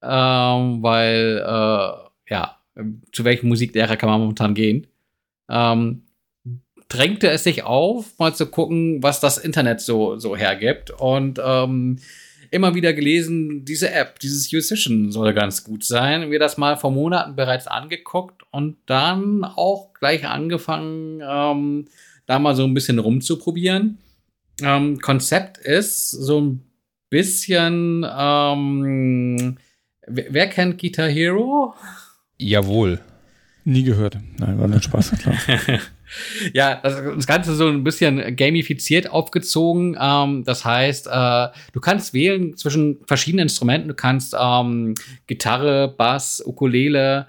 ähm, 0.00 0.84
weil 0.84 1.42
äh, 1.44 2.32
ja, 2.32 2.58
zu 3.12 3.24
welchem 3.24 3.48
Musiklehrer 3.48 3.96
kann 3.96 4.08
man 4.08 4.20
momentan 4.20 4.54
gehen? 4.54 4.86
Ähm, 5.50 6.04
drängte 6.88 7.28
es 7.30 7.42
sich 7.42 7.64
auf, 7.64 8.16
mal 8.20 8.32
zu 8.36 8.46
gucken, 8.46 9.02
was 9.02 9.18
das 9.18 9.36
Internet 9.36 9.80
so, 9.80 10.16
so 10.16 10.36
hergibt. 10.36 10.92
Und 10.92 11.40
ähm, 11.44 11.98
immer 12.50 12.74
wieder 12.74 12.92
gelesen, 12.92 13.64
diese 13.64 13.92
App, 13.92 14.18
dieses 14.20 14.52
Musician 14.52 15.12
soll 15.12 15.34
ganz 15.34 15.64
gut 15.64 15.84
sein. 15.84 16.30
Wir 16.30 16.38
das 16.38 16.56
mal 16.56 16.76
vor 16.76 16.90
Monaten 16.90 17.36
bereits 17.36 17.66
angeguckt 17.66 18.42
und 18.50 18.76
dann 18.86 19.44
auch 19.44 19.92
gleich 19.94 20.26
angefangen, 20.26 21.22
ähm, 21.26 21.88
da 22.26 22.38
mal 22.38 22.54
so 22.54 22.64
ein 22.64 22.74
bisschen 22.74 22.98
rumzuprobieren. 22.98 23.98
Ähm, 24.62 24.98
Konzept 25.00 25.58
ist 25.58 26.10
so 26.10 26.40
ein 26.40 26.62
bisschen, 27.10 28.06
ähm, 28.10 29.58
wer, 30.06 30.26
wer 30.30 30.46
kennt 30.48 30.80
Guitar 30.80 31.08
Hero? 31.08 31.74
Jawohl. 32.38 33.00
Nie 33.64 33.82
gehört. 33.82 34.18
Nein, 34.38 34.58
war 34.58 34.68
nur 34.68 34.80
Spaß, 34.80 35.12
klar. 35.18 35.34
ja, 36.52 36.76
das, 36.82 37.02
das 37.16 37.26
Ganze 37.26 37.54
so 37.54 37.68
ein 37.68 37.84
bisschen 37.84 38.36
gamifiziert 38.36 39.10
aufgezogen. 39.10 39.96
Ähm, 40.00 40.44
das 40.44 40.64
heißt, 40.64 41.06
äh, 41.06 41.48
du 41.72 41.80
kannst 41.80 42.14
wählen 42.14 42.56
zwischen 42.56 42.98
verschiedenen 43.06 43.44
Instrumenten. 43.44 43.88
Du 43.88 43.94
kannst 43.94 44.34
ähm, 44.38 44.94
Gitarre, 45.26 45.88
Bass, 45.96 46.42
Ukulele, 46.44 47.26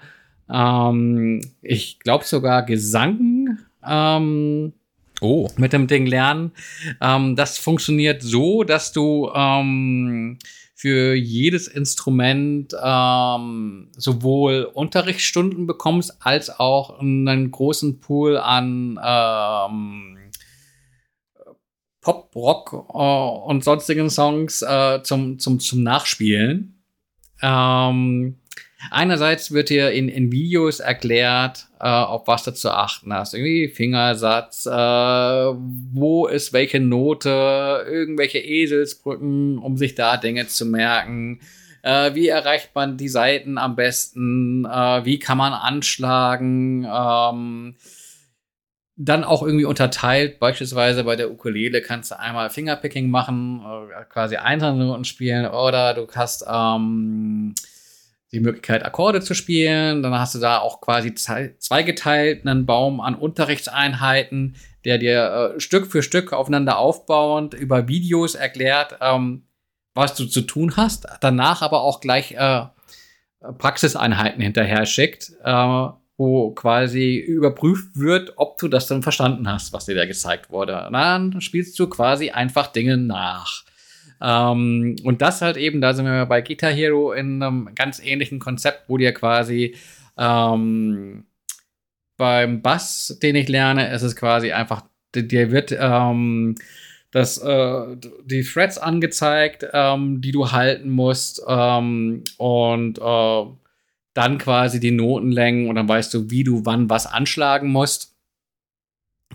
ähm, 0.52 1.40
ich 1.62 1.98
glaube 2.00 2.24
sogar 2.24 2.64
Gesang 2.64 3.58
ähm, 3.86 4.72
Oh. 5.22 5.48
mit 5.58 5.74
dem 5.74 5.86
Ding 5.86 6.06
lernen. 6.06 6.52
Ähm, 7.00 7.36
das 7.36 7.58
funktioniert 7.58 8.22
so, 8.22 8.64
dass 8.64 8.92
du 8.92 9.30
ähm, 9.34 10.38
für 10.80 11.14
jedes 11.14 11.68
Instrument 11.68 12.74
ähm, 12.82 13.88
sowohl 13.98 14.62
Unterrichtsstunden 14.64 15.66
bekommst, 15.66 16.16
als 16.20 16.58
auch 16.58 16.98
einen 16.98 17.50
großen 17.50 18.00
Pool 18.00 18.38
an 18.38 18.98
ähm, 19.04 20.16
Pop, 22.00 22.34
Rock 22.34 22.72
äh, 22.94 22.96
und 22.96 23.62
sonstigen 23.62 24.08
Songs 24.08 24.62
äh, 24.62 25.02
zum, 25.02 25.38
zum, 25.38 25.60
zum 25.60 25.82
Nachspielen. 25.82 26.82
Ähm, 27.42 28.36
einerseits 28.90 29.52
wird 29.52 29.68
dir 29.68 29.90
in, 29.90 30.08
in 30.08 30.32
Videos 30.32 30.80
erklärt, 30.80 31.66
äh, 31.78 31.88
auf 31.88 32.26
was 32.26 32.44
du 32.44 32.52
zu 32.52 32.70
achten 32.70 33.12
hast. 33.12 33.34
Irgendwie 33.34 33.68
Fingersatz, 33.68 34.66
äh, 34.66 34.70
wo 34.70 36.26
ist 36.26 36.52
welche 36.52 36.80
Note, 36.80 37.84
irgendwelche 37.86 38.38
Eselsbrücken, 38.38 39.58
um 39.58 39.76
sich 39.76 39.94
da 39.94 40.16
Dinge 40.16 40.46
zu 40.46 40.66
merken. 40.66 41.40
Äh, 41.82 42.14
wie 42.14 42.28
erreicht 42.28 42.70
man 42.74 42.96
die 42.96 43.08
Seiten 43.08 43.58
am 43.58 43.76
besten? 43.76 44.64
Äh, 44.64 45.04
wie 45.04 45.18
kann 45.18 45.38
man 45.38 45.52
anschlagen? 45.52 46.86
Ähm, 46.90 47.76
dann 49.02 49.24
auch 49.24 49.42
irgendwie 49.42 49.64
unterteilt. 49.64 50.40
Beispielsweise 50.40 51.04
bei 51.04 51.16
der 51.16 51.30
Ukulele 51.30 51.80
kannst 51.80 52.10
du 52.10 52.18
einmal 52.18 52.50
Fingerpicking 52.50 53.08
machen, 53.10 53.62
äh, 53.64 54.04
quasi 54.10 54.36
einzelne 54.36 54.84
Noten 54.84 55.04
spielen, 55.04 55.46
oder 55.46 55.94
du 55.94 56.06
hast 56.14 56.44
ähm, 56.46 57.54
die 58.32 58.40
Möglichkeit, 58.40 58.84
Akkorde 58.84 59.20
zu 59.20 59.34
spielen. 59.34 60.02
Dann 60.02 60.14
hast 60.14 60.34
du 60.34 60.38
da 60.38 60.58
auch 60.58 60.80
quasi 60.80 61.14
zweigeteilt 61.14 62.46
einen 62.46 62.66
Baum 62.66 63.00
an 63.00 63.14
Unterrichtseinheiten, 63.14 64.56
der 64.84 64.98
dir 64.98 65.54
äh, 65.56 65.60
Stück 65.60 65.86
für 65.86 66.02
Stück 66.02 66.32
aufeinander 66.32 66.78
aufbauend 66.78 67.54
über 67.54 67.88
Videos 67.88 68.34
erklärt, 68.34 68.96
ähm, 69.00 69.42
was 69.94 70.14
du 70.14 70.26
zu 70.26 70.42
tun 70.42 70.76
hast. 70.76 71.06
Danach 71.20 71.62
aber 71.62 71.82
auch 71.82 72.00
gleich 72.00 72.32
äh, 72.32 72.62
Praxiseinheiten 73.58 74.40
hinterher 74.40 74.86
schickt, 74.86 75.32
äh, 75.42 75.88
wo 76.16 76.50
quasi 76.50 77.16
überprüft 77.16 77.98
wird, 77.98 78.34
ob 78.36 78.58
du 78.58 78.68
das 78.68 78.86
dann 78.86 79.02
verstanden 79.02 79.50
hast, 79.50 79.72
was 79.72 79.86
dir 79.86 79.94
da 79.94 80.04
gezeigt 80.04 80.50
wurde. 80.50 80.86
Und 80.86 80.92
dann 80.92 81.40
spielst 81.40 81.78
du 81.78 81.88
quasi 81.88 82.30
einfach 82.30 82.68
Dinge 82.68 82.96
nach. 82.96 83.64
Ähm, 84.22 84.96
und 85.04 85.22
das 85.22 85.42
halt 85.42 85.56
eben, 85.56 85.80
da 85.80 85.94
sind 85.94 86.04
wir 86.06 86.26
bei 86.26 86.40
Guitar 86.42 86.70
Hero 86.72 87.12
in 87.12 87.42
einem 87.42 87.74
ganz 87.74 88.00
ähnlichen 88.04 88.38
Konzept, 88.38 88.84
wo 88.88 88.96
dir 88.98 89.12
quasi 89.12 89.74
ähm, 90.18 91.24
beim 92.16 92.62
Bass, 92.62 93.18
den 93.22 93.36
ich 93.36 93.48
lerne, 93.48 93.90
ist 93.92 94.02
es 94.02 94.16
quasi 94.16 94.52
einfach, 94.52 94.82
dir- 95.14 95.50
wird 95.50 95.74
ähm, 95.78 96.56
das, 97.10 97.38
äh, 97.38 97.96
die 98.24 98.42
Threads 98.42 98.78
angezeigt, 98.78 99.66
ähm, 99.72 100.20
die 100.20 100.30
du 100.32 100.52
halten 100.52 100.90
musst 100.90 101.42
ähm, 101.48 102.22
und 102.36 102.98
äh, 102.98 103.44
dann 104.14 104.38
quasi 104.38 104.80
die 104.80 104.90
Notenlängen 104.90 105.68
und 105.68 105.76
dann 105.76 105.88
weißt 105.88 106.12
du, 106.14 106.30
wie 106.30 106.44
du 106.44 106.64
wann 106.66 106.90
was 106.90 107.06
anschlagen 107.06 107.70
musst. 107.70 108.09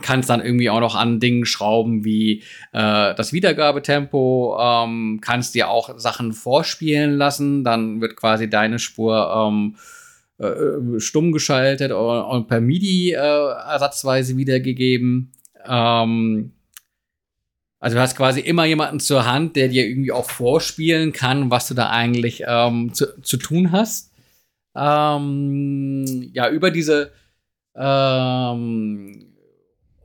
Kannst 0.01 0.29
dann 0.29 0.43
irgendwie 0.43 0.69
auch 0.69 0.81
noch 0.81 0.95
an 0.95 1.19
Dingen 1.19 1.45
schrauben 1.45 2.03
wie 2.03 2.43
äh, 2.73 3.15
das 3.15 3.31
Wiedergabetempo, 3.31 4.57
ähm, 4.59 5.19
kannst 5.21 5.55
dir 5.55 5.69
auch 5.69 5.97
Sachen 5.97 6.33
vorspielen 6.33 7.17
lassen, 7.17 7.63
dann 7.63 8.01
wird 8.01 8.17
quasi 8.17 8.49
deine 8.49 8.77
Spur 8.77 9.33
ähm, 9.33 9.75
äh, 10.37 10.99
stumm 10.99 11.31
geschaltet 11.31 11.93
und, 11.93 12.21
und 12.21 12.47
per 12.47 12.59
MIDI 12.59 13.13
äh, 13.13 13.15
ersatzweise 13.15 14.35
wiedergegeben. 14.35 15.31
Ähm, 15.65 16.51
also 17.79 17.95
du 17.95 18.01
hast 18.01 18.17
quasi 18.17 18.39
immer 18.39 18.65
jemanden 18.65 18.99
zur 18.99 19.25
Hand, 19.25 19.55
der 19.55 19.67
dir 19.67 19.85
irgendwie 19.85 20.11
auch 20.11 20.29
vorspielen 20.29 21.13
kann, 21.13 21.51
was 21.51 21.67
du 21.67 21.73
da 21.73 21.89
eigentlich 21.89 22.43
ähm, 22.47 22.93
zu, 22.93 23.21
zu 23.21 23.37
tun 23.37 23.71
hast. 23.71 24.11
Ähm, 24.75 26.31
ja, 26.33 26.49
über 26.49 26.71
diese 26.71 27.11
ähm, 27.75 29.34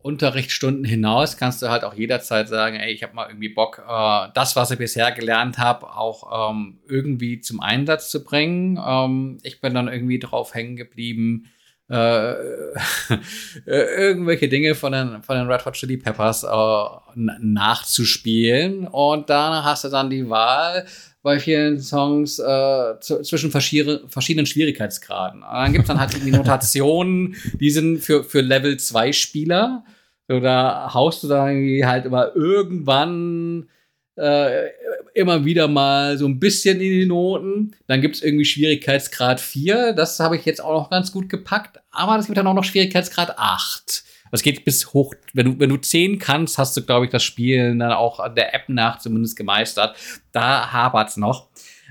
Unterrichtsstunden 0.02 0.84
hinaus 0.84 1.36
kannst 1.36 1.60
du 1.62 1.68
halt 1.68 1.84
auch 1.84 1.94
jederzeit 1.94 2.48
sagen, 2.48 2.76
ey, 2.76 2.92
ich 2.92 3.02
habe 3.02 3.14
mal 3.14 3.28
irgendwie 3.28 3.50
Bock, 3.50 3.82
äh, 3.86 4.28
das, 4.34 4.56
was 4.56 4.70
ich 4.70 4.78
bisher 4.78 5.12
gelernt 5.12 5.58
habe, 5.58 5.94
auch 5.94 6.50
ähm, 6.50 6.78
irgendwie 6.88 7.40
zum 7.40 7.60
Einsatz 7.60 8.10
zu 8.10 8.24
bringen. 8.24 8.78
Ähm, 8.84 9.38
ich 9.42 9.60
bin 9.60 9.74
dann 9.74 9.88
irgendwie 9.88 10.18
drauf 10.18 10.54
hängen 10.54 10.76
geblieben, 10.76 11.50
äh, 11.90 12.34
irgendwelche 13.66 14.48
Dinge 14.48 14.74
von 14.74 14.92
den, 14.92 15.22
von 15.22 15.36
den 15.36 15.50
Red 15.50 15.66
Hot 15.66 15.74
Chili 15.74 15.96
Peppers 15.96 16.44
äh, 16.44 16.84
nachzuspielen. 17.14 18.86
Und 18.86 19.28
dann 19.28 19.64
hast 19.64 19.84
du 19.84 19.88
dann 19.88 20.08
die 20.08 20.30
Wahl 20.30 20.86
bei 21.22 21.38
vielen 21.38 21.80
Songs 21.80 22.38
äh, 22.38 23.00
zwischen 23.00 23.50
verschiedenen 23.50 24.46
Schwierigkeitsgraden. 24.46 25.42
Und 25.42 25.52
dann 25.52 25.72
gibt's 25.72 25.88
dann 25.88 26.00
halt 26.00 26.14
irgendwie 26.14 26.32
Notationen, 26.32 27.36
die 27.60 27.70
sind 27.70 27.98
für, 27.98 28.24
für 28.24 28.40
Level 28.40 28.78
2 28.78 29.12
Spieler. 29.12 29.84
Da 30.28 30.94
haust 30.94 31.22
du 31.22 31.28
da 31.28 31.48
irgendwie 31.48 31.84
halt 31.84 32.06
immer 32.06 32.34
irgendwann 32.34 33.68
äh, 34.16 34.68
immer 35.14 35.44
wieder 35.44 35.66
mal 35.66 36.16
so 36.18 36.26
ein 36.26 36.38
bisschen 36.38 36.80
in 36.80 36.90
die 36.90 37.06
Noten. 37.06 37.74
Dann 37.86 38.00
gibt's 38.00 38.22
irgendwie 38.22 38.44
Schwierigkeitsgrad 38.44 39.40
4. 39.40 39.92
Das 39.92 40.20
habe 40.20 40.36
ich 40.36 40.44
jetzt 40.44 40.62
auch 40.62 40.82
noch 40.82 40.90
ganz 40.90 41.10
gut 41.12 41.28
gepackt. 41.28 41.80
Aber 41.90 42.18
es 42.18 42.26
gibt 42.26 42.38
dann 42.38 42.46
auch 42.46 42.54
noch 42.54 42.64
Schwierigkeitsgrad 42.64 43.38
8. 43.38 44.04
Das 44.30 44.42
geht 44.42 44.64
bis 44.64 44.92
hoch. 44.92 45.14
Wenn 45.32 45.46
du, 45.46 45.60
wenn 45.60 45.70
du 45.70 45.76
10 45.76 46.18
kannst, 46.18 46.58
hast 46.58 46.76
du, 46.76 46.82
glaube 46.82 47.06
ich, 47.06 47.10
das 47.10 47.22
Spielen 47.22 47.78
dann 47.78 47.92
auch 47.92 48.20
an 48.20 48.34
der 48.34 48.54
App 48.54 48.68
nach 48.68 48.98
zumindest 48.98 49.36
gemeistert. 49.36 49.96
Da 50.32 50.72
hapert's 50.72 51.16
noch. 51.16 51.48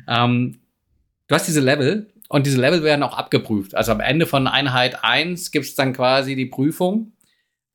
Ähm, 0.08 0.60
du 1.28 1.36
hast 1.36 1.48
diese 1.48 1.62
Level 1.62 2.08
und 2.30 2.46
diese 2.46 2.60
Level 2.60 2.84
werden 2.84 3.04
auch 3.04 3.18
abgeprüft. 3.18 3.76
Also 3.76 3.92
am 3.92 4.00
Ende 4.00 4.26
von 4.26 4.48
Einheit 4.48 5.04
1 5.04 5.52
gibt's 5.52 5.76
dann 5.76 5.94
quasi 5.94 6.36
die 6.36 6.46
Prüfung 6.46 7.14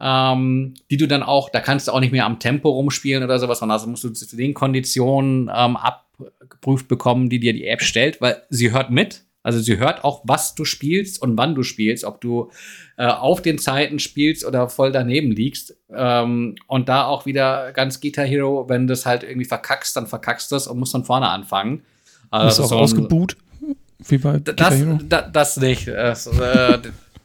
ähm, 0.00 0.74
die 0.90 0.96
du 0.96 1.06
dann 1.06 1.22
auch, 1.22 1.48
da 1.48 1.60
kannst 1.60 1.88
du 1.88 1.92
auch 1.92 2.00
nicht 2.00 2.12
mehr 2.12 2.26
am 2.26 2.38
Tempo 2.38 2.68
rumspielen 2.68 3.22
oder 3.22 3.38
sowas, 3.38 3.60
sondern 3.60 3.78
das 3.78 3.86
musst 3.86 4.04
du 4.04 4.10
zu 4.10 4.36
den 4.36 4.54
Konditionen 4.54 5.50
ähm, 5.54 5.76
abgeprüft 5.76 6.88
bekommen, 6.88 7.30
die 7.30 7.40
dir 7.40 7.52
die 7.52 7.66
App 7.66 7.82
stellt, 7.82 8.20
weil 8.20 8.42
sie 8.50 8.72
hört 8.72 8.90
mit. 8.90 9.24
Also 9.44 9.60
sie 9.60 9.78
hört 9.78 10.04
auch, 10.04 10.22
was 10.24 10.54
du 10.54 10.64
spielst 10.64 11.20
und 11.20 11.36
wann 11.36 11.54
du 11.54 11.62
spielst, 11.62 12.04
ob 12.04 12.20
du 12.22 12.50
äh, 12.96 13.06
auf 13.06 13.42
den 13.42 13.58
Zeiten 13.58 13.98
spielst 13.98 14.44
oder 14.44 14.70
voll 14.70 14.90
daneben 14.90 15.30
liegst. 15.30 15.76
Ähm, 15.94 16.56
und 16.66 16.88
da 16.88 17.04
auch 17.04 17.26
wieder 17.26 17.72
ganz 17.72 18.00
Guitar 18.00 18.24
Hero, 18.24 18.68
wenn 18.70 18.86
du 18.86 18.94
es 18.94 19.04
halt 19.04 19.22
irgendwie 19.22 19.44
verkackst, 19.44 19.94
dann 19.96 20.06
verkackst 20.06 20.50
du 20.50 20.56
es 20.56 20.66
und 20.66 20.78
musst 20.78 20.92
von 20.92 21.04
vorne 21.04 21.28
anfangen. 21.28 21.82
Also 22.30 22.62
ist 22.62 22.66
auch 22.66 22.70
so 22.70 22.78
ausgebuht, 22.78 23.36
wie 23.98 24.16
bei 24.16 24.38
das, 24.38 24.82
das, 25.08 25.24
das 25.30 25.56
nicht. 25.58 25.88
Das, 25.88 26.26
äh, 26.26 26.78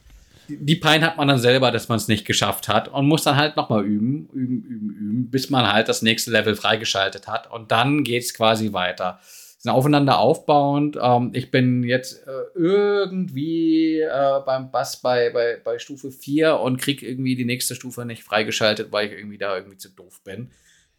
die 0.50 0.76
Pein 0.76 1.06
hat 1.06 1.16
man 1.16 1.30
dann 1.30 1.40
selber, 1.40 1.72
dass 1.72 1.88
man 1.88 1.98
es 1.98 2.10
nicht 2.10 2.26
geschafft 2.26 2.68
hat 2.68 2.90
und 2.90 3.08
muss 3.08 3.24
dann 3.24 3.38
halt 3.38 3.56
nochmal 3.56 3.86
üben, 3.86 4.28
üben, 4.34 4.62
üben, 4.64 4.90
üben, 4.90 5.32
bis 5.32 5.50
man 5.50 5.72
halt 5.72 5.88
das 5.88 6.02
nächste 6.02 6.32
Level 6.32 6.56
freigeschaltet 6.56 7.28
hat 7.30 7.50
und 7.50 7.72
dann 7.72 8.04
geht 8.04 8.24
es 8.24 8.34
quasi 8.34 8.74
weiter. 8.74 9.22
Sind 9.62 9.72
aufeinander 9.74 10.20
aufbauend. 10.20 10.98
Ähm, 11.02 11.32
ich 11.34 11.52
bin 11.52 11.84
jetzt 11.84 12.26
äh, 12.26 12.32
irgendwie 12.56 14.00
äh, 14.00 14.40
beim 14.46 14.72
Bass 14.72 15.02
bei, 15.02 15.30
bei, 15.32 15.60
bei 15.62 15.80
Stufe 15.80 16.12
4 16.12 16.60
und 16.60 16.78
krieg 16.78 17.04
irgendwie 17.04 17.36
die 17.36 17.46
nächste 17.46 17.76
Stufe 17.76 18.06
nicht 18.06 18.24
freigeschaltet, 18.24 18.92
weil 18.92 19.08
ich 19.08 19.14
irgendwie 19.14 19.38
da 19.38 19.56
irgendwie 19.56 19.78
zu 19.78 19.90
doof 19.90 20.22
bin. 20.24 20.52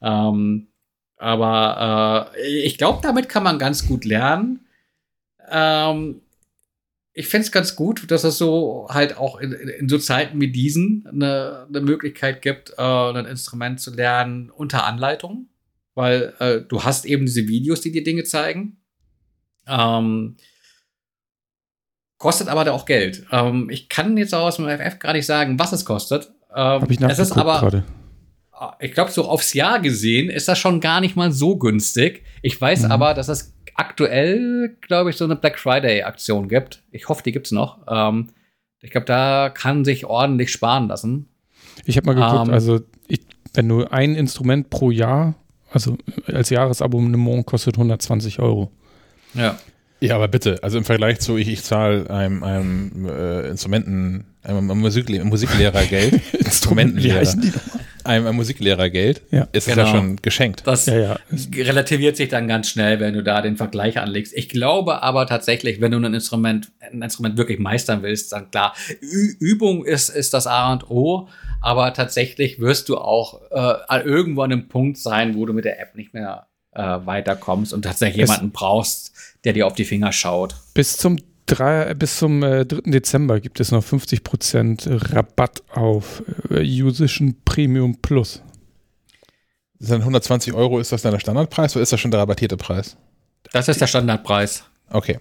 Ähm, 0.03 0.69
aber 1.16 2.32
äh, 2.37 2.49
ich 2.62 2.77
glaube, 2.77 3.01
damit 3.03 3.31
kann 3.31 3.43
man 3.43 3.59
ganz 3.59 3.89
gut 3.89 4.05
lernen. 4.05 4.66
Ähm, 5.51 6.20
ich 7.12 7.28
finde 7.28 7.47
es 7.47 7.53
ganz 7.53 7.77
gut, 7.77 8.11
dass 8.11 8.24
es 8.24 8.39
so 8.39 8.89
halt 8.91 9.16
auch 9.16 9.41
in, 9.41 9.53
in 9.53 9.89
so 9.89 9.99
Zeiten 9.99 10.41
wie 10.41 10.51
diesen 10.51 11.07
eine, 11.07 11.66
eine 11.69 11.81
Möglichkeit 11.81 12.41
gibt, 12.41 12.74
äh, 12.78 12.82
ein 12.82 13.27
Instrument 13.27 13.81
zu 13.81 13.95
lernen 13.95 14.51
unter 14.51 14.85
Anleitung, 14.85 15.49
weil 15.94 16.34
äh, 16.38 16.60
du 16.60 16.82
hast 16.84 17.04
eben 17.04 17.26
diese 17.26 17.48
Videos, 17.48 17.80
die 17.80 17.92
dir 17.92 18.04
Dinge 18.04 18.24
zeigen. 18.24 18.78
Ähm, 19.66 20.36
kostet 22.18 22.48
aber 22.48 22.64
da 22.64 22.72
auch 22.72 22.86
Geld. 22.86 23.26
Ähm, 23.32 23.68
ich 23.70 23.88
kann 23.88 24.16
jetzt 24.16 24.34
auch 24.34 24.46
aus 24.46 24.56
dem 24.56 24.68
FF 24.68 24.98
gar 24.98 25.12
nicht 25.12 25.26
sagen, 25.26 25.58
was 25.58 25.72
es 25.72 25.84
kostet. 25.84 26.32
Ähm, 26.54 26.82
Hab 26.82 26.90
ich 26.90 27.00
es 27.00 27.18
ist 27.18 27.32
aber, 27.32 27.58
grade. 27.58 27.84
Ah, 28.52 28.76
ich 28.78 28.92
glaube, 28.92 29.10
so 29.10 29.24
aufs 29.24 29.54
Jahr 29.54 29.80
gesehen 29.80 30.28
ist 30.28 30.46
das 30.46 30.58
schon 30.58 30.80
gar 30.80 31.00
nicht 31.00 31.16
mal 31.16 31.32
so 31.32 31.56
günstig. 31.56 32.24
Ich 32.42 32.60
weiß 32.60 32.84
mhm. 32.84 32.92
aber, 32.92 33.14
dass 33.14 33.26
das 33.26 33.54
aktuell, 33.74 34.76
glaube 34.82 35.10
ich, 35.10 35.16
so 35.16 35.24
eine 35.24 35.36
Black 35.36 35.58
Friday-Aktion 35.58 36.48
gibt. 36.48 36.82
Ich 36.90 37.08
hoffe, 37.08 37.22
die 37.22 37.32
gibt 37.32 37.46
es 37.46 37.52
noch. 37.52 37.78
Ähm, 37.88 38.28
ich 38.80 38.90
glaube, 38.90 39.06
da 39.06 39.48
kann 39.48 39.84
sich 39.84 40.04
ordentlich 40.04 40.52
sparen 40.52 40.88
lassen. 40.88 41.28
Ich 41.86 41.96
habe 41.96 42.06
mal 42.06 42.14
geguckt, 42.14 42.48
ähm, 42.48 42.54
also 42.54 42.80
ich, 43.08 43.20
wenn 43.54 43.68
du 43.68 43.84
ein 43.86 44.14
Instrument 44.14 44.68
pro 44.68 44.90
Jahr, 44.90 45.34
also 45.70 45.97
als 46.26 46.51
Jahresabonnement 46.51 47.47
kostet 47.47 47.76
120 47.76 48.38
Euro. 48.40 48.70
Ja. 49.34 49.56
Ja, 50.02 50.16
aber 50.16 50.28
bitte, 50.28 50.59
also 50.62 50.78
im 50.78 50.84
Vergleich 50.84 51.20
zu, 51.20 51.36
ich, 51.36 51.48
ich 51.48 51.62
zahle 51.62 52.09
einem, 52.09 52.42
einem 52.42 53.06
äh, 53.06 53.48
Instrumenten, 53.48 54.24
einem, 54.42 54.66
Musiklehrer, 54.66 55.24
Musiklehrer 55.26 55.84
Geld, 55.84 56.22
Instrumentenlehrer, 56.32 57.18
einem, 57.18 57.52
einem 58.06 58.35
Musiklehrer 58.35 58.90
Geld, 58.90 59.22
ja. 59.31 59.48
ist 59.52 59.66
genau. 59.66 59.82
ja 59.82 59.86
schon 59.89 60.16
geschenkt. 60.16 60.62
Das 60.66 60.86
ja, 60.86 60.98
ja. 60.98 61.18
relativiert 61.55 62.16
sich 62.16 62.28
dann 62.28 62.48
ganz 62.48 62.68
schnell, 62.68 63.01
wenn 63.01 63.14
du 63.14 63.22
da 63.22 63.43
den 63.43 63.56
Vergleich 63.56 63.98
anlegst. 63.98 64.32
Ich 64.36 64.48
glaube 64.48 65.02
aber 65.02 65.27
tatsächlich, 65.27 65.81
wenn 65.81 65.93
du 65.93 65.98
ein 65.98 66.14
Instrument, 66.14 66.72
ein 66.81 67.02
Instrument 67.02 67.36
wirklich 67.36 67.59
meistern 67.59 68.02
willst, 68.02 68.32
dann 68.32 68.51
klar, 68.51 68.74
Ü 69.01 69.35
Übung 69.39 69.85
ist, 69.85 70.09
ist 70.09 70.35
das 70.35 70.47
A 70.47 70.72
und 70.72 70.90
O, 70.90 71.28
aber 71.60 71.93
tatsächlich 71.93 72.60
wirst 72.60 72.89
du 72.89 72.98
auch 72.98 73.40
äh, 73.51 74.01
irgendwann 74.05 74.52
an 74.52 74.59
einem 74.59 74.68
Punkt 74.68 74.98
sein, 74.98 75.36
wo 75.36 75.47
du 75.47 75.52
mit 75.52 75.64
der 75.64 75.81
App 75.81 75.94
nicht 75.94 76.14
mehr 76.14 76.47
äh, 76.72 76.82
weiterkommst 76.82 77.72
und 77.72 77.82
tatsächlich 77.82 78.24
es 78.24 78.31
jemanden 78.31 78.52
brauchst, 78.52 79.12
der 79.44 79.52
dir 79.52 79.66
auf 79.66 79.74
die 79.74 79.85
Finger 79.85 80.12
schaut. 80.12 80.55
Bis 80.74 80.97
zum, 80.97 81.18
3, 81.51 81.94
bis 81.94 82.18
zum 82.18 82.43
äh, 82.43 82.64
3. 82.64 82.90
Dezember 82.90 83.40
gibt 83.40 83.60
es 83.60 83.72
noch 83.72 83.85
50% 83.85 85.14
Rabatt 85.14 85.62
auf 85.70 86.22
äh, 86.51 86.62
Usation 86.62 87.36
Premium 87.44 87.97
Plus. 87.97 88.43
Das 89.78 89.89
sind 89.89 90.01
120 90.01 90.52
Euro, 90.52 90.78
ist 90.78 90.93
das 90.93 91.02
dann 91.02 91.12
der 91.12 91.20
Standardpreis 91.20 91.74
oder 91.74 91.82
ist 91.82 91.93
das 91.93 92.01
schon 92.01 92.10
der 92.10 92.20
rabattierte 92.20 92.56
Preis? 92.56 92.97
Das 93.52 93.68
ist 93.68 93.81
der 93.81 93.86
Standardpreis. 93.86 94.64
Okay. 94.90 95.18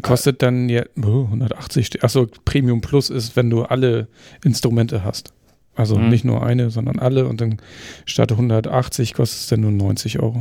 Kostet 0.00 0.42
dann 0.42 0.68
ja 0.68 0.84
oh, 0.96 1.24
180. 1.24 2.02
Achso, 2.02 2.26
Premium 2.44 2.80
Plus 2.80 3.10
ist, 3.10 3.36
wenn 3.36 3.50
du 3.50 3.62
alle 3.62 4.08
Instrumente 4.42 5.04
hast. 5.04 5.34
Also 5.74 5.96
mhm. 5.96 6.08
nicht 6.08 6.24
nur 6.24 6.44
eine, 6.44 6.70
sondern 6.70 6.98
alle 6.98 7.26
und 7.26 7.40
dann 7.40 7.58
statt 8.04 8.32
180 8.32 9.14
kostet 9.14 9.40
es 9.40 9.46
dann 9.48 9.60
nur 9.60 9.70
90 9.70 10.18
Euro. 10.18 10.40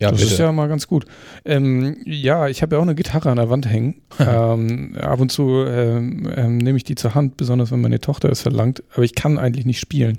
Ja, 0.00 0.10
das 0.10 0.20
bitte. 0.20 0.32
ist 0.32 0.38
ja 0.38 0.50
mal 0.50 0.68
ganz 0.68 0.86
gut. 0.86 1.04
Ähm, 1.44 1.98
ja, 2.06 2.48
ich 2.48 2.62
habe 2.62 2.74
ja 2.74 2.78
auch 2.78 2.84
eine 2.84 2.94
Gitarre 2.94 3.30
an 3.30 3.36
der 3.36 3.50
Wand 3.50 3.68
hängen. 3.68 4.00
ähm, 4.18 4.96
ab 4.98 5.20
und 5.20 5.30
zu 5.30 5.64
ähm, 5.66 6.30
ähm, 6.34 6.56
nehme 6.56 6.78
ich 6.78 6.84
die 6.84 6.94
zur 6.94 7.14
Hand, 7.14 7.36
besonders 7.36 7.70
wenn 7.70 7.82
meine 7.82 8.00
Tochter 8.00 8.30
es 8.30 8.40
verlangt, 8.40 8.82
aber 8.94 9.02
ich 9.02 9.14
kann 9.14 9.38
eigentlich 9.38 9.66
nicht 9.66 9.78
spielen. 9.78 10.18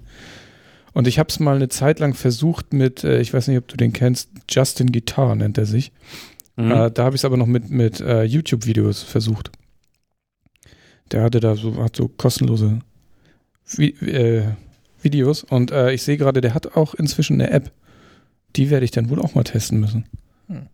Und 0.94 1.08
ich 1.08 1.18
habe 1.18 1.30
es 1.30 1.40
mal 1.40 1.56
eine 1.56 1.70
Zeit 1.70 2.00
lang 2.00 2.14
versucht 2.14 2.74
mit, 2.74 3.04
äh, 3.04 3.22
ich 3.22 3.34
weiß 3.34 3.48
nicht, 3.48 3.58
ob 3.58 3.68
du 3.68 3.78
den 3.78 3.92
kennst, 3.92 4.30
Justin 4.50 4.92
Guitar 4.92 5.36
nennt 5.36 5.58
er 5.58 5.66
sich. 5.66 5.92
Mhm. 6.58 6.72
Äh, 6.72 6.92
da 6.92 7.06
habe 7.06 7.16
ich 7.16 7.22
es 7.22 7.26
aber 7.26 7.38
noch 7.38 7.48
mit, 7.48 7.72
mit 7.72 8.02
äh, 8.02 8.24
YouTube-Videos 8.24 9.02
versucht. 9.02 9.52
Der 11.12 11.24
hatte 11.24 11.40
da 11.40 11.56
so, 11.56 11.82
hat 11.82 11.96
so 11.96 12.08
kostenlose 12.08 12.80
Vi 13.66 13.90
äh, 14.06 14.44
Videos 15.02 15.44
und 15.44 15.72
äh, 15.72 15.92
ich 15.92 16.04
sehe 16.04 16.18
gerade, 16.18 16.42
der 16.42 16.54
hat 16.54 16.76
auch 16.76 16.94
inzwischen 16.94 17.42
eine 17.42 17.50
App. 17.50 17.72
Die 18.56 18.70
werde 18.70 18.86
ich 18.86 18.92
dann 18.92 19.10
wohl 19.10 19.22
auch 19.22 19.36
mal 19.36 19.44
testen 19.44 19.80
müssen. 19.80 20.06
Hm. 20.48 20.68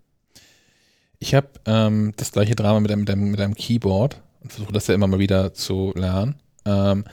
Ich 1.20 1.34
habe 1.34 1.48
ähm, 1.66 2.14
das 2.18 2.32
gleiche 2.32 2.56
Drama 2.56 2.80
mit 2.80 2.92
einem, 2.92 3.02
mit 3.02 3.10
einem, 3.10 3.32
mit 3.32 3.40
einem 3.40 3.56
Keyboard 3.56 4.22
und 4.42 4.52
versuche 4.52 4.74
das 4.74 4.88
ja 4.88 4.96
immer 4.96 5.08
mal 5.08 5.20
wieder 5.20 5.54
zu 5.54 5.94
lernen. 5.96 6.36
Ähm, 6.66 7.06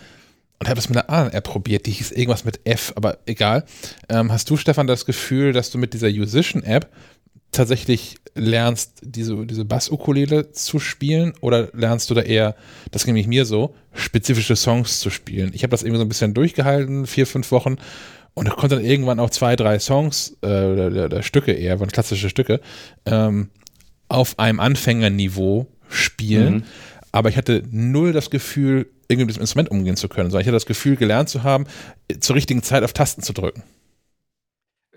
und 0.61 0.69
habe 0.69 0.77
das 0.77 0.89
mit 0.89 0.97
einer 0.97 1.11
anderen 1.11 1.33
App 1.35 1.45
probiert, 1.45 1.87
die 1.87 1.91
hieß 1.91 2.13
irgendwas 2.13 2.45
mit 2.45 2.61
F, 2.65 2.93
aber 2.97 3.19
egal. 3.27 3.65
Ähm, 4.09 4.33
hast 4.33 4.49
du, 4.49 4.57
Stefan, 4.57 4.87
das 4.87 5.05
Gefühl, 5.05 5.53
dass 5.53 5.71
du 5.71 5.79
mit 5.79 5.93
dieser 5.93 6.11
Musician-App 6.11 6.91
tatsächlich 7.53 8.17
lernst, 8.35 9.01
diese, 9.03 9.47
diese 9.47 9.65
Bass-Ukulele 9.65 10.53
zu 10.53 10.79
spielen 10.79 11.35
oder 11.41 11.69
lernst 11.73 12.11
du 12.11 12.15
da 12.15 12.23
eher, 12.23 12.57
das 12.91 13.05
ging 13.05 13.15
nämlich 13.15 13.29
mir 13.29 13.45
so, 13.45 13.75
spezifische 13.93 14.57
Songs 14.57 15.01
zu 15.01 15.11
spielen? 15.11 15.53
Ich 15.55 15.63
habe 15.63 15.71
das 15.71 15.83
irgendwie 15.83 15.99
so 15.99 16.05
ein 16.05 16.09
bisschen 16.09 16.35
durchgehalten, 16.35 17.07
vier, 17.07 17.27
fünf 17.27 17.51
Wochen 17.51 17.77
und 18.35 18.49
ich 18.49 18.55
konnte 18.55 18.77
dann 18.77 18.85
irgendwann 18.85 19.21
auch 19.21 19.31
zwei, 19.31 19.57
drei 19.57 19.79
Songs 19.79 20.37
äh, 20.43 20.47
oder, 20.47 21.07
oder, 21.07 21.23
Stücke 21.23 21.53
eher, 21.53 21.81
waren 21.81 21.89
klassische 21.91 22.29
Stücke, 22.29 22.61
ähm, 23.07 23.51
auf 24.09 24.39
einem 24.39 24.61
Anfängerniveau 24.61 25.67
spielen. 25.89 26.55
Mhm. 26.55 26.63
Aber 27.13 27.29
ich 27.29 27.37
hatte 27.37 27.63
null 27.71 28.13
das 28.13 28.31
Gefühl, 28.31 28.91
irgendwie 29.09 29.27
mit 29.27 29.37
dem 29.37 29.43
Instrument 29.43 29.71
umgehen 29.71 29.97
zu 29.97 30.09
können, 30.09 30.31
sondern 30.31 30.43
ich 30.43 30.49
hatte 30.49 30.57
das 30.57 30.67
Gefühl, 30.67 30.97
gelernt 30.97 31.29
zu 31.29 31.45
haben, 31.45 31.67
zur 32.19 32.35
richtigen 32.35 32.63
Zeit 32.63 32.83
auf 32.83 32.93
Tasten 32.93 33.23
zu 33.23 33.33
drücken. 33.33 33.63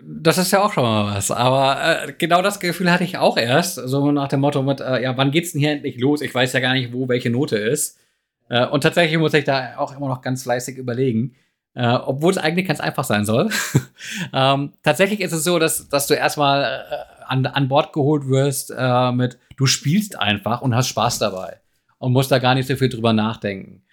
Das 0.01 0.37
ist 0.37 0.51
ja 0.51 0.63
auch 0.63 0.73
schon 0.73 0.83
mal 0.83 1.15
was. 1.15 1.31
Aber 1.31 2.07
äh, 2.07 2.13
genau 2.17 2.41
das 2.41 2.59
Gefühl 2.59 2.91
hatte 2.91 3.03
ich 3.03 3.17
auch 3.17 3.37
erst. 3.37 3.75
So 3.75 4.11
nach 4.11 4.27
dem 4.27 4.41
Motto 4.41 4.61
mit, 4.63 4.79
äh, 4.79 5.01
ja, 5.01 5.17
wann 5.17 5.31
geht's 5.31 5.51
denn 5.51 5.61
hier 5.61 5.71
endlich 5.71 5.99
los? 5.99 6.21
Ich 6.21 6.33
weiß 6.33 6.53
ja 6.53 6.59
gar 6.59 6.73
nicht, 6.73 6.93
wo 6.93 7.07
welche 7.07 7.29
Note 7.29 7.57
ist. 7.57 7.97
Äh, 8.49 8.65
und 8.67 8.81
tatsächlich 8.81 9.17
muss 9.17 9.33
ich 9.33 9.43
da 9.43 9.77
auch 9.77 9.95
immer 9.95 10.07
noch 10.07 10.21
ganz 10.21 10.43
fleißig 10.43 10.77
überlegen. 10.77 11.35
Äh, 11.77 11.93
obwohl 11.93 12.31
es 12.31 12.39
eigentlich 12.39 12.67
ganz 12.67 12.79
einfach 12.79 13.03
sein 13.03 13.23
soll. 13.23 13.51
ähm, 14.33 14.73
tatsächlich 14.81 15.21
ist 15.21 15.31
es 15.31 15.43
so, 15.43 15.59
dass, 15.59 15.87
dass 15.89 16.07
du 16.07 16.15
erstmal 16.15 16.63
äh, 16.63 17.23
an, 17.27 17.45
an 17.45 17.67
Bord 17.67 17.93
geholt 17.93 18.27
wirst 18.27 18.73
äh, 18.75 19.11
mit, 19.11 19.37
du 19.57 19.67
spielst 19.67 20.17
einfach 20.17 20.63
und 20.63 20.73
hast 20.73 20.87
Spaß 20.87 21.19
dabei 21.19 21.59
und 21.99 22.13
musst 22.13 22.31
da 22.31 22.39
gar 22.39 22.55
nicht 22.55 22.67
so 22.67 22.75
viel 22.75 22.89
drüber 22.89 23.13
nachdenken. 23.13 23.83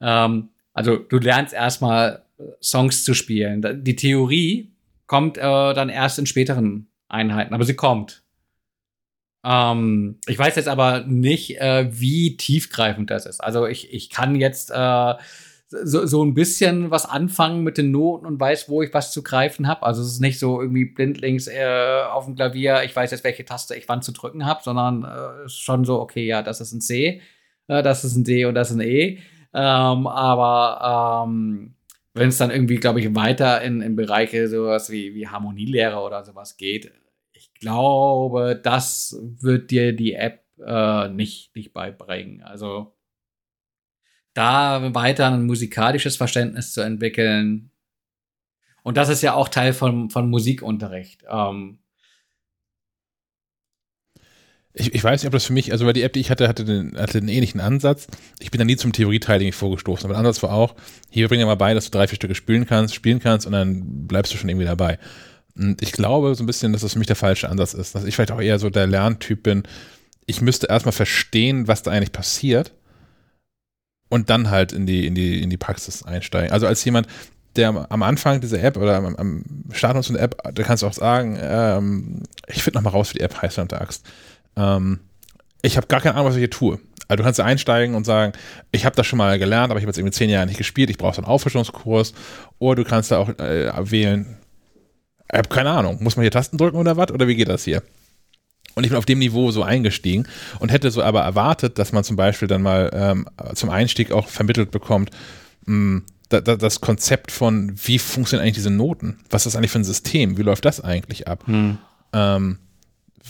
Ähm, 0.00 0.48
also 0.72 0.96
du 0.96 1.18
lernst 1.18 1.52
erstmal 1.52 2.22
Songs 2.62 3.04
zu 3.04 3.12
spielen. 3.12 3.84
Die 3.84 3.96
Theorie 3.96 4.72
kommt 5.06 5.36
äh, 5.36 5.42
dann 5.42 5.90
erst 5.90 6.18
in 6.18 6.24
späteren 6.24 6.86
Einheiten, 7.08 7.52
aber 7.52 7.64
sie 7.64 7.76
kommt. 7.76 8.22
Ähm, 9.44 10.18
ich 10.26 10.38
weiß 10.38 10.56
jetzt 10.56 10.68
aber 10.68 11.00
nicht, 11.00 11.60
äh, 11.60 11.90
wie 11.90 12.38
tiefgreifend 12.38 13.10
das 13.10 13.26
ist. 13.26 13.44
Also 13.44 13.66
ich, 13.66 13.92
ich 13.92 14.08
kann 14.08 14.34
jetzt 14.34 14.70
äh, 14.70 15.14
so, 15.82 16.06
so 16.06 16.24
ein 16.24 16.34
bisschen 16.34 16.90
was 16.90 17.06
anfangen 17.06 17.62
mit 17.62 17.78
den 17.78 17.90
Noten 17.90 18.26
und 18.26 18.38
weiß, 18.38 18.68
wo 18.68 18.82
ich 18.82 18.94
was 18.94 19.12
zu 19.12 19.22
greifen 19.22 19.66
habe. 19.66 19.82
Also 19.84 20.02
es 20.02 20.08
ist 20.08 20.20
nicht 20.20 20.38
so 20.38 20.60
irgendwie 20.60 20.84
blindlings 20.84 21.48
äh, 21.48 22.02
auf 22.10 22.26
dem 22.26 22.36
Klavier, 22.36 22.82
ich 22.84 22.94
weiß 22.94 23.10
jetzt, 23.10 23.24
welche 23.24 23.44
Taste 23.44 23.74
ich 23.74 23.88
wann 23.88 24.02
zu 24.02 24.12
drücken 24.12 24.46
habe, 24.46 24.62
sondern 24.62 25.04
äh, 25.04 25.48
schon 25.48 25.84
so, 25.84 26.00
okay, 26.00 26.26
ja, 26.26 26.42
das 26.42 26.60
ist 26.60 26.72
ein 26.72 26.80
C, 26.80 27.20
äh, 27.68 27.82
das 27.82 28.04
ist 28.04 28.16
ein 28.16 28.24
D 28.24 28.44
und 28.44 28.54
das 28.54 28.70
ist 28.70 28.76
ein 28.76 28.82
E. 28.82 29.18
Ähm, 29.52 30.06
aber 30.06 31.26
ähm, 31.26 31.74
wenn 32.14 32.28
es 32.28 32.38
dann 32.38 32.50
irgendwie, 32.50 32.76
glaube 32.76 33.00
ich, 33.00 33.14
weiter 33.14 33.60
in, 33.62 33.80
in 33.80 33.96
Bereiche 33.96 34.48
sowas 34.48 34.90
wie, 34.90 35.14
wie 35.14 35.28
Harmonielehre 35.28 35.98
oder 36.00 36.24
sowas 36.24 36.56
geht, 36.56 36.92
ich 37.32 37.52
glaube, 37.54 38.60
das 38.62 39.18
wird 39.20 39.70
dir 39.70 39.92
die 39.92 40.14
App 40.14 40.44
äh, 40.64 41.08
nicht, 41.08 41.54
nicht 41.56 41.72
beibringen. 41.72 42.42
Also 42.42 42.93
da 44.34 44.94
weiter 44.94 45.32
ein 45.32 45.46
musikalisches 45.46 46.16
Verständnis 46.16 46.72
zu 46.72 46.80
entwickeln. 46.80 47.70
Und 48.82 48.96
das 48.96 49.08
ist 49.08 49.22
ja 49.22 49.34
auch 49.34 49.48
Teil 49.48 49.72
von, 49.72 50.10
von 50.10 50.28
Musikunterricht. 50.28 51.24
Ähm, 51.30 51.78
Ich, 54.76 54.92
ich 54.92 55.04
weiß 55.04 55.22
nicht, 55.22 55.28
ob 55.28 55.32
das 55.32 55.44
für 55.44 55.52
mich, 55.52 55.70
also 55.70 55.86
weil 55.86 55.92
die 55.92 56.02
App, 56.02 56.14
die 56.14 56.20
ich 56.20 56.30
hatte, 56.30 56.48
hatte 56.48 56.64
den, 56.64 56.98
hatte 56.98 57.18
einen 57.18 57.28
ähnlichen 57.28 57.60
Ansatz. 57.60 58.08
Ich 58.40 58.50
bin 58.50 58.58
da 58.58 58.64
nie 58.64 58.76
zum 58.76 58.92
Theorieteil 58.92 59.40
irgendwie 59.40 59.56
vorgestoßen, 59.56 60.04
aber 60.04 60.14
der 60.14 60.18
Ansatz 60.18 60.42
war 60.42 60.52
auch, 60.52 60.74
hier 61.10 61.28
bring 61.28 61.38
dir 61.38 61.46
mal 61.46 61.54
bei, 61.54 61.74
dass 61.74 61.84
du 61.84 61.90
drei, 61.92 62.08
vier 62.08 62.16
Stücke 62.16 62.34
spielen 62.34 62.66
kannst, 62.66 62.92
spielen 62.92 63.20
kannst 63.20 63.46
und 63.46 63.52
dann 63.52 64.08
bleibst 64.08 64.34
du 64.34 64.36
schon 64.36 64.48
irgendwie 64.48 64.66
dabei. 64.66 64.98
Und 65.56 65.80
ich 65.80 65.92
glaube 65.92 66.34
so 66.34 66.42
ein 66.42 66.46
bisschen, 66.46 66.72
dass 66.72 66.82
das 66.82 66.94
für 66.94 66.98
mich 66.98 67.06
der 67.06 67.14
falsche 67.14 67.48
Ansatz 67.48 67.72
ist, 67.72 67.94
dass 67.94 68.04
ich 68.04 68.16
vielleicht 68.16 68.32
auch 68.32 68.40
eher 68.40 68.58
so 68.58 68.68
der 68.68 68.88
Lerntyp 68.88 69.44
bin. 69.44 69.62
Ich 70.26 70.40
müsste 70.40 70.66
erstmal 70.66 70.92
verstehen, 70.92 71.68
was 71.68 71.84
da 71.84 71.92
eigentlich 71.92 72.10
passiert 72.10 72.72
und 74.08 74.30
dann 74.30 74.50
halt 74.50 74.72
in 74.72 74.86
die, 74.86 75.06
in 75.06 75.14
die, 75.14 75.42
in 75.42 75.50
die 75.50 75.56
Praxis 75.56 76.02
einsteigen. 76.02 76.52
Also 76.52 76.66
als 76.66 76.84
jemand, 76.84 77.06
der 77.56 77.86
am 77.88 78.02
Anfang 78.02 78.40
dieser 78.40 78.62
App 78.62 78.76
oder 78.76 78.96
am, 78.96 79.16
am 79.16 79.44
Start 79.72 79.96
unserer 79.96 80.20
App, 80.20 80.36
da 80.54 80.62
kannst 80.62 80.82
du 80.82 80.86
auch 80.86 80.92
sagen, 80.92 81.38
ähm, 81.40 82.22
ich 82.46 82.62
finde 82.62 82.78
nochmal 82.78 82.92
raus, 82.92 83.10
wie 83.14 83.18
die 83.18 83.24
App 83.24 83.40
heißt, 83.40 83.58
unter 83.58 83.80
Axt 83.80 84.04
ähm, 84.56 85.00
ich 85.62 85.76
habe 85.76 85.86
gar 85.86 86.00
keine 86.00 86.14
Ahnung, 86.14 86.26
was 86.26 86.34
ich 86.34 86.40
hier 86.40 86.50
tue. 86.50 86.78
Also 87.08 87.16
du 87.16 87.22
kannst 87.22 87.40
einsteigen 87.40 87.94
und 87.94 88.04
sagen, 88.04 88.32
ich 88.70 88.84
habe 88.84 88.96
das 88.96 89.06
schon 89.06 89.18
mal 89.18 89.38
gelernt, 89.38 89.70
aber 89.70 89.78
ich 89.78 89.84
habe 89.84 89.90
jetzt 89.90 89.98
irgendwie 89.98 90.16
zehn 90.16 90.30
Jahre 90.30 90.46
nicht 90.46 90.58
gespielt, 90.58 90.90
ich 90.90 90.98
brauche 90.98 91.14
so 91.14 91.22
einen 91.22 91.28
Auffrischungskurs. 91.28 92.14
Oder 92.58 92.82
du 92.82 92.88
kannst 92.88 93.10
da 93.10 93.18
auch 93.18 93.28
äh, 93.28 93.90
wählen, 93.90 94.38
ich 95.30 95.38
habe 95.38 95.48
keine 95.48 95.70
Ahnung, 95.70 96.02
muss 96.02 96.16
man 96.16 96.22
hier 96.22 96.30
Tasten 96.30 96.58
drücken 96.58 96.76
oder 96.76 96.96
was? 96.96 97.10
Oder 97.10 97.26
wie 97.28 97.34
geht 97.34 97.48
das 97.48 97.64
hier? 97.64 97.82
Und 98.74 98.84
ich 98.84 98.90
bin 98.90 98.98
auf 98.98 99.06
dem 99.06 99.18
Niveau 99.18 99.50
so 99.50 99.62
eingestiegen 99.62 100.26
und 100.58 100.72
hätte 100.72 100.90
so 100.90 101.02
aber 101.02 101.20
erwartet, 101.22 101.78
dass 101.78 101.92
man 101.92 102.04
zum 102.04 102.16
Beispiel 102.16 102.48
dann 102.48 102.62
mal 102.62 102.90
ähm, 102.92 103.26
zum 103.54 103.70
Einstieg 103.70 104.10
auch 104.12 104.28
vermittelt 104.28 104.70
bekommt, 104.70 105.10
mh, 105.66 105.74
hm, 105.74 106.02
da, 106.28 106.40
da, 106.40 106.56
das 106.56 106.80
Konzept 106.80 107.30
von, 107.30 107.74
wie 107.84 107.98
funktionieren 107.98 108.44
eigentlich 108.44 108.56
diese 108.56 108.70
Noten? 108.70 109.18
Was 109.30 109.42
ist 109.42 109.52
das 109.52 109.56
eigentlich 109.56 109.70
für 109.70 109.78
ein 109.78 109.84
System? 109.84 110.38
Wie 110.38 110.42
läuft 110.42 110.64
das 110.64 110.80
eigentlich 110.80 111.28
ab? 111.28 111.44
Hm. 111.46 111.78
Ähm, 112.12 112.58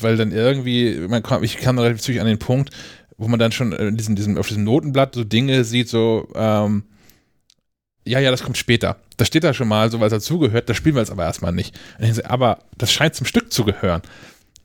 weil 0.01 0.17
dann 0.17 0.33
irgendwie, 0.33 1.07
man 1.09 1.23
kam, 1.23 1.43
ich 1.43 1.59
kam 1.59 1.79
relativ 1.79 2.03
zügig 2.03 2.21
an 2.21 2.27
den 2.27 2.39
Punkt, 2.39 2.71
wo 3.17 3.29
man 3.29 3.39
dann 3.39 3.53
schon 3.53 3.73
in 3.73 3.97
diesem, 3.97 4.17
diesem, 4.17 4.39
auf 4.39 4.49
diesem 4.49 4.65
Notenblatt 4.65 5.15
so 5.15 5.25
Dinge 5.25 5.65
sieht, 5.65 5.89
so, 5.89 6.29
ähm, 6.35 6.85
ja, 8.07 8.19
ja, 8.19 8.31
das 8.31 8.43
kommt 8.43 8.59
später. 8.59 8.97
Das 9.17 9.29
steht 9.29 9.45
da 9.45 9.55
schon 9.55 9.69
mal, 9.69 9.91
so 9.91 10.01
weil 10.01 10.09
es 10.09 10.13
dazugehört, 10.13 10.69
das 10.69 10.77
spielen 10.77 10.95
wir 10.95 11.01
jetzt 11.01 11.11
aber 11.11 11.25
erstmal 11.25 11.53
nicht. 11.53 11.79
So, 12.13 12.23
aber 12.25 12.59
das 12.77 12.93
scheint 12.93 13.15
zum 13.15 13.27
Stück 13.27 13.53
zu 13.53 13.65
gehören. 13.65 14.03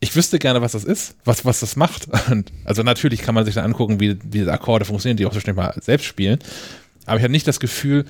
Ich 0.00 0.16
wüsste 0.16 0.38
gerne, 0.38 0.62
was 0.62 0.72
das 0.72 0.84
ist, 0.84 1.14
was, 1.24 1.44
was 1.44 1.60
das 1.60 1.76
macht. 1.76 2.08
Und 2.30 2.52
also 2.64 2.82
natürlich 2.82 3.20
kann 3.22 3.34
man 3.34 3.44
sich 3.44 3.54
dann 3.54 3.64
angucken, 3.64 4.00
wie, 4.00 4.18
wie 4.22 4.44
die 4.44 4.48
Akkorde 4.48 4.84
funktionieren, 4.84 5.18
die 5.18 5.26
auch 5.26 5.34
so 5.34 5.40
schnell 5.40 5.54
mal 5.54 5.74
selbst 5.80 6.06
spielen. 6.06 6.38
Aber 7.06 7.18
ich 7.18 7.22
habe 7.22 7.32
nicht 7.32 7.46
das 7.46 7.60
Gefühl, 7.60 8.04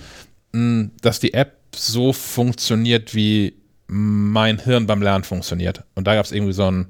dass 0.52 1.20
die 1.20 1.34
App 1.34 1.56
so 1.74 2.12
funktioniert, 2.12 3.14
wie 3.14 3.54
mein 3.86 4.58
Hirn 4.58 4.86
beim 4.86 5.02
Lernen 5.02 5.24
funktioniert. 5.24 5.84
Und 5.94 6.06
da 6.06 6.14
gab 6.14 6.24
es 6.24 6.32
irgendwie 6.32 6.52
so 6.52 6.70
ein, 6.70 6.86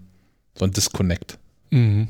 so 0.54 0.64
ein 0.64 0.70
Disconnect. 0.70 1.38
Mhm. 1.70 2.08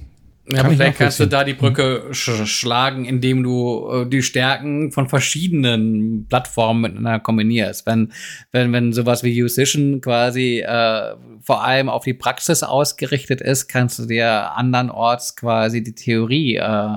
Ja, 0.52 0.60
aber 0.60 0.70
vielleicht 0.70 0.98
kannst 0.98 1.20
du 1.20 1.26
da 1.26 1.44
die 1.44 1.54
Brücke 1.54 2.08
sch 2.12 2.46
schlagen, 2.46 3.04
indem 3.04 3.42
du 3.42 3.88
äh, 3.90 4.06
die 4.08 4.22
Stärken 4.22 4.90
von 4.90 5.08
verschiedenen 5.08 6.26
Plattformen 6.28 6.82
miteinander 6.82 7.20
kombinierst. 7.20 7.86
Wenn, 7.86 8.12
wenn, 8.52 8.72
wenn 8.72 8.92
sowas 8.92 9.22
wie 9.22 9.40
Musician 9.40 10.00
quasi 10.00 10.60
äh, 10.60 11.14
vor 11.40 11.64
allem 11.64 11.88
auf 11.88 12.04
die 12.04 12.14
Praxis 12.14 12.62
ausgerichtet 12.62 13.40
ist, 13.40 13.68
kannst 13.68 13.98
du 13.98 14.06
dir 14.06 14.52
andernorts 14.52 15.36
quasi 15.36 15.82
die 15.82 15.94
Theorie 15.94 16.56
äh, 16.56 16.96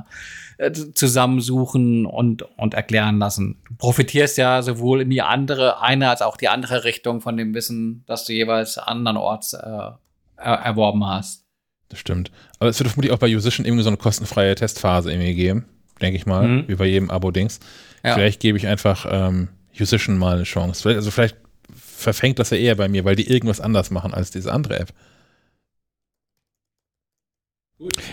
äh 0.58 0.72
zusammensuchen 0.72 2.06
und, 2.06 2.44
und 2.58 2.74
erklären 2.74 3.20
lassen. 3.20 3.62
Du 3.68 3.76
profitierst 3.76 4.38
ja 4.38 4.62
sowohl 4.62 5.02
in 5.02 5.10
die 5.10 5.22
andere, 5.22 5.82
eine 5.82 6.10
als 6.10 6.22
auch 6.22 6.38
die 6.38 6.48
andere 6.48 6.84
Richtung 6.84 7.22
von 7.22 7.38
dem 7.38 7.54
Wissen, 7.54 8.04
das 8.08 8.26
du 8.26 8.34
jeweils 8.34 8.78
andernorts 8.78 9.54
äh, 9.54 9.92
erworben 10.38 11.06
hast. 11.06 11.43
Das 11.94 12.00
stimmt. 12.00 12.32
Aber 12.58 12.72
es 12.72 12.80
wird 12.80 12.90
vermutlich 12.90 13.12
auch 13.12 13.20
bei 13.20 13.32
Musician 13.32 13.68
irgendwie 13.68 13.84
so 13.84 13.90
eine 13.90 13.98
kostenfreie 13.98 14.56
Testphase 14.56 15.12
irgendwie 15.12 15.36
geben, 15.36 15.66
denke 16.02 16.18
ich 16.18 16.26
mal, 16.26 16.48
mhm. 16.48 16.68
wie 16.68 16.74
bei 16.74 16.88
jedem 16.88 17.12
Abo-Dings. 17.12 17.60
Ja. 18.04 18.16
Vielleicht 18.16 18.40
gebe 18.40 18.58
ich 18.58 18.66
einfach 18.66 19.06
ähm, 19.08 19.50
Musician 19.78 20.18
mal 20.18 20.38
eine 20.38 20.44
Chance. 20.44 20.82
Vielleicht, 20.82 20.98
also 20.98 21.12
vielleicht 21.12 21.38
verfängt 21.76 22.40
das 22.40 22.50
ja 22.50 22.58
eher 22.58 22.74
bei 22.74 22.88
mir, 22.88 23.06
weil 23.06 23.16
die 23.16 23.30
irgendwas 23.30 23.62
anders 23.62 23.92
machen 23.92 24.12
als 24.12 24.32
diese 24.32 24.52
andere 24.52 24.80
App. 24.80 24.90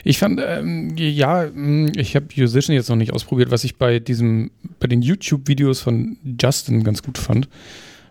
Ich 0.05 0.19
fand, 0.19 0.43
ähm, 0.45 0.95
ja, 0.99 1.45
hm, 1.45 1.93
ich 1.97 2.15
habe 2.15 2.27
Musician 2.37 2.75
jetzt 2.75 2.91
noch 2.91 2.97
nicht 2.97 3.15
ausprobiert. 3.15 3.51
Was 3.51 3.65
ich 3.65 3.79
bei 3.79 3.99
diesem, 3.99 4.51
bei 4.79 4.89
den 4.89 5.01
YouTube-Videos 5.01 5.81
von 5.81 6.19
Justin 6.39 6.85
ganz 6.85 7.03
gut 7.03 7.17
fand, 7.17 7.49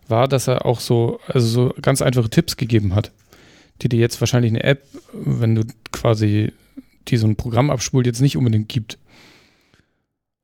war, 0.08 0.28
dass 0.28 0.48
er 0.48 0.66
auch 0.66 0.80
so, 0.80 1.20
also 1.28 1.46
so 1.46 1.76
ganz 1.80 2.02
einfache 2.02 2.32
Tipps 2.32 2.58
gegeben 2.58 2.96
hat 2.96 3.12
die 3.82 3.90
dir 3.90 4.00
jetzt 4.00 4.20
wahrscheinlich 4.22 4.52
eine 4.52 4.64
App, 4.64 4.84
wenn 5.14 5.56
du 5.56 5.64
quasi 5.92 6.52
die 7.08 7.18
so 7.18 7.28
ein 7.28 7.36
Programm 7.36 7.70
abspult, 7.70 8.06
jetzt 8.06 8.22
nicht 8.22 8.38
unbedingt 8.38 8.70
gibt. 8.70 8.98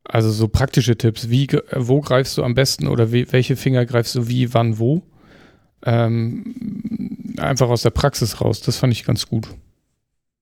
Also 0.03 0.31
so 0.31 0.47
praktische 0.47 0.97
Tipps, 0.97 1.29
wie, 1.29 1.47
wo 1.71 2.01
greifst 2.01 2.37
du 2.37 2.43
am 2.43 2.53
besten 2.53 2.87
oder 2.87 3.11
wie, 3.11 3.31
welche 3.31 3.55
Finger 3.55 3.85
greifst 3.85 4.15
du 4.15 4.27
wie, 4.27 4.53
wann, 4.53 4.77
wo. 4.77 5.01
Ähm, 5.83 7.35
einfach 7.37 7.69
aus 7.69 7.83
der 7.83 7.89
Praxis 7.91 8.41
raus, 8.41 8.61
das 8.61 8.77
fand 8.77 8.93
ich 8.93 9.03
ganz 9.03 9.27
gut. 9.27 9.47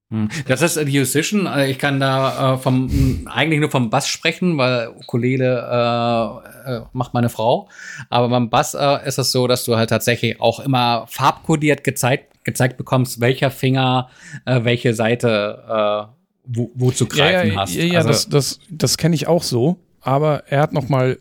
Hm. 0.10 0.30
Das 0.48 0.62
ist 0.62 0.76
die 0.76 1.00
Musician. 1.00 1.48
Äh, 1.48 1.72
ich 1.72 1.80
kann 1.80 2.00
da 2.00 2.54
äh, 2.54 2.58
vom, 2.58 3.26
eigentlich 3.26 3.60
nur 3.60 3.72
vom 3.72 3.90
Bass 3.90 4.08
sprechen, 4.08 4.58
weil 4.58 4.90
Ukulele 4.90 6.44
äh, 6.66 6.76
äh, 6.76 6.82
macht 6.94 7.14
meine 7.14 7.30
Frau. 7.30 7.70
Aber 8.10 8.30
beim 8.30 8.50
Bass 8.50 8.74
äh, 8.74 9.08
ist 9.08 9.18
es 9.18 9.32
so, 9.32 9.48
dass 9.48 9.66
du 9.66 9.76
halt 9.76 9.90
tatsächlich 9.90 10.40
auch 10.40 10.60
immer 10.60 11.06
farbkodiert 11.08 11.84
gezeigt 11.84 12.33
gezeigt 12.44 12.78
bekommst, 12.78 13.20
welcher 13.20 13.52
Finger 13.52 14.10
äh, 14.46 14.64
welche 14.64 14.94
Seite 14.94 15.64
äh, 15.68 16.14
wo, 16.46 16.72
wo 16.76 16.92
zu 16.92 17.06
greifen 17.06 17.50
ja, 17.50 17.54
ja, 17.54 17.62
hast. 17.62 17.76
Ja, 17.76 17.84
ja, 17.84 17.98
also, 18.00 18.10
das, 18.10 18.30
das, 18.30 18.60
das 18.70 18.98
kenne 18.98 19.16
ich 19.16 19.28
auch 19.28 19.44
so, 19.44 19.78
aber 20.02 20.44
er 20.48 20.62
hat 20.62 20.74
nochmal 20.74 21.20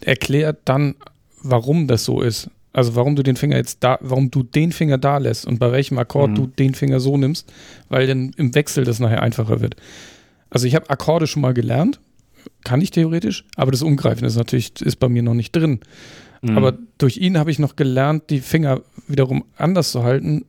erklärt 0.00 0.58
dann, 0.64 0.96
warum 1.42 1.86
das 1.86 2.04
so 2.04 2.20
ist. 2.20 2.50
Also 2.72 2.96
warum 2.96 3.14
du 3.14 3.22
den 3.22 3.36
Finger 3.36 3.56
jetzt 3.56 3.84
da, 3.84 3.98
warum 4.00 4.30
du 4.30 4.42
den 4.42 4.72
Finger 4.72 4.98
da 4.98 5.18
lässt 5.18 5.46
und 5.46 5.60
bei 5.60 5.70
welchem 5.70 5.96
Akkord 5.96 6.32
mhm. 6.32 6.34
du 6.34 6.46
den 6.48 6.74
Finger 6.74 6.98
so 6.98 7.16
nimmst, 7.16 7.52
weil 7.88 8.06
dann 8.06 8.32
im 8.36 8.54
Wechsel 8.54 8.84
das 8.84 8.98
nachher 8.98 9.22
einfacher 9.22 9.60
wird. 9.60 9.76
Also 10.50 10.66
ich 10.66 10.74
habe 10.74 10.90
Akkorde 10.90 11.28
schon 11.28 11.42
mal 11.42 11.54
gelernt, 11.54 12.00
kann 12.64 12.80
ich 12.80 12.90
theoretisch, 12.90 13.44
aber 13.54 13.70
das 13.70 13.82
Umgreifen 13.82 14.26
ist 14.26 14.36
natürlich 14.36 14.80
ist 14.82 14.96
bei 14.96 15.08
mir 15.08 15.22
noch 15.22 15.34
nicht 15.34 15.54
drin. 15.54 15.80
Mhm. 16.44 16.58
Aber 16.58 16.78
durch 16.98 17.16
ihn 17.16 17.38
habe 17.38 17.50
ich 17.50 17.58
noch 17.58 17.76
gelernt, 17.76 18.24
die 18.30 18.40
Finger 18.40 18.82
wiederum 19.08 19.44
anders 19.56 19.90
zu 19.90 20.02
halten, 20.04 20.44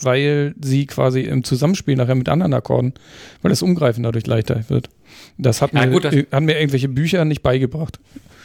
weil 0.00 0.54
sie 0.60 0.86
quasi 0.86 1.20
im 1.20 1.44
Zusammenspiel 1.44 1.96
nachher 1.96 2.14
mit 2.14 2.28
anderen 2.28 2.54
Akkorden, 2.54 2.94
weil 3.42 3.50
das 3.50 3.62
Umgreifen 3.62 4.04
dadurch 4.04 4.26
leichter 4.26 4.64
wird. 4.68 4.88
Das 5.36 5.60
hat, 5.60 5.72
ja, 5.72 5.86
mir, 5.86 5.92
gut, 5.92 6.04
das 6.04 6.14
hat 6.14 6.42
mir 6.42 6.58
irgendwelche 6.58 6.88
Bücher 6.88 7.24
nicht 7.24 7.42
beigebracht. 7.42 7.98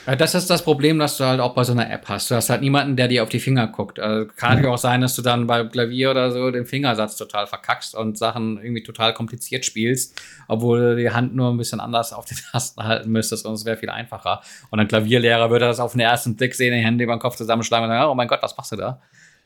Das 0.06 0.36
ist 0.36 0.50
das 0.50 0.64
Problem, 0.64 1.00
das 1.00 1.18
du 1.18 1.24
halt 1.24 1.40
auch 1.40 1.56
bei 1.56 1.64
so 1.64 1.72
einer 1.72 1.90
App 1.90 2.10
hast. 2.10 2.30
Du 2.30 2.36
hast 2.36 2.50
halt 2.50 2.62
niemanden, 2.62 2.98
der 2.98 3.08
dir 3.08 3.24
auf 3.24 3.30
die 3.30 3.40
Finger 3.40 3.68
guckt. 3.68 4.00
Also 4.00 4.30
kann 4.36 4.52
natürlich 4.52 4.72
auch 4.72 4.78
sein, 4.78 5.00
dass 5.00 5.16
du 5.16 5.22
dann 5.22 5.48
beim 5.48 5.70
Klavier 5.70 6.12
oder 6.12 6.32
so 6.32 6.52
den 6.52 6.66
Fingersatz 6.66 7.16
total 7.16 7.48
verkackst 7.48 7.96
und 7.96 8.18
Sachen 8.18 8.62
irgendwie 8.62 8.84
total 8.84 9.14
kompliziert 9.14 9.64
spielst, 9.64 10.22
obwohl 10.50 10.82
du 10.82 10.96
die 10.98 11.12
Hand 11.12 11.36
nur 11.36 11.50
ein 11.50 11.58
bisschen 11.58 11.80
anders 11.80 12.12
auf 12.12 12.26
die 12.26 12.36
Tasten 12.52 12.84
halten 12.84 13.12
müsstest 13.12 13.46
und 13.46 13.54
es 13.54 13.64
wäre 13.64 13.78
viel 13.78 13.90
einfacher. 13.90 14.42
Und 14.72 14.80
ein 14.80 14.88
Klavierlehrer 14.88 15.50
würde 15.50 15.66
das 15.66 15.80
auf 15.80 15.94
den 15.94 16.02
ersten 16.02 16.36
Blick 16.36 16.54
sehen, 16.56 16.74
die 16.74 16.84
Hände 16.84 17.06
über 17.06 17.16
den 17.16 17.20
Kopf 17.20 17.38
zusammenschlagen 17.38 17.90
und 17.90 17.96
sagen, 17.96 18.12
oh 18.12 18.16
mein 18.16 18.28
Gott, 18.28 18.44
was 18.44 18.58
machst 18.58 18.74
du 18.74 18.76
da? 18.76 19.02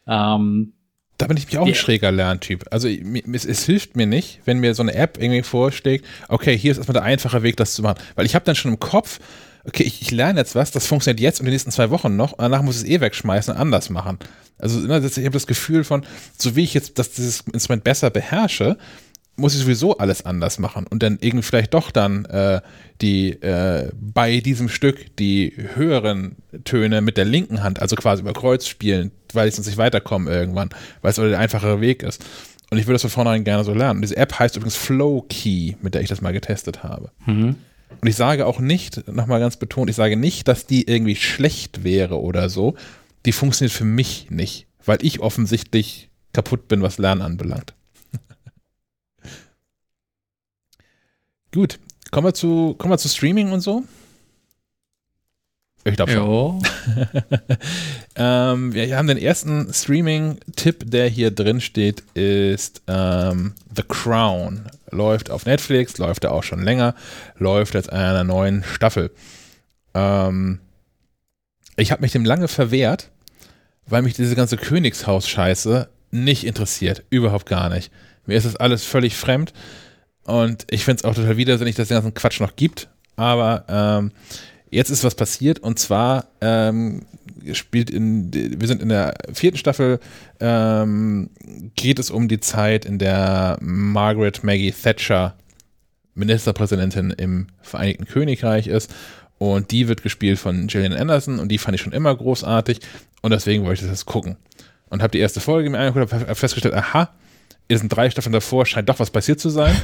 Ähm, 0.07 0.73
da 1.17 1.25
bin 1.25 1.37
ich 1.37 1.47
mich 1.47 1.57
auch 1.57 1.65
ein 1.65 1.73
schräger 1.73 2.11
Lerntyp. 2.11 2.65
Also 2.69 2.87
es, 2.87 3.45
es, 3.45 3.65
hilft 3.65 3.95
mir 3.95 4.05
nicht, 4.05 4.41
wenn 4.45 4.59
mir 4.59 4.75
so 4.75 4.83
eine 4.83 4.93
App 4.93 5.17
irgendwie 5.19 5.41
vorschlägt, 5.41 6.05
okay, 6.29 6.55
hier 6.55 6.71
ist 6.71 6.77
erstmal 6.77 6.93
der 6.93 7.03
einfache 7.03 7.41
Weg, 7.41 7.57
das 7.57 7.73
zu 7.73 7.81
machen. 7.81 7.97
Weil 8.15 8.27
ich 8.27 8.35
habe 8.35 8.45
dann 8.45 8.55
schon 8.55 8.71
im 8.71 8.79
Kopf, 8.79 9.19
okay, 9.67 9.83
ich, 9.83 10.01
ich, 10.01 10.11
lerne 10.11 10.39
jetzt 10.39 10.55
was, 10.55 10.71
das 10.71 10.87
funktioniert 10.87 11.19
jetzt 11.19 11.39
und 11.39 11.45
die 11.45 11.51
nächsten 11.51 11.71
zwei 11.71 11.89
Wochen 11.89 12.15
noch, 12.15 12.33
und 12.33 12.41
danach 12.41 12.61
muss 12.61 12.77
ich 12.77 12.83
es 12.83 12.89
eh 12.89 13.01
wegschmeißen 13.01 13.53
und 13.53 13.59
anders 13.59 13.89
machen. 13.89 14.17
Also 14.57 14.79
ne, 14.79 14.97
ich 15.05 15.17
habe 15.17 15.31
das 15.31 15.47
Gefühl 15.47 15.83
von, 15.83 16.05
so 16.37 16.55
wie 16.55 16.63
ich 16.63 16.73
jetzt 16.73 16.97
das, 16.97 17.11
dieses 17.11 17.41
Instrument 17.53 17.83
besser 17.83 18.09
beherrsche, 18.09 18.77
muss 19.39 19.53
ich 19.53 19.61
sowieso 19.61 19.97
alles 19.99 20.25
anders 20.25 20.57
machen 20.57 20.87
und 20.87 21.03
dann 21.03 21.19
irgendwie 21.21 21.43
vielleicht 21.43 21.75
doch 21.75 21.91
dann 21.91 22.25
äh, 22.25 22.59
die 23.01 23.33
äh, 23.43 23.91
bei 23.93 24.39
diesem 24.39 24.67
Stück 24.67 25.15
die 25.17 25.53
höheren 25.75 26.37
Töne 26.63 27.01
mit 27.01 27.17
der 27.17 27.25
linken 27.25 27.61
Hand, 27.61 27.79
also 27.79 27.95
quasi 27.95 28.23
über 28.23 28.33
Kreuz 28.33 28.65
spielen, 28.65 29.11
weil 29.33 29.47
ich 29.47 29.53
sonst 29.53 29.67
nicht 29.67 29.77
weiterkomme 29.77 30.31
irgendwann, 30.31 30.69
weil 31.03 31.11
es 31.11 31.17
der 31.17 31.37
einfachere 31.37 31.81
Weg 31.81 32.01
ist. 32.01 32.25
Und 32.71 32.79
ich 32.79 32.87
würde 32.87 32.95
das 32.95 33.03
von 33.03 33.11
vornherein 33.11 33.43
gerne 33.43 33.63
so 33.63 33.73
lernen. 33.73 33.99
Und 33.99 34.01
diese 34.01 34.17
App 34.17 34.37
heißt 34.37 34.55
übrigens 34.57 34.75
Flow 34.75 35.23
Key, 35.29 35.75
mit 35.81 35.93
der 35.93 36.01
ich 36.01 36.09
das 36.09 36.21
mal 36.21 36.33
getestet 36.33 36.83
habe. 36.83 37.11
Mhm. 37.25 37.55
Und 38.01 38.07
ich 38.07 38.15
sage 38.15 38.45
auch 38.45 38.59
nicht, 38.59 39.07
nochmal 39.07 39.39
ganz 39.39 39.57
betont, 39.57 39.89
ich 39.89 39.95
sage 39.95 40.17
nicht, 40.17 40.47
dass 40.47 40.65
die 40.65 40.87
irgendwie 40.87 41.15
schlecht 41.15 41.83
wäre 41.83 42.21
oder 42.21 42.49
so. 42.49 42.75
Die 43.25 43.31
funktioniert 43.31 43.73
für 43.73 43.85
mich 43.85 44.29
nicht, 44.29 44.67
weil 44.85 44.99
ich 45.01 45.19
offensichtlich 45.19 46.09
kaputt 46.33 46.67
bin, 46.67 46.81
was 46.81 46.97
Lernen 46.97 47.21
anbelangt. 47.21 47.73
Gut, 51.53 51.79
kommen 52.11 52.27
wir, 52.27 52.33
zu, 52.33 52.75
kommen 52.77 52.93
wir 52.93 52.97
zu 52.97 53.09
Streaming 53.09 53.51
und 53.51 53.61
so. 53.61 53.83
Ich 55.83 55.95
glaube 55.95 56.11
schon. 56.11 56.61
Ähm, 58.19 58.73
wir 58.73 58.97
haben 58.97 59.07
den 59.07 59.19
ersten 59.19 59.71
Streaming-Tipp, 59.71 60.89
der 60.89 61.07
hier 61.07 61.29
drin 61.29 61.61
steht, 61.61 62.03
ist 62.15 62.81
ähm, 62.87 63.53
The 63.75 63.83
Crown. 63.87 64.63
Läuft 64.91 65.29
auf 65.29 65.45
Netflix, 65.45 65.97
läuft 65.97 66.23
da 66.23 66.31
auch 66.31 66.43
schon 66.43 66.63
länger, 66.63 66.95
läuft 67.37 67.73
jetzt 67.73 67.91
an 67.91 67.99
einer 67.99 68.23
neuen 68.23 68.63
Staffel. 68.63 69.11
Ähm, 69.93 70.59
ich 71.75 71.91
habe 71.91 72.01
mich 72.01 72.11
dem 72.11 72.25
lange 72.25 72.47
verwehrt, 72.47 73.11
weil 73.85 74.01
mich 74.01 74.13
diese 74.13 74.35
ganze 74.35 74.57
Königshaus-Scheiße 74.57 75.89
nicht 76.11 76.45
interessiert. 76.45 77.03
Überhaupt 77.09 77.45
gar 77.45 77.69
nicht. 77.69 77.91
Mir 78.25 78.37
ist 78.37 78.45
das 78.45 78.55
alles 78.55 78.83
völlig 78.83 79.15
fremd 79.15 79.53
und 80.23 80.65
ich 80.69 80.83
finde 80.83 80.99
es 80.99 81.05
auch 81.05 81.15
total 81.15 81.37
widersinnig, 81.37 81.75
dass 81.75 81.83
es 81.83 81.89
den 81.89 81.95
ganzen 81.95 82.13
Quatsch 82.13 82.39
noch 82.41 82.55
gibt. 82.55 82.89
Aber 83.15 83.65
ähm, 83.69 84.11
jetzt 84.69 84.89
ist 84.89 85.03
was 85.03 85.15
passiert 85.15 85.59
und 85.59 85.79
zwar 85.79 86.27
ähm, 86.41 87.05
spielt 87.53 87.89
in, 87.89 88.31
wir 88.33 88.67
sind 88.67 88.81
in 88.81 88.89
der 88.89 89.15
vierten 89.33 89.57
Staffel, 89.57 89.99
ähm, 90.39 91.29
geht 91.75 91.99
es 91.99 92.11
um 92.11 92.27
die 92.27 92.39
Zeit, 92.39 92.85
in 92.85 92.99
der 92.99 93.57
Margaret 93.61 94.43
Maggie 94.43 94.71
Thatcher 94.71 95.35
Ministerpräsidentin 96.15 97.11
im 97.11 97.47
Vereinigten 97.61 98.05
Königreich 98.05 98.67
ist. 98.67 98.93
Und 99.37 99.71
die 99.71 99.87
wird 99.87 100.01
gespielt 100.01 100.39
von 100.39 100.67
Gillian 100.67 100.93
Anderson 100.93 101.39
und 101.39 101.49
die 101.49 101.59
fand 101.59 101.75
ich 101.75 101.81
schon 101.81 101.93
immer 101.93 102.15
großartig 102.15 102.79
und 103.21 103.31
deswegen 103.31 103.63
wollte 103.65 103.85
ich 103.85 103.91
das 103.91 104.05
gucken. 104.05 104.37
Und 104.89 105.01
habe 105.01 105.11
die 105.11 105.19
erste 105.19 105.39
Folge 105.39 105.69
mir 105.69 105.77
angeguckt 105.77 106.11
und 106.11 106.19
habe 106.21 106.35
festgestellt, 106.35 106.73
aha, 106.73 107.11
es 107.67 107.81
sind 107.81 107.89
drei 107.89 108.09
Staffeln 108.09 108.33
davor, 108.33 108.65
scheint 108.65 108.89
doch 108.89 108.99
was 108.99 109.11
passiert 109.11 109.39
zu 109.39 109.49
sein. 109.49 109.75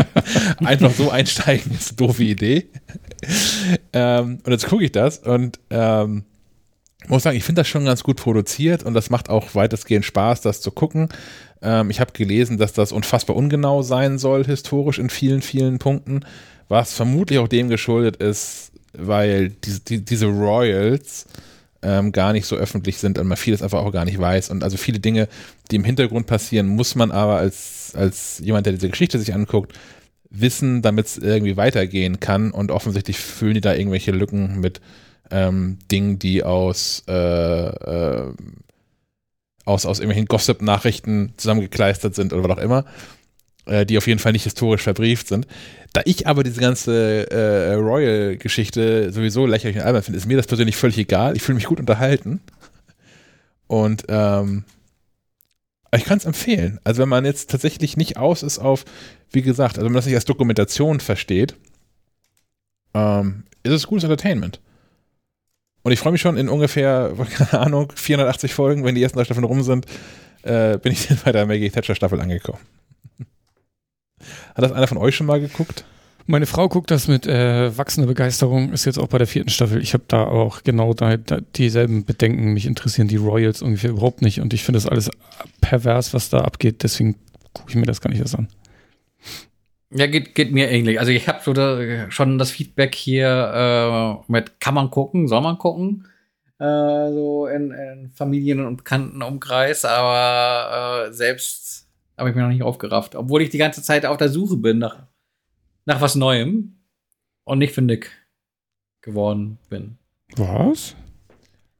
Einfach 0.64 0.90
so 0.90 1.10
einsteigen 1.10 1.72
ist 1.72 1.90
eine 1.90 1.96
doofe 1.96 2.24
Idee. 2.24 2.68
ähm, 3.92 4.38
und 4.44 4.52
jetzt 4.52 4.66
gucke 4.66 4.84
ich 4.84 4.92
das 4.92 5.18
und 5.18 5.60
ähm, 5.70 6.24
muss 7.08 7.22
sagen, 7.22 7.36
ich 7.36 7.44
finde 7.44 7.60
das 7.60 7.68
schon 7.68 7.84
ganz 7.84 8.02
gut 8.02 8.16
produziert 8.16 8.82
und 8.82 8.94
das 8.94 9.10
macht 9.10 9.28
auch 9.28 9.54
weitestgehend 9.54 10.04
Spaß, 10.04 10.40
das 10.40 10.60
zu 10.60 10.70
gucken. 10.70 11.08
Ähm, 11.60 11.90
ich 11.90 12.00
habe 12.00 12.12
gelesen, 12.12 12.58
dass 12.58 12.72
das 12.72 12.92
unfassbar 12.92 13.36
ungenau 13.36 13.82
sein 13.82 14.18
soll, 14.18 14.44
historisch 14.44 14.98
in 14.98 15.10
vielen, 15.10 15.42
vielen 15.42 15.78
Punkten, 15.78 16.20
was 16.68 16.92
vermutlich 16.92 17.38
auch 17.38 17.48
dem 17.48 17.68
geschuldet 17.68 18.16
ist, 18.16 18.72
weil 18.92 19.50
diese, 19.50 19.80
die, 19.80 20.04
diese 20.04 20.26
Royals 20.26 21.26
ähm, 21.82 22.12
gar 22.12 22.32
nicht 22.32 22.46
so 22.46 22.56
öffentlich 22.56 22.98
sind 22.98 23.18
und 23.18 23.26
man 23.26 23.36
vieles 23.36 23.62
einfach 23.62 23.80
auch 23.80 23.92
gar 23.92 24.04
nicht 24.04 24.18
weiß. 24.18 24.50
Und 24.50 24.62
also 24.62 24.76
viele 24.76 25.00
Dinge, 25.00 25.28
die 25.70 25.76
im 25.76 25.84
Hintergrund 25.84 26.26
passieren, 26.26 26.68
muss 26.68 26.94
man 26.94 27.10
aber 27.10 27.36
als, 27.36 27.92
als 27.94 28.40
jemand, 28.42 28.66
der 28.66 28.74
diese 28.74 28.88
Geschichte 28.88 29.18
sich 29.18 29.34
anguckt, 29.34 29.78
wissen, 30.30 30.80
damit 30.82 31.06
es 31.06 31.18
irgendwie 31.18 31.56
weitergehen 31.56 32.20
kann. 32.20 32.52
Und 32.52 32.70
offensichtlich 32.70 33.18
füllen 33.18 33.54
die 33.54 33.60
da 33.60 33.74
irgendwelche 33.74 34.12
Lücken 34.12 34.60
mit 34.60 34.80
ähm, 35.32 35.78
Dingen, 35.90 36.18
die 36.18 36.44
aus, 36.44 37.02
äh, 37.08 37.12
äh, 37.12 38.34
aus, 39.64 39.86
aus 39.86 39.98
irgendwelchen 39.98 40.26
Gossip-Nachrichten 40.26 41.34
zusammengekleistert 41.36 42.14
sind 42.14 42.32
oder 42.32 42.48
was 42.48 42.58
auch 42.58 42.62
immer, 42.62 42.84
äh, 43.66 43.86
die 43.86 43.98
auf 43.98 44.06
jeden 44.06 44.18
Fall 44.18 44.32
nicht 44.32 44.44
historisch 44.44 44.82
verbrieft 44.82 45.28
sind. 45.28 45.46
Da 45.92 46.02
ich 46.04 46.26
aber 46.26 46.42
diese 46.42 46.60
ganze 46.60 47.30
äh, 47.30 47.74
Royal-Geschichte 47.74 49.12
sowieso 49.12 49.46
lächerlich 49.46 49.76
und 49.76 49.82
albern 49.82 50.02
finde, 50.02 50.18
ist 50.18 50.26
mir 50.26 50.36
das 50.36 50.46
persönlich 50.46 50.76
völlig 50.76 50.98
egal. 50.98 51.36
Ich 51.36 51.42
fühle 51.42 51.56
mich 51.56 51.66
gut 51.66 51.80
unterhalten. 51.80 52.40
Und 53.66 54.04
ähm, 54.08 54.64
ich 55.94 56.04
kann 56.04 56.18
es 56.18 56.24
empfehlen. 56.24 56.80
Also 56.84 57.02
wenn 57.02 57.08
man 57.08 57.24
jetzt 57.24 57.50
tatsächlich 57.50 57.96
nicht 57.96 58.16
aus 58.16 58.42
ist 58.42 58.58
auf, 58.58 58.84
wie 59.30 59.42
gesagt, 59.42 59.76
also 59.76 59.84
wenn 59.84 59.92
man 59.92 59.98
das 59.98 60.06
nicht 60.06 60.14
als 60.14 60.24
Dokumentation 60.24 61.00
versteht, 61.00 61.54
ähm, 62.94 63.44
ist 63.62 63.72
es 63.72 63.86
gutes 63.86 64.04
Entertainment. 64.04 64.60
Und 65.82 65.92
ich 65.92 65.98
freue 65.98 66.12
mich 66.12 66.20
schon 66.20 66.36
in 66.36 66.48
ungefähr, 66.48 67.12
keine 67.36 67.60
Ahnung, 67.64 67.92
480 67.94 68.54
Folgen, 68.54 68.84
wenn 68.84 68.94
die 68.94 69.02
ersten 69.02 69.18
drei 69.18 69.24
Staffeln 69.24 69.44
rum 69.44 69.62
sind, 69.62 69.86
äh, 70.42 70.78
bin 70.78 70.92
ich 70.92 71.06
dann 71.08 71.18
bei 71.24 71.32
der 71.32 71.46
Maggie 71.46 71.70
Thatcher 71.70 71.94
Staffel 71.94 72.20
angekommen. 72.20 72.60
Hat 74.54 74.64
das 74.64 74.72
einer 74.72 74.86
von 74.86 74.98
euch 74.98 75.16
schon 75.16 75.26
mal 75.26 75.40
geguckt? 75.40 75.84
Meine 76.26 76.46
Frau 76.46 76.68
guckt 76.68 76.92
das 76.92 77.08
mit 77.08 77.26
äh, 77.26 77.76
wachsender 77.76 78.06
Begeisterung, 78.06 78.72
ist 78.72 78.84
jetzt 78.84 78.98
auch 78.98 79.08
bei 79.08 79.18
der 79.18 79.26
vierten 79.26 79.50
Staffel. 79.50 79.82
Ich 79.82 79.92
habe 79.92 80.04
da 80.06 80.24
auch 80.24 80.62
genau 80.62 80.94
da, 80.94 81.16
da, 81.16 81.40
dieselben 81.56 82.04
Bedenken. 82.04 82.52
Mich 82.52 82.66
interessieren 82.66 83.08
die 83.08 83.16
Royals 83.16 83.60
ungefähr 83.60 83.90
überhaupt 83.90 84.22
nicht 84.22 84.40
und 84.40 84.54
ich 84.54 84.62
finde 84.62 84.76
das 84.76 84.86
alles 84.86 85.10
pervers, 85.60 86.14
was 86.14 86.30
da 86.30 86.42
abgeht. 86.42 86.84
Deswegen 86.84 87.16
gucke 87.52 87.70
ich 87.70 87.76
mir 87.76 87.86
das 87.86 88.00
gar 88.00 88.10
nicht 88.10 88.20
erst 88.20 88.38
an. 88.38 88.46
Ja, 89.94 90.06
geht, 90.06 90.34
geht 90.34 90.52
mir 90.52 90.70
ähnlich. 90.70 90.98
Also 90.98 91.12
ich 91.12 91.28
habe 91.28 91.40
so 91.44 91.52
da, 91.52 92.10
schon 92.10 92.38
das 92.38 92.50
Feedback 92.50 92.94
hier 92.94 94.22
äh, 94.26 94.32
mit 94.32 94.58
kann 94.60 94.74
man 94.74 94.90
gucken, 94.90 95.28
soll 95.28 95.42
man 95.42 95.58
gucken, 95.58 96.06
äh, 96.58 96.64
so 97.12 97.46
in, 97.46 97.70
in 97.72 98.10
Familien- 98.14 98.64
und 98.64 98.76
Bekanntenumkreis, 98.78 99.84
aber 99.84 101.08
äh, 101.08 101.12
selbst 101.12 101.88
habe 102.16 102.30
ich 102.30 102.36
mir 102.36 102.42
noch 102.42 102.48
nicht 102.50 102.62
aufgerafft, 102.62 103.14
obwohl 103.16 103.42
ich 103.42 103.50
die 103.50 103.58
ganze 103.58 103.82
Zeit 103.82 104.06
auf 104.06 104.16
der 104.16 104.28
Suche 104.28 104.56
bin 104.56 104.78
nach, 104.78 105.06
nach 105.84 106.00
was 106.00 106.14
Neuem 106.14 106.76
und 107.44 107.58
nicht 107.58 107.74
fündig 107.74 108.10
geworden 109.02 109.58
bin. 109.68 109.98
Was? 110.36 110.94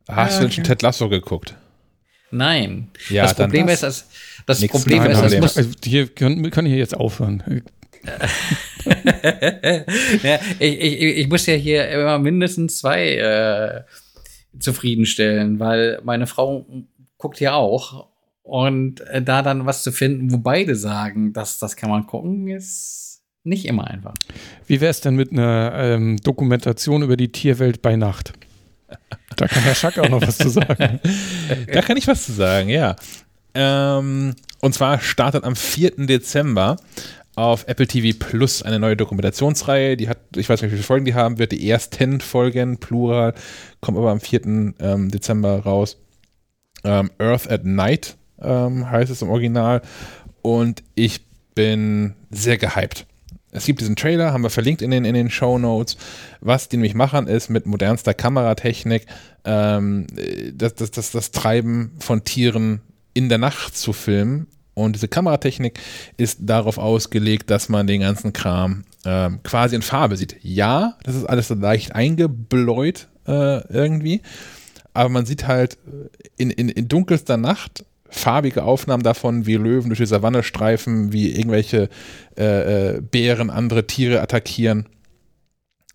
Hast 0.09 0.35
Ja, 0.35 0.39
du 0.41 0.45
denn 0.47 0.53
schon 0.53 0.65
Ted 0.65 0.83
Lasso 0.83 1.09
geguckt? 1.09 1.57
Nein. 2.31 2.89
Ja, 3.09 3.23
das 3.23 3.35
Problem 3.35 3.67
das. 3.67 3.83
ist, 3.83 3.83
dass 3.83 4.61
das 4.61 4.69
Problem 4.69 5.05
ist, 5.07 5.21
Problem. 5.21 5.41
muss, 5.41 5.57
Also 5.57 5.71
hier 5.85 6.09
können, 6.09 6.51
können 6.51 6.67
hier 6.67 6.79
jetzt 6.79 6.97
aufhören. 6.97 7.63
Ja, 10.23 10.39
ich, 10.59 10.81
ich, 10.81 11.03
ich 11.19 11.29
muss 11.29 11.47
ja 11.47 11.55
hier 11.55 11.89
immer 11.89 12.19
mindestens 12.19 12.79
zwei 12.79 13.15
äh, 13.17 13.83
zufriedenstellen, 14.59 15.59
weil 15.61 16.01
meine 16.05 16.27
Frau 16.27 16.67
guckt 17.19 17.41
ja 17.41 17.55
auch. 17.55 18.09
Und 18.43 19.01
äh, 19.03 19.23
da 19.23 19.43
dann 19.43 19.67
was 19.67 19.83
zu 19.83 19.93
finden, 19.93 20.33
wo 20.33 20.39
beide 20.39 20.75
sagen, 20.75 21.33
dass 21.33 21.59
das 21.59 21.77
kann 21.77 21.91
man 21.91 22.07
gucken, 22.07 22.49
ist 22.49 23.23
nicht 23.45 23.67
immer 23.67 23.87
einfach. 23.87 24.15
Wie 24.67 24.81
wäre 24.81 24.91
es 24.91 25.01
denn 25.01 25.15
mit 25.15 25.33
einer 25.33 25.73
ähm, 25.77 26.17
Dokumentation 26.19 27.03
über 27.03 27.17
die 27.17 27.31
Tierwelt 27.31 27.83
bei 27.83 27.97
Nacht? 27.97 28.33
Da 29.37 29.47
kann 29.47 29.63
Herr 29.63 29.75
Schack 29.75 29.99
auch 29.99 30.09
noch 30.09 30.21
was 30.21 30.39
zu 30.39 30.51
sagen. 30.51 31.01
Da 31.73 31.81
kann 31.81 31.97
ich 31.97 32.07
was 32.07 32.27
zu 32.27 32.33
sagen, 32.33 32.69
ja. 32.69 32.97
Ähm, 33.55 34.35
und 34.61 34.75
zwar 34.75 35.01
startet 35.01 35.45
am 35.45 35.57
4. 35.57 36.07
Dezember 36.07 36.77
auf 37.35 37.67
Apple 37.67 37.87
TV 37.87 38.17
Plus 38.19 38.63
eine 38.63 38.79
neue 38.79 38.97
Dokumentationsreihe. 38.97 39.97
Die 39.97 40.09
hat, 40.09 40.19
ich 40.37 40.49
weiß 40.49 40.63
nicht, 40.63 40.71
wie 40.71 40.77
viele 40.77 40.87
Folgen 40.87 41.05
die 41.05 41.15
haben 41.15 41.39
wird. 41.39 41.53
Die 41.53 41.69
ersten 41.69 42.21
Folgen, 42.21 42.79
Plural, 42.79 43.35
kommen 43.81 43.99
aber 43.99 44.11
am 44.11 44.21
4. 44.21 44.75
Ähm, 44.81 45.11
Dezember 45.11 45.61
raus. 45.61 45.99
Ähm, 46.85 47.11
Earth 47.19 47.51
at 47.51 47.65
Night 47.65 48.17
ähm, 48.41 48.91
heißt 48.91 49.11
es 49.11 49.23
im 49.23 49.31
Original. 49.31 49.83
Und 50.43 50.83
ich 50.95 51.23
bin 51.55 52.15
sehr 52.31 52.59
gehypt. 52.59 53.07
Es 53.55 53.67
gibt 53.67 53.81
diesen 53.81 53.97
Trailer, 53.97 54.33
haben 54.33 54.43
wir 54.43 54.51
verlinkt 54.51 54.81
in 54.81 54.91
den, 54.91 55.05
in 55.05 55.15
den 55.15 55.31
Show 55.31 55.59
Notes. 55.59 55.99
Was 56.41 56.69
die 56.69 56.77
nämlich 56.79 56.95
machen, 56.95 57.27
ist 57.27 57.51
mit 57.51 57.67
modernster 57.67 58.15
Kameratechnik 58.15 59.07
ähm, 59.45 60.07
das, 60.55 60.75
das, 60.75 60.91
das, 60.91 61.11
das 61.13 61.31
Treiben 61.31 61.93
von 61.99 62.25
Tieren 62.25 62.81
in 63.13 63.29
der 63.29 63.39
Nacht 63.39 63.77
zu 63.77 63.93
filmen. 63.93 64.47
Und 64.75 64.95
diese 64.95 65.09
Kameratechnik 65.09 65.79
ist 66.17 66.39
darauf 66.41 66.79
ausgelegt, 66.79 67.51
dass 67.51 67.69
man 67.69 67.87
den 67.87 68.01
ganzen 68.01 68.33
Kram 68.33 68.85
ähm, 69.05 69.41
quasi 69.43 69.77
in 69.77 69.83
Farbe 69.83 70.17
sieht. 70.17 70.37
Ja, 70.43 70.97
das 71.03 71.15
ist 71.15 71.27
alles 71.27 71.49
so 71.49 71.55
leicht 71.55 71.95
eingebläut 71.95 73.09
äh, 73.27 73.67
irgendwie, 73.69 74.23
aber 74.95 75.09
man 75.09 75.27
sieht 75.27 75.47
halt 75.47 75.79
in, 76.37 76.51
in, 76.51 76.69
in 76.69 76.89
dunkelster 76.89 77.37
Nacht 77.37 77.85
farbige 78.13 78.65
Aufnahmen 78.65 79.03
davon, 79.03 79.47
wie 79.47 79.57
Löwen 79.57 79.89
durch 79.89 79.99
die 79.99 80.07
Savanne 80.07 80.43
streifen, 80.43 81.13
wie 81.13 81.33
irgendwelche 81.33 81.89
äh, 82.37 82.97
äh, 82.97 83.01
Bären 83.01 83.49
andere 83.51 83.87
Tiere 83.87 84.21
attackieren. 84.21 84.87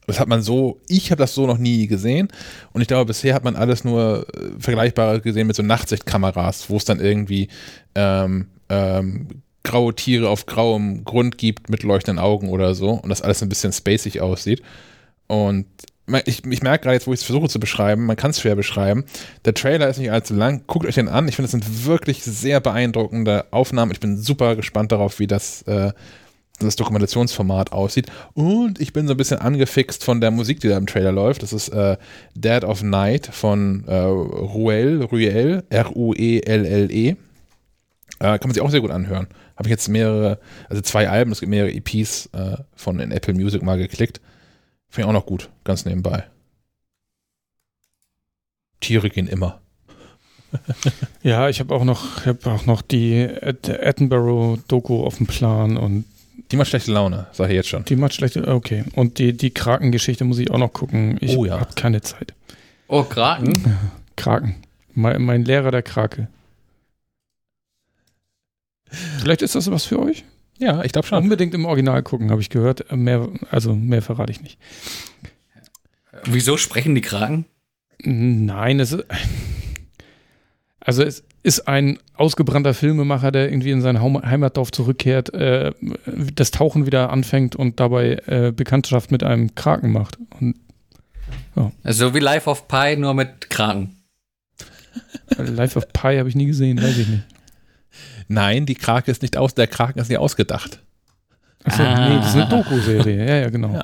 Das 0.07 0.19
hat 0.19 0.27
man 0.27 0.41
so, 0.41 0.79
ich 0.87 1.11
habe 1.11 1.19
das 1.19 1.35
so 1.35 1.45
noch 1.45 1.57
nie 1.57 1.85
gesehen 1.85 2.29
und 2.71 2.81
ich 2.81 2.87
glaube, 2.87 3.05
bisher 3.05 3.35
hat 3.35 3.43
man 3.43 3.55
alles 3.55 3.83
nur 3.83 4.25
äh, 4.33 4.59
Vergleichbares 4.59 5.21
gesehen 5.21 5.47
mit 5.47 5.55
so 5.55 5.63
Nachtsichtkameras, 5.63 6.69
wo 6.69 6.77
es 6.77 6.85
dann 6.85 6.99
irgendwie 6.99 7.49
ähm, 7.93 8.47
ähm, 8.69 9.27
graue 9.63 9.93
Tiere 9.93 10.29
auf 10.29 10.45
grauem 10.45 11.03
Grund 11.03 11.37
gibt 11.37 11.69
mit 11.69 11.83
leuchtenden 11.83 12.23
Augen 12.23 12.49
oder 12.49 12.73
so 12.73 12.91
und 12.91 13.09
das 13.09 13.21
alles 13.21 13.43
ein 13.43 13.49
bisschen 13.49 13.73
spacig 13.73 14.21
aussieht. 14.21 14.61
Und 15.27 15.65
ich, 16.25 16.45
ich 16.45 16.63
merke 16.63 16.83
gerade 16.83 16.93
jetzt, 16.93 17.05
wo 17.05 17.13
ich 17.13 17.19
es 17.19 17.25
versuche 17.25 17.49
zu 17.49 17.59
beschreiben, 17.59 18.05
man 18.05 18.15
kann 18.15 18.31
es 18.31 18.39
schwer 18.39 18.55
beschreiben. 18.55 19.03
Der 19.43 19.53
Trailer 19.53 19.89
ist 19.89 19.99
nicht 19.99 20.11
allzu 20.11 20.33
lang. 20.33 20.63
Guckt 20.65 20.85
euch 20.85 20.95
den 20.95 21.09
an. 21.09 21.27
Ich 21.27 21.35
finde, 21.35 21.51
das 21.51 21.51
sind 21.51 21.85
wirklich 21.85 22.23
sehr 22.23 22.61
beeindruckende 22.61 23.45
Aufnahmen. 23.51 23.91
Ich 23.91 23.99
bin 23.99 24.17
super 24.17 24.55
gespannt 24.55 24.93
darauf, 24.93 25.19
wie 25.19 25.27
das, 25.27 25.63
äh, 25.63 25.91
das 26.59 26.77
Dokumentationsformat 26.77 27.73
aussieht. 27.73 28.07
Und 28.33 28.79
ich 28.79 28.93
bin 28.93 29.05
so 29.05 29.15
ein 29.15 29.17
bisschen 29.17 29.39
angefixt 29.39 30.05
von 30.05 30.21
der 30.21 30.31
Musik, 30.31 30.61
die 30.61 30.69
da 30.69 30.77
im 30.77 30.87
Trailer 30.87 31.11
läuft. 31.11 31.43
Das 31.43 31.51
ist 31.51 31.69
äh, 31.69 31.97
Dead 32.35 32.63
of 32.63 32.83
Night 32.83 33.27
von 33.29 33.83
äh, 33.85 33.95
Ruel, 33.95 35.03
Ruel, 35.03 35.63
R-U-E-L-L-E. 35.69 37.17
Äh, 38.19 38.39
kann 38.39 38.47
man 38.49 38.53
sich 38.53 38.61
auch 38.63 38.69
sehr 38.71 38.81
gut 38.81 38.91
anhören. 38.91 39.27
Habe 39.55 39.67
ich 39.69 39.71
jetzt 39.71 39.87
mehrere, 39.89 40.39
also 40.69 40.81
zwei 40.81 41.07
Alben, 41.09 41.31
es 41.31 41.39
gibt 41.39 41.49
mehrere 41.49 41.71
EPs 41.71 42.27
äh, 42.33 42.57
von 42.75 42.99
in 42.99 43.11
Apple 43.11 43.33
Music 43.33 43.61
mal 43.61 43.77
geklickt. 43.77 44.21
Finde 44.89 45.05
ich 45.05 45.09
auch 45.09 45.13
noch 45.19 45.25
gut, 45.25 45.49
ganz 45.63 45.85
nebenbei. 45.85 46.23
Tiere 48.79 49.09
gehen 49.09 49.27
immer. 49.27 49.59
Ja, 51.23 51.49
ich 51.49 51.59
habe 51.59 51.75
auch 51.75 51.83
noch, 51.83 52.21
ich 52.21 52.27
hab 52.27 52.45
auch 52.47 52.65
noch 52.65 52.81
die 52.81 53.21
Ed 53.21 53.69
Attenborough-Doku 53.69 55.03
auf 55.03 55.17
dem 55.17 55.27
Plan 55.27 55.75
und 55.75 56.05
Die 56.51 56.55
macht 56.55 56.69
schlechte 56.69 56.91
Laune, 56.93 57.27
sag 57.33 57.49
ich 57.49 57.55
jetzt 57.55 57.67
schon. 57.67 57.83
die 57.83 57.97
macht 57.97 58.13
schlechte, 58.13 58.47
okay. 58.47 58.85
Und 58.95 59.17
die, 59.19 59.33
die 59.35 59.49
Krakengeschichte 59.51 60.23
muss 60.23 60.39
ich 60.39 60.49
auch 60.49 60.57
noch 60.57 60.71
gucken. 60.71 61.17
Ich 61.19 61.35
Oh 61.35 61.43
ja. 61.43 61.59
habe 61.59 61.73
keine 61.75 62.01
Zeit. 62.01 62.33
Oh, 62.87 63.03
Kraken. 63.03 63.77
Kraken. 64.15 64.55
Mein, 64.93 65.21
mein 65.23 65.43
Lehrer 65.43 65.71
der 65.71 65.83
Krake. 65.83 66.29
Vielleicht 69.19 69.41
ist 69.41 69.55
das 69.55 69.69
was 69.69 69.85
für 69.85 69.99
euch? 69.99 70.23
Ja, 70.59 70.83
ich 70.83 70.91
glaube 70.91 71.07
schon. 71.07 71.23
Unbedingt 71.23 71.53
im 71.53 71.65
Original 71.65 72.01
gucken, 72.03 72.31
habe 72.31 72.41
ich 72.41 72.49
gehört. 72.49 72.91
Mehr, 72.95 73.27
also 73.51 73.75
mehr 73.75 74.01
verrate 74.01 74.31
ich 74.31 74.41
nicht. 74.41 74.57
Wieso 76.25 76.57
sprechen 76.57 76.95
die 76.95 77.01
Kraken? 77.01 77.45
Nein, 77.99 78.79
es 78.79 78.91
ist. 78.91 79.05
Also 80.79 81.03
es 81.03 81.23
ist 81.43 81.67
ein 81.67 81.99
ausgebrannter 82.13 82.73
Filmemacher, 82.73 83.31
der 83.31 83.49
irgendwie 83.49 83.71
in 83.71 83.81
sein 83.81 84.01
Heimatdorf 84.01 84.71
zurückkehrt, 84.71 85.33
äh, 85.33 85.73
das 86.33 86.51
Tauchen 86.51 86.85
wieder 86.85 87.09
anfängt 87.09 87.55
und 87.55 87.79
dabei 87.79 88.21
äh, 88.25 88.53
Bekanntschaft 88.55 89.11
mit 89.11 89.21
einem 89.21 89.53
Kraken 89.53 89.91
macht. 89.91 90.17
Und 90.39 90.55
So 91.83 92.13
wie 92.13 92.19
Life 92.19 92.49
of 92.49 92.67
Pi, 92.67 92.95
nur 92.95 93.13
mit 93.13 93.49
Kraken. 93.49 93.97
Life 95.37 95.77
of 95.77 95.91
Pi 95.91 96.17
habe 96.17 96.29
ich 96.29 96.35
nie 96.35 96.45
gesehen, 96.45 96.81
weiß 96.81 96.97
ich 96.97 97.07
nicht. 97.07 97.23
Nein, 98.27 98.65
die 98.65 98.75
Krake 98.75 99.09
ist 99.11 99.21
nicht 99.21 99.37
aus, 99.37 99.53
der 99.55 99.67
Kraken 99.67 99.99
ist 99.99 100.09
nicht 100.09 100.17
ausgedacht. 100.19 100.79
Achso, 101.63 101.83
Ah. 101.83 102.09
nee, 102.09 102.15
das 102.17 102.29
ist 102.29 102.35
eine 102.35 102.49
Doku-Serie. 102.49 103.25
Ja, 103.27 103.35
ja, 103.37 103.49
genau. 103.49 103.73
Ja. 103.73 103.83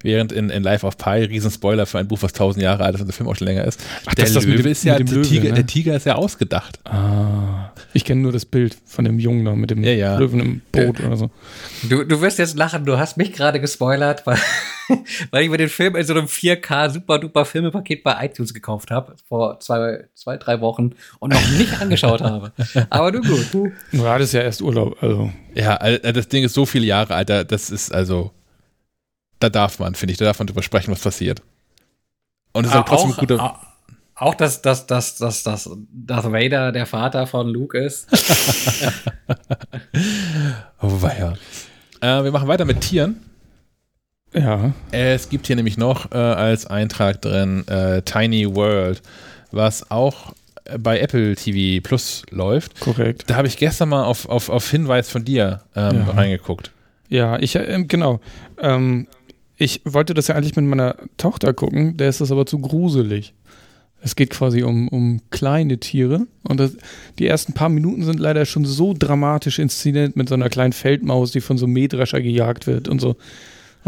Während 0.00 0.30
in, 0.30 0.48
in 0.48 0.62
Life 0.62 0.86
of 0.86 0.96
Pi, 0.96 1.24
Riesenspoiler 1.24 1.84
für 1.84 1.98
ein 1.98 2.06
Buch, 2.06 2.18
was 2.22 2.32
tausend 2.32 2.62
Jahre 2.62 2.84
alt 2.84 2.94
ist 2.94 3.00
und 3.00 3.08
der 3.08 3.14
Film 3.14 3.28
auch 3.28 3.34
schon 3.34 3.48
länger 3.48 3.64
ist. 3.64 3.80
Ach, 4.06 4.14
der 4.14 4.24
das 4.24 4.30
ist 4.30 4.36
das 4.36 4.44
Löwe 4.44 4.62
dem- 4.62 4.70
ist 4.72 4.84
ja, 4.84 4.96
der, 4.96 5.06
Löwe, 5.06 5.22
Tiger, 5.22 5.48
ne? 5.48 5.54
der 5.54 5.66
Tiger 5.66 5.96
ist 5.96 6.06
ja 6.06 6.14
ausgedacht. 6.14 6.78
Ah, 6.84 7.72
ich 7.94 8.04
kenne 8.04 8.20
nur 8.20 8.30
das 8.30 8.44
Bild 8.44 8.76
von 8.86 9.04
dem 9.04 9.18
Jungen 9.18 9.44
da 9.44 9.56
mit 9.56 9.70
dem 9.70 9.82
Ja, 9.82 9.90
ja. 9.90 10.16
Löwen 10.18 10.38
im 10.40 10.60
Boot 10.70 11.00
oder 11.00 11.16
so. 11.16 11.30
Du, 11.88 12.04
du 12.04 12.20
wirst 12.20 12.38
jetzt 12.38 12.56
lachen, 12.56 12.84
du 12.84 12.96
hast 12.96 13.16
mich 13.16 13.32
gerade 13.32 13.60
gespoilert, 13.60 14.24
weil, 14.24 14.38
weil 15.30 15.44
ich 15.44 15.50
mir 15.50 15.56
den 15.58 15.68
Film 15.68 15.96
in 15.96 16.04
so 16.04 16.12
einem 16.14 16.26
4K 16.26 16.90
super 16.90 17.18
duper 17.18 17.44
Filmepaket 17.44 18.02
bei 18.04 18.24
iTunes 18.26 18.54
gekauft 18.54 18.90
habe, 18.90 19.14
vor 19.28 19.60
zwei, 19.60 20.04
zwei, 20.14 20.36
drei 20.36 20.60
Wochen 20.60 20.92
und 21.18 21.32
noch 21.32 21.48
nicht 21.50 21.72
angeschaut 21.80 22.20
habe. 22.22 22.52
Aber 22.90 23.12
du 23.12 23.20
gut. 23.20 23.46
Du. 23.52 23.72
Du 23.92 24.06
hattest 24.06 24.34
ja 24.34 24.40
erst 24.42 24.62
Urlaub, 24.62 24.96
also. 25.02 25.32
Ja, 25.54 25.76
all- 25.76 25.98
das 25.98 26.28
Ding 26.28 26.44
ist 26.44 26.54
so 26.54 26.66
viele 26.66 26.86
Jahre 26.86 27.14
alt, 27.14 27.28
da- 27.30 27.44
das 27.44 27.70
ist 27.70 27.92
also, 27.92 28.32
da 29.40 29.48
darf 29.48 29.78
man, 29.78 29.94
finde 29.94 30.12
ich, 30.12 30.18
da 30.18 30.24
darf 30.24 30.38
man 30.38 30.46
drüber 30.46 30.62
sprechen, 30.62 30.90
was 30.92 31.00
passiert. 31.00 31.42
Und 32.52 32.64
es 32.64 32.70
ist 32.72 32.76
auch 32.76 32.84
trotzdem 32.84 33.10
ein 33.12 33.16
guter. 33.16 33.42
auch, 33.42 33.58
auch 34.14 34.34
dass, 34.34 34.62
dass, 34.62 34.86
dass, 34.86 35.16
dass, 35.16 35.42
dass 35.44 35.70
Darth 35.92 36.32
Vader 36.32 36.72
der 36.72 36.86
Vater 36.86 37.26
von 37.26 37.48
Luke 37.48 37.78
ist. 37.78 38.08
Oh, 40.80 41.02
weia. 41.02 41.34
Äh, 42.00 42.24
wir 42.24 42.30
machen 42.30 42.48
weiter 42.48 42.64
mit 42.64 42.80
Tieren. 42.80 43.20
Ja, 44.34 44.72
Es 44.92 45.28
gibt 45.30 45.46
hier 45.46 45.56
nämlich 45.56 45.78
noch 45.78 46.12
äh, 46.12 46.16
als 46.16 46.66
Eintrag 46.66 47.22
drin 47.22 47.66
äh, 47.66 48.02
Tiny 48.02 48.54
World, 48.54 49.02
was 49.52 49.90
auch 49.90 50.32
äh, 50.64 50.78
bei 50.78 51.00
Apple 51.00 51.34
TV 51.34 51.82
Plus 51.82 52.22
läuft. 52.30 52.78
korrekt. 52.80 53.24
Da 53.28 53.36
habe 53.36 53.48
ich 53.48 53.56
gestern 53.56 53.88
mal 53.88 54.04
auf, 54.04 54.28
auf, 54.28 54.48
auf 54.50 54.70
Hinweis 54.70 55.08
von 55.10 55.24
dir 55.24 55.62
ähm, 55.74 55.96
Ja. 56.06 56.10
reingeguckt. 56.12 56.70
Ja, 57.08 57.38
ich, 57.38 57.56
äh, 57.56 57.84
genau. 57.88 58.20
Ähm, 58.58 59.06
ich 59.56 59.80
wollte 59.84 60.12
das 60.14 60.28
ja 60.28 60.34
eigentlich 60.34 60.54
mit 60.56 60.66
meiner 60.66 60.94
Tochter 61.16 61.52
gucken, 61.54 61.96
der 61.96 62.08
ist 62.10 62.20
das 62.20 62.30
aber 62.30 62.44
zu 62.46 62.58
gruselig. 62.58 63.32
Es 64.00 64.14
geht 64.14 64.30
quasi 64.30 64.62
um, 64.62 64.86
um 64.88 65.20
kleine 65.30 65.78
Tiere 65.78 66.26
und 66.44 66.60
das, 66.60 66.76
die 67.18 67.26
ersten 67.26 67.54
paar 67.54 67.68
Minuten 67.70 68.04
sind 68.04 68.20
leider 68.20 68.44
schon 68.46 68.64
so 68.64 68.94
dramatisch 68.96 69.58
inszeniert 69.58 70.14
mit 70.14 70.28
so 70.28 70.34
einer 70.36 70.48
kleinen 70.50 70.72
Feldmaus, 70.72 71.32
die 71.32 71.40
von 71.40 71.58
so 71.58 71.64
einem 71.64 71.72
Mähdrescher 71.72 72.20
gejagt 72.20 72.66
wird 72.68 72.86
und 72.88 73.00
so. 73.00 73.16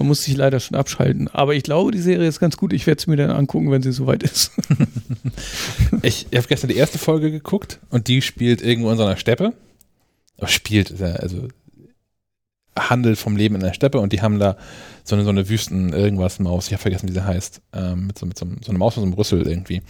Man 0.01 0.07
muss 0.07 0.25
sich 0.25 0.35
leider 0.35 0.61
schon 0.61 0.79
abschalten. 0.79 1.29
Aber 1.29 1.55
ich 1.55 1.63
glaube, 1.63 1.91
die 1.91 2.01
Serie 2.01 2.27
ist 2.27 2.41
ganz 2.41 2.57
gut. 2.57 2.73
Ich 2.73 2.87
werde 2.87 2.99
es 2.99 3.07
mir 3.07 3.17
dann 3.17 3.31
angucken, 3.31 3.71
wenn 3.71 3.83
sie 3.83 3.93
soweit 3.93 4.23
ist. 4.23 4.53
Ich 6.03 6.29
habe 6.35 6.47
gestern 6.49 6.69
die 6.69 6.77
erste 6.77 6.99
Folge 6.99 7.31
geguckt 7.31 7.81
und 7.91 8.09
die 8.09 8.23
spielt 8.23 8.63
irgendwo 8.63 8.91
in 8.91 8.97
so 8.97 9.05
einer 9.05 9.17
Steppe. 9.17 9.53
Oh, 10.39 10.47
spielt, 10.47 11.03
also 11.03 11.49
handelt 12.79 13.19
vom 13.19 13.37
Leben 13.37 13.57
in 13.57 13.61
der 13.61 13.75
Steppe 13.75 14.01
und 14.01 14.15
die 14.15 14.23
haben 14.23 14.39
da 14.39 14.57
so 15.05 15.17
eine, 15.17 15.25
so 15.25 15.31
eine 15.31 15.51
Wüsten 15.51 15.93
irgendwas 15.93 16.39
Maus, 16.39 16.69
ich 16.69 16.73
habe 16.73 16.81
vergessen, 16.81 17.09
wie 17.11 17.13
sie 17.13 17.25
heißt, 17.25 17.61
ähm, 17.75 18.07
mit, 18.07 18.19
so, 18.19 18.25
mit 18.25 18.39
so, 18.39 18.47
so 18.63 18.71
einer 18.71 18.79
Maus 18.79 18.97
mit 18.97 19.03
so 19.03 19.07
einem 19.07 19.13
Rüssel 19.13 19.47
irgendwie. 19.47 19.83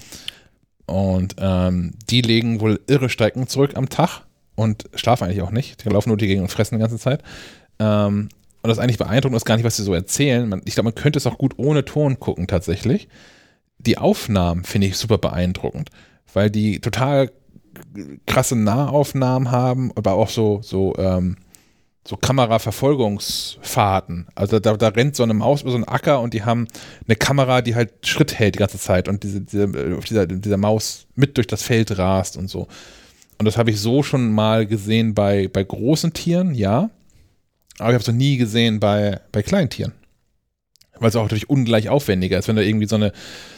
Und 0.86 1.36
ähm, 1.38 1.92
die 2.08 2.22
legen 2.22 2.60
wohl 2.60 2.80
irre 2.88 3.10
Strecken 3.10 3.46
zurück 3.46 3.76
am 3.76 3.88
Tag 3.88 4.22
und 4.56 4.90
schlafen 4.94 5.24
eigentlich 5.24 5.42
auch 5.42 5.52
nicht. 5.52 5.84
Die 5.84 5.88
laufen 5.88 6.08
nur 6.08 6.18
die 6.18 6.26
Gegend 6.26 6.42
und 6.42 6.50
fressen 6.50 6.74
die 6.74 6.80
ganze 6.80 6.98
Zeit. 6.98 7.22
Ähm, 7.78 8.28
und 8.62 8.68
das 8.68 8.78
eigentlich 8.78 8.98
beeindruckend 8.98 9.36
ist 9.36 9.44
gar 9.44 9.56
nicht, 9.56 9.64
was 9.64 9.76
sie 9.76 9.82
so 9.82 9.94
erzählen. 9.94 10.48
Man, 10.48 10.62
ich 10.64 10.74
glaube, 10.74 10.88
man 10.88 10.94
könnte 10.94 11.18
es 11.18 11.26
auch 11.26 11.38
gut 11.38 11.54
ohne 11.56 11.84
Ton 11.84 12.20
gucken 12.20 12.46
tatsächlich. 12.46 13.08
Die 13.78 13.98
Aufnahmen 13.98 14.64
finde 14.64 14.88
ich 14.88 14.98
super 14.98 15.18
beeindruckend, 15.18 15.90
weil 16.34 16.50
die 16.50 16.80
total 16.80 17.30
krasse 18.26 18.56
Nahaufnahmen 18.56 19.50
haben, 19.50 19.92
aber 19.94 20.12
auch 20.12 20.28
so, 20.28 20.60
so, 20.62 20.94
ähm, 20.98 21.36
so 22.06 22.16
Kameraverfolgungsfahrten. 22.16 24.28
Also 24.34 24.58
da, 24.58 24.76
da 24.76 24.88
rennt 24.88 25.16
so 25.16 25.22
eine 25.22 25.34
Maus 25.34 25.62
über 25.62 25.70
so 25.70 25.76
einen 25.76 25.84
Acker 25.84 26.20
und 26.20 26.34
die 26.34 26.42
haben 26.42 26.68
eine 27.06 27.16
Kamera, 27.16 27.62
die 27.62 27.74
halt 27.74 28.06
Schritt 28.06 28.38
hält 28.38 28.56
die 28.56 28.58
ganze 28.58 28.78
Zeit 28.78 29.08
und 29.08 29.22
diese, 29.22 29.40
diese, 29.40 29.96
auf 29.96 30.04
dieser, 30.04 30.26
dieser 30.26 30.58
Maus 30.58 31.06
mit 31.14 31.36
durch 31.36 31.46
das 31.46 31.62
Feld 31.62 31.96
rast 31.96 32.36
und 32.36 32.48
so. 32.48 32.66
Und 33.38 33.46
das 33.46 33.56
habe 33.56 33.70
ich 33.70 33.80
so 33.80 34.02
schon 34.02 34.32
mal 34.32 34.66
gesehen 34.66 35.14
bei, 35.14 35.48
bei 35.48 35.64
großen 35.64 36.12
Tieren, 36.12 36.54
ja. 36.54 36.90
Aber 37.80 37.90
ich 37.90 37.94
habe 37.94 38.02
es 38.02 38.06
noch 38.06 38.14
nie 38.14 38.36
gesehen 38.36 38.80
bei, 38.80 39.20
bei 39.32 39.42
Kleintieren. 39.42 39.92
Weil 40.98 41.08
es 41.08 41.16
auch 41.16 41.22
natürlich 41.22 41.48
ungleich 41.48 41.88
aufwendiger 41.88 42.38
ist, 42.38 42.48
wenn 42.48 42.56
da 42.56 42.62
irgendwie 42.62 42.86
so 42.86 42.96
eine, 42.96 43.12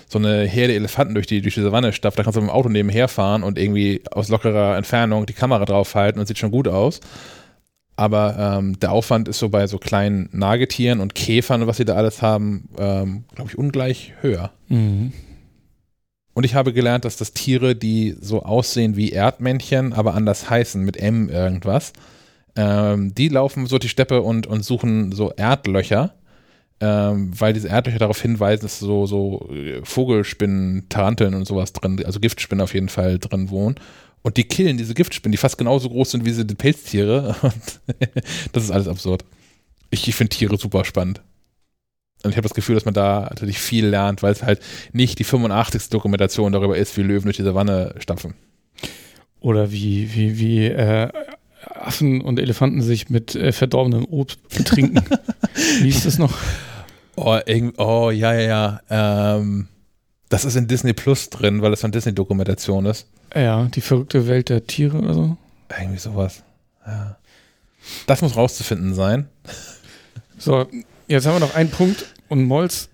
so 0.09 0.19
eine 0.19 0.45
Herde 0.45 0.75
Elefanten 0.75 1.15
durch 1.15 1.27
die, 1.27 1.43
durch 1.43 1.55
die 1.55 1.63
Savanne 1.63 1.93
stapft, 1.93 2.19
da 2.19 2.23
kannst 2.23 2.37
du 2.37 2.41
mit 2.41 2.51
dem 2.51 2.55
Auto 2.55 2.69
nebenher 2.69 3.09
fahren 3.09 3.43
und 3.43 3.59
irgendwie 3.59 4.03
aus 4.13 4.29
lockerer 4.29 4.77
Entfernung 4.77 5.27
die 5.27 5.33
Kamera 5.33 5.65
draufhalten 5.65 6.21
und 6.21 6.27
sieht 6.27 6.39
schon 6.39 6.53
gut 6.53 6.69
aus. 6.69 7.01
Aber 7.97 8.59
ähm, 8.59 8.79
der 8.81 8.93
Aufwand 8.93 9.29
ist 9.29 9.39
so 9.39 9.49
bei 9.49 9.67
so 9.67 9.79
kleinen 9.79 10.29
Nagetieren 10.33 11.01
und 11.01 11.15
Käfern 11.15 11.63
und 11.63 11.69
was 11.69 11.77
sie 11.77 11.85
da 11.85 11.95
alles 11.95 12.23
haben, 12.23 12.69
ähm, 12.79 13.25
glaube 13.35 13.51
ich, 13.51 13.59
ungleich 13.59 14.13
höher. 14.21 14.53
Mhm. 14.69 15.13
Und 16.35 16.45
ich 16.45 16.55
habe 16.55 16.73
gelernt, 16.73 17.05
dass 17.05 17.17
das 17.17 17.33
Tiere, 17.33 17.75
die 17.77 18.17
so 18.21 18.43
aussehen 18.43 18.97
wie 18.97 19.11
Erdmännchen, 19.11 19.93
aber 19.93 20.15
anders 20.15 20.49
heißen, 20.49 20.83
mit 20.83 20.97
M 20.97 21.29
irgendwas, 21.29 21.93
ähm, 22.57 23.15
die 23.15 23.29
laufen 23.29 23.67
so 23.67 23.79
die 23.79 23.89
Steppe 23.89 24.23
und, 24.23 24.47
und 24.47 24.65
suchen 24.65 25.13
so 25.13 25.33
Erdlöcher, 25.33 26.15
ähm, 26.81 27.33
weil 27.39 27.53
diese 27.53 27.69
Erdlöcher 27.69 27.99
darauf 27.99 28.21
hinweisen, 28.21 28.63
dass 28.63 28.79
so, 28.79 29.07
so 29.07 29.49
äh, 29.53 29.81
Vogelspinnen, 29.85 30.89
Taranteln 30.89 31.35
und 31.35 31.47
sowas 31.47 31.73
drin, 31.73 32.05
also 32.05 32.21
Giftspinnen 32.21 32.63
auf 32.63 32.75
jeden 32.75 32.89
Fall 32.89 33.19
drin 33.19 33.51
wohnen. 33.51 33.77
Und 34.23 34.37
die 34.37 34.45
killen 34.45 34.77
diese 34.77 34.95
Giftspinnen, 34.95 35.33
die 35.33 35.39
fast 35.39 35.59
genauso 35.59 35.89
groß 35.89 36.13
sind 36.13 36.25
wie 36.25 36.33
sie 36.33 36.47
die 36.47 36.55
Pelztiere. 36.55 37.35
Das 38.53 38.65
ist 38.65 38.71
alles 38.71 38.89
absurd. 38.89 39.25
Ich, 39.91 40.07
ich 40.09 40.15
finde 40.15 40.35
Tiere 40.35 40.57
super 40.57 40.85
spannend. 40.85 41.23
Und 42.25 42.31
ich 42.31 42.37
habe 42.37 42.47
das 42.47 42.55
Gefühl, 42.55 42.77
dass 42.77 42.85
man 42.85 42.95
da 42.95 43.27
natürlich 43.31 43.59
viel 43.59 43.87
lernt, 43.87 44.23
weil 44.23 44.33
es 44.33 44.43
halt 44.43 44.61
nicht 44.93 45.19
die 45.19 45.25
85. 45.25 45.89
Dokumentation 45.91 46.53
darüber 46.53 46.77
ist, 46.77 46.97
wie 46.97 47.03
Löwen 47.03 47.25
durch 47.25 47.37
die 47.37 47.43
Savanne 47.43 47.95
stapfen. 47.99 48.35
Oder 49.41 49.73
wie, 49.73 50.15
wie, 50.15 50.39
wie 50.39 50.67
äh, 50.67 51.09
Affen 51.67 52.21
und 52.21 52.39
Elefanten 52.39 52.83
sich 52.83 53.11
mit 53.11 53.35
äh, 53.35 53.53
verdorbenem 53.53 54.05
Obst 54.07 54.39
betrinken. 54.49 55.03
wie 55.81 55.89
ist 55.89 56.07
das 56.07 56.19
noch? 56.19 56.33
Oh, 57.17 57.39
oh 57.77 58.11
ja, 58.11 58.33
ja, 58.35 58.81
ja. 58.91 59.37
Ähm, 59.37 59.69
das 60.29 60.45
ist 60.45 60.57
in 60.57 60.67
Disney 60.67 60.93
Plus 60.95 61.29
drin, 61.31 61.61
weil 61.63 61.73
es 61.73 61.85
eine 61.85 61.91
Disney-Dokumentation 61.93 62.87
ist. 62.87 63.07
Ja, 63.35 63.65
die 63.67 63.81
verrückte 63.81 64.27
Welt 64.27 64.49
der 64.49 64.67
Tiere 64.67 64.99
oder 64.99 65.15
so. 65.15 65.37
Irgendwie 65.79 65.99
sowas. 65.99 66.43
Ja. 66.87 67.17
Das 68.07 68.23
muss 68.23 68.37
rauszufinden 68.37 68.95
sein. 68.95 69.29
So, 70.39 70.67
jetzt 71.09 71.27
haben 71.27 71.35
wir 71.35 71.41
noch 71.41 71.55
einen 71.55 71.71
Punkt 71.71 72.07
und 72.29 72.45
Molz 72.45 72.89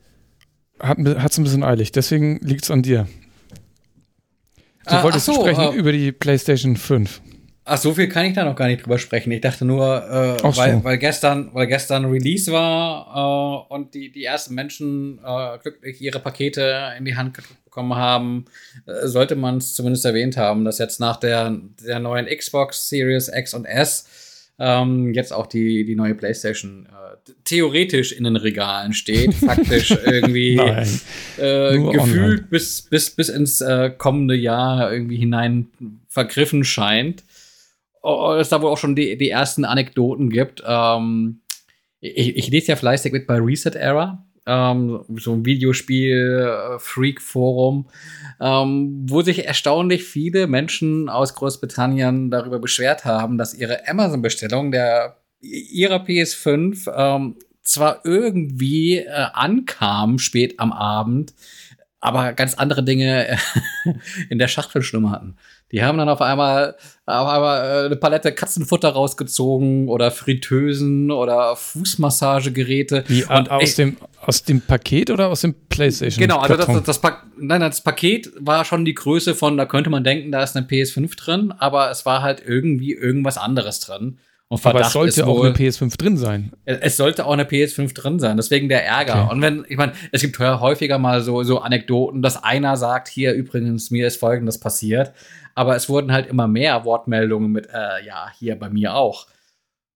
hat 0.80 0.98
es 0.98 1.38
ein 1.38 1.44
bisschen 1.44 1.62
eilig, 1.64 1.92
deswegen 1.92 2.38
liegt 2.40 2.64
es 2.64 2.70
an 2.70 2.82
dir. 2.82 3.08
Du 4.84 4.94
Ah, 4.94 5.02
wolltest 5.02 5.26
so, 5.26 5.34
sprechen 5.34 5.74
äh, 5.74 5.76
über 5.76 5.92
die 5.92 6.12
PlayStation 6.12 6.76
5. 6.76 7.20
Ach, 7.70 7.76
so 7.76 7.92
viel 7.92 8.08
kann 8.08 8.24
ich 8.24 8.32
da 8.32 8.44
noch 8.44 8.56
gar 8.56 8.66
nicht 8.66 8.82
drüber 8.82 8.98
sprechen. 8.98 9.30
Ich 9.30 9.42
dachte 9.42 9.64
nur, 9.66 10.02
äh, 10.10 10.38
so. 10.40 10.56
weil, 10.56 10.82
weil, 10.84 10.96
gestern, 10.96 11.50
weil 11.52 11.66
gestern 11.66 12.06
Release 12.06 12.50
war 12.50 13.66
äh, 13.68 13.74
und 13.74 13.92
die, 13.92 14.10
die 14.10 14.24
ersten 14.24 14.54
Menschen 14.54 15.20
äh, 15.22 15.58
glücklich 15.58 16.00
ihre 16.00 16.18
Pakete 16.18 16.92
in 16.96 17.04
die 17.04 17.14
Hand 17.14 17.34
gedrückt 17.34 17.62
bekommen 17.64 17.94
haben, 17.94 18.46
äh, 18.86 19.06
sollte 19.06 19.36
man 19.36 19.58
es 19.58 19.74
zumindest 19.74 20.06
erwähnt 20.06 20.38
haben, 20.38 20.64
dass 20.64 20.78
jetzt 20.78 20.98
nach 20.98 21.18
der, 21.18 21.54
der 21.86 21.98
neuen 21.98 22.26
Xbox 22.26 22.88
Series 22.88 23.28
X 23.28 23.52
und 23.52 23.66
S 23.66 24.08
ähm, 24.58 25.12
jetzt 25.12 25.32
auch 25.32 25.46
die, 25.46 25.84
die 25.84 25.94
neue 25.94 26.14
PlayStation 26.14 26.86
äh, 26.86 27.32
theoretisch 27.44 28.12
in 28.12 28.24
den 28.24 28.36
Regalen 28.36 28.94
steht, 28.94 29.34
faktisch 29.46 29.90
irgendwie 29.90 30.56
äh, 30.56 31.78
gefühlt 31.78 32.00
online. 32.00 32.46
bis, 32.50 32.82
bis, 32.82 33.10
bis 33.10 33.28
ins 33.28 33.60
äh, 33.60 33.90
kommende 33.96 34.34
Jahr 34.34 34.92
irgendwie 34.92 35.16
hinein 35.16 35.68
vergriffen 36.08 36.64
scheint. 36.64 37.22
Oh, 38.02 38.34
es 38.38 38.48
da 38.48 38.62
wohl 38.62 38.70
auch 38.70 38.78
schon 38.78 38.96
die, 38.96 39.18
die 39.18 39.30
ersten 39.30 39.64
Anekdoten 39.64 40.30
gibt. 40.30 40.62
Ähm, 40.66 41.42
ich, 42.00 42.36
ich 42.36 42.48
lese 42.48 42.68
ja 42.68 42.76
fleißig 42.76 43.12
mit 43.12 43.26
bei 43.26 43.38
Reset 43.38 43.72
Era, 43.74 44.24
ähm, 44.46 45.04
so 45.16 45.34
ein 45.34 45.44
Videospiel-Freak-Forum, 45.44 47.90
ähm, 48.40 49.06
wo 49.08 49.22
sich 49.22 49.44
erstaunlich 49.44 50.04
viele 50.04 50.46
Menschen 50.46 51.08
aus 51.08 51.34
Großbritannien 51.34 52.30
darüber 52.30 52.58
beschwert 52.58 53.04
haben, 53.04 53.36
dass 53.36 53.54
ihre 53.54 53.88
Amazon-Bestellung 53.88 54.70
der 54.72 55.16
ihrer 55.40 56.04
PS5 56.04 56.90
ähm, 56.94 57.36
zwar 57.62 58.04
irgendwie 58.04 58.98
äh, 58.98 59.26
ankam 59.34 60.18
spät 60.18 60.58
am 60.58 60.72
Abend, 60.72 61.32
aber 62.00 62.32
ganz 62.32 62.54
andere 62.54 62.82
Dinge 62.82 63.38
in 64.30 64.38
der 64.38 64.48
Schachtel 64.48 64.82
schlummerten. 64.82 65.36
Die 65.70 65.82
haben 65.82 65.98
dann 65.98 66.08
auf 66.08 66.22
einmal, 66.22 66.76
auf 67.04 67.28
einmal 67.28 67.82
äh, 67.82 67.86
eine 67.86 67.96
Palette 67.96 68.32
Katzenfutter 68.32 68.88
rausgezogen 68.88 69.88
oder 69.88 70.10
Fritteusen 70.10 71.10
oder 71.10 71.56
Fußmassagegeräte. 71.56 73.04
Wie, 73.08 73.24
Und 73.24 73.50
aus, 73.50 73.62
ich- 73.62 73.74
dem, 73.76 73.96
aus 74.24 74.42
dem 74.42 74.60
Paket 74.60 75.10
oder 75.10 75.28
aus 75.28 75.42
dem 75.42 75.54
PlayStation? 75.68 76.20
Genau, 76.22 76.38
also 76.38 76.56
das, 76.56 76.66
das, 76.66 76.82
das, 76.84 77.00
Pa- 77.00 77.22
nein, 77.38 77.60
das 77.60 77.82
Paket 77.82 78.30
war 78.38 78.64
schon 78.64 78.84
die 78.84 78.94
Größe 78.94 79.34
von, 79.34 79.56
da 79.56 79.66
könnte 79.66 79.90
man 79.90 80.04
denken, 80.04 80.32
da 80.32 80.42
ist 80.42 80.56
eine 80.56 80.66
PS5 80.66 81.16
drin, 81.16 81.52
aber 81.58 81.90
es 81.90 82.06
war 82.06 82.22
halt 82.22 82.42
irgendwie 82.46 82.92
irgendwas 82.94 83.36
anderes 83.38 83.80
drin. 83.80 84.18
Und 84.50 84.54
Aber 84.64 84.70
Verdacht 84.70 84.86
es 84.86 84.92
sollte 84.94 85.20
ist 85.20 85.26
auch 85.26 85.36
wohl, 85.36 85.48
eine 85.48 85.54
PS5 85.56 85.98
drin 85.98 86.16
sein. 86.16 86.52
es 86.64 86.96
sollte 86.96 87.26
auch 87.26 87.32
eine 87.34 87.44
PS5 87.44 87.92
drin 87.92 88.18
sein, 88.18 88.38
deswegen 88.38 88.70
der 88.70 88.82
Ärger. 88.86 89.24
Okay. 89.24 89.32
Und 89.34 89.42
wenn, 89.42 89.66
ich 89.68 89.76
meine, 89.76 89.92
es 90.10 90.22
gibt 90.22 90.38
häufiger 90.38 90.98
mal 90.98 91.20
so, 91.20 91.42
so 91.42 91.58
Anekdoten, 91.58 92.22
dass 92.22 92.42
einer 92.42 92.78
sagt, 92.78 93.08
hier 93.08 93.34
übrigens, 93.34 93.90
mir 93.90 94.06
ist 94.06 94.18
folgendes 94.18 94.58
passiert. 94.58 95.12
Aber 95.58 95.74
es 95.74 95.88
wurden 95.88 96.12
halt 96.12 96.28
immer 96.28 96.46
mehr 96.46 96.84
Wortmeldungen 96.84 97.50
mit, 97.50 97.66
äh, 97.66 98.06
ja, 98.06 98.30
hier 98.38 98.56
bei 98.56 98.70
mir 98.70 98.94
auch. 98.94 99.26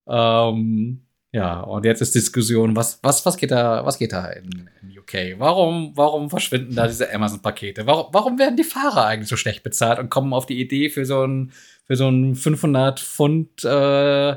Ähm, 0.08 1.02
ja, 1.30 1.60
und 1.60 1.84
jetzt 1.84 2.02
ist 2.02 2.16
Diskussion, 2.16 2.74
was, 2.74 2.98
was, 3.04 3.24
was 3.24 3.36
geht 3.36 3.52
da, 3.52 3.86
was 3.86 3.96
geht 3.96 4.12
da 4.12 4.26
in, 4.26 4.68
in 4.82 4.98
UK? 4.98 5.38
Warum, 5.38 5.92
warum 5.94 6.30
verschwinden 6.30 6.74
da 6.74 6.88
diese 6.88 7.14
Amazon-Pakete? 7.14 7.86
Warum, 7.86 8.06
warum 8.12 8.40
werden 8.40 8.56
die 8.56 8.64
Fahrer 8.64 9.06
eigentlich 9.06 9.28
so 9.28 9.36
schlecht 9.36 9.62
bezahlt 9.62 10.00
und 10.00 10.10
kommen 10.10 10.32
auf 10.34 10.46
die 10.46 10.60
Idee 10.60 10.90
für 10.90 11.06
so 11.06 11.24
ein, 11.24 11.52
für 11.84 11.94
so 11.94 12.08
ein 12.08 12.34
500 12.34 12.98
Pfund, 12.98 13.62
äh, 13.62 14.34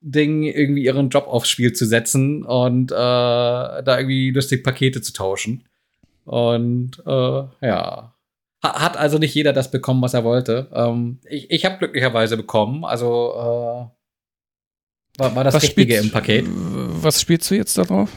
Ding 0.00 0.42
irgendwie 0.42 0.82
ihren 0.82 1.10
Job 1.10 1.28
aufs 1.28 1.48
Spiel 1.48 1.74
zu 1.74 1.86
setzen 1.86 2.44
und 2.44 2.90
äh, 2.90 2.94
da 2.96 3.98
irgendwie 3.98 4.32
lustig 4.32 4.64
Pakete 4.64 5.00
zu 5.00 5.12
tauschen. 5.12 5.62
Und 6.24 7.00
äh, 7.06 7.42
ja. 7.62 8.17
Ha- 8.64 8.80
Hat 8.80 8.96
also 8.96 9.18
nicht 9.18 9.34
jeder 9.34 9.52
das 9.52 9.70
bekommen, 9.70 10.02
was 10.02 10.14
er 10.14 10.24
wollte. 10.24 10.68
Ähm, 10.72 11.20
ich 11.28 11.50
ich 11.50 11.64
habe 11.64 11.78
glücklicherweise 11.78 12.36
bekommen. 12.36 12.84
Also 12.84 13.32
äh, 13.34 15.20
war, 15.20 15.34
war 15.34 15.44
das 15.44 15.54
Richtige 15.62 15.94
spielst- 15.94 16.04
im 16.04 16.10
Paket. 16.12 16.46
Was 16.48 17.20
spielst 17.20 17.50
du 17.50 17.54
jetzt 17.54 17.76
da 17.78 17.82
drauf? 17.82 18.10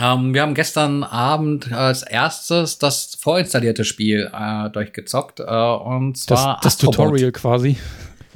Ähm, 0.00 0.34
wir 0.34 0.42
haben 0.42 0.54
gestern 0.54 1.04
Abend 1.04 1.72
als 1.72 2.02
erstes 2.02 2.78
das 2.78 3.14
vorinstallierte 3.20 3.84
Spiel 3.84 4.30
äh, 4.34 4.70
durchgezockt. 4.70 5.40
Äh, 5.40 5.44
und 5.44 6.14
Das, 6.14 6.40
zwar 6.40 6.56
das 6.62 6.74
Astrobot. 6.74 6.94
Tutorial 6.96 7.32
quasi. 7.32 7.76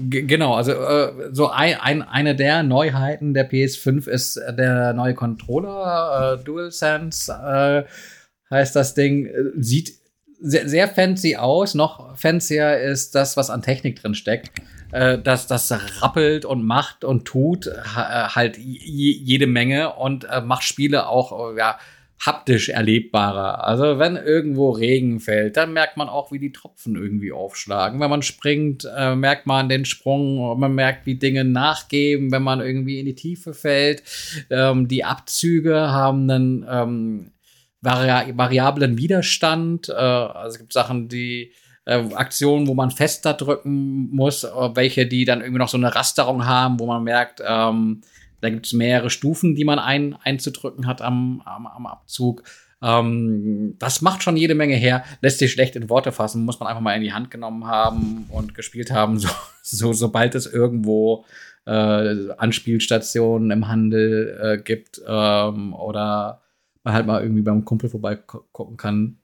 G 0.00 0.22
genau, 0.22 0.54
also 0.54 0.70
äh, 0.72 1.30
so 1.32 1.48
ein, 1.50 1.74
ein, 1.80 2.02
eine 2.02 2.36
der 2.36 2.62
Neuheiten 2.62 3.34
der 3.34 3.50
PS5 3.50 4.06
ist 4.08 4.36
der 4.56 4.92
neue 4.92 5.14
Controller, 5.14 6.38
äh, 6.40 6.44
DualSense 6.44 7.32
äh, 7.32 8.54
heißt 8.54 8.76
das 8.76 8.94
Ding, 8.94 9.26
äh, 9.26 9.32
sieht 9.56 9.97
sehr, 10.40 10.68
sehr 10.68 10.88
fancy 10.88 11.36
aus, 11.36 11.74
noch 11.74 12.16
fancier 12.16 12.78
ist 12.78 13.14
das, 13.14 13.36
was 13.36 13.50
an 13.50 13.62
Technik 13.62 14.00
drin 14.00 14.14
steckt. 14.14 14.50
Äh, 14.90 15.18
dass 15.18 15.46
das 15.46 15.70
rappelt 16.02 16.46
und 16.46 16.64
macht 16.64 17.04
und 17.04 17.26
tut 17.26 17.66
äh, 17.66 17.72
halt 17.74 18.56
jede 18.56 19.46
Menge 19.46 19.92
und 19.94 20.24
äh, 20.24 20.40
macht 20.40 20.62
Spiele 20.62 21.08
auch 21.08 21.52
äh, 21.52 21.58
ja, 21.58 21.78
haptisch 22.24 22.70
erlebbarer. 22.70 23.64
Also 23.64 23.98
wenn 23.98 24.16
irgendwo 24.16 24.70
Regen 24.70 25.20
fällt, 25.20 25.58
dann 25.58 25.74
merkt 25.74 25.98
man 25.98 26.08
auch, 26.08 26.32
wie 26.32 26.38
die 26.38 26.52
Tropfen 26.52 26.96
irgendwie 26.96 27.32
aufschlagen. 27.32 28.00
Wenn 28.00 28.08
man 28.08 28.22
springt, 28.22 28.88
äh, 28.96 29.14
merkt 29.14 29.46
man 29.46 29.68
den 29.68 29.84
Sprung, 29.84 30.58
man 30.58 30.74
merkt, 30.74 31.04
wie 31.04 31.16
Dinge 31.16 31.44
nachgeben, 31.44 32.32
wenn 32.32 32.42
man 32.42 32.60
irgendwie 32.60 32.98
in 32.98 33.06
die 33.06 33.14
Tiefe 33.14 33.52
fällt. 33.52 34.02
Ähm, 34.48 34.88
die 34.88 35.04
Abzüge 35.04 35.76
haben 35.76 36.30
einen 36.30 36.66
ähm, 36.68 37.30
vari 37.80 38.36
variablen 38.36 38.98
Widerstand. 38.98 39.88
Äh, 39.88 39.92
also 39.92 40.54
es 40.54 40.58
gibt 40.58 40.72
Sachen, 40.72 41.08
die 41.08 41.52
äh, 41.84 42.04
Aktionen, 42.14 42.66
wo 42.66 42.74
man 42.74 42.90
fester 42.90 43.34
drücken 43.34 44.10
muss, 44.10 44.44
äh, 44.44 44.48
welche, 44.74 45.06
die 45.06 45.24
dann 45.24 45.40
irgendwie 45.40 45.58
noch 45.58 45.68
so 45.68 45.78
eine 45.78 45.94
Rasterung 45.94 46.46
haben, 46.46 46.78
wo 46.78 46.86
man 46.86 47.02
merkt, 47.02 47.42
ähm, 47.46 48.02
da 48.40 48.50
gibt 48.50 48.66
es 48.66 48.72
mehrere 48.72 49.10
Stufen, 49.10 49.54
die 49.54 49.64
man 49.64 49.78
ein, 49.78 50.14
einzudrücken 50.22 50.86
hat 50.86 51.02
am, 51.02 51.42
am, 51.44 51.66
am 51.66 51.86
Abzug. 51.86 52.42
Ähm, 52.80 53.74
das 53.78 54.02
macht 54.02 54.22
schon 54.22 54.36
jede 54.36 54.54
Menge 54.54 54.76
her, 54.76 55.04
lässt 55.20 55.38
sich 55.38 55.50
schlecht 55.50 55.74
in 55.74 55.88
Worte 55.88 56.12
fassen, 56.12 56.44
muss 56.44 56.60
man 56.60 56.68
einfach 56.68 56.82
mal 56.82 56.94
in 56.94 57.02
die 57.02 57.12
Hand 57.12 57.30
genommen 57.30 57.66
haben 57.66 58.26
und 58.28 58.54
gespielt 58.54 58.92
haben, 58.92 59.18
so, 59.18 59.28
so 59.62 59.92
sobald 59.92 60.34
es 60.34 60.46
irgendwo 60.46 61.24
äh, 61.66 62.30
Anspielstationen 62.36 63.50
im 63.50 63.66
Handel 63.66 64.38
äh, 64.40 64.62
gibt 64.62 65.00
ähm, 65.06 65.74
oder 65.74 66.42
man 66.88 66.94
halt 66.94 67.06
mal 67.06 67.22
irgendwie 67.22 67.42
beim 67.42 67.64
Kumpel 67.64 67.90
vorbeigucken 67.90 68.76
kann, 68.76 69.18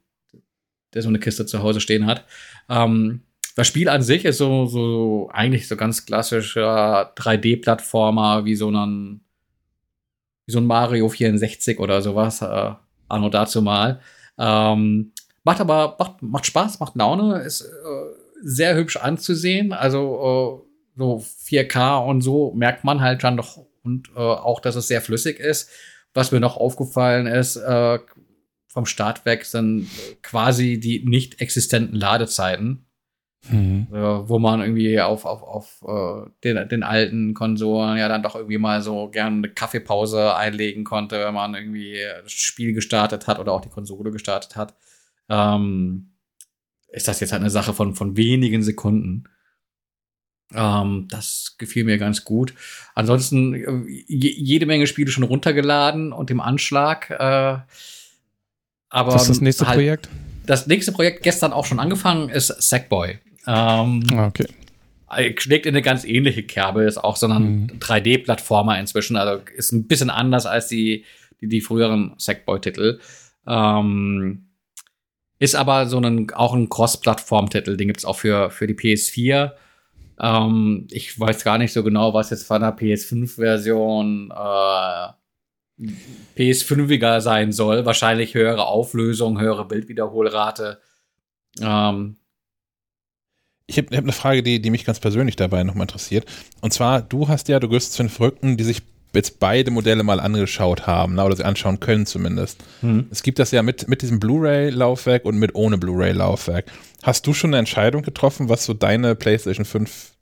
der 0.92 1.02
so 1.02 1.08
eine 1.08 1.18
Kiste 1.18 1.46
zu 1.46 1.62
Hause 1.62 1.80
stehen 1.80 2.06
hat. 2.06 2.24
Ähm, 2.68 3.22
das 3.56 3.66
Spiel 3.66 3.88
an 3.88 4.02
sich 4.02 4.24
ist 4.24 4.38
so, 4.38 4.66
so 4.66 5.30
eigentlich 5.32 5.66
so 5.68 5.76
ganz 5.76 6.04
klassischer 6.04 7.14
3D-Plattformer, 7.16 8.44
wie 8.44 8.54
so 8.54 8.70
ein, 8.70 9.20
wie 10.46 10.52
so 10.52 10.58
ein 10.58 10.66
Mario 10.66 11.08
64 11.08 11.78
oder 11.78 12.02
sowas, 12.02 12.42
äh, 12.42 12.72
anno 13.08 13.28
dazu 13.30 13.62
mal. 13.62 14.00
Ähm, 14.38 15.12
macht 15.42 15.60
aber, 15.60 15.96
macht, 15.98 16.22
macht 16.22 16.46
Spaß, 16.46 16.80
macht 16.80 16.96
Laune, 16.96 17.38
ist 17.42 17.62
äh, 17.62 17.66
sehr 18.42 18.76
hübsch 18.76 18.96
anzusehen. 18.96 19.72
Also 19.72 20.64
äh, 20.66 20.98
so 20.98 21.24
4K 21.46 22.04
und 22.04 22.20
so 22.20 22.52
merkt 22.54 22.84
man 22.84 23.00
halt 23.00 23.24
dann 23.24 23.36
doch 23.36 23.64
und 23.84 24.10
äh, 24.16 24.20
auch, 24.20 24.60
dass 24.60 24.76
es 24.76 24.88
sehr 24.88 25.00
flüssig 25.00 25.38
ist. 25.38 25.70
Was 26.14 26.32
mir 26.32 26.40
noch 26.40 26.56
aufgefallen 26.56 27.26
ist, 27.26 27.56
äh, 27.56 27.98
vom 28.68 28.86
Start 28.86 29.24
weg 29.24 29.44
sind 29.44 29.88
quasi 30.22 30.80
die 30.80 31.04
nicht 31.04 31.40
existenten 31.40 31.96
Ladezeiten, 31.96 32.86
Mhm. 33.50 33.88
äh, 33.92 34.28
wo 34.28 34.38
man 34.38 34.60
irgendwie 34.60 34.98
auf, 35.00 35.26
auf, 35.26 35.42
auf 35.42 35.84
äh, 35.86 36.30
den, 36.44 36.66
den 36.68 36.82
alten 36.82 37.34
Konsolen 37.34 37.98
ja 37.98 38.08
dann 38.08 38.22
doch 38.22 38.36
irgendwie 38.36 38.56
mal 38.56 38.80
so 38.80 39.08
gerne 39.10 39.36
eine 39.36 39.48
Kaffeepause 39.50 40.34
einlegen 40.34 40.84
konnte, 40.84 41.22
wenn 41.22 41.34
man 41.34 41.54
irgendwie 41.54 41.98
das 42.22 42.32
Spiel 42.32 42.72
gestartet 42.72 43.26
hat 43.26 43.38
oder 43.38 43.52
auch 43.52 43.60
die 43.60 43.68
Konsole 43.68 44.10
gestartet 44.10 44.56
hat. 44.56 44.74
Ähm, 45.28 46.12
ist 46.88 47.06
das 47.06 47.20
jetzt 47.20 47.32
halt 47.32 47.42
eine 47.42 47.50
Sache 47.50 47.74
von, 47.74 47.94
von 47.94 48.16
wenigen 48.16 48.62
Sekunden. 48.62 49.24
Ähm, 50.54 51.08
das 51.10 51.56
gefiel 51.58 51.84
mir 51.84 51.98
ganz 51.98 52.24
gut. 52.24 52.54
Ansonsten 52.94 53.54
äh, 53.54 53.90
je, 54.06 54.30
jede 54.30 54.66
Menge 54.66 54.86
Spiele 54.86 55.10
schon 55.10 55.24
runtergeladen 55.24 56.12
und 56.12 56.30
im 56.30 56.40
Anschlag. 56.40 57.10
Äh, 57.10 57.58
aber 58.88 59.14
Was 59.14 59.22
ist 59.22 59.28
das 59.28 59.40
nächste 59.40 59.66
halt, 59.66 59.76
Projekt? 59.76 60.08
Das 60.46 60.66
nächste 60.66 60.92
Projekt 60.92 61.22
gestern 61.22 61.52
auch 61.52 61.64
schon 61.64 61.80
angefangen 61.80 62.28
ist 62.28 62.48
Sackboy. 62.48 63.18
Ähm, 63.46 64.04
Ah, 64.12 64.26
okay. 64.26 64.46
schlägt 65.38 65.66
in 65.66 65.74
eine 65.74 65.82
ganz 65.82 66.04
ähnliche 66.04 66.42
Kerbe, 66.42 66.84
ist 66.84 66.98
auch 66.98 67.16
so 67.16 67.26
ein 67.26 67.62
Mhm. 67.62 67.66
3D-Plattformer 67.80 68.78
inzwischen, 68.78 69.16
also 69.16 69.42
ist 69.56 69.72
ein 69.72 69.86
bisschen 69.86 70.10
anders 70.10 70.46
als 70.46 70.68
die, 70.68 71.04
die, 71.40 71.48
die 71.48 71.60
früheren 71.60 72.14
Sackboy-Titel. 72.18 73.00
Ähm, 73.46 74.46
ist 75.38 75.56
aber 75.56 75.86
so 75.88 75.98
ein, 75.98 76.30
auch 76.32 76.54
ein 76.54 76.68
Cross-Plattform-Titel, 76.68 77.76
den 77.76 77.88
gibt's 77.88 78.04
auch 78.04 78.16
für, 78.16 78.50
für 78.50 78.66
die 78.66 78.74
PS4. 78.74 79.52
Ähm, 80.20 80.86
ich 80.90 81.18
weiß 81.18 81.44
gar 81.44 81.58
nicht 81.58 81.72
so 81.72 81.82
genau, 81.82 82.14
was 82.14 82.30
jetzt 82.30 82.46
von 82.46 82.60
der 82.60 82.76
PS5-Version 82.76 84.30
äh, 84.30 85.08
PS5iger 86.36 87.20
sein 87.20 87.52
soll. 87.52 87.84
Wahrscheinlich 87.84 88.34
höhere 88.34 88.66
Auflösung, 88.66 89.40
höhere 89.40 89.66
Bildwiederholrate. 89.66 90.80
Ähm, 91.60 92.16
Ich 93.66 93.78
habe 93.78 93.96
hab 93.96 94.04
eine 94.04 94.12
Frage, 94.12 94.42
die, 94.42 94.60
die 94.60 94.70
mich 94.70 94.84
ganz 94.84 95.00
persönlich 95.00 95.36
dabei 95.36 95.64
nochmal 95.64 95.84
interessiert. 95.84 96.26
Und 96.60 96.72
zwar, 96.72 97.02
du 97.02 97.28
hast 97.28 97.48
ja, 97.48 97.58
du 97.60 97.68
gehörst 97.68 97.94
zu 97.94 98.02
den 98.02 98.10
Verrückten, 98.10 98.56
die 98.56 98.64
sich 98.64 98.82
jetzt 99.14 99.38
beide 99.38 99.70
Modelle 99.70 100.02
mal 100.02 100.18
angeschaut 100.20 100.86
haben, 100.88 101.14
na, 101.14 101.24
oder 101.24 101.36
sie 101.36 101.44
anschauen 101.44 101.78
können 101.80 102.04
zumindest. 102.04 102.62
hm. 102.80 103.06
Es 103.10 103.22
gibt 103.22 103.38
das 103.38 103.52
ja 103.52 103.62
mit, 103.62 103.88
mit 103.88 104.02
diesem 104.02 104.18
Blu-ray-Laufwerk 104.20 105.24
und 105.24 105.38
mit 105.38 105.54
ohne 105.54 105.78
Blu-ray-Laufwerk. 105.78 106.66
Hast 107.04 107.26
du 107.26 107.34
schon 107.34 107.50
eine 107.50 107.58
Entscheidung 107.58 108.00
getroffen, 108.00 108.48
was 108.48 108.64
so 108.64 108.72
deine 108.72 109.14
PlayStation 109.14 109.66
5 109.66 110.16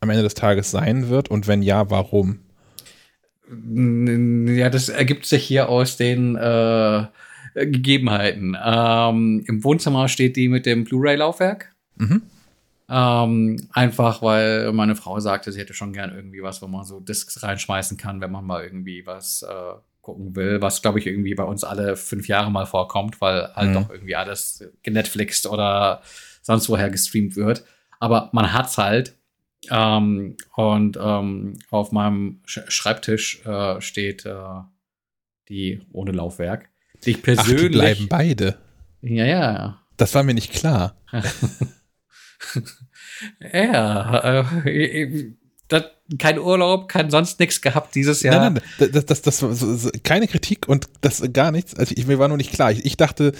am 0.00 0.08
Ende 0.08 0.22
des 0.22 0.32
Tages 0.32 0.70
sein 0.70 1.10
wird 1.10 1.30
und 1.30 1.46
wenn 1.48 1.60
ja, 1.60 1.90
warum? 1.90 2.40
Ja, 3.46 4.70
das 4.70 4.88
ergibt 4.88 5.26
sich 5.26 5.44
hier 5.44 5.68
aus 5.68 5.98
den 5.98 6.34
äh, 6.36 7.04
Gegebenheiten. 7.54 8.56
Ähm, 8.64 9.44
Im 9.46 9.62
Wohnzimmer 9.62 10.08
steht 10.08 10.36
die 10.36 10.48
mit 10.48 10.64
dem 10.64 10.84
Blu-ray-Laufwerk. 10.84 11.74
Mhm. 11.96 12.22
Ähm, 12.88 13.68
einfach 13.74 14.22
weil 14.22 14.72
meine 14.72 14.96
Frau 14.96 15.20
sagte, 15.20 15.52
sie 15.52 15.60
hätte 15.60 15.74
schon 15.74 15.92
gern 15.92 16.14
irgendwie 16.14 16.42
was, 16.42 16.62
wo 16.62 16.68
man 16.68 16.86
so 16.86 17.00
Discs 17.00 17.42
reinschmeißen 17.42 17.98
kann, 17.98 18.22
wenn 18.22 18.32
man 18.32 18.46
mal 18.46 18.64
irgendwie 18.64 19.04
was 19.04 19.42
äh, 19.42 19.74
gucken 20.10 20.36
will, 20.36 20.60
was 20.60 20.82
glaube 20.82 20.98
ich 20.98 21.06
irgendwie 21.06 21.34
bei 21.34 21.44
uns 21.44 21.64
alle 21.64 21.96
fünf 21.96 22.28
Jahre 22.28 22.50
mal 22.50 22.66
vorkommt, 22.66 23.20
weil 23.20 23.52
halt 23.54 23.70
Mhm. 23.70 23.74
doch 23.74 23.90
irgendwie 23.90 24.16
alles 24.16 24.64
genetflixt 24.82 25.46
oder 25.46 26.02
sonst 26.42 26.68
woher 26.68 26.90
gestreamt 26.90 27.36
wird. 27.36 27.64
Aber 27.98 28.30
man 28.32 28.52
hat's 28.52 28.78
halt. 28.78 29.16
Ähm, 29.70 30.36
und 30.56 30.98
ähm, 31.00 31.58
auf 31.70 31.92
meinem 31.92 32.40
Sch 32.46 32.60
Schreibtisch 32.68 33.44
äh, 33.44 33.80
steht 33.80 34.24
äh, 34.26 34.34
die 35.48 35.82
ohne 35.92 36.12
Laufwerk. 36.12 36.68
Ich 37.04 37.18
Ach, 37.18 37.22
persönlich. 37.22 37.62
die 37.62 37.68
bleiben 37.68 38.06
beide. 38.08 38.56
ja, 39.02 39.24
ja. 39.26 39.80
Das 39.98 40.14
war 40.14 40.22
mir 40.22 40.34
nicht 40.34 40.52
klar. 40.52 40.96
Ja, 43.52 44.40
äh, 44.64 45.32
das, 45.72 45.84
kein 46.18 46.38
Urlaub, 46.38 46.88
kein 46.88 47.10
sonst 47.10 47.40
nichts 47.40 47.60
gehabt 47.60 47.94
dieses 47.94 48.22
Jahr. 48.22 48.50
Nein, 48.50 48.60
nein, 48.78 48.90
das, 48.92 49.06
das, 49.06 49.22
das 49.22 49.38
so, 49.38 49.90
keine 50.02 50.26
Kritik 50.26 50.68
und 50.68 50.88
das 51.00 51.22
gar 51.32 51.52
nichts. 51.52 51.74
Also 51.74 51.94
ich, 51.96 52.06
mir 52.06 52.18
war 52.18 52.28
nur 52.28 52.36
nicht 52.36 52.52
klar. 52.52 52.72
Ich, 52.72 52.84
ich 52.84 52.96
dachte, 52.96 53.32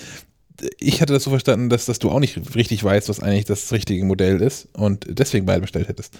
ich 0.78 1.00
hatte 1.00 1.12
das 1.12 1.24
so 1.24 1.30
verstanden, 1.30 1.68
dass, 1.68 1.86
dass 1.86 1.98
du 1.98 2.10
auch 2.10 2.20
nicht 2.20 2.54
richtig 2.54 2.82
weißt, 2.82 3.08
was 3.08 3.20
eigentlich 3.20 3.44
das 3.44 3.72
richtige 3.72 4.04
Modell 4.04 4.40
ist 4.40 4.68
und 4.72 5.06
deswegen 5.08 5.46
beide 5.46 5.60
bestellt 5.60 5.88
hättest. 5.88 6.18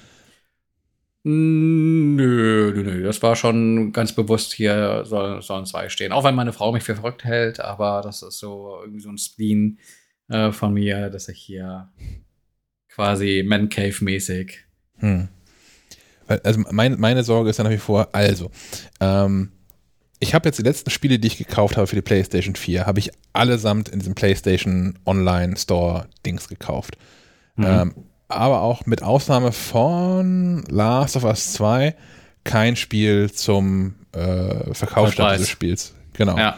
Nö, 1.22 2.72
nö, 2.74 2.82
nö. 2.82 3.02
Das 3.02 3.22
war 3.22 3.36
schon 3.36 3.92
ganz 3.92 4.14
bewusst 4.14 4.54
hier 4.54 5.04
soll, 5.04 5.42
sollen 5.42 5.66
zwei 5.66 5.90
stehen. 5.90 6.12
Auch 6.12 6.24
wenn 6.24 6.34
meine 6.34 6.54
Frau 6.54 6.72
mich 6.72 6.82
für 6.82 6.94
verrückt 6.94 7.24
hält, 7.24 7.60
aber 7.60 8.00
das 8.02 8.22
ist 8.22 8.38
so 8.38 8.78
irgendwie 8.80 9.00
so 9.00 9.10
ein 9.10 9.18
Spleen 9.18 9.78
äh, 10.28 10.50
von 10.50 10.72
mir, 10.72 11.10
dass 11.10 11.28
ich 11.28 11.38
hier 11.38 11.90
quasi 12.88 13.44
Man 13.46 13.68
Cave-mäßig. 13.68 14.64
Hm. 14.98 15.28
Also 16.44 16.60
mein, 16.70 16.98
meine 17.00 17.24
Sorge 17.24 17.50
ist 17.50 17.58
dann 17.58 17.66
nach 17.66 17.72
wie 17.72 17.78
vor, 17.78 18.08
also, 18.12 18.50
ähm, 19.00 19.52
ich 20.20 20.34
habe 20.34 20.48
jetzt 20.48 20.58
die 20.58 20.62
letzten 20.62 20.90
Spiele, 20.90 21.18
die 21.18 21.28
ich 21.28 21.38
gekauft 21.38 21.76
habe 21.76 21.86
für 21.86 21.96
die 21.96 22.02
PlayStation 22.02 22.54
4, 22.54 22.86
habe 22.86 22.98
ich 22.98 23.10
allesamt 23.32 23.88
in 23.88 24.00
diesem 24.00 24.14
PlayStation 24.14 24.98
Online 25.06 25.56
Store 25.56 26.06
Dings 26.26 26.48
gekauft. 26.48 26.96
Mhm. 27.56 27.64
Ähm, 27.66 27.94
aber 28.28 28.60
auch 28.60 28.86
mit 28.86 29.02
Ausnahme 29.02 29.50
von 29.50 30.62
Last 30.68 31.16
of 31.16 31.24
Us 31.24 31.54
2 31.54 31.96
kein 32.44 32.76
Spiel 32.76 33.30
zum 33.32 33.96
äh, 34.12 34.72
Verkaufsstand 34.74 35.16
Vollpreis. 35.16 35.38
dieses 35.38 35.50
Spiels. 35.50 35.94
Genau. 36.12 36.36
Ja. 36.36 36.56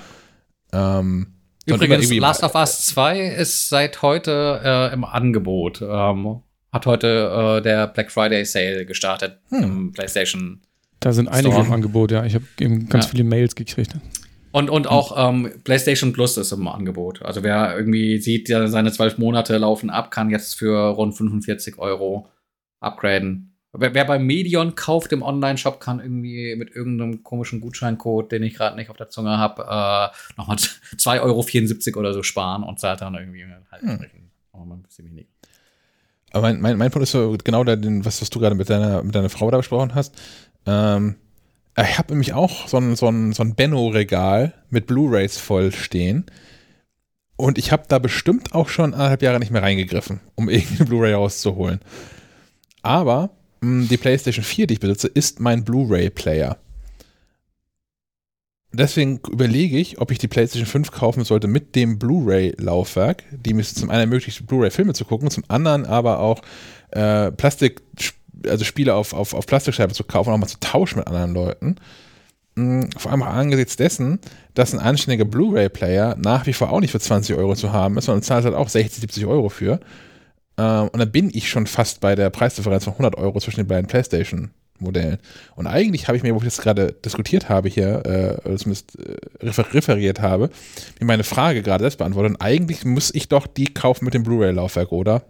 Ähm, 0.73 1.35
Übrigens, 1.65 2.12
Last 2.12 2.43
of 2.43 2.55
Us 2.55 2.86
2 2.86 3.20
ist 3.20 3.69
seit 3.69 4.03
heute 4.03 4.61
äh, 4.65 4.93
im 4.93 5.05
Angebot. 5.05 5.81
Ähm, 5.82 6.43
hat 6.73 6.86
heute 6.86 7.59
äh, 7.59 7.62
der 7.62 7.86
Black 7.89 8.11
Friday 8.11 8.44
Sale 8.44 8.86
gestartet 8.86 9.39
Hm. 9.51 9.62
im 9.62 9.93
PlayStation. 9.93 10.61
Da 11.01 11.12
sind 11.12 11.28
einige 11.28 11.53
Store. 11.53 11.66
im 11.66 11.73
Angebot, 11.73 12.12
ja. 12.12 12.24
Ich 12.24 12.35
habe 12.35 12.44
eben 12.61 12.89
ganz 12.89 13.07
Ja. 13.07 13.11
viele 13.11 13.24
Mails 13.24 13.55
gekriegt. 13.55 13.94
Und, 14.53 14.69
und 14.70 14.86
auch 14.86 15.15
ähm, 15.31 15.51
PlayStation 15.65 16.12
Plus 16.12 16.36
ist 16.36 16.53
im 16.53 16.69
Angebot. 16.69 17.23
Also 17.23 17.43
wer 17.43 17.77
irgendwie 17.77 18.19
sieht, 18.19 18.49
ja, 18.49 18.66
seine 18.69 18.93
zwölf 18.93 19.16
Monate 19.19 19.57
laufen 19.59 19.89
ab, 19.90 20.11
kann 20.11 20.31
jetzt 20.31 20.55
für 20.59 20.77
rund 20.90 21.16
45 21.16 21.78
Euro 21.78 22.28
upgraden. 22.81 23.49
Wer, 23.73 23.94
wer 23.94 24.05
bei 24.05 24.19
Medion 24.19 24.74
kauft 24.74 25.12
im 25.12 25.23
Online-Shop, 25.23 25.81
kann 25.81 25.99
irgendwie 26.01 26.55
mit 26.57 26.70
irgendeinem 26.77 27.23
komischen 27.23 27.62
Gutscheincode, 27.62 28.31
den 28.31 28.43
ich 28.43 28.55
gerade 28.55 28.77
nicht 28.77 28.90
auf 28.90 28.97
der 28.99 29.09
Zunge 29.09 29.39
habe, 29.39 29.62
äh, 29.62 30.36
nochmal 30.36 30.57
2,74 30.97 31.89
Euro 31.94 32.01
oder 32.01 32.12
so 32.12 32.23
sparen 32.23 32.62
und 32.62 32.78
zahlt 32.78 33.01
dann 33.01 33.15
irgendwie 33.15 33.44
halt 33.70 33.82
Hm. 33.82 34.01
ein 34.53 34.82
bisschen 34.82 35.07
weniger. 35.07 35.28
Aber 36.32 36.42
mein, 36.42 36.60
mein, 36.60 36.78
mein 36.78 36.90
Punkt 36.90 37.04
ist 37.04 37.12
so 37.12 37.36
genau 37.42 37.64
der, 37.64 37.76
den, 37.76 38.04
was, 38.04 38.22
was 38.22 38.30
du 38.30 38.40
gerade 38.40 38.54
mit 38.54 38.70
deiner, 38.70 39.02
mit 39.02 39.14
deiner 39.14 39.28
Frau 39.28 39.50
da 39.50 39.59
besprochen 39.59 39.94
hast. 39.94 40.14
Ähm, 40.66 41.16
ich 41.76 41.98
habe 41.98 42.12
nämlich 42.12 42.32
auch 42.34 42.68
so 42.68 42.78
ein, 42.78 42.96
so 42.96 43.09
ein, 43.09 43.32
so 43.32 43.42
ein 43.42 43.54
Benno-Regal 43.54 44.54
mit 44.70 44.86
Blu-Rays 44.86 45.38
voll 45.38 45.72
stehen. 45.72 46.26
Und 47.36 47.59
ich 47.59 47.72
habe 47.72 47.84
da 47.88 47.98
bestimmt 47.98 48.54
auch 48.54 48.68
schon 48.68 48.92
anderthalb 48.94 49.22
Jahre 49.22 49.38
nicht 49.38 49.50
mehr 49.50 49.62
reingegriffen, 49.62 50.20
um 50.34 50.48
irgendeine 50.50 50.84
Blu-Ray 50.86 51.14
rauszuholen. 51.14 51.80
Aber 52.82 53.30
mh, 53.60 53.86
die 53.88 53.96
PlayStation 53.96 54.44
4, 54.44 54.66
die 54.66 54.74
ich 54.74 54.80
besitze, 54.80 55.09
ist 55.09 55.40
mein 55.40 55.64
Blu-Ray-Player. 55.64 56.59
Deswegen 58.74 59.20
überlege 59.31 59.77
ich, 59.77 60.01
ob 60.01 60.11
ich 60.11 60.19
die 60.19 60.28
PlayStation 60.28 60.66
5 60.66 60.90
kaufen 60.93 61.24
sollte 61.24 61.47
mit 61.47 61.74
dem 61.74 61.99
Blu-ray-Laufwerk, 61.99 63.23
die 63.31 63.53
mir 63.53 63.65
zum 63.65 63.90
einen 63.90 64.01
ermöglicht, 64.01 64.47
Blu-ray-Filme 64.47 64.94
zu 64.94 65.05
gucken, 65.05 65.31
zum 65.31 65.44
anderen 65.49 65.85
aber 65.85 66.20
auch 66.20 66.40
äh, 66.90 67.31
Plastik, 67.32 67.82
also 68.47 68.65
Spiele 68.65 68.94
auf, 68.94 69.12
auf, 69.12 69.35
auf 69.35 69.47
Plastikscheibe 69.47 69.93
zu 69.93 70.05
kaufen, 70.05 70.31
auch 70.31 70.39
mal 70.39 70.47
zu 70.47 70.61
tauschen 70.61 70.99
mit 70.99 71.07
anderen 71.07 71.35
Leuten. 71.35 71.77
Mm, 72.55 72.85
Vor 72.97 73.11
allem 73.11 73.23
auch 73.23 73.27
angesichts 73.27 73.77
dessen, 73.77 74.20
dass 74.55 74.73
ein 74.73 74.81
anständiger 74.81 75.27
Blu-ray-Player 75.27 76.16
nach 76.19 76.47
wie 76.47 76.55
vor 76.55 76.70
auch 76.73 76.81
nicht 76.81 76.93
für 76.93 77.01
20 77.01 77.36
Euro 77.36 77.55
zu 77.55 77.73
haben 77.73 77.99
ist, 77.99 78.07
sondern 78.07 78.23
zahlt 78.23 78.47
halt 78.47 78.55
auch 78.55 78.70
60, 78.70 79.03
70 79.03 79.27
Euro 79.27 79.51
für. 79.51 79.81
Ähm, 80.57 80.89
und 80.89 80.99
dann 80.99 81.12
bin 81.12 81.31
ich 81.32 81.51
schon 81.51 81.66
fast 81.66 82.01
bei 82.01 82.15
der 82.15 82.31
Preisdifferenz 82.31 82.85
von 82.85 82.94
100 82.94 83.16
Euro 83.16 83.39
zwischen 83.40 83.61
den 83.61 83.69
beiden 83.69 83.89
PlayStation-Modellen. 84.82 85.18
Und 85.56 85.66
eigentlich 85.66 86.09
habe 86.09 86.16
ich 86.16 86.22
mir, 86.22 86.34
wo 86.34 86.38
ich 86.38 86.44
das 86.44 86.59
gerade 86.59 86.92
diskutiert 86.92 87.48
habe 87.48 87.68
hier, 87.68 88.40
äh, 88.44 88.56
zumindest 88.56 88.98
äh, 88.98 89.16
refer 89.46 89.72
referiert 89.72 90.20
habe, 90.20 90.50
mir 91.00 91.06
meine 91.06 91.24
Frage 91.24 91.62
gerade 91.62 91.84
selbst 91.84 91.98
beantwortet. 91.98 92.32
Und 92.32 92.42
eigentlich 92.42 92.84
muss 92.84 93.14
ich 93.14 93.28
doch 93.28 93.46
die 93.46 93.72
kaufen 93.72 94.04
mit 94.04 94.14
dem 94.14 94.22
Blu-ray-Laufwerk, 94.22 94.92
oder? 94.92 95.22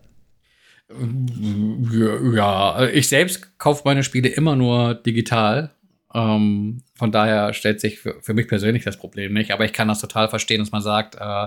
Ja, 0.91 2.33
ja, 2.35 2.87
ich 2.87 3.09
selbst 3.09 3.59
kaufe 3.59 3.83
meine 3.85 4.03
Spiele 4.03 4.29
immer 4.29 4.57
nur 4.57 4.95
digital. 4.95 5.71
Ähm, 6.15 6.83
von 6.95 7.11
daher 7.11 7.55
stellt 7.55 7.81
sich 7.81 7.99
für, 7.99 8.17
für 8.21 8.35
mich 8.35 8.47
persönlich 8.47 8.85
das 8.85 8.99
Problem 8.99 9.33
nicht. 9.33 9.53
Aber 9.53 9.65
ich 9.65 9.73
kann 9.73 9.89
das 9.89 10.01
total 10.01 10.29
verstehen, 10.29 10.59
dass 10.59 10.73
man 10.73 10.83
sagt, 10.83 11.15
äh, 11.15 11.47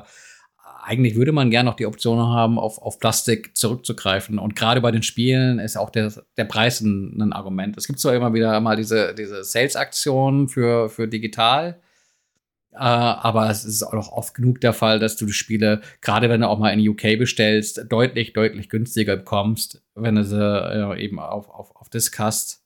eigentlich 0.86 1.16
würde 1.16 1.32
man 1.32 1.50
gerne 1.50 1.70
noch 1.70 1.76
die 1.76 1.88
Option 1.88 2.20
haben, 2.20 2.60
auf, 2.60 2.80
auf 2.80 3.00
Plastik 3.00 3.58
zurückzugreifen. 3.58 4.38
Und 4.38 4.56
gerade 4.56 4.82
bei 4.82 4.92
den 4.92 5.02
Spielen 5.02 5.58
ist 5.58 5.78
auch 5.78 5.90
der, 5.90 6.14
der 6.38 6.46
Preis 6.46 6.80
ein, 6.82 7.20
ein 7.20 7.34
Argument. 7.34 7.76
Es 7.76 7.88
gibt 7.88 8.00
zwar 8.00 8.14
immer 8.14 8.34
wieder 8.34 8.60
mal 8.62 8.76
diese, 8.76 9.16
diese 9.16 9.44
Sales-Aktionen 9.44 10.48
für, 10.48 10.90
für 10.90 11.08
digital. 11.08 11.82
Äh, 12.74 12.78
aber 12.78 13.50
es 13.50 13.66
ist 13.66 13.82
auch 13.82 14.12
oft 14.12 14.36
genug 14.36 14.62
der 14.62 14.74
Fall, 14.74 15.00
dass 15.00 15.16
du 15.16 15.26
die 15.26 15.34
Spiele, 15.34 15.82
gerade 16.02 16.30
wenn 16.30 16.42
du 16.42 16.48
auch 16.48 16.60
mal 16.60 16.70
in 16.70 16.88
UK 16.88 17.18
bestellst, 17.18 17.86
deutlich, 17.90 18.34
deutlich 18.34 18.70
günstiger 18.70 19.18
bekommst, 19.18 19.82
wenn 19.96 20.16
du 20.16 20.24
sie 20.24 20.40
äh, 20.40 21.04
eben 21.04 21.20
auf, 21.20 21.50
auf, 21.50 21.76
auf 21.76 21.90
Disc 21.90 22.20
hast, 22.20 22.65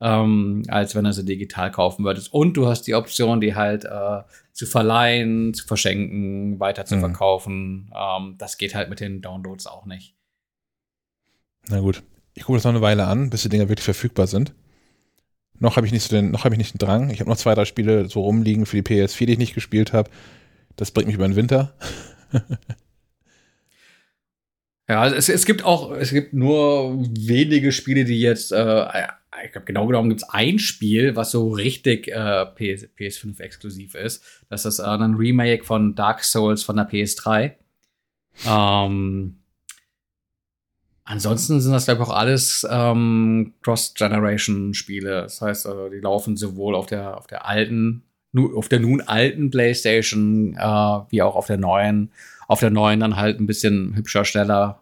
ähm, 0.00 0.62
als 0.68 0.94
wenn 0.94 1.04
du 1.04 1.12
sie 1.12 1.24
digital 1.24 1.70
kaufen 1.70 2.04
würdest. 2.04 2.32
Und 2.32 2.56
du 2.56 2.66
hast 2.66 2.82
die 2.86 2.94
Option, 2.94 3.40
die 3.40 3.54
halt 3.54 3.84
äh, 3.84 4.22
zu 4.52 4.66
verleihen, 4.66 5.52
zu 5.54 5.66
verschenken, 5.66 6.58
weiter 6.60 6.84
zu 6.86 6.96
Mhm. 6.96 7.00
verkaufen. 7.00 7.92
Ähm, 7.94 8.34
das 8.38 8.58
geht 8.58 8.74
halt 8.74 8.88
mit 8.90 9.00
den 9.00 9.20
Downloads 9.22 9.66
auch 9.66 9.86
nicht. 9.86 10.14
Na 11.68 11.80
gut. 11.80 12.02
Ich 12.34 12.44
gucke 12.44 12.56
das 12.56 12.64
noch 12.64 12.70
eine 12.70 12.80
Weile 12.80 13.06
an, 13.06 13.28
bis 13.30 13.42
die 13.42 13.48
Dinger 13.48 13.68
wirklich 13.68 13.84
verfügbar 13.84 14.26
sind. 14.26 14.54
Noch 15.58 15.76
habe 15.76 15.86
ich 15.86 15.92
nicht 15.92 16.04
so 16.04 16.16
den, 16.16 16.30
noch 16.30 16.44
habe 16.44 16.54
ich 16.54 16.58
nicht 16.58 16.72
den 16.74 16.78
Drang. 16.78 17.10
Ich 17.10 17.20
habe 17.20 17.28
noch 17.28 17.36
zwei, 17.36 17.54
drei 17.54 17.64
Spiele 17.66 18.08
so 18.08 18.22
rumliegen 18.22 18.64
für 18.66 18.80
die 18.80 18.88
PS4, 18.94 19.26
die 19.26 19.32
ich 19.32 19.38
nicht 19.38 19.54
gespielt 19.54 19.92
habe. 19.92 20.08
Das 20.76 20.90
bringt 20.92 21.08
mich 21.08 21.16
über 21.16 21.28
den 21.28 21.36
Winter. 21.36 21.74
Ja, 24.88 25.02
also 25.02 25.14
es, 25.14 25.28
es 25.28 25.46
gibt 25.46 25.64
auch, 25.64 25.92
es 25.92 26.10
gibt 26.10 26.32
nur 26.32 26.98
wenige 27.00 27.70
Spiele, 27.70 28.04
die 28.04 28.20
jetzt, 28.20 28.50
äh, 28.50 28.56
ich 29.44 29.52
glaube, 29.52 29.66
genau 29.66 29.86
genommen 29.86 30.08
gibt 30.08 30.22
es 30.22 30.28
ein 30.28 30.58
Spiel, 30.58 31.16
was 31.16 31.30
so 31.30 31.50
richtig 31.50 32.08
äh, 32.08 32.46
PS, 32.46 32.88
PS5 32.98 33.40
exklusiv 33.40 33.94
ist. 33.94 34.22
Das 34.48 34.64
ist 34.64 34.78
äh, 34.78 34.84
ein 34.84 35.14
Remake 35.14 35.64
von 35.64 35.94
Dark 35.94 36.24
Souls 36.24 36.62
von 36.62 36.76
der 36.76 36.88
PS3. 36.88 37.52
Ähm, 38.46 39.36
ansonsten 41.04 41.60
sind 41.60 41.72
das, 41.72 41.86
glaube 41.86 42.02
ich, 42.02 42.08
auch 42.08 42.14
alles 42.14 42.66
ähm, 42.70 43.54
Cross-Generation-Spiele. 43.62 45.22
Das 45.22 45.40
heißt, 45.40 45.66
also, 45.66 45.88
die 45.88 46.00
laufen 46.00 46.36
sowohl 46.36 46.74
auf 46.74 46.86
der, 46.86 47.16
auf 47.16 47.26
der 47.26 47.46
alten, 47.46 48.02
nu, 48.32 48.56
auf 48.56 48.68
der 48.68 48.80
nun 48.80 49.00
alten 49.00 49.50
PlayStation, 49.50 50.56
äh, 50.56 51.00
wie 51.10 51.22
auch 51.22 51.36
auf 51.36 51.46
der 51.46 51.58
neuen. 51.58 52.12
Auf 52.48 52.60
der 52.60 52.70
neuen 52.70 53.00
dann 53.00 53.16
halt 53.16 53.38
ein 53.38 53.46
bisschen 53.46 53.94
hübscher, 53.94 54.24
schneller, 54.24 54.79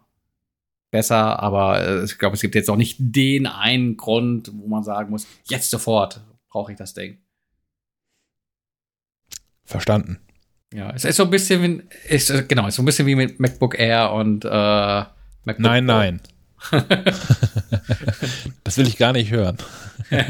besser, 0.90 1.40
aber 1.42 1.80
äh, 1.80 2.04
ich 2.04 2.18
glaube, 2.18 2.34
es 2.34 2.40
gibt 2.40 2.54
jetzt 2.54 2.70
auch 2.70 2.76
nicht 2.76 2.96
den 2.98 3.46
einen 3.46 3.96
Grund, 3.96 4.50
wo 4.54 4.68
man 4.68 4.84
sagen 4.84 5.10
muss, 5.10 5.26
jetzt 5.44 5.70
sofort 5.70 6.20
brauche 6.48 6.72
ich 6.72 6.78
das 6.78 6.94
Ding. 6.94 7.18
Verstanden. 9.64 10.18
Ja, 10.72 10.90
es 10.90 11.04
ist 11.04 11.16
so 11.16 11.24
ein 11.24 11.30
bisschen 11.30 11.62
wie, 11.62 11.82
ist, 12.08 12.48
genau, 12.48 12.62
es 12.64 12.68
ist 12.70 12.76
so 12.76 12.82
ein 12.82 12.86
bisschen 12.86 13.06
wie 13.06 13.14
mit 13.14 13.40
MacBook 13.40 13.78
Air 13.78 14.12
und 14.12 14.44
äh, 14.44 14.48
MacBook 14.48 15.58
Nein, 15.58 15.86
Pro. 15.86 15.94
nein. 15.94 16.20
das 18.64 18.76
will 18.76 18.88
ich 18.88 18.98
gar 18.98 19.12
nicht 19.12 19.30
hören. 19.30 19.58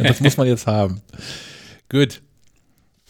Das 0.02 0.20
muss 0.20 0.36
man 0.36 0.47
jetzt 0.47 0.66
haben. 0.66 1.01
Gut. 1.89 2.20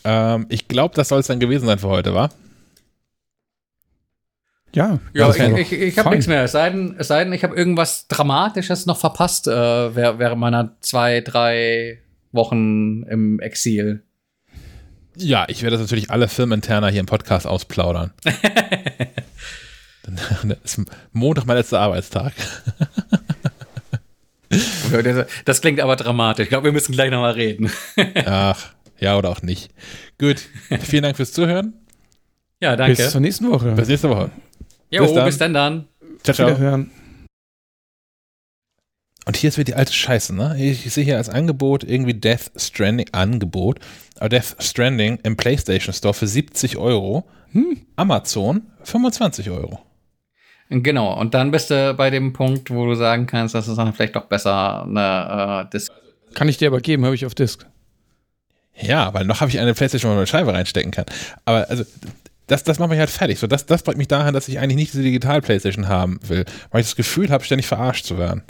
Ähm, 0.04 0.46
ich 0.48 0.68
glaube, 0.68 0.94
das 0.94 1.08
soll 1.08 1.20
es 1.20 1.26
dann 1.26 1.40
gewesen 1.40 1.66
sein 1.66 1.78
für 1.78 1.88
heute, 1.88 2.14
wa? 2.14 2.30
Ja, 4.74 4.98
Ja, 5.12 5.30
ich, 5.30 5.72
ich, 5.72 5.72
ich 5.72 5.98
habe 5.98 6.10
nichts 6.10 6.26
mehr. 6.26 6.44
Es 6.44 6.52
sei 6.52 6.70
denn, 6.70 6.94
es 6.98 7.08
sei 7.08 7.24
denn 7.24 7.32
ich 7.32 7.42
habe 7.42 7.56
irgendwas 7.56 8.06
Dramatisches 8.08 8.86
noch 8.86 8.98
verpasst 8.98 9.48
äh, 9.48 9.96
während 9.96 10.38
meiner 10.38 10.76
zwei, 10.80 11.20
drei 11.20 11.98
Wochen 12.32 13.02
im 13.04 13.40
Exil. 13.40 14.02
Ja, 15.16 15.46
ich 15.48 15.62
werde 15.62 15.76
das 15.76 15.84
natürlich 15.84 16.10
alle 16.10 16.28
Firmeninterner 16.28 16.90
hier 16.90 17.00
im 17.00 17.06
Podcast 17.06 17.46
ausplaudern. 17.46 18.12
Ist 20.64 20.80
Montag 21.12 21.46
mein 21.46 21.56
letzter 21.56 21.80
Arbeitstag. 21.80 22.32
Das 25.44 25.60
klingt 25.60 25.80
aber 25.80 25.96
dramatisch. 25.96 26.44
Ich 26.44 26.48
glaube, 26.48 26.64
wir 26.64 26.72
müssen 26.72 26.92
gleich 26.92 27.10
nochmal 27.10 27.32
reden. 27.32 27.70
Ach, 28.24 28.68
ja 28.98 29.18
oder 29.18 29.30
auch 29.30 29.42
nicht. 29.42 29.70
Gut. 30.18 30.40
Vielen 30.80 31.02
Dank 31.02 31.16
fürs 31.16 31.32
Zuhören. 31.32 31.74
Ja, 32.60 32.76
danke. 32.76 32.96
Bis 32.96 33.10
zur 33.10 33.20
nächsten 33.20 33.50
Woche. 33.50 33.72
Bis 33.72 33.88
nächste 33.88 34.08
Woche. 34.08 34.30
Jo, 34.90 35.02
bis 35.02 35.14
dann. 35.14 35.24
bis 35.24 35.38
dann 35.38 35.54
dann. 35.54 35.88
Ciao, 36.22 36.34
ciao. 36.34 36.48
Wiederhören. 36.48 36.90
Und 39.26 39.36
hier 39.36 39.48
ist 39.48 39.58
wieder 39.58 39.72
die 39.72 39.74
alte 39.74 39.92
Scheiße, 39.92 40.34
ne? 40.34 40.56
Ich, 40.58 40.86
ich 40.86 40.92
sehe 40.94 41.04
hier 41.04 41.18
als 41.18 41.28
Angebot 41.28 41.84
irgendwie 41.84 42.14
Death 42.14 42.50
Stranding, 42.56 43.08
Angebot, 43.12 43.78
aber 44.16 44.30
Death 44.30 44.56
Stranding 44.58 45.18
im 45.22 45.36
PlayStation 45.36 45.92
Store 45.92 46.14
für 46.14 46.26
70 46.26 46.78
Euro. 46.78 47.28
Amazon 47.96 48.62
25 48.84 49.50
Euro. 49.50 49.80
Genau, 50.70 51.18
und 51.18 51.32
dann 51.32 51.50
bist 51.50 51.70
du 51.70 51.94
bei 51.94 52.10
dem 52.10 52.34
Punkt, 52.34 52.70
wo 52.70 52.84
du 52.84 52.94
sagen 52.94 53.26
kannst, 53.26 53.54
das 53.54 53.68
ist 53.68 53.76
dann 53.76 53.94
vielleicht 53.94 54.16
doch 54.16 54.26
besser 54.26 54.82
eine 54.82 55.64
äh, 55.66 55.70
Dis 55.70 55.90
Kann 56.34 56.48
ich 56.48 56.58
dir 56.58 56.68
aber 56.68 56.80
geben, 56.80 57.06
habe 57.06 57.14
ich 57.14 57.24
auf 57.24 57.34
Disk. 57.34 57.66
Ja, 58.74 59.12
weil 59.14 59.24
noch 59.24 59.40
habe 59.40 59.50
ich 59.50 59.58
eine 59.58 59.72
PlayStation, 59.74 60.10
wo 60.10 60.14
man 60.14 60.18
eine 60.18 60.26
Scheibe 60.26 60.52
reinstecken 60.52 60.92
kann. 60.92 61.06
Aber 61.46 61.68
also, 61.70 61.84
das, 62.48 62.64
das 62.64 62.78
macht 62.78 62.90
mich 62.90 62.98
halt 62.98 63.10
fertig. 63.10 63.38
So, 63.38 63.46
das, 63.46 63.66
das 63.66 63.82
bringt 63.82 63.98
mich 63.98 64.08
dahin, 64.08 64.34
dass 64.34 64.48
ich 64.48 64.58
eigentlich 64.58 64.76
nicht 64.76 64.92
diese 64.92 65.04
Digital-PlayStation 65.04 65.88
haben 65.88 66.18
will, 66.26 66.44
weil 66.70 66.80
ich 66.80 66.88
das 66.88 66.96
Gefühl 66.96 67.30
habe, 67.30 67.44
ständig 67.44 67.66
verarscht 67.66 68.04
zu 68.04 68.18
werden. 68.18 68.42